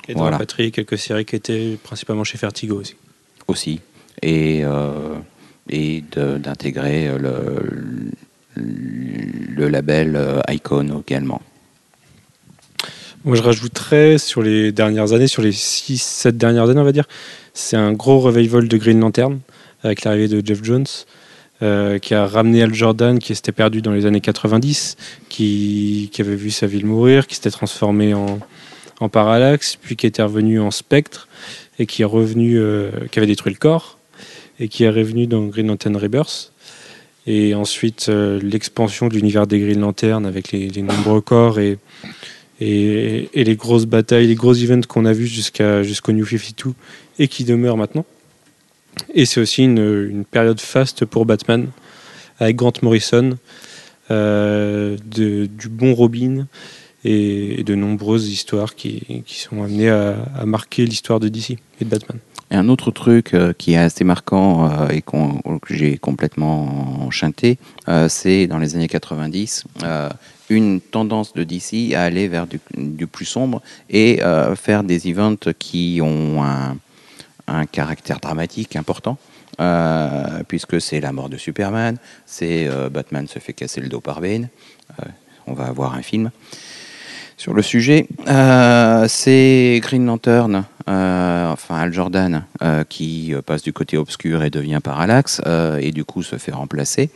Et 0.09 0.15
dans 0.15 0.21
Voilà. 0.21 0.39
la 0.39 0.71
quelques 0.71 0.99
séries 0.99 1.25
qui 1.25 1.35
étaient 1.37 1.77
principalement 1.83 2.25
chez 2.25 2.39
Vertigo 2.39 2.81
aussi. 2.81 2.95
Aussi. 3.49 3.81
Et, 4.23 4.63
euh, 4.65 5.15
et 5.69 6.03
d'intégrer 6.13 7.09
euh, 7.09 7.19
le, 8.57 8.63
le 9.55 9.69
label 9.69 10.17
euh, 10.17 10.41
Icon 10.49 11.03
également. 11.07 11.43
Moi, 13.25 13.37
je 13.37 13.43
rajouterais 13.43 14.19
sur 14.19 14.41
les 14.43 14.71
dernières 14.73 15.13
années, 15.13 15.27
sur 15.27 15.43
les 15.43 15.53
6-7 15.53 16.33
dernières 16.33 16.71
années, 16.71 16.81
on 16.81 16.85
va 16.85 16.93
dire, 16.93 17.09
c'est 17.55 17.77
un 17.77 17.93
gros 17.93 18.21
revival 18.21 18.69
de 18.69 18.77
Green 18.77 19.01
Lantern 19.01 19.41
avec 19.83 20.05
l'arrivée 20.05 20.29
de 20.29 20.47
Jeff 20.47 20.63
Jones, 20.63 20.87
qui 22.01 22.15
a 22.15 22.27
ramené 22.27 22.63
Al 22.63 22.73
Jordan, 22.73 23.19
qui 23.19 23.35
s'était 23.35 23.53
perdu 23.53 23.83
dans 23.83 23.93
les 23.93 24.07
années 24.07 24.21
90, 24.21 24.97
qui, 25.29 26.09
qui 26.13 26.23
avait 26.23 26.37
vu 26.37 26.51
sa 26.51 26.67
ville 26.67 26.87
mourir, 26.87 27.27
qui 27.27 27.35
s'était 27.35 27.51
transformé 27.51 28.15
en, 28.15 28.39
en 29.01 29.09
Parallax, 29.09 29.77
puis 29.77 29.97
qui 29.97 30.07
était 30.07 30.23
revenu 30.23 30.61
en 30.61 30.71
Spectre, 30.71 31.26
et 31.79 31.87
qui 31.87 32.03
est 32.03 32.07
revenu, 32.07 32.59
euh, 32.59 32.91
qui 33.11 33.19
avait 33.19 33.27
détruit 33.27 33.53
le 33.53 33.59
corps, 33.59 33.99
et 34.59 34.69
qui 34.69 34.85
est 34.85 34.91
revenu 34.91 35.27
dans 35.27 35.45
Green 35.47 35.67
Lantern 35.67 35.97
Rebirth. 35.97 36.53
Et 37.27 37.55
ensuite, 37.55 38.07
euh, 38.09 38.41
l'expansion 38.43 39.09
de 39.09 39.15
l'univers 39.15 39.47
des 39.47 39.61
Green 39.61 39.81
Lantern 39.81 40.25
avec 40.27 40.53
les, 40.53 40.71
nombreux 40.83 41.21
corps 41.21 41.59
et, 41.59 41.79
et, 42.61 43.29
les 43.35 43.57
grosses 43.57 43.87
batailles, 43.87 44.29
les 44.29 44.35
gros 44.37 44.55
events 44.55 44.87
qu'on 44.89 45.05
a 45.05 45.13
vus 45.13 45.27
jusqu'à 45.27 45.83
jusqu'au 45.83 46.13
New 46.13 46.25
52 46.25 46.75
et 47.19 47.29
qui 47.29 47.45
demeurent 47.45 47.77
maintenant. 47.77 48.07
Et 49.13 49.27
c'est 49.27 49.41
aussi 49.41 49.65
une, 49.65 50.25
période 50.31 50.61
faste 50.61 51.05
pour 51.05 51.27
Batman 51.27 51.69
avec 52.39 52.57
Grant 52.57 52.73
Morrison, 52.83 53.37
euh, 54.11 54.97
du 55.05 55.69
bon 55.69 55.95
Robin 55.95 56.47
et, 57.07 57.63
de 57.65 57.75
nombreuses 57.75 58.29
histoires 58.29 58.75
qui, 58.75 59.25
sont 59.27 59.63
amenées 59.63 59.91
à, 59.91 60.45
marquer 60.45 60.85
l'histoire 60.85 61.21
de 61.21 61.29
DC 61.29 61.53
et 61.81 61.85
de 61.85 61.91
Batman. 61.91 62.19
Et 62.51 62.55
un 62.55 62.69
autre 62.69 62.93
truc 62.93 63.35
euh, 63.35 63.53
qui 63.53 63.73
est 63.73 63.77
assez 63.77 64.05
marquant 64.05 64.71
euh, 64.71 64.89
et 64.89 65.03
que 65.03 65.75
j'ai 65.75 65.99
complètement 65.99 67.05
enchanté, 67.05 67.59
euh, 67.89 68.09
c'est 68.09 68.47
dans 68.47 68.59
les 68.59 68.77
années 68.77 68.87
90, 68.87 69.65
euh, 69.83 70.09
une 70.49 70.81
tendance 70.81 71.33
de 71.33 71.43
DC 71.43 71.93
à 71.95 72.03
aller 72.03 72.29
vers 72.29 72.47
du, 72.47 73.07
plus 73.09 73.25
sombre 73.25 73.63
et 73.91 74.21
faire 74.55 74.85
des 74.85 75.09
events 75.09 75.53
qui 75.59 75.99
ont 76.01 76.45
un, 76.45 76.77
un 77.49 77.67
caractère 77.67 78.21
dramatique 78.21 78.77
important. 78.77 79.19
puisque 80.47 80.81
c'est 80.81 81.01
la 81.01 81.11
mort 81.11 81.29
de 81.29 81.37
Superman, 81.37 81.99
c'est 82.27 82.69
Batman 82.93 83.27
se 83.27 83.41
fait 83.41 83.55
casser 83.55 83.81
le 83.81 83.89
dos 83.89 84.01
par 84.01 84.21
Bane, 84.21 84.49
on 85.49 85.53
va 85.53 85.65
avoir 85.65 85.95
un 85.95 86.03
film 86.03 86.31
sur 87.37 87.55
le 87.55 87.63
sujet. 87.63 88.07
Euh, 88.27 89.07
c'est 89.09 89.79
Green 89.83 90.07
Lantern, 90.07 90.65
euh, 90.89 91.51
enfin 91.51 91.77
Al 91.77 91.93
Jordan, 91.93 92.45
euh, 92.63 92.85
qui 92.89 93.35
passe 93.45 93.63
du 93.63 93.73
côté 93.73 93.97
obscur 93.97 94.43
et 94.43 94.51
devient 94.51 94.81
Parallax, 94.83 95.41
euh, 95.47 95.79
et 95.81 95.93
du 95.93 96.05
coup 96.05 96.23
se 96.23 96.37
fait 96.37 96.53
remplacer 96.53 97.11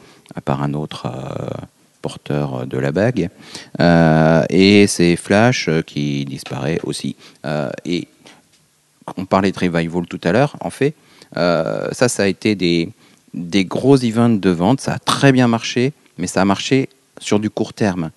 par 0.44 0.62
un 0.62 0.74
autre 0.74 1.10
porteur 2.02 2.66
de 2.66 2.78
la 2.78 2.92
bague. 2.92 3.30
Et 4.50 4.86
c'est 4.86 5.16
Flash 5.16 5.68
qui 5.86 6.24
disparaît 6.24 6.80
aussi. 6.84 7.16
Et 7.84 8.06
on 9.16 9.24
parlait 9.24 9.50
de 9.50 9.58
revival 9.58 10.06
tout 10.06 10.20
à 10.22 10.32
l'heure, 10.32 10.56
en 10.60 10.70
fait, 10.70 10.94
ça, 11.34 12.08
ça 12.08 12.22
a 12.22 12.26
été 12.26 12.54
des, 12.54 12.90
des 13.34 13.64
gros 13.64 13.96
events 13.96 14.38
de 14.38 14.50
vente, 14.50 14.80
ça 14.80 14.94
a 14.94 14.98
très 15.00 15.32
bien 15.32 15.48
marché, 15.48 15.92
mais 16.16 16.28
ça 16.28 16.42
a 16.42 16.44
marché 16.44 16.88
sur 17.18 17.40
du 17.40 17.50
court 17.50 17.72
terme. 17.72 18.10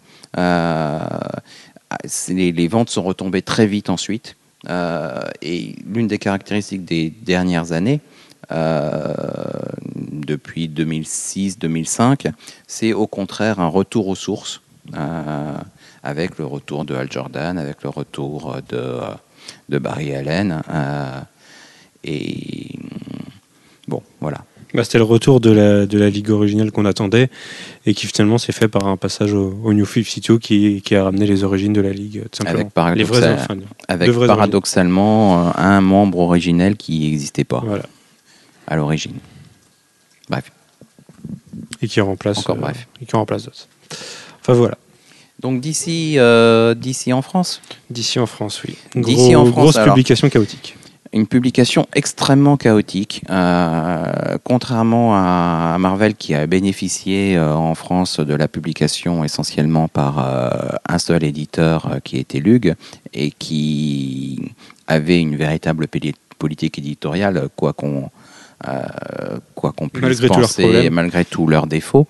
Les, 2.29 2.51
les 2.51 2.67
ventes 2.67 2.89
sont 2.89 3.03
retombées 3.03 3.41
très 3.41 3.67
vite 3.67 3.89
ensuite. 3.89 4.35
Euh, 4.69 5.21
et 5.41 5.75
l'une 5.85 6.07
des 6.07 6.19
caractéristiques 6.19 6.85
des 6.85 7.09
dernières 7.09 7.71
années, 7.71 7.99
euh, 8.51 9.13
depuis 10.11 10.69
2006-2005, 10.69 12.31
c'est 12.67 12.93
au 12.93 13.07
contraire 13.07 13.59
un 13.59 13.67
retour 13.67 14.07
aux 14.07 14.15
sources, 14.15 14.61
euh, 14.95 15.57
avec 16.01 16.37
le 16.37 16.45
retour 16.45 16.85
de 16.85 16.95
Al 16.95 17.11
Jordan, 17.11 17.57
avec 17.57 17.83
le 17.83 17.89
retour 17.89 18.57
de, 18.69 19.79
Barry 19.79 20.15
Allen. 20.15 20.61
et 22.03 22.79
bon, 23.87 24.01
voilà. 24.21 24.45
Bah, 24.73 24.83
C'était 24.83 24.97
le 24.97 25.03
retour 25.03 25.39
de 25.39 25.51
la, 25.51 25.85
de 25.85 25.97
la 25.99 26.09
ligue 26.09 26.31
originale 26.31 26.71
qu'on 26.71 26.85
attendait 26.85 27.29
et 27.85 27.93
qui 27.93 28.07
finalement 28.07 28.37
s'est 28.39 28.51
fait 28.53 28.67
par 28.67 28.87
un 28.87 28.97
passage 28.97 29.33
au, 29.33 29.59
au 29.63 29.73
New 29.73 29.85
52 29.85 30.39
qui, 30.39 30.81
qui 30.81 30.95
a 30.95 31.03
ramené 31.03 31.27
les 31.27 31.43
origines 31.43 31.73
de 31.73 31.81
la 31.81 31.91
ligue, 31.91 32.19
euh, 32.19 32.23
tout 32.31 32.43
simplement. 32.43 32.71
Avec 32.75 32.97
les 32.97 33.03
vrais 33.03 33.33
enfin, 33.33 33.57
Avec 33.87 34.11
paradoxalement 34.11 35.47
euh, 35.47 35.51
un 35.57 35.81
membre 35.81 36.19
originel 36.19 36.75
qui 36.75 36.99
n'existait 37.01 37.43
pas 37.43 37.61
voilà. 37.63 37.83
à 38.67 38.75
l'origine. 38.75 39.13
Bref. 40.29 40.51
Et 41.81 41.87
qui 41.87 42.01
remplace, 42.01 42.39
Encore 42.39 42.55
bref. 42.55 42.87
et 43.01 43.05
qui 43.05 43.15
remplace 43.15 43.43
d'autres. 43.45 43.67
Enfin 44.41 44.53
voilà. 44.53 44.77
Donc 45.39 45.59
d'ici 45.61 46.15
euh, 46.17 46.73
en 47.11 47.21
France, 47.21 47.61
D'ici 47.89 48.17
en 48.17 48.25
France, 48.25 48.63
oui. 48.63 48.75
D'ici 48.95 49.35
en 49.35 49.45
France, 49.45 49.55
Grosse 49.55 49.75
alors. 49.75 49.93
publication 49.93 50.29
chaotique. 50.29 50.77
Une 51.13 51.27
publication 51.27 51.85
extrêmement 51.93 52.57
chaotique. 52.57 53.23
euh, 53.29 54.37
contrairement 54.43 55.15
à 55.15 55.77
Marvel 55.79 56.15
qui 56.15 56.33
a 56.33 56.47
bénéficié 56.47 57.37
euh, 57.37 57.53
en 57.53 57.75
France 57.75 58.19
de 58.19 58.33
la 58.33 58.47
publication 58.47 59.23
essentiellement 59.23 59.87
par 59.87 60.19
euh, 60.19 60.49
un 60.89 60.97
seul 60.97 61.23
éditeur 61.23 61.85
euh, 61.85 61.99
qui 62.03 62.17
était 62.17 62.39
Lug 62.39 62.75
et 63.13 63.29
qui 63.31 64.51
avait 64.87 65.19
une 65.21 65.35
véritable 65.35 65.87
poli- 65.87 66.15
politique 66.39 66.79
éditoriale, 66.79 67.47
quoi 67.55 67.73
qu'on 67.73 68.09
quoi 69.55 69.73
qu'on 69.73 69.89
puisse 69.89 70.03
Malgré 70.21 70.27
penser, 70.41 70.89
malgré 70.89 71.25
tous 71.25 71.47
leurs 71.47 71.67
défauts. 71.67 72.07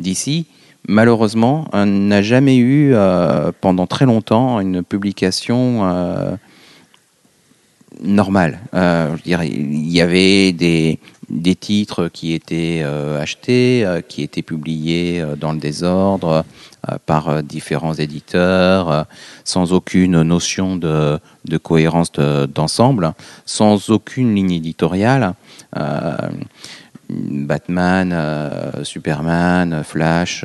D'ici, 0.00 0.46
malheureusement, 0.88 1.68
n'a 1.74 2.22
jamais 2.22 2.56
eu 2.56 2.92
euh, 2.92 3.52
pendant 3.60 3.86
très 3.86 4.04
longtemps 4.04 4.58
une 4.58 4.82
publication 4.82 5.80
euh, 5.84 6.34
normale. 8.00 8.60
Euh, 8.74 9.16
il 9.24 9.88
y 9.90 10.00
avait 10.00 10.52
des, 10.52 10.98
des 11.28 11.54
titres 11.54 12.08
qui 12.08 12.32
étaient 12.32 12.80
euh, 12.82 13.20
achetés, 13.20 13.84
euh, 13.84 14.00
qui 14.00 14.22
étaient 14.22 14.42
publiés 14.42 15.24
dans 15.38 15.52
le 15.52 15.58
désordre 15.58 16.44
par 17.06 17.44
différents 17.44 17.94
éditeurs, 17.94 19.06
sans 19.44 19.72
aucune 19.72 20.22
notion 20.22 20.74
de, 20.74 21.20
de 21.44 21.56
cohérence 21.56 22.10
de- 22.10 22.46
d'ensemble, 22.46 23.14
sans 23.46 23.90
aucune 23.90 24.34
ligne 24.34 24.50
éditoriale. 24.52 25.34
Batman, 27.08 28.16
Superman, 28.82 29.82
Flash, 29.84 30.44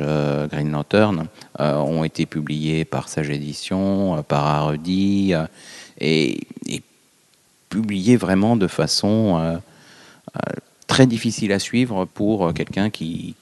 Green 0.50 0.70
Lantern 0.70 1.26
ont 1.58 2.04
été 2.04 2.26
publiés 2.26 2.84
par 2.84 3.08
Sage 3.08 3.30
Édition, 3.30 4.22
par 4.28 4.68
euh, 4.70 5.46
et, 6.00 6.40
et 6.66 6.82
publiés 7.68 8.16
vraiment 8.16 8.56
de 8.56 8.66
façon 8.66 9.38
euh, 9.38 9.56
euh, 10.36 10.52
très 10.86 11.06
difficile 11.06 11.52
à 11.52 11.58
suivre 11.58 12.06
pour 12.06 12.46
euh, 12.46 12.52
quelqu'un 12.52 12.90
qui, 12.90 13.34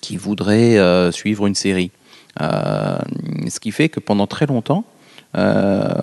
qui 0.00 0.16
voudrait 0.16 0.78
suivre 1.12 1.46
une 1.46 1.54
série. 1.54 1.90
Ce 2.38 3.60
qui 3.60 3.72
fait 3.72 3.88
que 3.88 4.00
pendant 4.00 4.26
très 4.26 4.46
longtemps, 4.46 4.84
bah, 5.32 5.94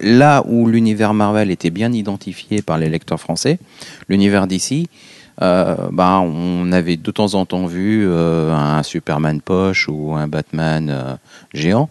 là 0.00 0.44
où 0.46 0.68
l'univers 0.68 1.14
Marvel 1.14 1.50
était 1.50 1.70
bien 1.70 1.92
identifié 1.92 2.62
par 2.62 2.78
les 2.78 2.88
lecteurs 2.88 3.20
français, 3.20 3.58
l'univers 4.08 4.46
d'ici, 4.46 4.88
bah, 5.40 6.20
on 6.20 6.70
avait 6.70 6.96
de 6.96 7.10
temps 7.10 7.34
en 7.34 7.44
temps 7.44 7.66
vu 7.66 8.08
un 8.08 8.84
Superman 8.84 9.40
poche 9.40 9.88
ou 9.88 10.14
un 10.14 10.28
Batman 10.28 11.18
géant. 11.52 11.88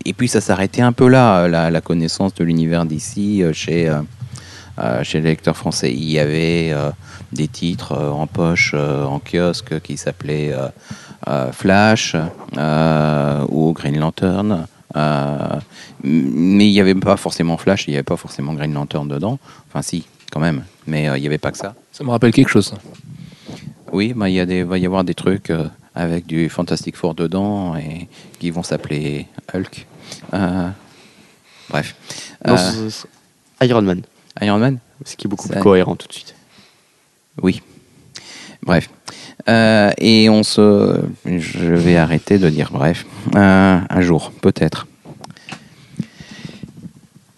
Euh, 0.00 0.10
et 0.10 0.12
puis 0.12 0.28
ça 0.28 0.40
s'arrêtait 0.40 0.82
un 0.82 0.92
peu 0.92 1.08
là, 1.08 1.48
la, 1.48 1.70
la 1.70 1.80
connaissance 1.80 2.34
de 2.34 2.44
l'univers 2.44 2.84
d'ici 2.84 3.42
euh, 3.42 3.52
chez, 3.52 3.88
euh, 3.88 4.00
euh, 4.78 5.04
chez 5.04 5.20
les 5.20 5.28
lecteurs 5.30 5.56
français. 5.56 5.92
Il 5.92 6.10
y 6.10 6.18
avait 6.18 6.70
euh, 6.72 6.90
des 7.32 7.48
titres 7.48 7.92
euh, 7.92 8.10
en 8.10 8.26
poche, 8.26 8.72
euh, 8.74 9.04
en 9.04 9.20
kiosque, 9.20 9.80
qui 9.80 9.96
s'appelaient 9.96 10.52
euh, 10.52 10.68
euh, 11.28 11.52
Flash 11.52 12.16
euh, 12.56 13.44
ou 13.48 13.72
Green 13.72 13.98
Lantern. 13.98 14.66
Euh, 14.96 15.60
mais 16.02 16.66
il 16.66 16.72
n'y 16.72 16.80
avait 16.80 16.94
pas 16.94 17.16
forcément 17.16 17.56
Flash, 17.56 17.86
il 17.86 17.90
n'y 17.90 17.96
avait 17.96 18.02
pas 18.02 18.16
forcément 18.16 18.54
Green 18.54 18.72
Lantern 18.72 19.06
dedans. 19.06 19.38
Enfin, 19.68 19.82
si, 19.82 20.06
quand 20.32 20.40
même, 20.40 20.64
mais 20.86 21.08
euh, 21.08 21.16
il 21.16 21.20
n'y 21.20 21.26
avait 21.28 21.38
pas 21.38 21.52
que 21.52 21.58
ça. 21.58 21.74
Ça 21.92 22.02
me 22.02 22.10
rappelle 22.10 22.32
quelque 22.32 22.50
chose. 22.50 22.74
Oui, 23.92 24.12
bah, 24.14 24.28
il 24.28 24.34
y 24.34 24.40
a 24.40 24.46
des, 24.46 24.62
va 24.64 24.78
y 24.78 24.86
avoir 24.86 25.04
des 25.04 25.14
trucs 25.14 25.50
euh, 25.50 25.66
avec 25.94 26.26
du 26.26 26.48
Fantastic 26.48 26.96
Four 26.96 27.14
dedans 27.14 27.76
et 27.76 28.08
qui 28.38 28.50
vont 28.50 28.62
s'appeler 28.62 29.26
Hulk. 29.54 29.86
Euh, 30.34 30.68
bref. 31.68 31.94
Non, 32.46 32.54
Euh, 32.56 32.90
Iron 33.66 33.82
Man, 33.82 34.02
Iron 34.40 34.58
Man 34.58 34.78
ce 35.04 35.16
qui 35.16 35.26
est 35.26 35.30
beaucoup 35.30 35.48
Ça- 35.48 35.54
plus 35.54 35.62
cohérent 35.62 35.96
tout 35.96 36.06
de 36.08 36.12
suite. 36.12 36.34
Oui. 37.42 37.62
Bref. 38.62 38.90
Euh, 39.48 39.90
et 39.98 40.28
on 40.28 40.42
se. 40.42 41.00
Je 41.24 41.72
vais 41.74 41.96
arrêter 41.96 42.38
de 42.38 42.50
dire 42.50 42.70
bref. 42.72 43.06
Euh, 43.34 43.78
un 43.88 44.00
jour, 44.02 44.30
peut-être. 44.42 44.86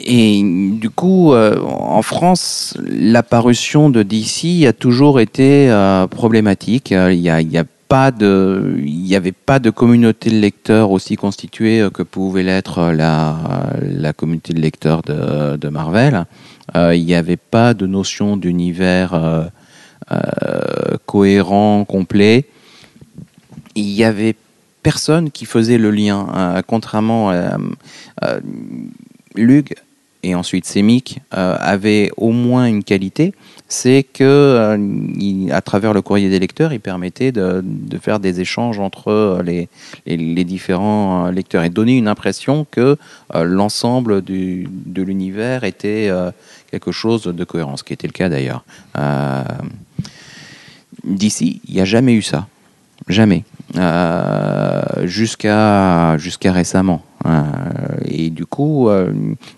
Et 0.05 0.43
du 0.43 0.91
coup, 0.91 1.33
euh, 1.33 1.61
en 1.63 2.03
France, 2.03 2.77
l'apparition 2.85 3.89
de 3.89 4.03
DC 4.03 4.67
a 4.67 4.73
toujours 4.73 5.21
été 5.21 5.69
problématique. 6.11 6.91
Il 6.91 7.15
y 7.21 7.31
a, 7.31 7.41
il 7.41 7.51
y 7.53 7.59
a 7.59 7.65
il 7.93 9.03
n'y 9.03 9.17
avait 9.17 9.33
pas 9.33 9.59
de 9.59 9.71
communauté 9.71 10.31
de 10.31 10.37
lecteurs 10.37 10.91
aussi 10.91 11.17
constituée 11.17 11.81
euh, 11.81 11.91
que 11.91 12.03
pouvait 12.03 12.43
l'être 12.43 12.91
la, 12.93 13.37
la 13.83 14.13
communauté 14.13 14.55
de 14.55 14.61
lecteurs 14.61 15.03
de, 15.03 15.69
Marvel. 15.69 16.27
Euh, 16.75 16.95
il 16.95 17.05
n'y 17.05 17.15
avait 17.15 17.37
pas 17.37 17.75
de 17.75 17.87
notion 17.87 18.37
d'univers 18.37 19.15
euh, 19.15 19.45
euh, 20.11 20.97
cohérent, 21.07 21.85
complet. 21.85 22.47
Il 23.75 23.91
y 23.91 24.05
avait 24.05 24.37
personne 24.83 25.31
qui 25.31 25.45
faisait 25.45 25.79
le 25.79 25.91
lien, 25.91 26.27
euh, 26.35 26.63
contrairement 26.67 27.31
à 27.31 27.59
euh, 28.25 28.41
Lug 29.35 29.75
et 30.23 30.35
ensuite 30.35 30.67
Semic 30.67 31.21
euh, 31.35 31.57
avaient 31.59 32.11
au 32.17 32.31
moins 32.31 32.67
une 32.67 32.85
qualité, 32.85 33.35
c'est 33.69 34.05
que 34.05 34.23
euh, 34.23 35.61
travers 35.65 35.93
le 35.93 36.03
courrier 36.03 36.31
des 36.31 36.39
lecteurs, 36.39 36.73
il 36.73 36.81
permettait 36.81 37.33
de, 37.33 37.63
faire 38.01 38.21
des 38.21 38.41
échanges 38.41 38.79
entre 38.79 39.09
euh, 39.09 39.43
les, 40.07 40.45
différents 40.45 41.29
lecteurs 41.31 41.65
et 41.65 41.71
donner 41.71 41.97
une 41.97 42.09
impression 42.09 42.67
que 42.71 42.97
l'ensemble 43.35 44.23
de 44.23 45.03
l'univers 45.03 45.65
était 45.65 46.11
quelque 46.71 46.93
chose 46.93 47.23
de 47.23 47.45
cohérent, 47.45 47.77
ce 47.77 47.85
qui 47.85 47.93
était 47.93 48.07
le 48.07 48.13
cas 48.13 48.29
d'ailleurs. 48.29 48.65
D'ici, 51.05 51.61
il 51.69 51.75
n'y 51.75 51.81
a 51.81 51.85
jamais 51.85 52.15
eu 52.15 52.23
ça. 52.23 52.47
Jamais. 53.09 53.45
Jusqu'à 55.05 56.19
jusqu'à 56.19 56.53
récemment. 56.53 57.03
Euh, 57.25 57.99
et 58.07 58.31
du 58.31 58.47
coup, 58.47 58.89
euh, 58.89 59.13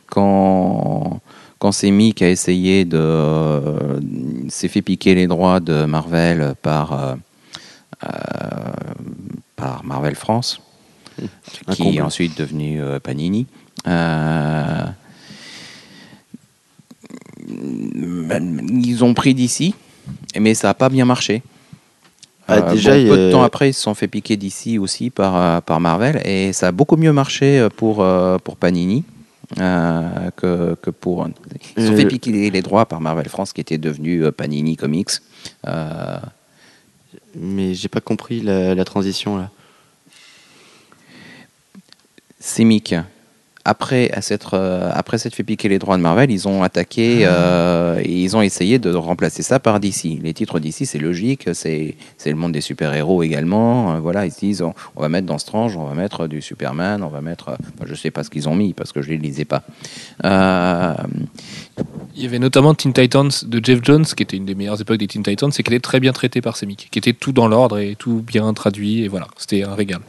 quand 0.06 1.20
quand 1.58 1.72
Semic 1.72 2.20
a 2.20 2.28
essayé 2.28 2.84
de 2.84 2.98
euh, 2.98 4.00
s'est 4.48 4.68
fait 4.68 4.82
piquer 4.82 5.14
les 5.14 5.26
droits 5.26 5.60
de 5.60 5.84
Marvel 5.86 6.54
par 6.60 6.92
euh, 6.92 7.14
euh, 8.04 8.08
par 9.56 9.82
Marvel 9.84 10.14
France, 10.14 10.60
Un 11.66 11.72
qui 11.74 11.82
comble. 11.84 11.96
est 11.96 12.00
ensuite 12.02 12.36
devenu 12.36 12.80
Panini. 13.02 13.46
Euh, 13.86 14.84
ils 17.48 19.04
ont 19.04 19.14
pris 19.14 19.34
d'ici, 19.34 19.74
mais 20.38 20.54
ça 20.54 20.68
n'a 20.68 20.74
pas 20.74 20.88
bien 20.88 21.04
marché. 21.04 21.42
Ah, 22.46 22.56
Euh, 22.58 22.72
déjà, 22.72 22.94
bon, 22.96 23.08
peu 23.08 23.16
de 23.16 23.32
temps 23.32 23.42
après, 23.42 23.70
ils 23.70 23.74
se 23.74 23.80
sont 23.80 23.94
fait 23.94 24.08
piquer 24.08 24.36
d'ici 24.36 24.78
aussi 24.78 25.10
par, 25.10 25.36
euh, 25.36 25.60
par 25.60 25.80
Marvel, 25.80 26.20
et 26.26 26.52
ça 26.52 26.68
a 26.68 26.72
beaucoup 26.72 26.96
mieux 26.96 27.12
marché 27.12 27.68
pour, 27.76 28.02
euh, 28.02 28.36
pour 28.38 28.56
Panini. 28.56 29.04
euh, 29.60 30.30
que, 30.36 30.74
que 30.80 30.90
pour. 30.90 31.28
Ils 31.76 31.90
ont 31.90 31.96
fait 31.96 32.06
piquer 32.06 32.50
les- 32.50 32.62
droits 32.62 32.86
par 32.86 33.00
Marvel 33.02 33.28
France, 33.28 33.52
qui 33.52 33.60
était 33.60 33.76
devenu 33.78 34.32
Panini 34.32 34.76
Comics. 34.76 35.10
Euh, 35.66 36.16
Mais 37.36 37.74
j'ai 37.74 37.88
pas 37.88 38.00
compris 38.00 38.40
la, 38.40 38.74
la 38.74 38.84
transition 38.84 39.36
là. 39.36 39.50
Semic, 42.40 42.94
après 43.64 44.10
à 44.10 44.20
s'être 44.20 44.54
euh, 44.54 44.90
après 44.92 45.18
s'être 45.18 45.34
fait 45.34 45.42
piquer 45.42 45.68
les 45.68 45.78
droits 45.78 45.96
de 45.96 46.02
Marvel, 46.02 46.30
ils 46.30 46.46
ont 46.48 46.62
attaqué 46.62 47.20
euh, 47.22 47.98
et 48.02 48.22
ils 48.22 48.36
ont 48.36 48.42
essayé 48.42 48.78
de 48.78 48.92
remplacer 48.94 49.42
ça 49.42 49.58
par 49.58 49.80
DC. 49.80 50.20
Les 50.22 50.34
titres 50.34 50.58
DC, 50.58 50.84
c'est 50.84 50.98
logique, 50.98 51.48
c'est 51.54 51.96
c'est 52.18 52.30
le 52.30 52.36
monde 52.36 52.52
des 52.52 52.60
super-héros 52.60 53.22
également. 53.22 53.94
euh, 53.94 54.00
voilà, 54.00 54.26
ils 54.26 54.32
se 54.32 54.40
disent 54.40 54.62
on, 54.62 54.74
on 54.96 55.00
va 55.00 55.08
mettre 55.08 55.26
dans 55.26 55.38
Strange, 55.38 55.76
on 55.76 55.84
va 55.84 55.94
mettre 55.94 56.26
du 56.26 56.42
Superman, 56.42 57.02
on 57.02 57.08
va 57.08 57.20
mettre 57.20 57.50
enfin, 57.50 57.86
je 57.86 57.94
sais 57.94 58.10
pas 58.10 58.22
ce 58.22 58.30
qu'ils 58.30 58.48
ont 58.48 58.54
mis 58.54 58.74
parce 58.74 58.92
que 58.92 59.00
je 59.02 59.08
les 59.08 59.16
lisais 59.18 59.44
pas. 59.46 59.62
Euh, 60.24 60.94
Il 62.16 62.22
y 62.22 62.26
avait 62.26 62.38
notamment 62.38 62.74
Teen 62.74 62.92
Titans 62.92 63.30
de 63.46 63.64
Jeff 63.64 63.80
Jones, 63.82 64.04
qui 64.04 64.22
était 64.22 64.36
une 64.36 64.44
des 64.44 64.54
meilleures 64.54 64.80
époques 64.80 64.98
des 64.98 65.06
Teen 65.08 65.22
Titans, 65.22 65.50
et 65.50 65.62
qui 65.62 65.70
était 65.70 65.80
très 65.80 66.00
bien 66.00 66.12
traité 66.12 66.40
par 66.40 66.56
Semic, 66.56 66.88
qui 66.90 66.98
était 66.98 67.12
tout 67.12 67.32
dans 67.32 67.48
l'ordre 67.48 67.78
et 67.78 67.96
tout 67.96 68.22
bien 68.24 68.52
traduit, 68.54 69.04
et 69.04 69.08
voilà, 69.08 69.26
c'était 69.36 69.64
un 69.64 69.74
régal. 69.74 70.00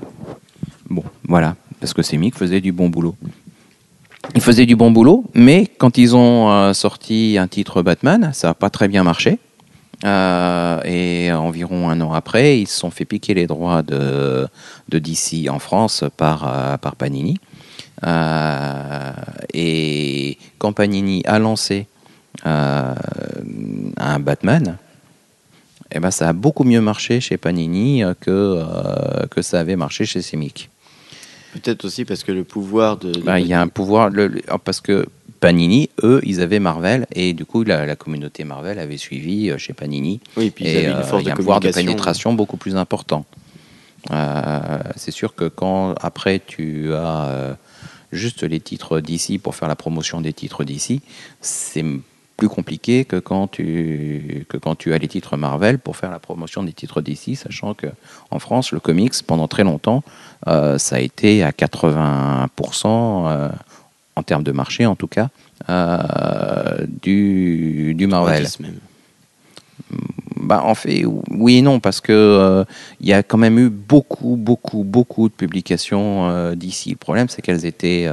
Bon, 0.89 1.03
voilà, 1.27 1.55
parce 1.79 1.93
que 1.93 2.03
Semic 2.03 2.35
faisait 2.35 2.61
du 2.61 2.71
bon 2.71 2.89
boulot. 2.89 3.15
Ils 4.33 4.41
faisaient 4.41 4.65
du 4.65 4.75
bon 4.75 4.91
boulot, 4.91 5.23
mais 5.33 5.67
quand 5.67 5.97
ils 5.97 6.15
ont 6.15 6.51
euh, 6.51 6.73
sorti 6.73 7.37
un 7.39 7.47
titre 7.47 7.81
Batman, 7.81 8.31
ça 8.33 8.49
n'a 8.49 8.53
pas 8.53 8.69
très 8.69 8.87
bien 8.87 9.03
marché. 9.03 9.39
Euh, 10.03 10.81
et 10.83 11.31
environ 11.31 11.89
un 11.89 12.01
an 12.01 12.13
après, 12.13 12.59
ils 12.59 12.67
se 12.67 12.77
sont 12.79 12.91
fait 12.91 13.05
piquer 13.05 13.33
les 13.33 13.47
droits 13.47 13.81
de, 13.81 14.47
DC 14.91 15.49
en 15.49 15.59
France 15.59 16.03
par, 16.17 16.47
euh, 16.47 16.77
Panini. 16.97 17.39
Et 19.53 20.37
quand 20.57 20.73
Panini 20.73 21.23
a 21.25 21.39
lancé 21.39 21.87
un 22.43 24.19
Batman, 24.19 24.77
eh 25.91 25.99
ben, 25.99 26.11
ça 26.11 26.29
a 26.29 26.33
beaucoup 26.33 26.65
mieux 26.65 26.81
marché 26.81 27.21
chez 27.21 27.37
Panini 27.37 28.03
que, 28.19 28.61
que 29.31 29.41
ça 29.41 29.61
avait 29.61 29.77
marché 29.77 30.05
chez 30.05 30.21
Semic. 30.21 30.69
Peut-être 31.61 31.85
aussi 31.85 32.05
parce 32.05 32.23
que 32.23 32.31
le 32.31 32.43
pouvoir 32.43 32.97
de. 32.97 33.11
Bah, 33.21 33.39
Il 33.39 33.47
y 33.47 33.53
a 33.53 33.61
un 33.61 33.67
pouvoir, 33.67 34.09
le- 34.09 34.27
le- 34.27 34.41
parce 34.63 34.81
que 34.81 35.05
Panini, 35.39 35.89
eux, 36.03 36.21
ils 36.23 36.41
avaient 36.41 36.59
Marvel, 36.59 37.05
et 37.13 37.33
du 37.33 37.45
coup, 37.45 37.63
la, 37.63 37.85
la 37.85 37.95
communauté 37.95 38.43
Marvel 38.43 38.77
avait 38.79 38.97
suivi 38.97 39.49
euh, 39.49 39.57
chez 39.57 39.73
Panini. 39.73 40.19
Oui, 40.37 40.49
puis 40.49 40.65
ils 40.65 40.67
et 40.69 40.77
avaient 40.85 40.87
euh, 40.95 40.97
une 40.99 41.03
force 41.03 41.23
y 41.23 41.27
a 41.27 41.29
de 41.29 41.33
un 41.33 41.35
pouvoir 41.35 41.59
de 41.59 41.67
communication. 41.67 41.91
pénétration 41.93 42.33
beaucoup 42.33 42.57
plus 42.57 42.75
important. 42.75 43.25
Euh, 44.11 44.79
c'est 44.95 45.11
sûr 45.11 45.33
que 45.35 45.45
quand 45.47 45.95
après 45.99 46.39
tu 46.45 46.93
as 46.93 47.25
euh, 47.27 47.53
juste 48.11 48.43
les 48.43 48.59
titres 48.59 48.99
d'ici 48.99 49.39
pour 49.39 49.55
faire 49.55 49.67
la 49.67 49.75
promotion 49.75 50.21
des 50.21 50.31
titres 50.33 50.63
d'ici, 50.63 51.01
c'est 51.41 51.83
plus 52.37 52.49
compliqué 52.49 53.05
que 53.05 53.17
quand 53.17 53.47
tu 53.47 54.45
que 54.49 54.57
quand 54.57 54.75
tu 54.75 54.93
as 54.93 54.97
les 54.97 55.07
titres 55.07 55.37
Marvel 55.37 55.79
pour 55.79 55.95
faire 55.95 56.11
la 56.11 56.19
promotion 56.19 56.63
des 56.63 56.73
titres 56.73 57.01
d'ici, 57.01 57.35
sachant 57.35 57.73
que 57.73 57.87
en 58.31 58.39
France 58.39 58.71
le 58.71 58.79
comics 58.79 59.13
pendant 59.25 59.47
très 59.47 59.63
longtemps 59.63 60.03
euh, 60.47 60.77
ça 60.77 60.97
a 60.97 60.99
été 60.99 61.43
à 61.43 61.51
80% 61.51 62.47
euh, 62.85 63.49
en 64.15 64.23
termes 64.23 64.43
de 64.43 64.51
marché 64.51 64.85
en 64.85 64.95
tout 64.95 65.07
cas 65.07 65.29
euh, 65.69 66.85
du 67.01 67.93
du 67.95 68.07
Marvel. 68.07 68.43
90 68.43 68.59
même. 68.59 68.79
Bah, 70.37 70.61
en 70.63 70.75
fait, 70.75 71.05
oui 71.31 71.57
et 71.57 71.61
non, 71.63 71.79
parce 71.79 72.01
que 72.01 72.11
euh, 72.11 72.65
il 72.99 73.07
y 73.07 73.13
a 73.13 73.23
quand 73.23 73.37
même 73.37 73.57
eu 73.57 73.69
beaucoup, 73.69 74.35
beaucoup, 74.35 74.83
beaucoup 74.83 75.27
de 75.27 75.33
publications 75.33 76.53
d'ici. 76.53 76.91
Le 76.91 76.97
problème, 76.97 77.29
c'est 77.29 77.41
qu'elles 77.41 77.65
étaient 77.65 78.07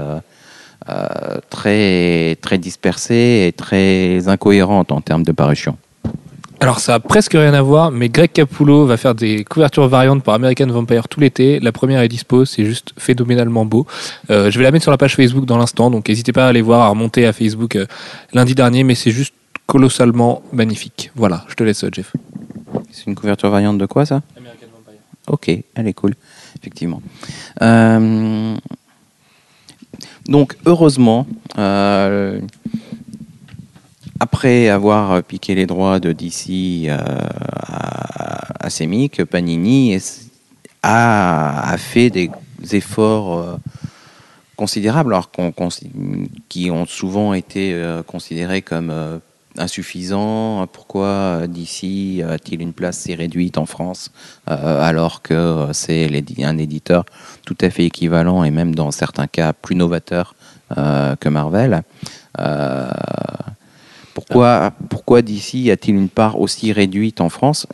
euh, 0.88 1.38
très, 1.50 2.36
très 2.40 2.59
dispersées 2.59 3.46
et 3.48 3.52
très 3.52 4.28
incohérentes 4.28 4.92
en 4.92 5.00
termes 5.00 5.22
de 5.22 5.32
parution. 5.32 5.76
Alors 6.62 6.78
ça 6.78 6.94
a 6.94 7.00
presque 7.00 7.32
rien 7.32 7.54
à 7.54 7.62
voir, 7.62 7.90
mais 7.90 8.09
Greg 8.09 8.30
Capullo 8.30 8.86
va 8.86 8.96
faire 8.96 9.16
des 9.16 9.42
couvertures 9.42 9.88
variantes 9.88 10.22
pour 10.22 10.32
American 10.32 10.68
Vampire 10.68 11.09
tout 11.09 11.18
l'été. 11.18 11.59
La 11.59 11.72
première 11.72 12.00
est 12.02 12.09
dispo, 12.09 12.44
c'est 12.44 12.64
juste 12.64 12.92
phénoménalement 12.96 13.64
beau. 13.64 13.84
Euh, 14.30 14.48
je 14.48 14.59
vais 14.59 14.64
la 14.64 14.70
mettre 14.70 14.84
sur 14.84 14.92
la 14.92 14.96
page 14.96 15.16
Facebook 15.16 15.44
dans 15.44 15.59
l'instant, 15.59 15.90
donc 15.90 16.09
n'hésitez 16.09 16.30
pas 16.30 16.46
à 16.46 16.48
aller 16.50 16.62
voir, 16.62 16.82
à 16.82 16.88
remonter 16.88 17.26
à 17.26 17.32
Facebook 17.32 17.74
euh, 17.74 17.86
lundi 18.32 18.54
dernier, 18.54 18.84
mais 18.84 18.94
c'est 18.94 19.10
juste 19.10 19.34
colossalement 19.66 20.42
magnifique. 20.52 21.10
Voilà, 21.16 21.44
je 21.48 21.54
te 21.54 21.64
laisse 21.64 21.84
Jeff. 21.90 22.12
C'est 22.92 23.09
une 23.09 23.16
couverture 23.16 23.50
variante 23.50 23.78
de 23.78 23.86
quoi, 23.86 24.06
ça? 24.06 24.22
Ok, 25.26 25.48
elle 25.48 25.88
est 25.88 25.94
cool, 25.94 26.14
effectivement. 26.60 27.02
Euh, 27.60 28.54
donc, 30.27 30.57
heureusement, 30.66 31.27
euh, 31.59 32.40
après 34.20 34.69
avoir 34.69 35.23
piqué 35.23 35.55
les 35.55 35.66
droits 35.66 35.99
de 35.99 36.12
DC 36.12 36.89
euh, 36.89 36.99
à, 37.61 38.66
à 38.66 38.70
Semic, 38.70 39.24
Panini 39.24 39.99
a, 40.82 41.74
fait 41.77 42.11
des 42.11 42.31
efforts 42.73 43.39
euh, 43.39 43.57
considérables, 44.57 45.12
alors 45.12 45.31
qui 46.49 46.70
ont 46.70 46.86
souvent 46.86 47.35
été 47.35 47.77
considérés 48.07 48.62
comme 48.62 49.20
euh, 49.58 49.62
insuffisants. 49.62 50.66
Pourquoi 50.72 51.46
DC 51.48 52.22
a-t-il 52.22 52.60
une 52.60 52.72
place 52.72 52.98
si 52.98 53.14
réduite 53.14 53.58
en 53.58 53.66
France 53.66 54.10
euh, 54.50 54.82
alors 54.82 55.22
que 55.22 55.34
euh, 55.34 55.72
c'est 55.72 56.10
un 56.40 56.58
éditeur 56.58 57.04
tout 57.44 57.56
à 57.60 57.70
fait 57.70 57.84
équivalent 57.84 58.44
et 58.44 58.50
même 58.50 58.74
dans 58.74 58.90
certains 58.90 59.26
cas 59.26 59.52
plus 59.52 59.76
novateur 59.76 60.34
euh, 60.76 61.16
que 61.16 61.28
Marvel 61.28 61.82
Euh, 62.38 62.90
pourquoi, 64.14 64.72
pourquoi 64.88 65.22
DC 65.22 65.68
a-t-il 65.70 65.94
une 65.94 66.08
part 66.08 66.38
aussi 66.40 66.72
réduite 66.72 67.20
en 67.20 67.28
France 67.28 67.66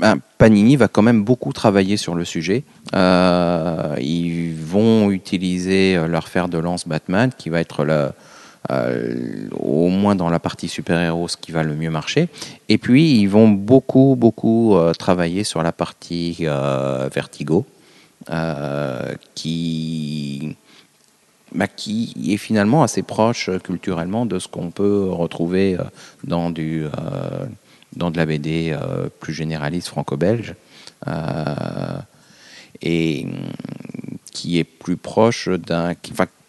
ben, 0.00 0.18
Panini 0.38 0.76
va 0.76 0.88
quand 0.88 1.02
même 1.02 1.22
beaucoup 1.22 1.52
travailler 1.52 1.96
sur 1.96 2.14
le 2.14 2.24
sujet. 2.24 2.64
Euh, 2.94 3.94
ils 4.00 4.54
vont 4.54 5.10
utiliser 5.10 5.96
euh, 5.96 6.06
leur 6.06 6.28
fer 6.28 6.48
de 6.48 6.58
lance 6.58 6.88
Batman, 6.88 7.30
qui 7.36 7.50
va 7.50 7.60
être 7.60 7.84
le, 7.84 8.10
euh, 8.70 9.48
au 9.58 9.88
moins 9.88 10.14
dans 10.14 10.30
la 10.30 10.38
partie 10.38 10.68
super-héros, 10.68 11.26
ce 11.28 11.36
qui 11.36 11.50
va 11.50 11.62
le 11.62 11.74
mieux 11.74 11.90
marcher. 11.90 12.28
Et 12.68 12.78
puis, 12.78 13.18
ils 13.18 13.26
vont 13.26 13.48
beaucoup, 13.48 14.14
beaucoup 14.16 14.76
euh, 14.76 14.92
travailler 14.92 15.42
sur 15.42 15.62
la 15.62 15.72
partie 15.72 16.38
euh, 16.42 17.08
Vertigo, 17.12 17.66
qui, 19.34 20.56
bah, 21.52 21.66
qui 21.66 22.14
est 22.32 22.36
finalement 22.36 22.84
assez 22.84 23.02
proche 23.02 23.50
culturellement 23.64 24.26
de 24.26 24.38
ce 24.38 24.46
qu'on 24.46 24.70
peut 24.70 25.08
retrouver 25.10 25.76
dans, 26.22 26.50
du, 26.50 26.84
dans 27.96 28.12
de 28.12 28.16
la 28.16 28.26
BD 28.26 28.76
plus 29.18 29.34
généraliste 29.34 29.88
franco-belge. 29.88 30.54
Et 32.80 33.24
hum, 33.24 33.32
qui 34.32 34.58
est 34.58 34.64
plus 34.64 34.96
proche 34.96 35.48
d'un. 35.48 35.94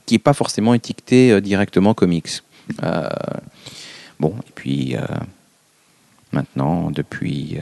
Qui 0.05 0.15
n'est 0.15 0.19
pas 0.19 0.34
forcément 0.34 0.73
étiqueté 0.73 1.31
euh, 1.31 1.41
directement 1.41 1.93
comics. 1.93 2.30
Euh, 2.84 3.09
bon, 4.19 4.35
et 4.47 4.51
puis 4.55 4.95
euh, 4.95 5.01
maintenant, 6.31 6.91
depuis 6.91 7.57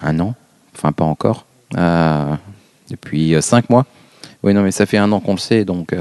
un 0.00 0.20
an, 0.20 0.34
enfin 0.74 0.92
pas 0.92 1.04
encore, 1.04 1.46
depuis 2.90 3.34
cinq 3.40 3.70
mois. 3.70 3.86
Oui, 4.42 4.54
non, 4.54 4.62
mais 4.62 4.70
ça 4.70 4.86
fait 4.86 4.98
un 4.98 5.10
an 5.12 5.20
qu'on 5.20 5.32
le 5.32 5.38
sait, 5.38 5.64
donc. 5.64 5.94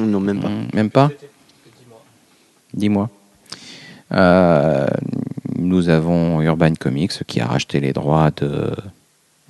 Non, 0.00 0.20
même 0.20 0.40
pas. 0.40 0.48
Mm, 0.48 0.68
Même 0.74 0.90
pas 0.90 1.10
Dis-moi. 2.74 3.08
Euh, 4.12 4.86
nous 5.56 5.88
avons 5.88 6.40
Urban 6.42 6.74
Comics 6.74 7.24
qui 7.26 7.40
a 7.40 7.46
racheté 7.46 7.80
les 7.80 7.92
droits 7.92 8.30
de, 8.36 8.72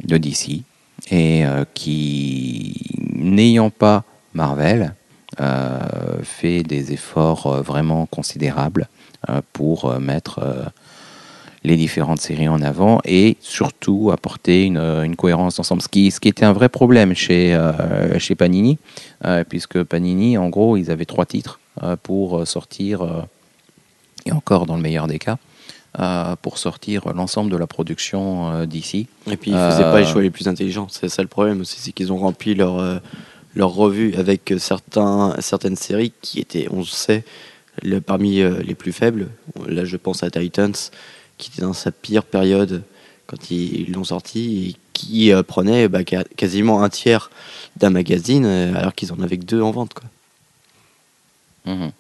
de 0.05 0.17
DC 0.17 0.63
et 1.11 1.45
euh, 1.45 1.65
qui, 1.75 2.81
n'ayant 3.15 3.71
pas 3.71 4.05
Marvel, 4.35 4.95
fait 6.23 6.63
des 6.63 6.93
efforts 6.93 7.47
euh, 7.47 7.61
vraiment 7.63 8.07
considérables 8.07 8.89
euh, 9.29 9.41
pour 9.53 9.85
euh, 9.85 9.99
mettre 9.99 10.39
euh, 10.39 10.65
les 11.65 11.77
différentes 11.77 12.21
séries 12.21 12.49
en 12.49 12.63
avant 12.63 13.01
et 13.05 13.37
surtout 13.41 14.11
apporter 14.13 14.65
une, 14.65 14.79
une 14.79 15.17
cohérence 15.17 15.57
d'ensemble. 15.57 15.83
Ce 15.83 15.89
qui, 15.89 16.11
ce 16.11 16.21
qui 16.21 16.29
était 16.29 16.45
un 16.45 16.53
vrai 16.53 16.69
problème 16.69 17.13
chez, 17.15 17.55
euh, 17.55 18.19
chez 18.21 18.37
Panini, 18.37 18.79
euh, 19.25 19.43
puisque 19.43 19.83
Panini, 19.83 20.39
en 20.39 20.49
gros, 20.49 20.77
ils 20.77 20.91
avaient 20.93 21.07
trois 21.07 21.27
titres 21.27 21.59
euh, 21.83 21.97
pour 22.01 22.39
euh, 22.39 22.45
sortir, 22.45 23.03
euh, 23.03 23.23
et 24.27 24.33
encore 24.33 24.67
dans 24.67 24.77
le 24.77 24.83
meilleur 24.83 25.09
des 25.09 25.19
cas, 25.19 25.39
euh, 25.99 26.37
pour 26.41 26.59
sortir 26.59 27.13
l'ensemble 27.15 27.51
de 27.51 27.57
la 27.57 27.67
production 27.67 28.53
euh, 28.53 28.67
d'ici. 28.67 29.09
Et 29.31 29.37
puis 29.37 29.51
ils 29.51 29.57
faisaient 29.57 29.83
pas 29.83 29.99
les 29.99 30.07
Euh, 30.07 30.13
choix 30.13 30.23
les 30.23 30.31
plus 30.31 30.47
intelligents. 30.47 30.87
C'est 30.89 31.09
ça 31.09 31.23
le 31.23 31.29
problème 31.29 31.61
aussi, 31.63 31.81
c'est 31.81 31.93
qu'ils 31.93 32.13
ont 32.13 32.19
rempli 32.19 32.55
leur, 32.55 32.79
euh, 32.79 32.99
leur 33.57 33.71
revue 33.75 34.15
avec 34.15 34.53
euh, 34.53 34.59
certains, 34.59 35.35
certaines 35.41 35.75
séries 35.77 36.13
qui 36.23 36.39
étaient, 36.39 36.69
on 36.71 36.85
sait, 36.85 37.25
le- 37.83 38.01
parmi 38.01 38.41
euh, 38.41 38.63
les 38.63 38.75
plus 38.77 38.93
faibles. 38.93 39.29
Là, 39.67 39.85
je 39.85 39.97
pense 39.97 40.23
à 40.23 40.31
Titans, 40.31 40.75
qui 41.39 41.51
était 41.51 41.63
dans 41.63 41.73
sa 41.73 41.91
pire 41.91 42.23
période 42.23 42.83
quand 43.27 43.51
ils 43.51 43.91
l'ont 43.93 44.05
sorti 44.05 44.69
et 44.71 44.77
qui 44.93 45.33
euh, 45.33 45.43
prenait 45.43 45.89
bah, 45.89 46.05
quasiment 46.05 46.83
un 46.85 46.89
tiers 46.89 47.31
d'un 47.77 47.91
magazine 47.91 48.47
alors 48.47 48.95
qu'ils 48.95 49.13
en 49.13 49.21
avaient 49.21 49.37
que 49.39 49.45
deux 49.45 49.61
en 49.61 49.73
vente. 49.73 49.95
Quoi. 49.95 50.05
Mhm. 51.75 51.91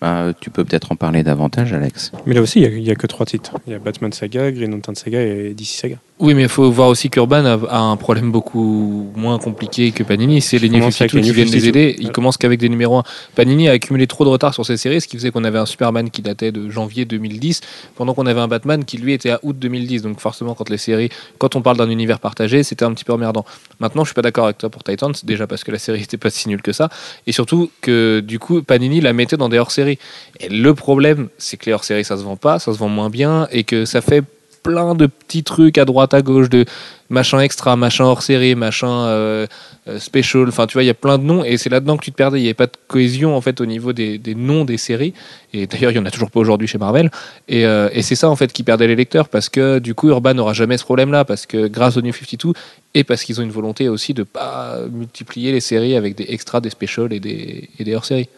Ben, 0.00 0.32
tu 0.40 0.48
peux 0.48 0.64
peut-être 0.64 0.92
en 0.92 0.96
parler 0.96 1.22
davantage, 1.22 1.74
Alex. 1.74 2.12
Mais 2.24 2.34
là 2.34 2.40
aussi, 2.40 2.60
il 2.62 2.82
n'y 2.82 2.90
a, 2.90 2.94
que 2.94 3.06
trois 3.06 3.26
titres. 3.26 3.52
Il 3.66 3.72
y 3.72 3.76
a 3.76 3.78
Batman 3.78 4.10
Saga, 4.12 4.50
Green 4.50 4.70
Lantern 4.70 4.94
Saga 4.94 5.20
et 5.20 5.52
DC 5.52 5.66
Saga. 5.66 5.96
Oui, 6.20 6.34
mais 6.34 6.42
il 6.42 6.48
faut 6.48 6.70
voir 6.70 6.88
aussi 6.88 7.08
qu'Urban 7.08 7.44
a, 7.44 7.58
a 7.68 7.78
un 7.78 7.96
problème 7.96 8.30
beaucoup 8.30 9.10
moins 9.14 9.38
compliqué 9.38 9.90
que 9.90 10.02
Panini. 10.02 10.40
C'est 10.40 10.58
les 10.58 10.68
New 10.68 10.78
commencent 10.78 11.00
avec 11.00 11.12
52 11.12 11.16
les 11.16 11.22
qui 11.22 11.28
New 11.28 11.34
viennent 11.34 11.54
les 11.54 11.60
52. 11.60 11.68
aider. 11.68 11.96
Ils 11.98 12.12
commencent 12.12 12.36
qu'avec 12.36 12.60
des 12.60 12.68
numéros 12.68 12.98
1. 12.98 13.04
Panini 13.34 13.68
a 13.68 13.72
accumulé 13.72 14.06
trop 14.06 14.24
de 14.24 14.30
retard 14.30 14.52
sur 14.52 14.66
ces 14.66 14.76
séries, 14.76 15.00
ce 15.00 15.08
qui 15.08 15.16
faisait 15.16 15.30
qu'on 15.30 15.44
avait 15.44 15.58
un 15.58 15.66
Superman 15.66 16.10
qui 16.10 16.20
datait 16.20 16.52
de 16.52 16.68
janvier 16.68 17.06
2010, 17.06 17.60
pendant 17.94 18.12
qu'on 18.12 18.26
avait 18.26 18.40
un 18.40 18.48
Batman 18.48 18.84
qui 18.84 18.98
lui 18.98 19.12
était 19.12 19.30
à 19.30 19.40
août 19.42 19.58
2010. 19.58 20.02
Donc 20.02 20.20
forcément, 20.20 20.54
quand 20.54 20.68
les 20.68 20.78
séries, 20.78 21.08
quand 21.38 21.56
on 21.56 21.62
parle 21.62 21.78
d'un 21.78 21.88
univers 21.88 22.20
partagé, 22.20 22.62
c'était 22.62 22.84
un 22.84 22.92
petit 22.92 23.04
peu 23.04 23.14
emmerdant. 23.14 23.46
Maintenant, 23.80 24.04
je 24.04 24.08
suis 24.08 24.14
pas 24.14 24.22
d'accord 24.22 24.44
avec 24.44 24.58
toi 24.58 24.68
pour 24.68 24.84
Titans, 24.84 25.12
déjà 25.24 25.46
parce 25.46 25.64
que 25.64 25.72
la 25.72 25.78
série 25.78 26.02
était 26.02 26.18
pas 26.18 26.30
si 26.30 26.48
nulle 26.48 26.62
que 26.62 26.72
ça, 26.72 26.90
et 27.26 27.32
surtout 27.32 27.70
que 27.80 28.20
du 28.20 28.38
coup, 28.38 28.62
Panini 28.62 29.00
la 29.00 29.12
mettait 29.12 29.36
dans 29.36 29.48
des 29.48 29.58
hors-séries. 29.58 29.89
Et 30.38 30.48
le 30.48 30.74
problème, 30.74 31.28
c'est 31.38 31.56
que 31.56 31.66
les 31.66 31.72
hors-séries, 31.72 32.04
ça 32.04 32.16
se 32.16 32.22
vend 32.22 32.36
pas, 32.36 32.58
ça 32.58 32.72
se 32.72 32.78
vend 32.78 32.88
moins 32.88 33.10
bien, 33.10 33.48
et 33.50 33.64
que 33.64 33.84
ça 33.84 34.00
fait 34.00 34.24
plein 34.62 34.94
de 34.94 35.06
petits 35.06 35.42
trucs 35.42 35.78
à 35.78 35.84
droite, 35.84 36.14
à 36.14 36.22
gauche, 36.22 36.48
de 36.48 36.64
machin 37.08 37.40
extra, 37.40 37.76
machin 37.76 38.04
hors 38.04 38.22
série, 38.22 38.54
machin 38.54 39.06
euh, 39.06 39.46
euh, 39.88 39.98
special. 39.98 40.48
Enfin, 40.48 40.66
tu 40.66 40.74
vois, 40.74 40.82
il 40.82 40.86
y 40.86 40.90
a 40.90 40.94
plein 40.94 41.18
de 41.18 41.24
noms 41.24 41.44
et 41.44 41.56
c'est 41.56 41.70
là-dedans 41.70 41.96
que 41.96 42.04
tu 42.04 42.12
te 42.12 42.16
perdais. 42.16 42.38
Il 42.38 42.42
n'y 42.42 42.48
avait 42.48 42.54
pas 42.54 42.66
de 42.66 42.76
cohésion 42.88 43.36
en 43.36 43.40
fait 43.40 43.60
au 43.60 43.66
niveau 43.66 43.92
des, 43.92 44.20
noms 44.36 44.64
des 44.64 44.76
séries. 44.76 45.14
Et 45.52 45.66
d'ailleurs, 45.66 45.90
il 45.90 45.96
y 45.96 45.98
en 45.98 46.06
a 46.06 46.10
toujours 46.10 46.30
pas 46.30 46.40
aujourd'hui 46.40 46.68
chez 46.68 46.78
Marvel. 46.78 47.10
Et, 47.48 47.66
euh, 47.66 47.88
et 47.92 48.02
c'est 48.02 48.14
ça 48.14 48.30
en 48.30 48.36
fait 48.36 48.52
qui 48.52 48.62
perdait 48.62 48.86
les 48.86 48.96
lecteurs 48.96 49.28
parce 49.28 49.48
que 49.48 49.78
du 49.78 49.94
coup, 49.94 50.08
Urban 50.08 50.34
n'aura 50.34 50.52
jamais 50.52 50.78
ce 50.78 50.84
problème-là 50.84 51.24
parce 51.24 51.46
que 51.46 51.66
grâce 51.66 51.96
au 51.96 52.02
New 52.02 52.12
52 52.12 52.52
et 52.94 53.04
parce 53.04 53.24
qu'ils 53.24 53.40
ont 53.40 53.44
une 53.44 53.50
volonté 53.50 53.88
aussi 53.88 54.14
de 54.14 54.22
pas 54.22 54.78
multiplier 54.90 55.52
les 55.52 55.60
séries 55.60 55.96
avec 55.96 56.14
des 56.14 56.26
extras, 56.28 56.60
des 56.60 56.70
specials 56.70 57.12
et 57.12 57.20
des, 57.20 57.68
et 57.78 57.84
des 57.84 57.94
hors-séries. 57.94 58.28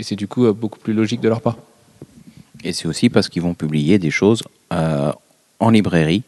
Et 0.00 0.02
c'est 0.02 0.16
du 0.16 0.26
coup 0.26 0.46
euh, 0.46 0.52
beaucoup 0.52 0.78
plus 0.78 0.94
logique 0.94 1.20
de 1.20 1.28
leur 1.28 1.42
part. 1.42 1.58
Et 2.64 2.72
c'est 2.72 2.88
aussi 2.88 3.10
parce 3.10 3.28
qu'ils 3.28 3.42
vont 3.42 3.54
publier 3.54 3.98
des 3.98 4.10
choses 4.10 4.42
euh, 4.72 5.12
en 5.60 5.70
librairie, 5.70 6.22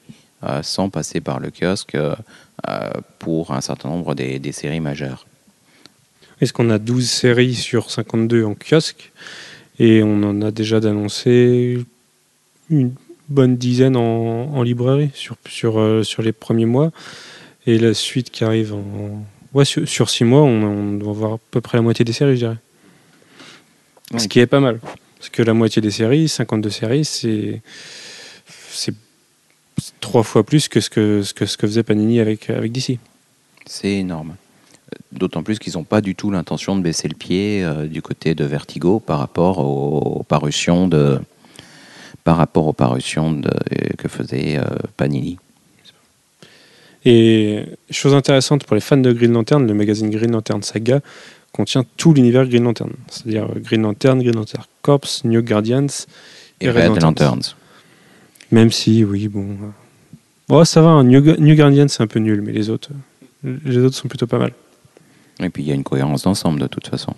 euh, 0.44 0.62
sans 0.62 0.90
passer 0.90 1.20
par 1.20 1.40
le 1.40 1.50
kiosque, 1.50 1.94
euh, 1.94 2.14
pour 3.18 3.52
un 3.52 3.62
certain 3.62 3.88
nombre 3.88 4.14
des, 4.14 4.38
des 4.38 4.52
séries 4.52 4.80
majeures. 4.80 5.26
Est-ce 6.40 6.52
qu'on 6.52 6.68
a 6.70 6.78
12 6.78 7.08
séries 7.08 7.54
sur 7.54 7.90
52 7.90 8.44
en 8.44 8.54
kiosque 8.54 9.10
Et 9.78 10.02
on 10.02 10.22
en 10.22 10.42
a 10.42 10.50
déjà 10.50 10.80
d'annoncer 10.80 11.82
une 12.68 12.92
bonne 13.28 13.56
dizaine 13.56 13.96
en, 13.96 14.54
en 14.54 14.62
librairie 14.62 15.10
sur, 15.14 15.36
sur, 15.48 15.78
euh, 15.78 16.02
sur 16.02 16.22
les 16.22 16.32
premiers 16.32 16.66
mois. 16.66 16.90
Et 17.66 17.78
la 17.78 17.94
suite 17.94 18.30
qui 18.30 18.44
arrive 18.44 18.74
en. 18.74 19.24
Ouais, 19.54 19.64
sur, 19.64 19.88
sur 19.88 20.10
six 20.10 20.24
mois, 20.24 20.42
on, 20.42 20.62
on 20.62 20.92
doit 20.94 21.12
voir 21.12 21.32
à 21.34 21.38
peu 21.50 21.60
près 21.60 21.78
la 21.78 21.82
moitié 21.82 22.04
des 22.04 22.12
séries, 22.12 22.34
je 22.34 22.46
dirais. 22.46 22.56
Ce 24.18 24.28
qui 24.28 24.40
est 24.40 24.46
pas 24.46 24.60
mal. 24.60 24.80
Parce 25.18 25.30
que 25.30 25.42
la 25.42 25.54
moitié 25.54 25.80
des 25.80 25.90
séries, 25.90 26.28
52 26.28 26.70
séries, 26.70 27.04
c'est. 27.04 27.62
Trois 30.00 30.22
fois 30.22 30.44
plus 30.44 30.68
que 30.68 30.80
ce 30.80 30.90
que, 30.90 31.22
ce 31.22 31.32
que, 31.32 31.46
ce 31.46 31.56
que 31.56 31.66
faisait 31.66 31.82
Panini 31.82 32.20
avec, 32.20 32.50
avec 32.50 32.72
DC. 32.72 32.98
C'est 33.66 33.92
énorme. 33.92 34.36
D'autant 35.12 35.42
plus 35.42 35.58
qu'ils 35.58 35.74
n'ont 35.74 35.84
pas 35.84 36.00
du 36.00 36.14
tout 36.14 36.30
l'intention 36.30 36.76
de 36.76 36.82
baisser 36.82 37.08
le 37.08 37.14
pied 37.14 37.64
euh, 37.64 37.86
du 37.86 38.02
côté 38.02 38.34
de 38.34 38.44
Vertigo 38.44 39.00
par 39.00 39.18
rapport 39.18 39.58
aux 39.58 40.22
parutions 40.24 40.88
de 40.88 41.18
par 42.24 42.36
rapport 42.36 42.66
aux 42.66 42.72
parutions 42.72 43.32
de, 43.32 43.50
que 43.98 44.08
faisait 44.08 44.58
euh, 44.58 44.64
Panini. 44.96 45.38
Et 47.04 47.64
chose 47.90 48.14
intéressante 48.14 48.64
pour 48.64 48.74
les 48.74 48.80
fans 48.80 48.96
de 48.96 49.12
Green 49.12 49.32
Lantern, 49.32 49.66
le 49.66 49.74
magazine 49.74 50.10
Green 50.10 50.30
Lantern 50.30 50.62
Saga 50.62 51.00
contient 51.52 51.84
tout 51.96 52.14
l'univers 52.14 52.46
Green 52.46 52.64
Lantern. 52.64 52.92
C'est-à-dire 53.08 53.44
euh, 53.44 53.58
Green 53.60 53.82
Lantern, 53.82 54.20
Green 54.22 54.34
Lantern 54.34 54.64
Corps, 54.82 55.00
New 55.24 55.42
Guardians 55.42 55.86
Et 56.60 56.70
Red 56.70 57.00
Lanterns. 57.02 57.54
Même 58.50 58.70
si, 58.70 59.04
oui, 59.04 59.28
bon. 59.28 59.42
euh, 59.42 59.68
Oh, 60.48 60.64
ça 60.64 60.82
va, 60.82 60.90
hein, 60.90 61.04
New, 61.04 61.20
New 61.38 61.54
Guardians 61.54 61.88
c'est 61.88 62.02
un 62.02 62.06
peu 62.06 62.18
nul, 62.18 62.42
mais 62.42 62.52
les 62.52 62.68
autres, 62.68 62.90
euh, 63.46 63.56
les 63.64 63.78
autres 63.78 63.96
sont 63.96 64.08
plutôt 64.08 64.26
pas 64.26 64.38
mal. 64.38 64.52
Et 65.40 65.48
puis 65.48 65.62
il 65.62 65.68
y 65.68 65.72
a 65.72 65.74
une 65.74 65.84
cohérence 65.84 66.24
d'ensemble 66.24 66.60
de 66.60 66.66
toute 66.66 66.88
façon. 66.88 67.14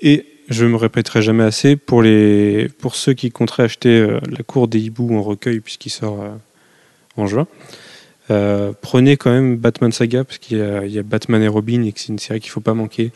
Et 0.00 0.26
je 0.48 0.66
me 0.66 0.76
répéterai 0.76 1.22
jamais 1.22 1.44
assez 1.44 1.76
pour, 1.76 2.02
les, 2.02 2.68
pour 2.80 2.96
ceux 2.96 3.12
qui 3.12 3.30
compteraient 3.30 3.62
acheter 3.64 4.00
euh, 4.00 4.18
La 4.30 4.42
Cour 4.42 4.66
des 4.68 4.80
hiboux 4.80 5.16
en 5.16 5.22
recueil, 5.22 5.60
puisqu'il 5.60 5.90
sort 5.90 6.20
euh, 6.22 6.30
en 7.16 7.26
juin. 7.26 7.46
Euh, 8.30 8.72
prenez 8.80 9.16
quand 9.16 9.30
même 9.30 9.56
Batman 9.56 9.92
Saga, 9.92 10.24
parce 10.24 10.38
qu'il 10.38 10.58
y, 10.58 10.90
y 10.90 10.98
a 10.98 11.02
Batman 11.02 11.42
et 11.42 11.48
Robin, 11.48 11.84
et 11.84 11.92
que 11.92 12.00
c'est 12.00 12.08
une 12.08 12.18
série 12.18 12.40
qu'il 12.40 12.50
faut 12.50 12.60
pas 12.60 12.74
manquer, 12.74 13.12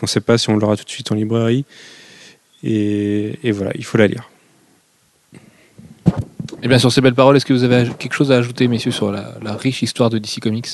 qu'on 0.00 0.06
sait 0.06 0.20
pas 0.20 0.38
si 0.38 0.50
on 0.50 0.56
l'aura 0.56 0.76
tout 0.76 0.84
de 0.84 0.90
suite 0.90 1.12
en 1.12 1.14
librairie. 1.14 1.64
Et, 2.64 3.38
et 3.44 3.52
voilà, 3.52 3.70
il 3.76 3.84
faut 3.84 3.98
la 3.98 4.06
lire. 4.06 4.28
Et 6.62 6.68
bien 6.68 6.78
sur 6.78 6.92
ces 6.92 7.00
belles 7.00 7.14
paroles, 7.14 7.36
est-ce 7.36 7.46
que 7.46 7.52
vous 7.52 7.64
avez 7.64 7.88
quelque 7.98 8.12
chose 8.14 8.32
à 8.32 8.36
ajouter, 8.36 8.68
messieurs, 8.68 8.90
sur 8.90 9.10
la, 9.12 9.34
la 9.42 9.54
riche 9.54 9.82
histoire 9.82 10.10
de 10.10 10.18
DC 10.18 10.40
Comics? 10.40 10.68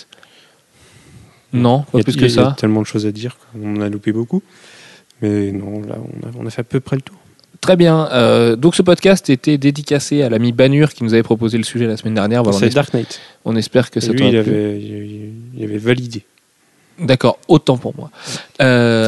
Non, 1.53 1.83
pas 1.93 1.99
a- 2.01 2.03
plus 2.03 2.17
que 2.17 2.25
a- 2.25 2.27
il 2.29 2.35
y 2.35 2.39
a 2.39 2.45
ça. 2.45 2.57
tellement 2.59 2.81
de 2.83 2.87
choses 2.87 3.07
à 3.07 3.13
dire 3.13 3.37
qu'on 3.53 3.77
en 3.77 3.81
a 3.83 3.89
loupé 3.89 4.11
beaucoup. 4.13 4.43
Mais 5.23 5.53
non, 5.53 5.81
là, 5.83 5.97
on 5.99 6.27
a, 6.27 6.31
on 6.41 6.47
a 6.47 6.51
fait 6.51 6.61
à 6.63 6.65
peu 6.65 6.81
près 6.81 6.97
le 6.97 7.03
tour. 7.03 7.17
Très 7.61 7.77
bien. 7.77 8.09
Euh, 8.13 8.55
donc 8.57 8.75
ce 8.75 8.83
podcast 8.83 9.31
était 9.31 9.57
dédicacé 9.59 10.23
à 10.23 10.29
l'ami 10.29 10.53
Banur 10.53 10.93
qui 10.93 11.05
nous 11.05 11.15
avait 11.15 11.23
proposé 11.23 11.57
le 11.57 11.65
sujet 11.65 11.87
la 11.87 11.97
semaine 11.97 12.15
dernière. 12.15 12.43
Voilà, 12.43 12.59
c'est 12.59 12.67
espère, 12.67 12.83
Dark 12.85 12.95
Knight. 12.95 13.21
on 13.45 13.57
espère 13.57 13.91
que 13.91 13.99
Et 13.99 14.03
ça 14.03 14.13
lui, 14.13 14.29
il 14.29 14.37
avait, 14.37 14.81
il 15.57 15.65
avait 15.65 15.79
validé. 15.79 16.25
D'accord, 16.99 17.39
autant 17.49 17.77
pour 17.77 17.95
moi. 17.97 18.11
Euh, 18.63 19.05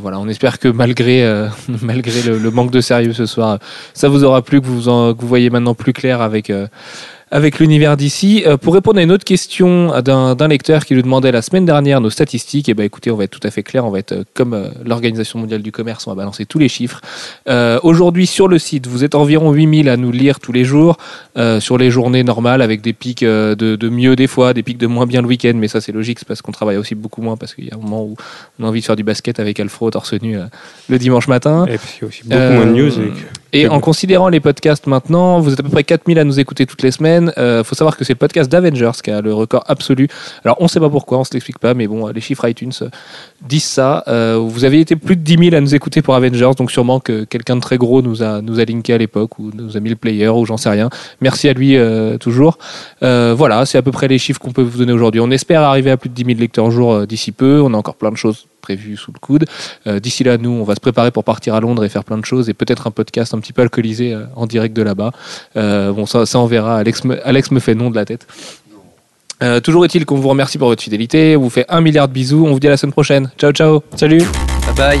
voilà, 0.00 0.18
on 0.20 0.28
espère 0.28 0.58
que 0.60 0.68
malgré, 0.68 1.24
euh, 1.24 1.48
malgré 1.82 2.22
le, 2.22 2.38
le 2.38 2.50
manque 2.52 2.70
de 2.70 2.80
sérieux 2.80 3.12
ce 3.12 3.26
soir, 3.26 3.58
ça 3.94 4.08
vous 4.08 4.22
aura 4.24 4.42
plu, 4.42 4.60
que 4.60 4.66
vous, 4.66 4.88
en- 4.88 5.12
que 5.14 5.20
vous 5.20 5.26
voyez 5.28 5.50
maintenant 5.50 5.74
plus 5.74 5.92
clair 5.92 6.20
avec, 6.20 6.50
euh, 6.50 6.68
avec 7.32 7.58
l'univers 7.58 7.96
d'ici. 7.96 8.44
Euh, 8.46 8.56
pour 8.56 8.74
répondre 8.74 8.98
à 8.98 9.02
une 9.02 9.10
autre 9.10 9.24
question 9.24 10.00
d'un 10.02 10.48
lecteur 10.48 10.84
qui 10.84 10.94
nous 10.94 11.02
demandait 11.02 11.32
la 11.32 11.42
semaine 11.42 11.64
dernière 11.64 12.00
nos 12.00 12.10
statistiques, 12.10 12.68
et 12.68 12.74
ben 12.74 12.84
écoutez, 12.84 13.10
on 13.10 13.16
va 13.16 13.24
être 13.24 13.30
tout 13.38 13.46
à 13.46 13.50
fait 13.50 13.62
clair, 13.62 13.84
on 13.84 13.90
va 13.90 13.98
être 13.98 14.12
euh, 14.12 14.24
comme 14.34 14.52
euh, 14.54 14.68
l'Organisation 14.84 15.38
mondiale 15.40 15.62
du 15.62 15.72
commerce, 15.72 16.06
on 16.06 16.10
va 16.10 16.14
balancer 16.16 16.44
tous 16.46 16.58
les 16.58 16.68
chiffres. 16.68 17.00
Euh, 17.48 17.80
Aujourd'hui 17.82 18.26
sur 18.26 18.46
le 18.48 18.58
site, 18.58 18.86
vous 18.86 19.02
êtes 19.02 19.14
environ 19.14 19.50
8000 19.50 19.88
à 19.88 19.96
nous 19.96 20.12
lire 20.12 20.38
tous 20.38 20.52
les 20.52 20.64
jours, 20.64 20.98
sur 21.60 21.78
les 21.78 21.90
journées 21.90 22.22
normales, 22.22 22.60
avec 22.62 22.82
des 22.82 22.92
pics 22.92 23.24
de, 23.24 23.54
de 23.54 23.88
mieux 23.88 24.14
des 24.14 24.26
fois, 24.26 24.52
des 24.52 24.62
pics 24.62 24.78
de 24.78 24.86
moins 24.86 25.06
bien 25.06 25.22
le 25.22 25.26
week-end, 25.26 25.54
mais 25.56 25.68
ça 25.68 25.80
c'est 25.80 25.92
logique, 25.92 26.18
c'est 26.18 26.28
parce 26.28 26.42
qu'on 26.42 26.52
travaille 26.52 26.76
aussi 26.76 26.94
beaucoup 26.94 27.22
moins, 27.22 27.36
parce 27.36 27.54
qu'il 27.54 27.64
y 27.64 27.70
a 27.70 27.74
un 27.74 27.78
moment 27.78 28.04
où 28.04 28.14
on 28.60 28.64
a 28.64 28.68
envie 28.68 28.80
de 28.80 28.84
faire 28.84 28.96
du 28.96 29.02
basket 29.04 29.40
avec 29.40 29.58
Alfro 29.58 29.90
torse 29.90 30.12
nu 30.20 30.36
le 30.88 30.98
dimanche 30.98 31.28
matin. 31.28 31.64
Et 31.66 31.78
puis, 31.78 31.88
il 31.96 32.02
y 32.02 32.04
a 32.04 32.08
aussi 32.08 32.22
beaucoup 32.24 32.52
moins 32.52 32.66
de 32.66 32.72
news. 32.72 32.90
Que- 32.90 33.41
Et 33.52 33.68
en 33.68 33.80
considérant 33.80 34.28
les 34.28 34.40
podcasts 34.40 34.86
maintenant, 34.86 35.40
vous 35.40 35.52
êtes 35.52 35.60
à 35.60 35.62
peu 35.62 35.68
près 35.68 35.84
4000 35.84 36.18
à 36.18 36.24
nous 36.24 36.40
écouter 36.40 36.66
toutes 36.66 36.82
les 36.82 36.90
semaines. 36.90 37.32
Il 37.36 37.62
faut 37.64 37.74
savoir 37.74 37.96
que 37.96 38.04
c'est 38.04 38.14
le 38.14 38.18
podcast 38.18 38.50
d'Avengers 38.50 38.92
qui 39.02 39.10
a 39.10 39.20
le 39.20 39.34
record 39.34 39.64
absolu. 39.66 40.08
Alors 40.44 40.56
on 40.60 40.64
ne 40.64 40.68
sait 40.68 40.80
pas 40.80 40.90
pourquoi, 40.90 41.18
on 41.18 41.20
ne 41.20 41.26
se 41.26 41.32
l'explique 41.32 41.58
pas, 41.58 41.74
mais 41.74 41.86
bon, 41.86 42.06
les 42.08 42.20
chiffres 42.20 42.48
iTunes 42.48 42.72
euh, 42.82 42.88
disent 43.46 43.64
ça. 43.64 44.04
Euh, 44.08 44.38
vous 44.38 44.64
avez 44.64 44.80
été 44.80 44.96
plus 44.96 45.16
de 45.16 45.22
10 45.22 45.50
000 45.50 45.56
à 45.56 45.60
nous 45.60 45.74
écouter 45.74 46.02
pour 46.02 46.14
Avengers, 46.14 46.50
donc 46.56 46.70
sûrement 46.70 47.00
que 47.00 47.24
quelqu'un 47.24 47.56
de 47.56 47.60
très 47.60 47.78
gros 47.78 48.02
nous 48.02 48.22
a, 48.22 48.40
nous 48.40 48.60
a 48.60 48.64
linké 48.64 48.92
à 48.94 48.98
l'époque 48.98 49.38
ou 49.38 49.50
nous 49.54 49.76
a 49.76 49.80
mis 49.80 49.90
le 49.90 49.96
player 49.96 50.28
ou 50.28 50.44
j'en 50.46 50.56
sais 50.56 50.70
rien. 50.70 50.90
Merci 51.20 51.48
à 51.48 51.52
lui 51.52 51.76
euh, 51.76 52.18
toujours. 52.18 52.58
Euh, 53.02 53.34
voilà, 53.36 53.66
c'est 53.66 53.78
à 53.78 53.82
peu 53.82 53.92
près 53.92 54.08
les 54.08 54.18
chiffres 54.18 54.40
qu'on 54.40 54.52
peut 54.52 54.62
vous 54.62 54.78
donner 54.78 54.92
aujourd'hui. 54.92 55.20
On 55.20 55.30
espère 55.30 55.62
arriver 55.62 55.90
à 55.90 55.96
plus 55.96 56.08
de 56.08 56.14
10 56.14 56.24
000 56.24 56.38
lecteurs 56.38 56.70
jour 56.70 56.92
euh, 56.92 57.06
d'ici 57.06 57.32
peu. 57.32 57.60
On 57.62 57.74
a 57.74 57.76
encore 57.76 57.96
plein 57.96 58.10
de 58.10 58.16
choses 58.16 58.46
prévues 58.62 58.96
sous 58.96 59.12
le 59.12 59.18
coude. 59.18 59.44
Euh, 59.86 60.00
D'ici 60.00 60.24
là, 60.24 60.38
nous, 60.38 60.50
on 60.50 60.64
va 60.64 60.74
se 60.74 60.80
préparer 60.80 61.10
pour 61.10 61.24
partir 61.24 61.54
à 61.54 61.60
Londres 61.60 61.84
et 61.84 61.90
faire 61.90 62.04
plein 62.04 62.16
de 62.16 62.24
choses 62.24 62.48
et 62.48 62.54
peut-être 62.54 62.86
un 62.86 62.90
podcast 62.90 63.34
un 63.34 63.40
petit 63.40 63.52
peu 63.52 63.60
alcoolisé 63.62 64.14
euh, 64.14 64.24
en 64.34 64.46
direct 64.46 64.74
de 64.74 64.82
là-bas. 64.82 65.12
Euh, 65.56 65.92
bon, 65.92 66.06
ça, 66.06 66.24
ça 66.24 66.38
on 66.38 66.46
verra. 66.46 66.78
Alex 66.78 67.04
me, 67.04 67.26
Alex 67.26 67.50
me 67.50 67.60
fait 67.60 67.74
non 67.74 67.90
de 67.90 67.96
la 67.96 68.04
tête. 68.06 68.26
Euh, 69.42 69.60
toujours 69.60 69.84
est-il 69.84 70.06
qu'on 70.06 70.16
vous 70.16 70.28
remercie 70.28 70.56
pour 70.56 70.68
votre 70.68 70.82
fidélité. 70.82 71.36
On 71.36 71.40
vous 71.42 71.50
fait 71.50 71.66
un 71.68 71.80
milliard 71.80 72.06
de 72.08 72.12
bisous. 72.12 72.46
On 72.46 72.52
vous 72.52 72.60
dit 72.60 72.68
à 72.68 72.70
la 72.70 72.76
semaine 72.76 72.92
prochaine. 72.92 73.30
Ciao, 73.38 73.50
ciao. 73.52 73.82
Salut 73.96 74.22
Bye 74.76 75.00